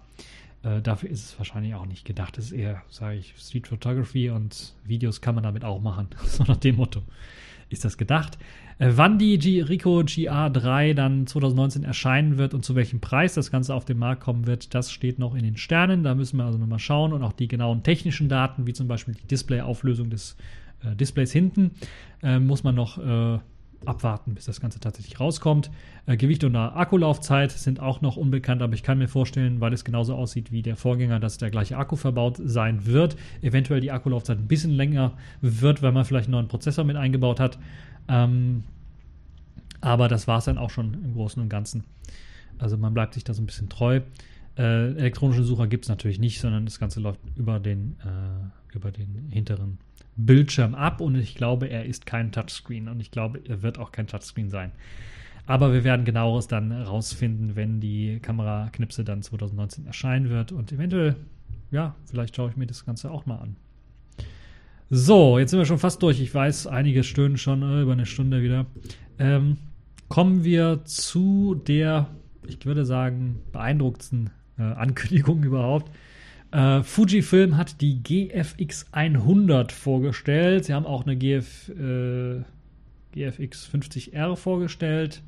Äh, 0.62 0.82
dafür 0.82 1.11
ist 1.11 1.24
es 1.24 1.38
wahrscheinlich 1.38 1.74
auch 1.74 1.86
nicht 1.86 2.04
gedacht. 2.04 2.38
Es 2.38 2.46
ist 2.46 2.52
eher, 2.52 2.82
sage 2.88 3.16
ich, 3.16 3.34
Street 3.38 3.68
Photography 3.68 4.30
und 4.30 4.74
Videos 4.84 5.20
kann 5.20 5.34
man 5.34 5.44
damit 5.44 5.64
auch 5.64 5.80
machen. 5.80 6.09
so 6.24 6.44
nach 6.44 6.57
dem 6.57 6.76
Motto 6.76 7.02
ist 7.68 7.84
das 7.84 7.98
gedacht. 7.98 8.38
Äh, 8.78 8.92
wann 8.94 9.18
die 9.18 9.38
G 9.38 9.62
Rico 9.62 10.00
GA3 10.00 10.94
dann 10.94 11.26
2019 11.26 11.84
erscheinen 11.84 12.38
wird 12.38 12.54
und 12.54 12.64
zu 12.64 12.74
welchem 12.74 13.00
Preis 13.00 13.34
das 13.34 13.50
Ganze 13.50 13.74
auf 13.74 13.84
den 13.84 13.98
Markt 13.98 14.22
kommen 14.22 14.46
wird, 14.46 14.74
das 14.74 14.92
steht 14.92 15.18
noch 15.18 15.34
in 15.34 15.44
den 15.44 15.57
Sternen. 15.57 16.02
Da 16.02 16.14
müssen 16.14 16.36
wir 16.36 16.44
also 16.44 16.59
nochmal 16.59 16.78
schauen 16.78 17.12
und 17.12 17.22
auch 17.22 17.32
die 17.32 17.48
genauen 17.48 17.82
technischen 17.82 18.28
Daten, 18.28 18.66
wie 18.66 18.72
zum 18.72 18.88
Beispiel 18.88 19.14
die 19.14 19.26
Displayauflösung 19.26 20.11
des 20.11 20.36
äh, 20.82 20.94
Displays 20.94 21.32
hinten, 21.32 21.72
äh, 22.22 22.38
muss 22.38 22.64
man 22.64 22.74
noch 22.74 22.98
äh, 22.98 23.38
abwarten, 23.85 24.35
bis 24.35 24.47
das 24.47 24.61
Ganze 24.61 24.81
tatsächlich 24.81 25.20
rauskommt. 25.20 25.70
Äh, 26.07 26.16
Gewicht 26.16 26.45
und 26.45 26.57
Akkulaufzeit 26.57 27.53
sind 27.53 27.81
auch 27.81 28.01
noch 28.01 28.16
unbekannt, 28.16 28.62
aber 28.62 28.74
ich 28.74 28.83
kann 28.83 28.99
mir 28.99 29.09
vorstellen, 29.09 29.61
weil 29.61 29.72
es 29.72 29.85
genauso 29.85 30.14
aussieht 30.14 30.53
wie 30.53 30.62
der 30.62 30.77
Vorgänger, 30.77 31.20
dass 31.20 31.39
der 31.39 31.51
gleiche 31.51 31.77
Akku 31.77 31.97
verbaut 31.97 32.41
sein 32.43 32.87
wird. 32.87 33.16
Eventuell 33.43 33.81
die 33.81 33.93
Akkulaufzeit 33.93 34.39
ein 34.39 34.49
bisschen 34.49 34.72
länger 34.72 35.12
wird, 35.41 35.83
weil 35.83 35.93
man 35.93 36.05
vielleicht 36.05 36.27
einen 36.27 36.33
neuen 36.33 36.49
Prozessor 36.49 36.85
mit 36.85 36.97
eingebaut 36.97 37.41
hat. 37.41 37.59
Ähm, 38.09 38.64
aber 39.81 40.09
das 40.09 40.27
war 40.27 40.39
es 40.39 40.47
dann 40.47 40.59
auch 40.59 40.70
schon 40.70 40.95
im 40.95 41.14
Großen 41.14 41.41
und 41.43 41.49
Ganzen. 41.49 41.85
Also 42.59 42.77
man 42.77 42.95
bleibt 42.95 43.14
sich 43.14 43.24
da 43.24 43.35
so 43.35 43.43
ein 43.43 43.47
bisschen 43.47 43.68
treu. 43.68 44.01
Äh, 44.57 44.93
elektronische 44.97 45.45
Sucher 45.45 45.66
gibt 45.66 45.85
es 45.85 45.89
natürlich 45.89 46.18
nicht, 46.18 46.41
sondern 46.41 46.64
das 46.64 46.79
Ganze 46.79 47.01
läuft 47.01 47.20
über 47.37 47.61
den, 47.61 47.97
äh, 48.01 48.74
über 48.74 48.91
den 48.91 49.29
hinteren 49.31 49.79
Bildschirm 50.17 50.75
ab 50.75 51.01
und 51.01 51.14
ich 51.14 51.35
glaube, 51.35 51.67
er 51.67 51.85
ist 51.85 52.07
kein 52.07 52.33
Touchscreen 52.33 52.89
und 52.89 53.01
ich 53.01 53.11
glaube, 53.11 53.41
er 53.47 53.62
wird 53.62 53.79
auch 53.79 53.93
kein 53.93 54.07
Touchscreen 54.07 54.49
sein. 54.49 54.73
Aber 55.47 55.73
wir 55.73 55.85
werden 55.85 56.05
genaueres 56.05 56.49
dann 56.49 56.73
rausfinden, 56.73 57.55
wenn 57.55 57.81
die 57.81 58.19
Kameraknipse 58.21 59.05
dann 59.05 59.23
2019 59.23 59.87
erscheinen 59.87 60.29
wird 60.29 60.53
und 60.53 60.73
eventuell, 60.73 61.17
ja, 61.71 61.95
vielleicht 62.07 62.35
schaue 62.35 62.51
ich 62.51 62.57
mir 62.57 62.67
das 62.67 62.85
Ganze 62.85 63.11
auch 63.11 63.27
mal 63.27 63.37
an. 63.37 63.57
So, 64.89 65.39
jetzt 65.39 65.51
sind 65.51 65.59
wir 65.59 65.67
schon 65.67 65.79
fast 65.79 66.03
durch. 66.03 66.21
Ich 66.21 66.33
weiß, 66.33 66.69
einige 66.69 67.03
stöhnen 67.03 67.39
schon 67.39 67.62
äh, 67.62 67.83
über 67.83 67.93
eine 67.93 68.07
Stunde 68.07 68.43
wieder. 68.43 68.67
Ähm, 69.19 69.59
kommen 70.09 70.45
wir 70.45 70.85
zu 70.85 71.55
der, 71.67 72.09
ich 72.47 72.64
würde 72.67 72.85
sagen, 72.85 73.41
beeindruckendsten 73.53 74.31
äh, 74.59 74.62
Ankündigung 74.62 75.43
überhaupt. 75.45 75.91
Äh, 76.57 76.82
Fujifilm 76.82 77.59
hat 77.59 77.82
die 77.82 78.02
GFX 78.02 78.86
100 78.92 79.72
vorgestellt. 79.72 80.64
Sie 80.64 80.72
haben 80.72 80.86
auch 80.86 81.04
eine 81.04 81.14
GF, 81.14 81.68
äh, 81.68 82.40
GFX 83.12 83.68
50R 83.68 84.36
vorgestellt. 84.36 85.20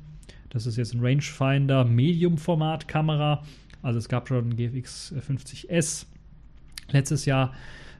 Das 0.49 0.65
ist 0.65 0.75
jetzt 0.77 0.95
ein 0.95 1.05
Rangefinder 1.05 1.85
Medium-Format-Kamera. 1.85 3.43
Also 3.83 3.99
es 3.99 4.09
gab 4.09 4.27
schon 4.27 4.55
GFX 4.55 5.13
50S 5.19 6.07
letztes 6.89 7.25
Jahr 7.25 7.53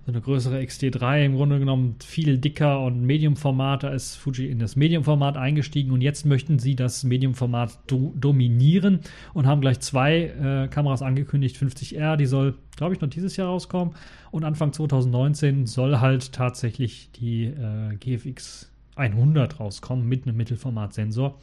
eine 0.10 0.22
größere 0.22 0.60
XT3 0.60 1.26
im 1.26 1.36
Grunde 1.36 1.60
genommen 1.60 1.95
viel 2.03 2.38
dicker 2.38 2.82
und 2.82 3.01
Medium-Format. 3.01 3.84
Da 3.84 3.89
ist 3.89 4.16
Fuji 4.16 4.47
in 4.47 4.60
das 4.60 4.76
Medium-Format 4.76 5.38
eingestiegen 5.38 5.91
und 5.91 6.01
jetzt 6.01 6.26
möchten 6.26 6.60
sie 6.60 6.76
das 6.76 7.03
Medium-Format 7.03 7.80
do 7.88 8.14
dominieren 8.16 8.99
und 9.34 9.47
haben 9.47 9.62
gleich 9.62 9.80
zwei 9.80 10.26
äh, 10.26 10.68
Kameras 10.68 11.01
angekündigt. 11.01 11.57
50R, 11.57 12.16
die 12.16 12.26
soll, 12.26 12.55
glaube 12.76 12.93
ich, 12.93 13.01
noch 13.01 13.10
dieses 13.10 13.38
Jahr 13.38 13.47
rauskommen 13.47 13.95
und 14.32 14.43
Anfang 14.43 14.74
2019 14.74 15.66
soll 15.66 15.99
halt 15.99 16.34
tatsächlich 16.34 17.12
die 17.12 17.45
äh, 17.45 17.95
GFX 17.95 18.72
100 18.95 19.60
rauskommen 19.60 20.07
mit 20.07 20.28
einem 20.28 20.38
Mittelformatsensor. 20.38 21.38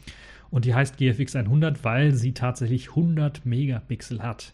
Und 0.51 0.65
die 0.65 0.75
heißt 0.75 0.97
GFX 0.99 1.37
100, 1.37 1.85
weil 1.85 2.15
sie 2.15 2.33
tatsächlich 2.33 2.91
100 2.91 3.45
Megapixel 3.45 4.23
hat. 4.23 4.53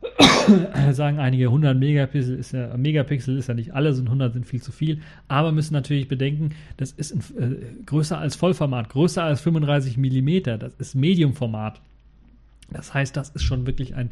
sagen 0.92 1.18
einige 1.18 1.46
100 1.46 1.76
Megapixel 1.76 2.38
ist 2.38 2.52
ja, 2.52 2.76
Megapixel 2.76 3.36
ist 3.36 3.48
ja 3.48 3.54
nicht 3.54 3.74
alles 3.74 3.98
und 3.98 4.06
100 4.06 4.32
sind 4.32 4.46
viel 4.46 4.62
zu 4.62 4.72
viel, 4.72 5.00
aber 5.26 5.52
müssen 5.52 5.74
natürlich 5.74 6.08
bedenken, 6.08 6.50
das 6.76 6.92
ist 6.92 7.12
ein, 7.12 7.20
äh, 7.38 7.84
größer 7.84 8.18
als 8.18 8.36
Vollformat, 8.36 8.88
größer 8.88 9.22
als 9.22 9.40
35 9.40 9.96
Millimeter, 9.96 10.58
das 10.58 10.74
ist 10.74 10.94
Mediumformat. 10.94 11.80
Das 12.70 12.92
heißt, 12.92 13.16
das 13.16 13.30
ist 13.30 13.42
schon 13.42 13.66
wirklich 13.66 13.94
ein, 13.94 14.10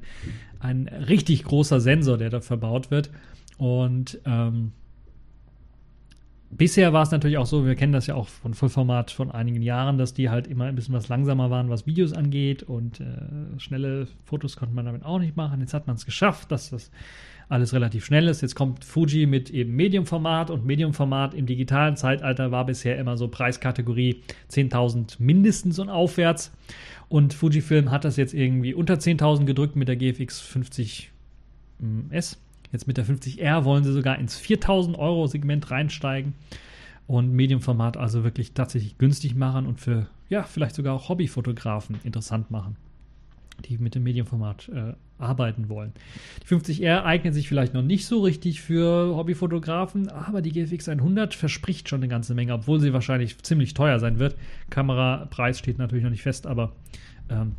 ein 0.61 0.89
richtig 0.89 1.45
großer 1.45 1.81
Sensor, 1.81 2.17
der 2.17 2.31
da 2.31 2.41
verbaut 2.41 2.91
wird. 2.91 3.11
Und 3.59 4.19
ähm, 4.25 4.73
Bisher 6.57 6.95
war 6.95 7.03
es 7.03 7.11
natürlich 7.11 7.37
auch 7.37 7.45
so, 7.45 7.67
wir 7.67 7.75
kennen 7.75 7.93
das 7.93 8.07
ja 8.07 8.15
auch 8.15 8.29
von 8.29 8.55
Vollformat 8.55 9.11
von 9.11 9.31
einigen 9.31 9.61
Jahren, 9.61 9.99
dass 9.99 10.15
die 10.15 10.31
halt 10.31 10.47
immer 10.47 10.65
ein 10.65 10.75
bisschen 10.75 10.95
was 10.95 11.09
langsamer 11.09 11.51
waren, 11.51 11.69
was 11.69 11.87
Videos 11.87 12.15
angeht 12.15 12.63
und 12.63 13.01
äh, 13.01 13.05
schnelle 13.59 14.09
Fotos 14.25 14.57
konnte 14.57 14.75
man 14.75 14.87
damit 14.87 15.05
auch 15.05 15.19
nicht 15.19 15.37
machen. 15.37 15.61
Jetzt 15.61 15.75
hat 15.75 15.87
man 15.87 15.97
es 15.97 16.07
geschafft, 16.07 16.51
dass 16.51 16.71
das 16.71 16.91
alles 17.51 17.75
relativ 17.75 18.07
schnell 18.07 18.27
ist. 18.27 18.41
Jetzt 18.41 18.55
kommt 18.55 18.85
Fuji 18.85 19.27
mit 19.27 19.51
eben 19.51 19.77
Medium-Format 19.77 20.51
und 20.51 20.65
Medium-Format 20.65 21.35
im 21.35 21.45
digitalen 21.45 21.97
Zeitalter 21.97 22.51
war 22.53 22.65
bisher 22.65 22.97
immer 22.99 23.19
so 23.19 23.29
Preiskategorie 23.29 24.23
10.000 24.51 25.17
mindestens 25.19 25.79
und 25.79 25.91
aufwärts. 25.91 26.53
Und 27.09 27.35
Fujifilm 27.35 27.91
hat 27.91 28.05
das 28.05 28.17
jetzt 28.17 28.33
irgendwie 28.33 28.73
unter 28.73 28.95
10.000 28.95 29.45
gedrückt 29.45 29.77
mit 29.77 29.89
der 29.89 29.97
GFX 29.97 30.43
50S 30.43 32.39
Jetzt 32.77 32.87
mit 32.87 32.99
der 32.99 33.07
50R 33.07 33.65
wollen 33.65 33.85
sie 33.85 33.93
sogar 33.95 34.19
ins 34.19 34.37
4000 34.37 34.99
Euro 34.99 35.27
Segment 35.27 35.71
reinsteigen 35.71 36.35
und 37.07 37.33
Medienformat 37.33 37.97
also 37.97 38.23
wirklich 38.23 38.53
tatsächlich 38.53 38.99
günstig 38.99 39.35
machen 39.35 39.65
und 39.65 39.81
für, 39.81 40.09
ja, 40.29 40.43
vielleicht 40.43 40.75
sogar 40.75 40.93
auch 40.93 41.09
Hobbyfotografen 41.09 41.99
interessant 42.05 42.51
machen, 42.51 42.77
die 43.65 43.79
mit 43.79 43.95
dem 43.95 44.03
Medienformat 44.03 44.69
äh, 44.69 44.93
arbeiten 45.19 45.71
wollen. 45.71 45.95
Die 46.43 46.55
50R 46.55 47.03
eignet 47.03 47.33
sich 47.33 47.49
vielleicht 47.49 47.73
noch 47.73 47.81
nicht 47.81 48.05
so 48.05 48.21
richtig 48.21 48.61
für 48.61 49.17
Hobbyfotografen, 49.17 50.11
aber 50.11 50.43
die 50.43 50.53
GFX 50.53 50.91
100 50.91 51.33
verspricht 51.33 51.89
schon 51.89 52.01
eine 52.01 52.09
ganze 52.09 52.35
Menge, 52.35 52.53
obwohl 52.53 52.79
sie 52.79 52.93
wahrscheinlich 52.93 53.39
ziemlich 53.39 53.73
teuer 53.73 53.99
sein 54.01 54.19
wird. 54.19 54.37
Kamerapreis 54.69 55.59
steht 55.59 55.79
natürlich 55.79 56.05
noch 56.05 56.11
nicht 56.11 56.21
fest, 56.21 56.47
aber 56.47 56.73
ähm, 57.31 57.53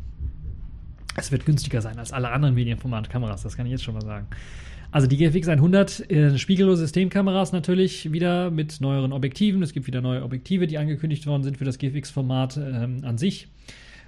es 1.16 1.32
wird 1.32 1.44
günstiger 1.44 1.80
sein 1.80 1.98
als 1.98 2.12
alle 2.12 2.30
anderen 2.30 2.54
Medienformat-Kameras, 2.54 3.42
das 3.42 3.56
kann 3.56 3.66
ich 3.66 3.72
jetzt 3.72 3.82
schon 3.82 3.94
mal 3.94 4.04
sagen. 4.04 4.28
Also 4.90 5.06
die 5.06 5.18
GFX 5.18 5.48
100, 5.48 6.10
äh, 6.10 6.38
spiegellose 6.38 6.82
Systemkameras 6.82 7.52
natürlich 7.52 8.10
wieder 8.10 8.50
mit 8.50 8.80
neueren 8.80 9.12
Objektiven. 9.12 9.62
Es 9.62 9.74
gibt 9.74 9.86
wieder 9.86 10.00
neue 10.00 10.22
Objektive, 10.22 10.66
die 10.66 10.78
angekündigt 10.78 11.26
worden 11.26 11.42
sind 11.42 11.58
für 11.58 11.66
das 11.66 11.78
GFX-Format 11.78 12.56
ähm, 12.56 13.00
an 13.04 13.18
sich. 13.18 13.48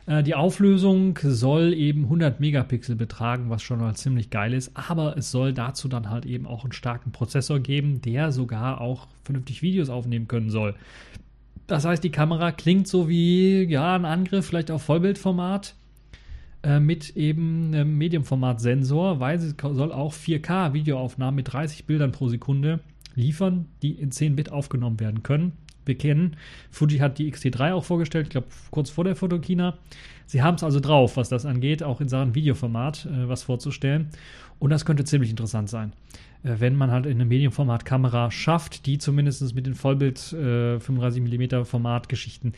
Äh, 0.07 0.23
die 0.23 0.35
Auflösung 0.35 1.19
soll 1.23 1.75
eben 1.75 2.05
100 2.05 2.41
Megapixel 2.41 2.97
betragen, 2.97 3.51
was 3.51 3.63
schon 3.63 3.79
mal 3.79 3.95
ziemlich 3.95 4.31
geil 4.31 4.55
ist. 4.55 4.73
Aber 4.75 5.19
es 5.19 5.31
soll 5.31 5.53
dazu 5.53 5.87
dann 5.87 6.09
halt 6.09 6.25
eben 6.25 6.47
auch 6.47 6.65
einen 6.65 6.73
starken 6.73 7.13
Prozessor 7.13 7.61
geben, 7.61 8.01
der 8.01 8.33
sogar 8.33 8.81
auch 8.81 9.07
vernünftig 9.23 9.61
Videos 9.61 9.91
aufnehmen 9.91 10.29
können 10.29 10.49
soll. 10.49 10.75
Das 11.67 11.85
heißt, 11.85 12.03
die 12.03 12.11
Kamera 12.11 12.53
klingt 12.53 12.89
so 12.89 13.07
wie 13.07 13.65
ja 13.65 13.95
ein 13.95 14.07
Angriff 14.07 14.47
vielleicht 14.47 14.71
auf 14.71 14.83
Vollbildformat 14.83 15.75
äh, 16.63 16.79
mit 16.79 17.17
eben 17.17 17.75
einem 17.75 17.97
Mediumformat-Sensor, 17.97 19.19
weil 19.19 19.39
sie 19.39 19.55
soll 19.59 19.93
auch 19.93 20.13
4K-Videoaufnahmen 20.13 21.37
mit 21.37 21.53
30 21.53 21.87
Bildern 21.87 22.13
pro 22.13 22.29
Sekunde 22.29 22.81
liefern, 23.15 23.67
die 23.81 23.93
in 23.93 24.13
10 24.13 24.37
Bit 24.37 24.53
aufgenommen 24.53 25.01
werden 25.01 25.23
können. 25.23 25.53
Wir 25.87 25.97
kennen, 25.97 26.37
Fuji 26.71 26.99
hat 26.99 27.19
die 27.19 27.33
XT3 27.33 27.73
auch 27.73 27.85
vorgestellt, 27.85 28.27
ich 28.27 28.31
glaube 28.31 28.49
kurz 28.71 28.91
vor 28.91 29.05
der 29.05 29.17
Fotokina. 29.17 29.79
Sie 30.27 30.43
haben 30.43 30.57
es 30.57 30.63
also 30.63 30.81
drauf, 30.81 31.17
was 31.17 31.31
das 31.31 31.47
angeht, 31.47 31.83
auch 31.83 32.03
in 32.03 32.09
Sachen 32.09 32.35
Videoformat 32.35 33.07
äh, 33.07 33.29
was 33.29 33.43
vorzustellen. 33.43 34.11
Und 34.59 34.69
das 34.69 34.85
könnte 34.85 35.05
ziemlich 35.05 35.31
interessant 35.31 35.71
sein 35.71 35.95
äh, 36.43 36.57
wenn 36.59 36.77
man 36.77 36.91
halt 36.91 37.07
in 37.07 37.13
eine 37.13 37.25
Medienformat-Kamera 37.25 38.31
schafft, 38.31 38.85
die 38.85 38.99
zumindest 38.99 39.55
mit 39.55 39.67
den 39.67 39.75
Vollbild 39.75 40.35
äh, 40.35 40.77
35mm 40.77 41.65
Format-Geschichten 41.65 42.53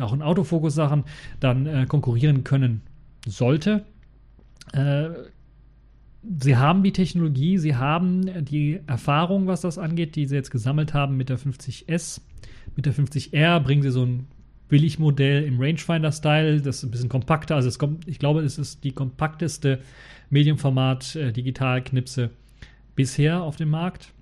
auch 0.00 0.12
in 0.12 0.22
Autofokus-Sachen 0.22 1.02
dann 1.40 1.66
äh, 1.66 1.86
konkurrieren 1.86 2.44
können 2.44 2.82
sollte. 3.26 3.84
Äh, 4.72 5.10
sie 6.40 6.56
haben 6.56 6.82
die 6.82 6.92
Technologie, 6.92 7.58
sie 7.58 7.76
haben 7.76 8.44
die 8.44 8.80
Erfahrung, 8.86 9.46
was 9.46 9.62
das 9.62 9.78
angeht, 9.78 10.16
die 10.16 10.26
sie 10.26 10.34
jetzt 10.34 10.50
gesammelt 10.50 10.94
haben 10.94 11.16
mit 11.16 11.28
der 11.28 11.38
50S. 11.38 12.20
Mit 12.76 12.86
der 12.86 12.94
50R 12.94 13.60
bringen 13.60 13.82
sie 13.82 13.90
so 13.90 14.04
ein 14.04 14.26
Billigmodell 14.68 15.44
im 15.44 15.58
Rangefinder-Style, 15.58 16.60
das 16.60 16.78
ist 16.78 16.84
ein 16.84 16.90
bisschen 16.90 17.08
kompakter. 17.08 17.54
Also 17.56 17.68
es 17.68 17.78
kommt, 17.78 18.06
ich 18.06 18.18
glaube, 18.18 18.42
es 18.42 18.58
ist 18.58 18.84
die 18.84 18.92
kompakteste 18.92 19.80
Medienformat 20.30 21.16
äh, 21.16 21.32
Digitalknipse 21.32 22.30
bisher 22.94 23.42
auf 23.42 23.56
dem 23.56 23.70
Markt. 23.70 24.12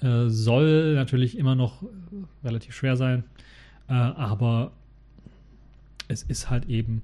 Äh, 0.00 0.28
soll 0.28 0.94
natürlich 0.94 1.36
immer 1.36 1.56
noch 1.56 1.82
relativ 2.44 2.74
schwer 2.74 2.96
sein, 2.96 3.24
äh, 3.88 3.92
aber 3.92 4.72
es 6.06 6.22
ist 6.22 6.48
halt 6.48 6.66
eben 6.66 7.02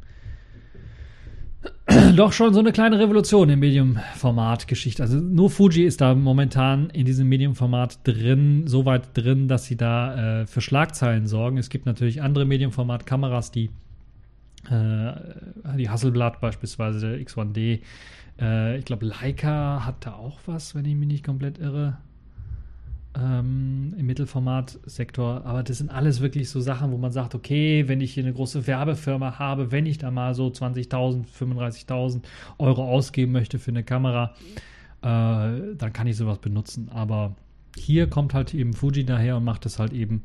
doch 2.17 2.33
schon 2.33 2.55
so 2.55 2.61
eine 2.61 2.73
kleine 2.73 2.99
Revolution 2.99 3.49
im 3.49 3.59
Medium-Format-Geschichte. 3.61 5.03
Also 5.03 5.17
nur 5.17 5.51
Fuji 5.51 5.85
ist 5.85 6.01
da 6.01 6.15
momentan 6.15 6.91
in 6.91 7.05
diesem 7.05 7.29
Medium-Format 7.29 8.01
drin, 8.05 8.67
so 8.67 8.85
weit 8.85 9.17
drin, 9.17 9.49
dass 9.49 9.65
sie 9.65 9.77
da 9.77 10.43
äh, 10.43 10.47
für 10.47 10.61
Schlagzeilen 10.61 11.27
sorgen. 11.27 11.59
Es 11.59 11.69
gibt 11.69 11.87
natürlich 11.87 12.23
andere 12.23 12.45
Medium-Format-Kameras, 12.45 13.51
die 13.51 13.71
äh, 14.71 15.13
die 15.77 15.89
Hasselblad 15.89 16.41
beispielsweise, 16.41 17.11
der 17.11 17.21
X1D. 17.21 17.81
Äh, 18.41 18.79
ich 18.79 18.85
glaube, 18.85 19.07
Leica 19.07 19.85
hat 19.85 20.07
da 20.07 20.15
auch 20.15 20.39
was, 20.47 20.75
wenn 20.75 20.85
ich 20.85 20.95
mich 20.95 21.09
nicht 21.09 21.25
komplett 21.25 21.59
irre 21.59 21.99
ähm, 23.17 23.95
im 23.97 24.07
Mittelformatsektor. 24.07 25.45
Aber 25.45 25.63
das 25.63 25.79
sind 25.79 25.91
alles 25.91 26.21
wirklich 26.21 26.51
so 26.51 26.61
Sachen, 26.61 26.93
wo 26.93 26.99
man 26.99 27.13
sagt, 27.13 27.35
okay, 27.35 27.89
wenn 27.89 28.01
ich 28.01 28.15
hier 28.15 28.25
eine 28.25 28.33
große 28.33 28.67
Werbefirma 28.67 29.39
habe, 29.39 29.73
wenn 29.73 29.87
ich 29.87 29.99
da 29.99 30.11
mal 30.11 30.35
so 30.35 30.49
20.000, 30.49 31.25
35.000 31.27 32.23
Euro 32.59 32.85
ausgeben 32.85 33.33
möchte 33.33 33.59
für 33.59 33.71
eine 33.71 33.85
Kamera, 33.85 34.35
äh, 35.03 35.07
dann 35.77 35.93
kann 35.93 36.07
ich 36.07 36.17
sowas 36.17 36.39
benutzen. 36.39 36.89
Aber 36.91 37.35
hier 37.77 38.09
kommt 38.09 38.35
halt 38.35 38.55
eben 38.55 38.75
Fuji 38.75 39.05
daher 39.05 39.37
und 39.37 39.45
macht 39.45 39.65
das 39.65 39.79
halt 39.79 39.93
eben 39.93 40.23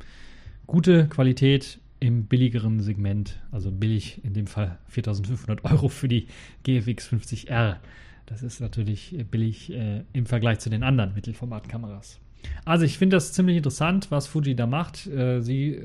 gute 0.68 1.08
Qualität 1.08 1.80
im 2.00 2.26
billigeren 2.26 2.80
Segment, 2.80 3.40
also 3.52 3.72
billig 3.72 4.24
in 4.24 4.34
dem 4.34 4.48
Fall 4.48 4.80
4.500 4.92 5.64
Euro 5.72 5.88
für 5.88 6.08
die 6.08 6.28
GFX 6.64 7.10
50R. 7.10 7.78
Das 8.26 8.44
ist 8.44 8.60
natürlich 8.60 9.16
billig 9.30 9.72
äh, 9.72 10.04
im 10.14 10.26
Vergleich 10.26 10.60
zu 10.60 10.70
den 10.70 10.84
anderen 10.84 11.14
Mittelformatkameras. 11.14 12.20
Also 12.66 12.86
ich 12.86 12.98
finde 12.98 13.18
das 13.18 13.34
ziemlich 13.34 13.58
interessant, 13.58 14.10
was 14.12 14.28
Fuji 14.28 14.56
da 14.56 14.66
macht. 14.68 15.08
Äh, 15.08 15.42
sie 15.42 15.84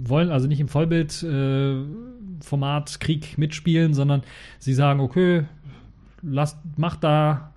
wollen 0.00 0.30
also 0.30 0.46
nicht 0.46 0.60
im 0.60 0.68
Vollbildformat 0.68 2.94
äh, 2.94 2.98
Krieg 2.98 3.38
mitspielen, 3.38 3.94
sondern 3.94 4.22
sie 4.58 4.74
sagen, 4.74 5.00
okay, 5.00 5.44
lasst, 6.22 6.58
macht 6.76 7.02
da, 7.04 7.54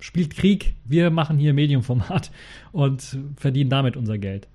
spielt 0.00 0.36
Krieg, 0.36 0.74
wir 0.84 1.10
machen 1.10 1.38
hier 1.38 1.54
Mediumformat 1.54 2.30
und 2.72 3.18
verdienen 3.36 3.70
damit 3.70 3.96
unser 3.96 4.18
Geld. 4.18 4.48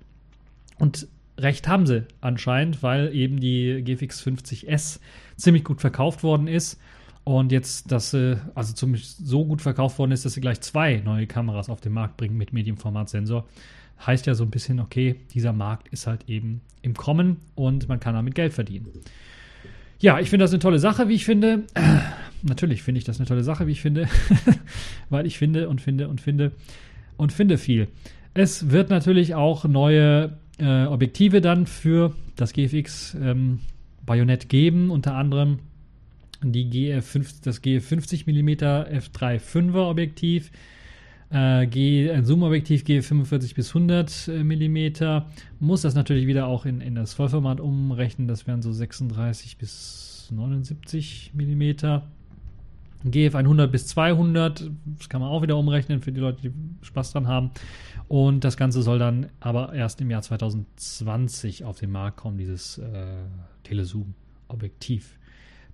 Und 0.78 1.08
recht 1.38 1.66
haben 1.68 1.86
sie 1.86 2.06
anscheinend, 2.20 2.82
weil 2.82 3.14
eben 3.14 3.40
die 3.40 3.82
GFX 3.84 4.26
50S 4.26 5.00
ziemlich 5.36 5.64
gut 5.64 5.80
verkauft 5.80 6.22
worden 6.22 6.48
ist 6.48 6.78
und 7.24 7.52
jetzt, 7.52 7.92
dass 7.92 8.10
sie 8.10 8.40
also 8.54 8.72
ziemlich 8.72 9.06
so 9.06 9.44
gut 9.44 9.62
verkauft 9.62 9.98
worden 9.98 10.12
ist, 10.12 10.24
dass 10.24 10.32
sie 10.32 10.40
gleich 10.40 10.60
zwei 10.60 11.00
neue 11.04 11.26
Kameras 11.26 11.68
auf 11.68 11.80
den 11.80 11.92
Markt 11.92 12.16
bringen 12.16 12.36
mit 12.36 12.52
Medienformatsensor. 12.52 13.46
Heißt 14.04 14.26
ja 14.26 14.34
so 14.34 14.42
ein 14.42 14.50
bisschen, 14.50 14.80
okay, 14.80 15.16
dieser 15.32 15.52
Markt 15.52 15.88
ist 15.88 16.08
halt 16.08 16.28
eben 16.28 16.60
im 16.82 16.94
Kommen 16.94 17.36
und 17.54 17.88
man 17.88 18.00
kann 18.00 18.14
damit 18.14 18.34
Geld 18.34 18.52
verdienen. 18.52 18.88
Ja, 20.00 20.18
ich 20.18 20.30
finde 20.30 20.42
das 20.42 20.50
eine 20.50 20.58
tolle 20.58 20.80
Sache, 20.80 21.08
wie 21.08 21.14
ich 21.14 21.24
finde. 21.24 21.62
Natürlich 22.42 22.82
finde 22.82 22.98
ich 22.98 23.04
das 23.04 23.18
eine 23.18 23.26
tolle 23.26 23.44
Sache, 23.44 23.68
wie 23.68 23.72
ich 23.72 23.80
finde, 23.80 24.08
weil 25.10 25.26
ich 25.26 25.38
finde 25.38 25.68
und 25.68 25.80
finde 25.80 26.08
und 26.08 26.20
finde 26.20 26.50
und 27.16 27.32
finde 27.32 27.56
viel. 27.56 27.86
Es 28.34 28.70
wird 28.70 28.90
natürlich 28.90 29.36
auch 29.36 29.64
neue 29.64 30.38
äh, 30.58 30.86
Objektive 30.86 31.40
dann 31.40 31.66
für 31.66 32.16
das 32.34 32.52
GFX 32.52 33.14
ähm, 33.14 33.60
Bajonett 34.04 34.48
geben, 34.48 34.90
unter 34.90 35.14
anderem 35.14 35.60
die 36.50 36.68
GF5, 36.68 37.44
das 37.44 37.62
GF50 37.62 38.26
mm 38.26 38.48
f3.5er 38.96 39.88
Objektiv, 39.88 40.50
äh, 41.30 41.66
ein 41.66 42.24
Zoom-Objektiv 42.24 42.82
G45 42.82 43.54
bis 43.54 43.68
100 43.68 44.28
mm. 44.28 45.24
Muss 45.60 45.82
das 45.82 45.94
natürlich 45.94 46.26
wieder 46.26 46.46
auch 46.46 46.66
in, 46.66 46.80
in 46.80 46.94
das 46.94 47.14
Vollformat 47.14 47.60
umrechnen, 47.60 48.28
das 48.28 48.46
wären 48.46 48.62
so 48.62 48.72
36 48.72 49.56
bis 49.56 50.28
79 50.32 51.32
mm. 51.34 51.62
GF 53.04 53.34
100 53.34 53.72
bis 53.72 53.86
200, 53.88 54.70
das 54.98 55.08
kann 55.08 55.20
man 55.20 55.30
auch 55.30 55.42
wieder 55.42 55.56
umrechnen 55.56 56.00
für 56.00 56.12
die 56.12 56.20
Leute, 56.20 56.50
die 56.50 56.52
Spaß 56.86 57.12
dran 57.12 57.26
haben. 57.26 57.50
Und 58.08 58.44
das 58.44 58.56
Ganze 58.56 58.82
soll 58.82 58.98
dann 58.98 59.28
aber 59.40 59.72
erst 59.72 60.00
im 60.00 60.10
Jahr 60.10 60.22
2020 60.22 61.64
auf 61.64 61.78
den 61.78 61.90
Markt 61.90 62.18
kommen, 62.18 62.36
dieses 62.36 62.78
äh, 62.78 63.24
Telezoom-Objektiv. 63.64 65.18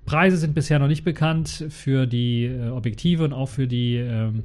Preise 0.08 0.38
sind 0.38 0.54
bisher 0.54 0.78
noch 0.78 0.88
nicht 0.88 1.04
bekannt 1.04 1.66
für 1.68 2.06
die 2.06 2.46
äh, 2.46 2.70
Objektive 2.70 3.24
und 3.24 3.34
auch 3.34 3.50
für 3.50 3.66
die 3.66 3.96
ähm, 3.96 4.44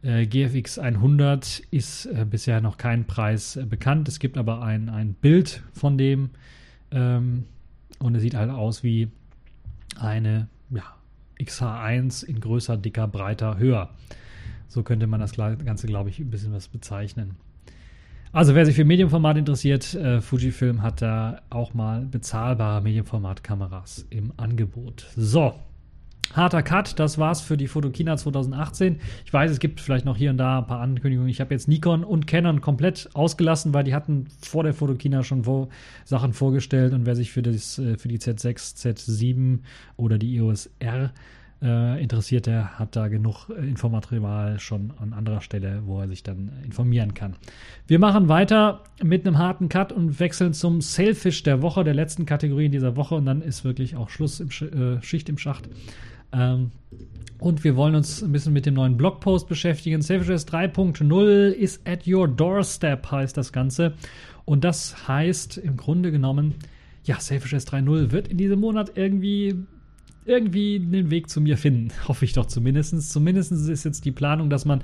äh, 0.00 0.24
GFX 0.24 0.78
100 0.78 1.60
ist 1.70 2.06
äh, 2.06 2.24
bisher 2.24 2.62
noch 2.62 2.78
kein 2.78 3.04
Preis 3.04 3.58
bekannt. 3.68 4.08
Es 4.08 4.20
gibt 4.20 4.38
aber 4.38 4.62
ein, 4.62 4.88
ein 4.88 5.12
Bild 5.12 5.62
von 5.74 5.98
dem 5.98 6.30
ähm, 6.92 7.44
und 7.98 8.14
es 8.14 8.22
sieht 8.22 8.36
halt 8.36 8.50
aus 8.50 8.82
wie 8.84 9.08
eine 10.00 10.48
ja, 10.70 10.84
XH1 11.38 12.24
in 12.24 12.40
größer, 12.40 12.78
dicker, 12.78 13.06
breiter, 13.06 13.58
höher. 13.58 13.90
So 14.66 14.82
könnte 14.82 15.06
man 15.06 15.20
das 15.20 15.32
Ganze, 15.34 15.88
glaube 15.88 16.08
ich, 16.08 16.20
ein 16.20 16.30
bisschen 16.30 16.54
was 16.54 16.68
bezeichnen. 16.68 17.36
Also 18.36 18.54
wer 18.54 18.66
sich 18.66 18.76
für 18.76 18.84
Medienformat 18.84 19.38
interessiert, 19.38 19.94
äh, 19.94 20.20
Fujifilm 20.20 20.82
hat 20.82 21.00
da 21.00 21.40
auch 21.48 21.72
mal 21.72 22.02
bezahlbare 22.02 22.82
Medienformatkameras 22.82 24.04
im 24.10 24.30
Angebot. 24.36 25.06
So, 25.16 25.54
harter 26.34 26.62
Cut, 26.62 26.98
das 26.98 27.16
war's 27.16 27.40
für 27.40 27.56
die 27.56 27.66
Fotokina 27.66 28.14
2018. 28.18 29.00
Ich 29.24 29.32
weiß, 29.32 29.50
es 29.50 29.58
gibt 29.58 29.80
vielleicht 29.80 30.04
noch 30.04 30.18
hier 30.18 30.28
und 30.28 30.36
da 30.36 30.58
ein 30.58 30.66
paar 30.66 30.82
Ankündigungen. 30.82 31.30
Ich 31.30 31.40
habe 31.40 31.54
jetzt 31.54 31.66
Nikon 31.66 32.04
und 32.04 32.26
Canon 32.26 32.60
komplett 32.60 33.08
ausgelassen, 33.14 33.72
weil 33.72 33.84
die 33.84 33.94
hatten 33.94 34.26
vor 34.42 34.64
der 34.64 34.74
Fotokina 34.74 35.22
schon 35.22 35.44
vor 35.44 35.70
Sachen 36.04 36.34
vorgestellt 36.34 36.92
und 36.92 37.06
wer 37.06 37.16
sich 37.16 37.32
für, 37.32 37.40
das, 37.40 37.78
äh, 37.78 37.96
für 37.96 38.08
die 38.08 38.18
Z6, 38.18 38.76
Z7 38.76 39.60
oder 39.96 40.18
die 40.18 40.36
EOS 40.36 40.68
R 40.78 41.10
äh, 41.62 42.02
interessiert, 42.02 42.46
der 42.46 42.78
hat 42.78 42.96
da 42.96 43.08
genug 43.08 43.48
äh, 43.48 43.66
Infomaterial 43.66 44.58
schon 44.58 44.92
an 44.98 45.12
anderer 45.12 45.40
Stelle, 45.40 45.82
wo 45.86 46.00
er 46.00 46.08
sich 46.08 46.22
dann 46.22 46.52
informieren 46.64 47.14
kann. 47.14 47.36
Wir 47.86 47.98
machen 47.98 48.28
weiter 48.28 48.82
mit 49.02 49.26
einem 49.26 49.38
harten 49.38 49.68
Cut 49.68 49.92
und 49.92 50.20
wechseln 50.20 50.52
zum 50.52 50.80
Sailfish 50.80 51.42
der 51.42 51.62
Woche, 51.62 51.82
der 51.82 51.94
letzten 51.94 52.26
Kategorie 52.26 52.66
in 52.66 52.72
dieser 52.72 52.96
Woche 52.96 53.14
und 53.14 53.26
dann 53.26 53.40
ist 53.40 53.64
wirklich 53.64 53.96
auch 53.96 54.10
Schluss 54.10 54.40
im 54.40 54.50
Sch 54.50 54.62
äh, 54.62 55.00
Schicht 55.02 55.28
im 55.28 55.38
Schacht. 55.38 55.68
Ähm, 56.32 56.72
und 57.38 57.64
wir 57.64 57.76
wollen 57.76 57.94
uns 57.94 58.22
ein 58.22 58.32
bisschen 58.32 58.52
mit 58.52 58.66
dem 58.66 58.74
neuen 58.74 58.96
Blogpost 58.96 59.48
beschäftigen. 59.48 60.00
Sailfish 60.00 60.42
3.0 60.42 61.50
ist 61.50 61.86
at 61.86 62.06
your 62.06 62.28
doorstep, 62.28 63.10
heißt 63.10 63.36
das 63.36 63.52
Ganze. 63.52 63.94
Und 64.44 64.64
das 64.64 65.08
heißt 65.08 65.58
im 65.58 65.76
Grunde 65.76 66.12
genommen, 66.12 66.54
ja, 67.04 67.20
Sailfish 67.20 67.52
3.0 67.52 68.10
wird 68.10 68.28
in 68.28 68.38
diesem 68.38 68.60
Monat 68.60 68.92
irgendwie 68.94 69.54
irgendwie 70.26 70.76
einen 70.76 71.10
Weg 71.10 71.30
zu 71.30 71.40
mir 71.40 71.56
finden. 71.56 71.90
Hoffe 72.08 72.24
ich 72.24 72.32
doch 72.32 72.46
zumindest. 72.46 73.10
Zumindest 73.10 73.52
ist 73.52 73.84
jetzt 73.84 74.04
die 74.04 74.12
Planung, 74.12 74.50
dass 74.50 74.64
man 74.64 74.80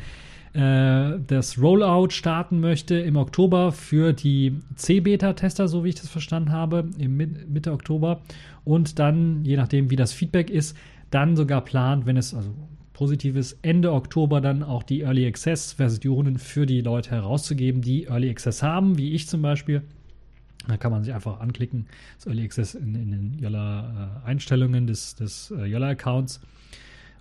äh, 0.55 1.19
das 1.27 1.61
Rollout 1.61 2.11
starten 2.11 2.61
möchte 2.61 2.97
im 2.97 3.17
Oktober 3.17 3.73
für 3.73 4.13
die 4.13 4.61
C-Beta-Tester, 4.77 5.69
so 5.69 5.85
wie 5.85 5.91
ich 5.91 5.95
das 5.95 6.09
verstanden 6.09 6.53
habe, 6.53 6.89
im 6.99 7.17
Mitte 7.17 7.73
Oktober. 7.73 8.21
Und 8.65 8.99
dann, 8.99 9.45
je 9.45 9.57
nachdem, 9.57 9.91
wie 9.91 9.97
das 9.97 10.13
Feedback 10.13 10.51
ist, 10.51 10.77
dann 11.11 11.37
sogar 11.37 11.63
plant, 11.63 12.07
wenn 12.07 12.17
es 12.17 12.35
also 12.35 12.51
positives 12.93 13.59
Ende 13.63 13.93
Oktober 13.93 14.41
dann 14.41 14.63
auch 14.63 14.83
die 14.83 15.01
Early 15.01 15.27
Access 15.27 15.73
Versionen 15.73 16.39
für 16.39 16.67
die 16.67 16.83
Leute 16.83 17.11
herauszugeben, 17.11 17.83
die 17.83 18.05
Early 18.05 18.31
Access 18.31 18.63
haben, 18.63 18.99
wie 18.99 19.13
ich 19.13 19.29
zum 19.29 19.43
Beispiel. 19.43 19.83
Da 20.69 20.77
kann 20.77 20.93
man 20.93 21.03
sich 21.03 21.13
einfach 21.13 21.41
anklicken, 21.41 21.87
das 22.17 22.27
Early 22.27 22.45
Access 22.45 22.75
in, 22.75 22.95
in 22.95 23.11
den 23.11 23.39
Yola-Einstellungen 23.41 24.85
äh, 24.85 24.87
des, 24.87 25.15
des 25.17 25.53
äh, 25.57 25.65
Yola-Accounts 25.65 26.41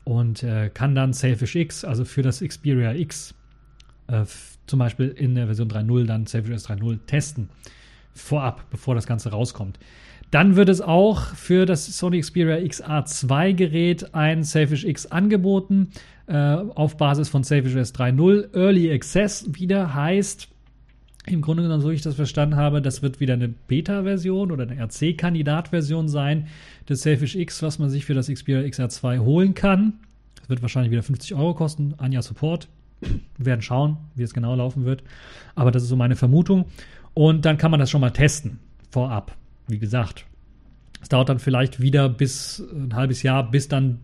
und 0.04 0.44
äh, 0.44 0.70
kann 0.74 0.96
dann 0.96 1.14
Selfish 1.14 1.56
X, 1.56 1.84
also 1.84 2.06
für 2.06 2.22
das 2.22 2.42
Xperia 2.42 2.94
X, 2.94 3.34
äh, 4.08 4.26
zum 4.68 4.80
Beispiel 4.80 5.10
in 5.10 5.36
der 5.36 5.48
Version 5.48 5.70
3.0 5.70 6.06
dann 6.06 6.26
Selfish 6.28 6.54
S 6.54 6.70
3.0 6.70 7.00
testen. 7.08 7.50
Vorab, 8.14 8.70
bevor 8.70 8.94
das 8.96 9.08
Ganze 9.08 9.32
rauskommt. 9.32 9.80
Dann 10.32 10.56
wird 10.56 10.70
es 10.70 10.80
auch 10.82 11.22
für 11.36 11.66
das 11.66 11.86
Sony 11.98 12.22
Xperia 12.22 12.56
XA2 12.56 13.54
Gerät 13.54 14.16
ein 14.16 14.44
Selfish 14.44 14.86
X 14.86 15.06
angeboten, 15.08 15.92
äh, 16.28 16.34
auf 16.36 16.98
Basis 16.98 17.30
von 17.30 17.44
Selfish 17.44 17.76
S 17.76 17.94
3.0. 17.94 18.54
Early 18.56 18.94
Access 18.94 19.46
wieder 19.54 19.94
heißt, 19.94 20.48
Im 21.28 21.42
Grunde 21.42 21.64
genommen, 21.64 21.82
so 21.82 21.92
ich 21.92 22.02
das 22.02 22.16
verstanden 22.16 22.56
habe, 22.56 22.82
das 22.82 23.04
wird 23.04 23.20
wieder 23.20 23.36
eine 23.36 23.48
Beta-Version 23.48 24.52
oder 24.52 24.64
eine 24.64 24.82
RC-Kandidat-Version 24.82 26.08
sein 26.08 26.48
des 26.90 27.02
Selfish 27.02 27.36
X, 27.36 27.62
was 27.62 27.78
man 27.78 27.90
sich 27.90 28.06
für 28.06 28.16
das 28.16 28.28
Xperia 28.28 28.68
XR2 28.68 29.20
holen 29.20 29.54
kann. 29.54 29.94
Das 30.36 30.50
wird 30.50 30.64
wahrscheinlich 30.64 30.92
wieder 30.92 31.04
50 31.04 31.36
Euro 31.36 31.54
kosten, 31.54 31.94
ein 32.00 32.12
Jahr 32.12 32.24
Support. 32.24 32.70
Wir 33.02 33.46
werden 33.46 33.62
schauen, 33.62 33.98
wie 34.16 34.24
es 34.24 34.34
genau 34.34 34.56
laufen 34.56 34.86
wird. 34.86 35.04
Aber 35.54 35.72
das 35.72 35.84
ist 35.84 35.90
so 35.90 35.96
meine 35.96 36.16
Vermutung. 36.16 36.66
Und 37.14 37.46
dann 37.46 37.58
kann 37.58 37.72
man 37.72 37.80
das 37.80 37.92
schon 37.92 38.02
mal 38.02 38.12
testen, 38.12 38.60
vorab. 38.90 39.36
Wie 39.68 39.80
gesagt, 39.80 40.26
es 41.02 41.10
dauert 41.10 41.30
dann 41.30 41.40
vielleicht 41.40 41.80
wieder 41.80 42.10
bis 42.10 42.64
ein 42.74 42.96
halbes 42.96 43.22
Jahr, 43.22 43.50
bis 43.50 43.68
dann 43.68 44.00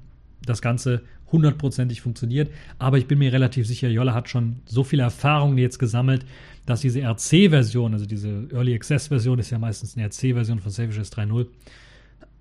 das 0.45 0.61
Ganze 0.61 1.02
hundertprozentig 1.31 2.02
funktioniert. 2.02 2.52
Aber 2.80 2.98
ich 2.98 3.07
bin 3.07 3.19
mir 3.19 3.34
relativ 3.34 3.68
sicher, 3.68 3.89
Jolla 3.89 4.14
hat 4.14 4.30
schon 4.30 4.57
so 4.65 4.84
viele 4.84 5.03
Erfahrungen 5.03 5.57
jetzt 5.57 5.77
gesammelt, 5.77 6.26
dass 6.68 6.81
diese 6.81 7.02
RC-Version, 7.02 7.94
also 7.94 8.06
diese 8.06 8.49
Early 8.52 8.76
Access-Version, 8.76 9.39
ist 9.39 9.49
ja 9.49 9.57
meistens 9.57 9.95
eine 9.95 10.06
RC-Version 10.06 10.60
von 10.60 10.69
Savage 10.69 10.99
S 10.99 11.11
3.0, 11.14 11.48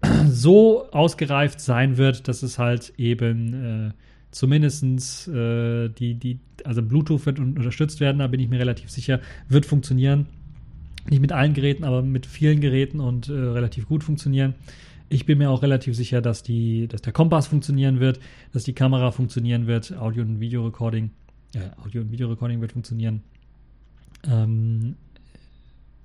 so 0.29 0.91
ausgereift 0.91 1.61
sein 1.61 1.97
wird, 1.97 2.27
dass 2.27 2.43
es 2.43 2.59
halt 2.59 2.93
eben 2.99 3.55
äh, 3.55 3.91
zumindest 4.33 5.29
äh, 5.29 5.89
die, 5.89 6.15
die, 6.15 6.41
also 6.65 6.83
Bluetooth 6.83 7.25
wird 7.25 7.39
unterstützt 7.39 8.01
werden, 8.01 8.19
da 8.19 8.27
bin 8.27 8.41
ich 8.41 8.49
mir 8.49 8.59
relativ 8.59 8.91
sicher, 8.91 9.21
wird 9.49 9.65
funktionieren. 9.65 10.27
Nicht 11.09 11.21
mit 11.21 11.31
allen 11.31 11.55
Geräten, 11.55 11.85
aber 11.85 12.03
mit 12.03 12.27
vielen 12.27 12.61
Geräten 12.61 12.99
und 12.99 13.29
äh, 13.29 13.33
relativ 13.33 13.87
gut 13.87 14.03
funktionieren. 14.03 14.55
Ich 15.09 15.25
bin 15.25 15.39
mir 15.39 15.51
auch 15.51 15.63
relativ 15.63 15.95
sicher, 15.95 16.21
dass, 16.21 16.43
die, 16.43 16.89
dass 16.89 17.01
der 17.01 17.13
Kompass 17.13 17.47
funktionieren 17.47 18.01
wird, 18.01 18.19
dass 18.53 18.65
die 18.65 18.73
Kamera 18.73 19.13
funktionieren 19.13 19.69
wird, 19.69 19.97
Audio- 19.97 20.25
und 20.25 20.41
Videorecording, 20.41 21.11
äh, 21.55 21.61
Audio- 21.81 22.01
und 22.01 22.11
Videorecording 22.11 22.61
wird 22.61 22.73
funktionieren. 22.73 23.23
Ähm, 24.29 24.97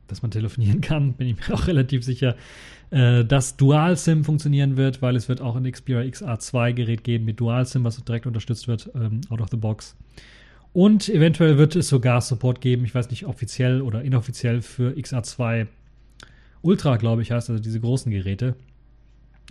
dass 0.07 0.21
man 0.21 0.31
telefonieren 0.31 0.81
kann, 0.81 1.13
bin 1.13 1.27
ich 1.27 1.37
mir 1.37 1.53
auch 1.53 1.67
relativ 1.67 2.03
sicher. 2.03 2.35
Äh, 2.91 3.23
dass 3.23 3.55
Dual-SIM 3.55 4.25
funktionieren 4.25 4.75
wird, 4.75 5.01
weil 5.01 5.15
es 5.15 5.29
wird 5.29 5.39
auch 5.41 5.55
ein 5.55 5.69
Xperia 5.69 6.01
XA2 6.01 6.73
Gerät 6.73 7.03
geben 7.03 7.25
mit 7.25 7.39
Dual-SIM, 7.39 7.83
was 7.83 8.03
direkt 8.03 8.27
unterstützt 8.27 8.67
wird, 8.67 8.89
ähm, 8.95 9.21
out 9.29 9.41
of 9.41 9.47
the 9.49 9.57
box. 9.57 9.95
Und 10.73 11.09
eventuell 11.09 11.57
wird 11.57 11.75
es 11.75 11.89
sogar 11.89 12.21
Support 12.21 12.61
geben, 12.61 12.85
ich 12.85 12.95
weiß 12.95 13.09
nicht, 13.09 13.25
offiziell 13.25 13.81
oder 13.81 14.03
inoffiziell 14.03 14.61
für 14.61 14.91
XA2 14.91 15.67
Ultra, 16.61 16.97
glaube 16.97 17.21
ich, 17.21 17.31
heißt 17.31 17.49
also 17.49 17.61
diese 17.61 17.79
großen 17.79 18.11
Geräte. 18.11 18.55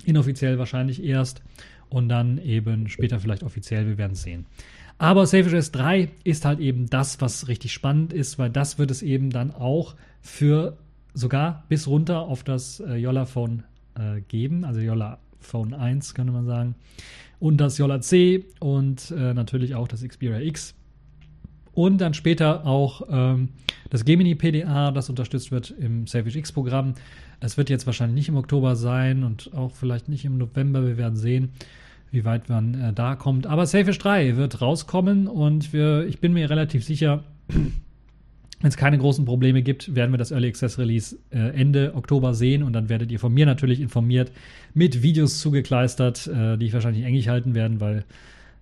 Inoffiziell 0.05 0.59
wahrscheinlich 0.59 1.03
erst 1.03 1.43
und 1.89 2.09
dann 2.09 2.39
eben 2.39 2.89
später 2.89 3.19
vielleicht 3.21 3.43
offiziell, 3.43 3.87
wir 3.87 3.99
werden 3.99 4.13
es 4.13 4.23
sehen. 4.23 4.47
Aber 5.01 5.27
Savage 5.27 5.56
S3 5.56 6.10
ist 6.24 6.44
halt 6.44 6.60
eben 6.60 6.90
das, 6.90 7.22
was 7.22 7.48
richtig 7.48 7.72
spannend 7.72 8.12
ist, 8.12 8.39
weil 8.39 8.51
das 8.51 8.78
wird 8.78 8.90
es 8.90 9.01
eben 9.01 9.31
dann 9.31 9.51
auch 9.51 9.94
für 10.20 10.77
sogar 11.14 11.64
bis 11.70 11.86
runter 11.86 12.20
auf 12.20 12.44
das 12.44 12.81
äh, 12.81 12.97
Yolla 12.97 13.24
Phone 13.24 13.62
äh, 13.94 14.20
geben, 14.20 14.62
also 14.62 14.78
Yolla 14.78 15.18
Phone 15.39 15.72
1 15.72 16.12
könnte 16.12 16.35
man 16.35 16.44
sagen, 16.44 16.74
und 17.39 17.62
das 17.62 17.78
Yolla 17.78 18.02
C 18.02 18.44
und 18.60 19.10
äh, 19.12 19.32
natürlich 19.32 19.74
auch 19.74 19.89
das 19.89 20.06
Xperia 20.06 20.40
X 20.40 20.74
und 21.72 22.02
dann 22.02 22.12
später 22.12 22.66
auch 22.66 23.01
ähm, 23.09 23.48
das 23.89 24.05
Gemini 24.05 24.35
PDA, 24.35 24.90
das 24.90 25.09
unterstützt 25.09 25.51
wird 25.51 25.70
im 25.70 26.06
Savage 26.09 26.39
X 26.39 26.52
Programm. 26.52 26.93
Es 27.40 27.56
wird 27.56 27.70
jetzt 27.70 27.86
wahrscheinlich 27.86 28.16
nicht 28.16 28.28
im 28.28 28.36
Oktober 28.36 28.77
sein 28.77 29.24
und 29.24 29.55
auch 29.55 29.72
vielleicht 29.72 30.10
nicht 30.10 30.27
im 30.27 30.36
November. 30.36 30.86
Wir 30.86 30.98
werden 30.98 31.16
sehen, 31.16 31.52
wie 32.11 32.24
weit 32.24 32.49
man 32.49 32.74
äh, 32.74 32.93
da 32.93 33.16
kommt. 33.16 33.47
Aber 33.47 33.66
Savage 33.66 33.99
3 33.99 34.37
wird 34.37 34.61
rauskommen 34.61 35.27
und 35.27 35.73
wir, 35.73 36.07
ich 36.07 36.20
bin 36.20 36.32
mir 36.32 36.51
relativ 36.51 36.85
sicher, 36.85 37.24
wenn 37.49 38.69
es 38.69 38.77
keine 38.77 38.99
großen 38.99 39.24
Probleme 39.24 39.62
gibt, 39.62 39.95
werden 39.95 40.12
wir 40.12 40.19
das 40.19 40.32
Early 40.32 40.49
Access 40.49 40.78
Release 40.78 41.16
äh, 41.31 41.39
Ende 41.39 41.95
Oktober 41.95 42.35
sehen 42.35 42.62
und 42.62 42.73
dann 42.73 42.89
werdet 42.89 43.11
ihr 43.11 43.19
von 43.19 43.32
mir 43.32 43.47
natürlich 43.47 43.81
informiert 43.81 44.32
mit 44.74 45.03
Videos 45.03 45.41
zugekleistert, 45.41 46.27
äh, 46.27 46.59
die 46.59 46.66
ich 46.66 46.73
wahrscheinlich 46.73 47.05
engig 47.05 47.28
halten 47.28 47.55
werden, 47.55 47.81
weil 47.81 48.05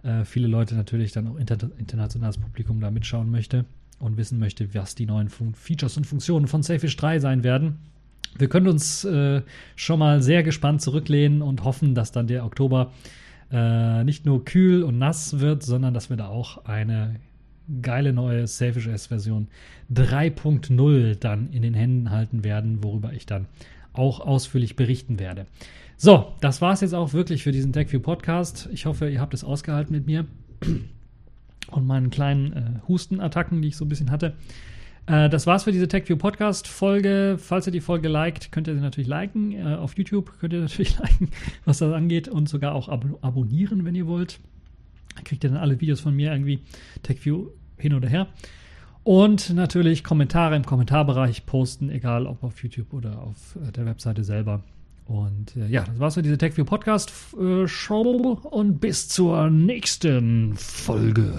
äh, 0.02 0.24
viele 0.24 0.46
Leute 0.46 0.74
natürlich 0.74 1.12
dann 1.12 1.26
auch 1.26 1.36
inter 1.36 1.58
internationales 1.78 2.38
Publikum 2.38 2.80
da 2.80 2.90
mitschauen 2.90 3.30
möchte 3.30 3.64
und 3.98 4.16
wissen 4.16 4.38
möchte, 4.38 4.72
was 4.74 4.94
die 4.94 5.06
neuen 5.06 5.28
Fun 5.28 5.54
Features 5.54 5.96
und 5.96 6.06
Funktionen 6.06 6.46
von 6.46 6.62
Safish 6.62 6.96
3 6.96 7.18
sein 7.18 7.42
werden. 7.42 7.78
Wir 8.38 8.48
können 8.48 8.68
uns 8.68 9.04
äh, 9.04 9.42
schon 9.74 9.98
mal 9.98 10.22
sehr 10.22 10.42
gespannt 10.42 10.82
zurücklehnen 10.82 11.42
und 11.42 11.64
hoffen, 11.64 11.94
dass 11.94 12.12
dann 12.12 12.26
der 12.26 12.44
Oktober 12.44 12.92
äh, 13.50 14.04
nicht 14.04 14.26
nur 14.26 14.44
kühl 14.44 14.82
und 14.82 14.98
nass 14.98 15.40
wird, 15.40 15.62
sondern 15.62 15.94
dass 15.94 16.10
wir 16.10 16.16
da 16.16 16.28
auch 16.28 16.64
eine 16.64 17.16
geile 17.82 18.12
neue 18.12 18.46
Selfish 18.46 18.86
S-Version 18.86 19.48
3.0 19.92 21.16
dann 21.16 21.50
in 21.52 21.62
den 21.62 21.74
Händen 21.74 22.10
halten 22.10 22.44
werden, 22.44 22.82
worüber 22.82 23.12
ich 23.12 23.26
dann 23.26 23.46
auch 23.92 24.20
ausführlich 24.20 24.76
berichten 24.76 25.18
werde. 25.18 25.46
So, 25.96 26.32
das 26.40 26.60
war 26.62 26.72
es 26.72 26.80
jetzt 26.80 26.94
auch 26.94 27.12
wirklich 27.12 27.42
für 27.42 27.52
diesen 27.52 27.72
TechView 27.72 28.00
Podcast. 28.00 28.68
Ich 28.72 28.86
hoffe, 28.86 29.10
ihr 29.10 29.20
habt 29.20 29.34
es 29.34 29.44
ausgehalten 29.44 29.94
mit 29.94 30.06
mir 30.06 30.26
und 31.70 31.86
meinen 31.86 32.10
kleinen 32.10 32.52
äh, 32.52 32.88
Hustenattacken, 32.88 33.60
die 33.60 33.68
ich 33.68 33.76
so 33.76 33.84
ein 33.84 33.88
bisschen 33.88 34.10
hatte. 34.10 34.34
Äh, 35.08 35.30
das 35.30 35.46
war's 35.46 35.64
für 35.64 35.72
diese 35.72 35.88
TechView 35.88 36.16
Podcast 36.16 36.68
Folge. 36.68 37.36
Falls 37.38 37.66
ihr 37.66 37.72
die 37.72 37.80
Folge 37.80 38.08
liked, 38.08 38.52
könnt 38.52 38.68
ihr 38.68 38.74
sie 38.74 38.80
natürlich 38.80 39.08
liken. 39.08 39.52
Äh, 39.52 39.76
auf 39.76 39.96
YouTube 39.96 40.38
könnt 40.38 40.52
ihr 40.52 40.60
natürlich 40.68 40.98
liken, 40.98 41.30
was 41.64 41.78
das 41.78 41.92
angeht 41.92 42.28
und 42.28 42.48
sogar 42.48 42.74
auch 42.74 42.88
ab 42.88 43.04
abonnieren, 43.22 43.84
wenn 43.84 43.94
ihr 43.94 44.06
wollt. 44.06 44.38
Kriegt 45.24 45.42
ihr 45.44 45.50
dann 45.50 45.58
alle 45.58 45.80
Videos 45.80 46.00
von 46.00 46.14
mir 46.14 46.32
irgendwie 46.32 46.60
TechView 47.02 47.48
hin 47.78 47.94
oder 47.94 48.08
her. 48.08 48.28
Und 49.02 49.54
natürlich 49.54 50.04
Kommentare 50.04 50.54
im 50.54 50.66
Kommentarbereich 50.66 51.46
posten, 51.46 51.88
egal 51.88 52.26
ob 52.26 52.42
auf 52.44 52.62
YouTube 52.62 52.92
oder 52.92 53.22
auf 53.22 53.56
äh, 53.56 53.72
der 53.72 53.86
Webseite 53.86 54.22
selber. 54.24 54.62
Und 55.06 55.56
äh, 55.56 55.66
ja, 55.68 55.84
das 55.84 55.98
war's 55.98 56.14
für 56.14 56.22
diese 56.22 56.36
TechView 56.36 56.66
Podcast 56.66 57.10
äh, 57.40 57.66
Show 57.66 58.38
und 58.42 58.78
bis 58.78 59.08
zur 59.08 59.48
nächsten 59.48 60.54
Folge. 60.56 61.32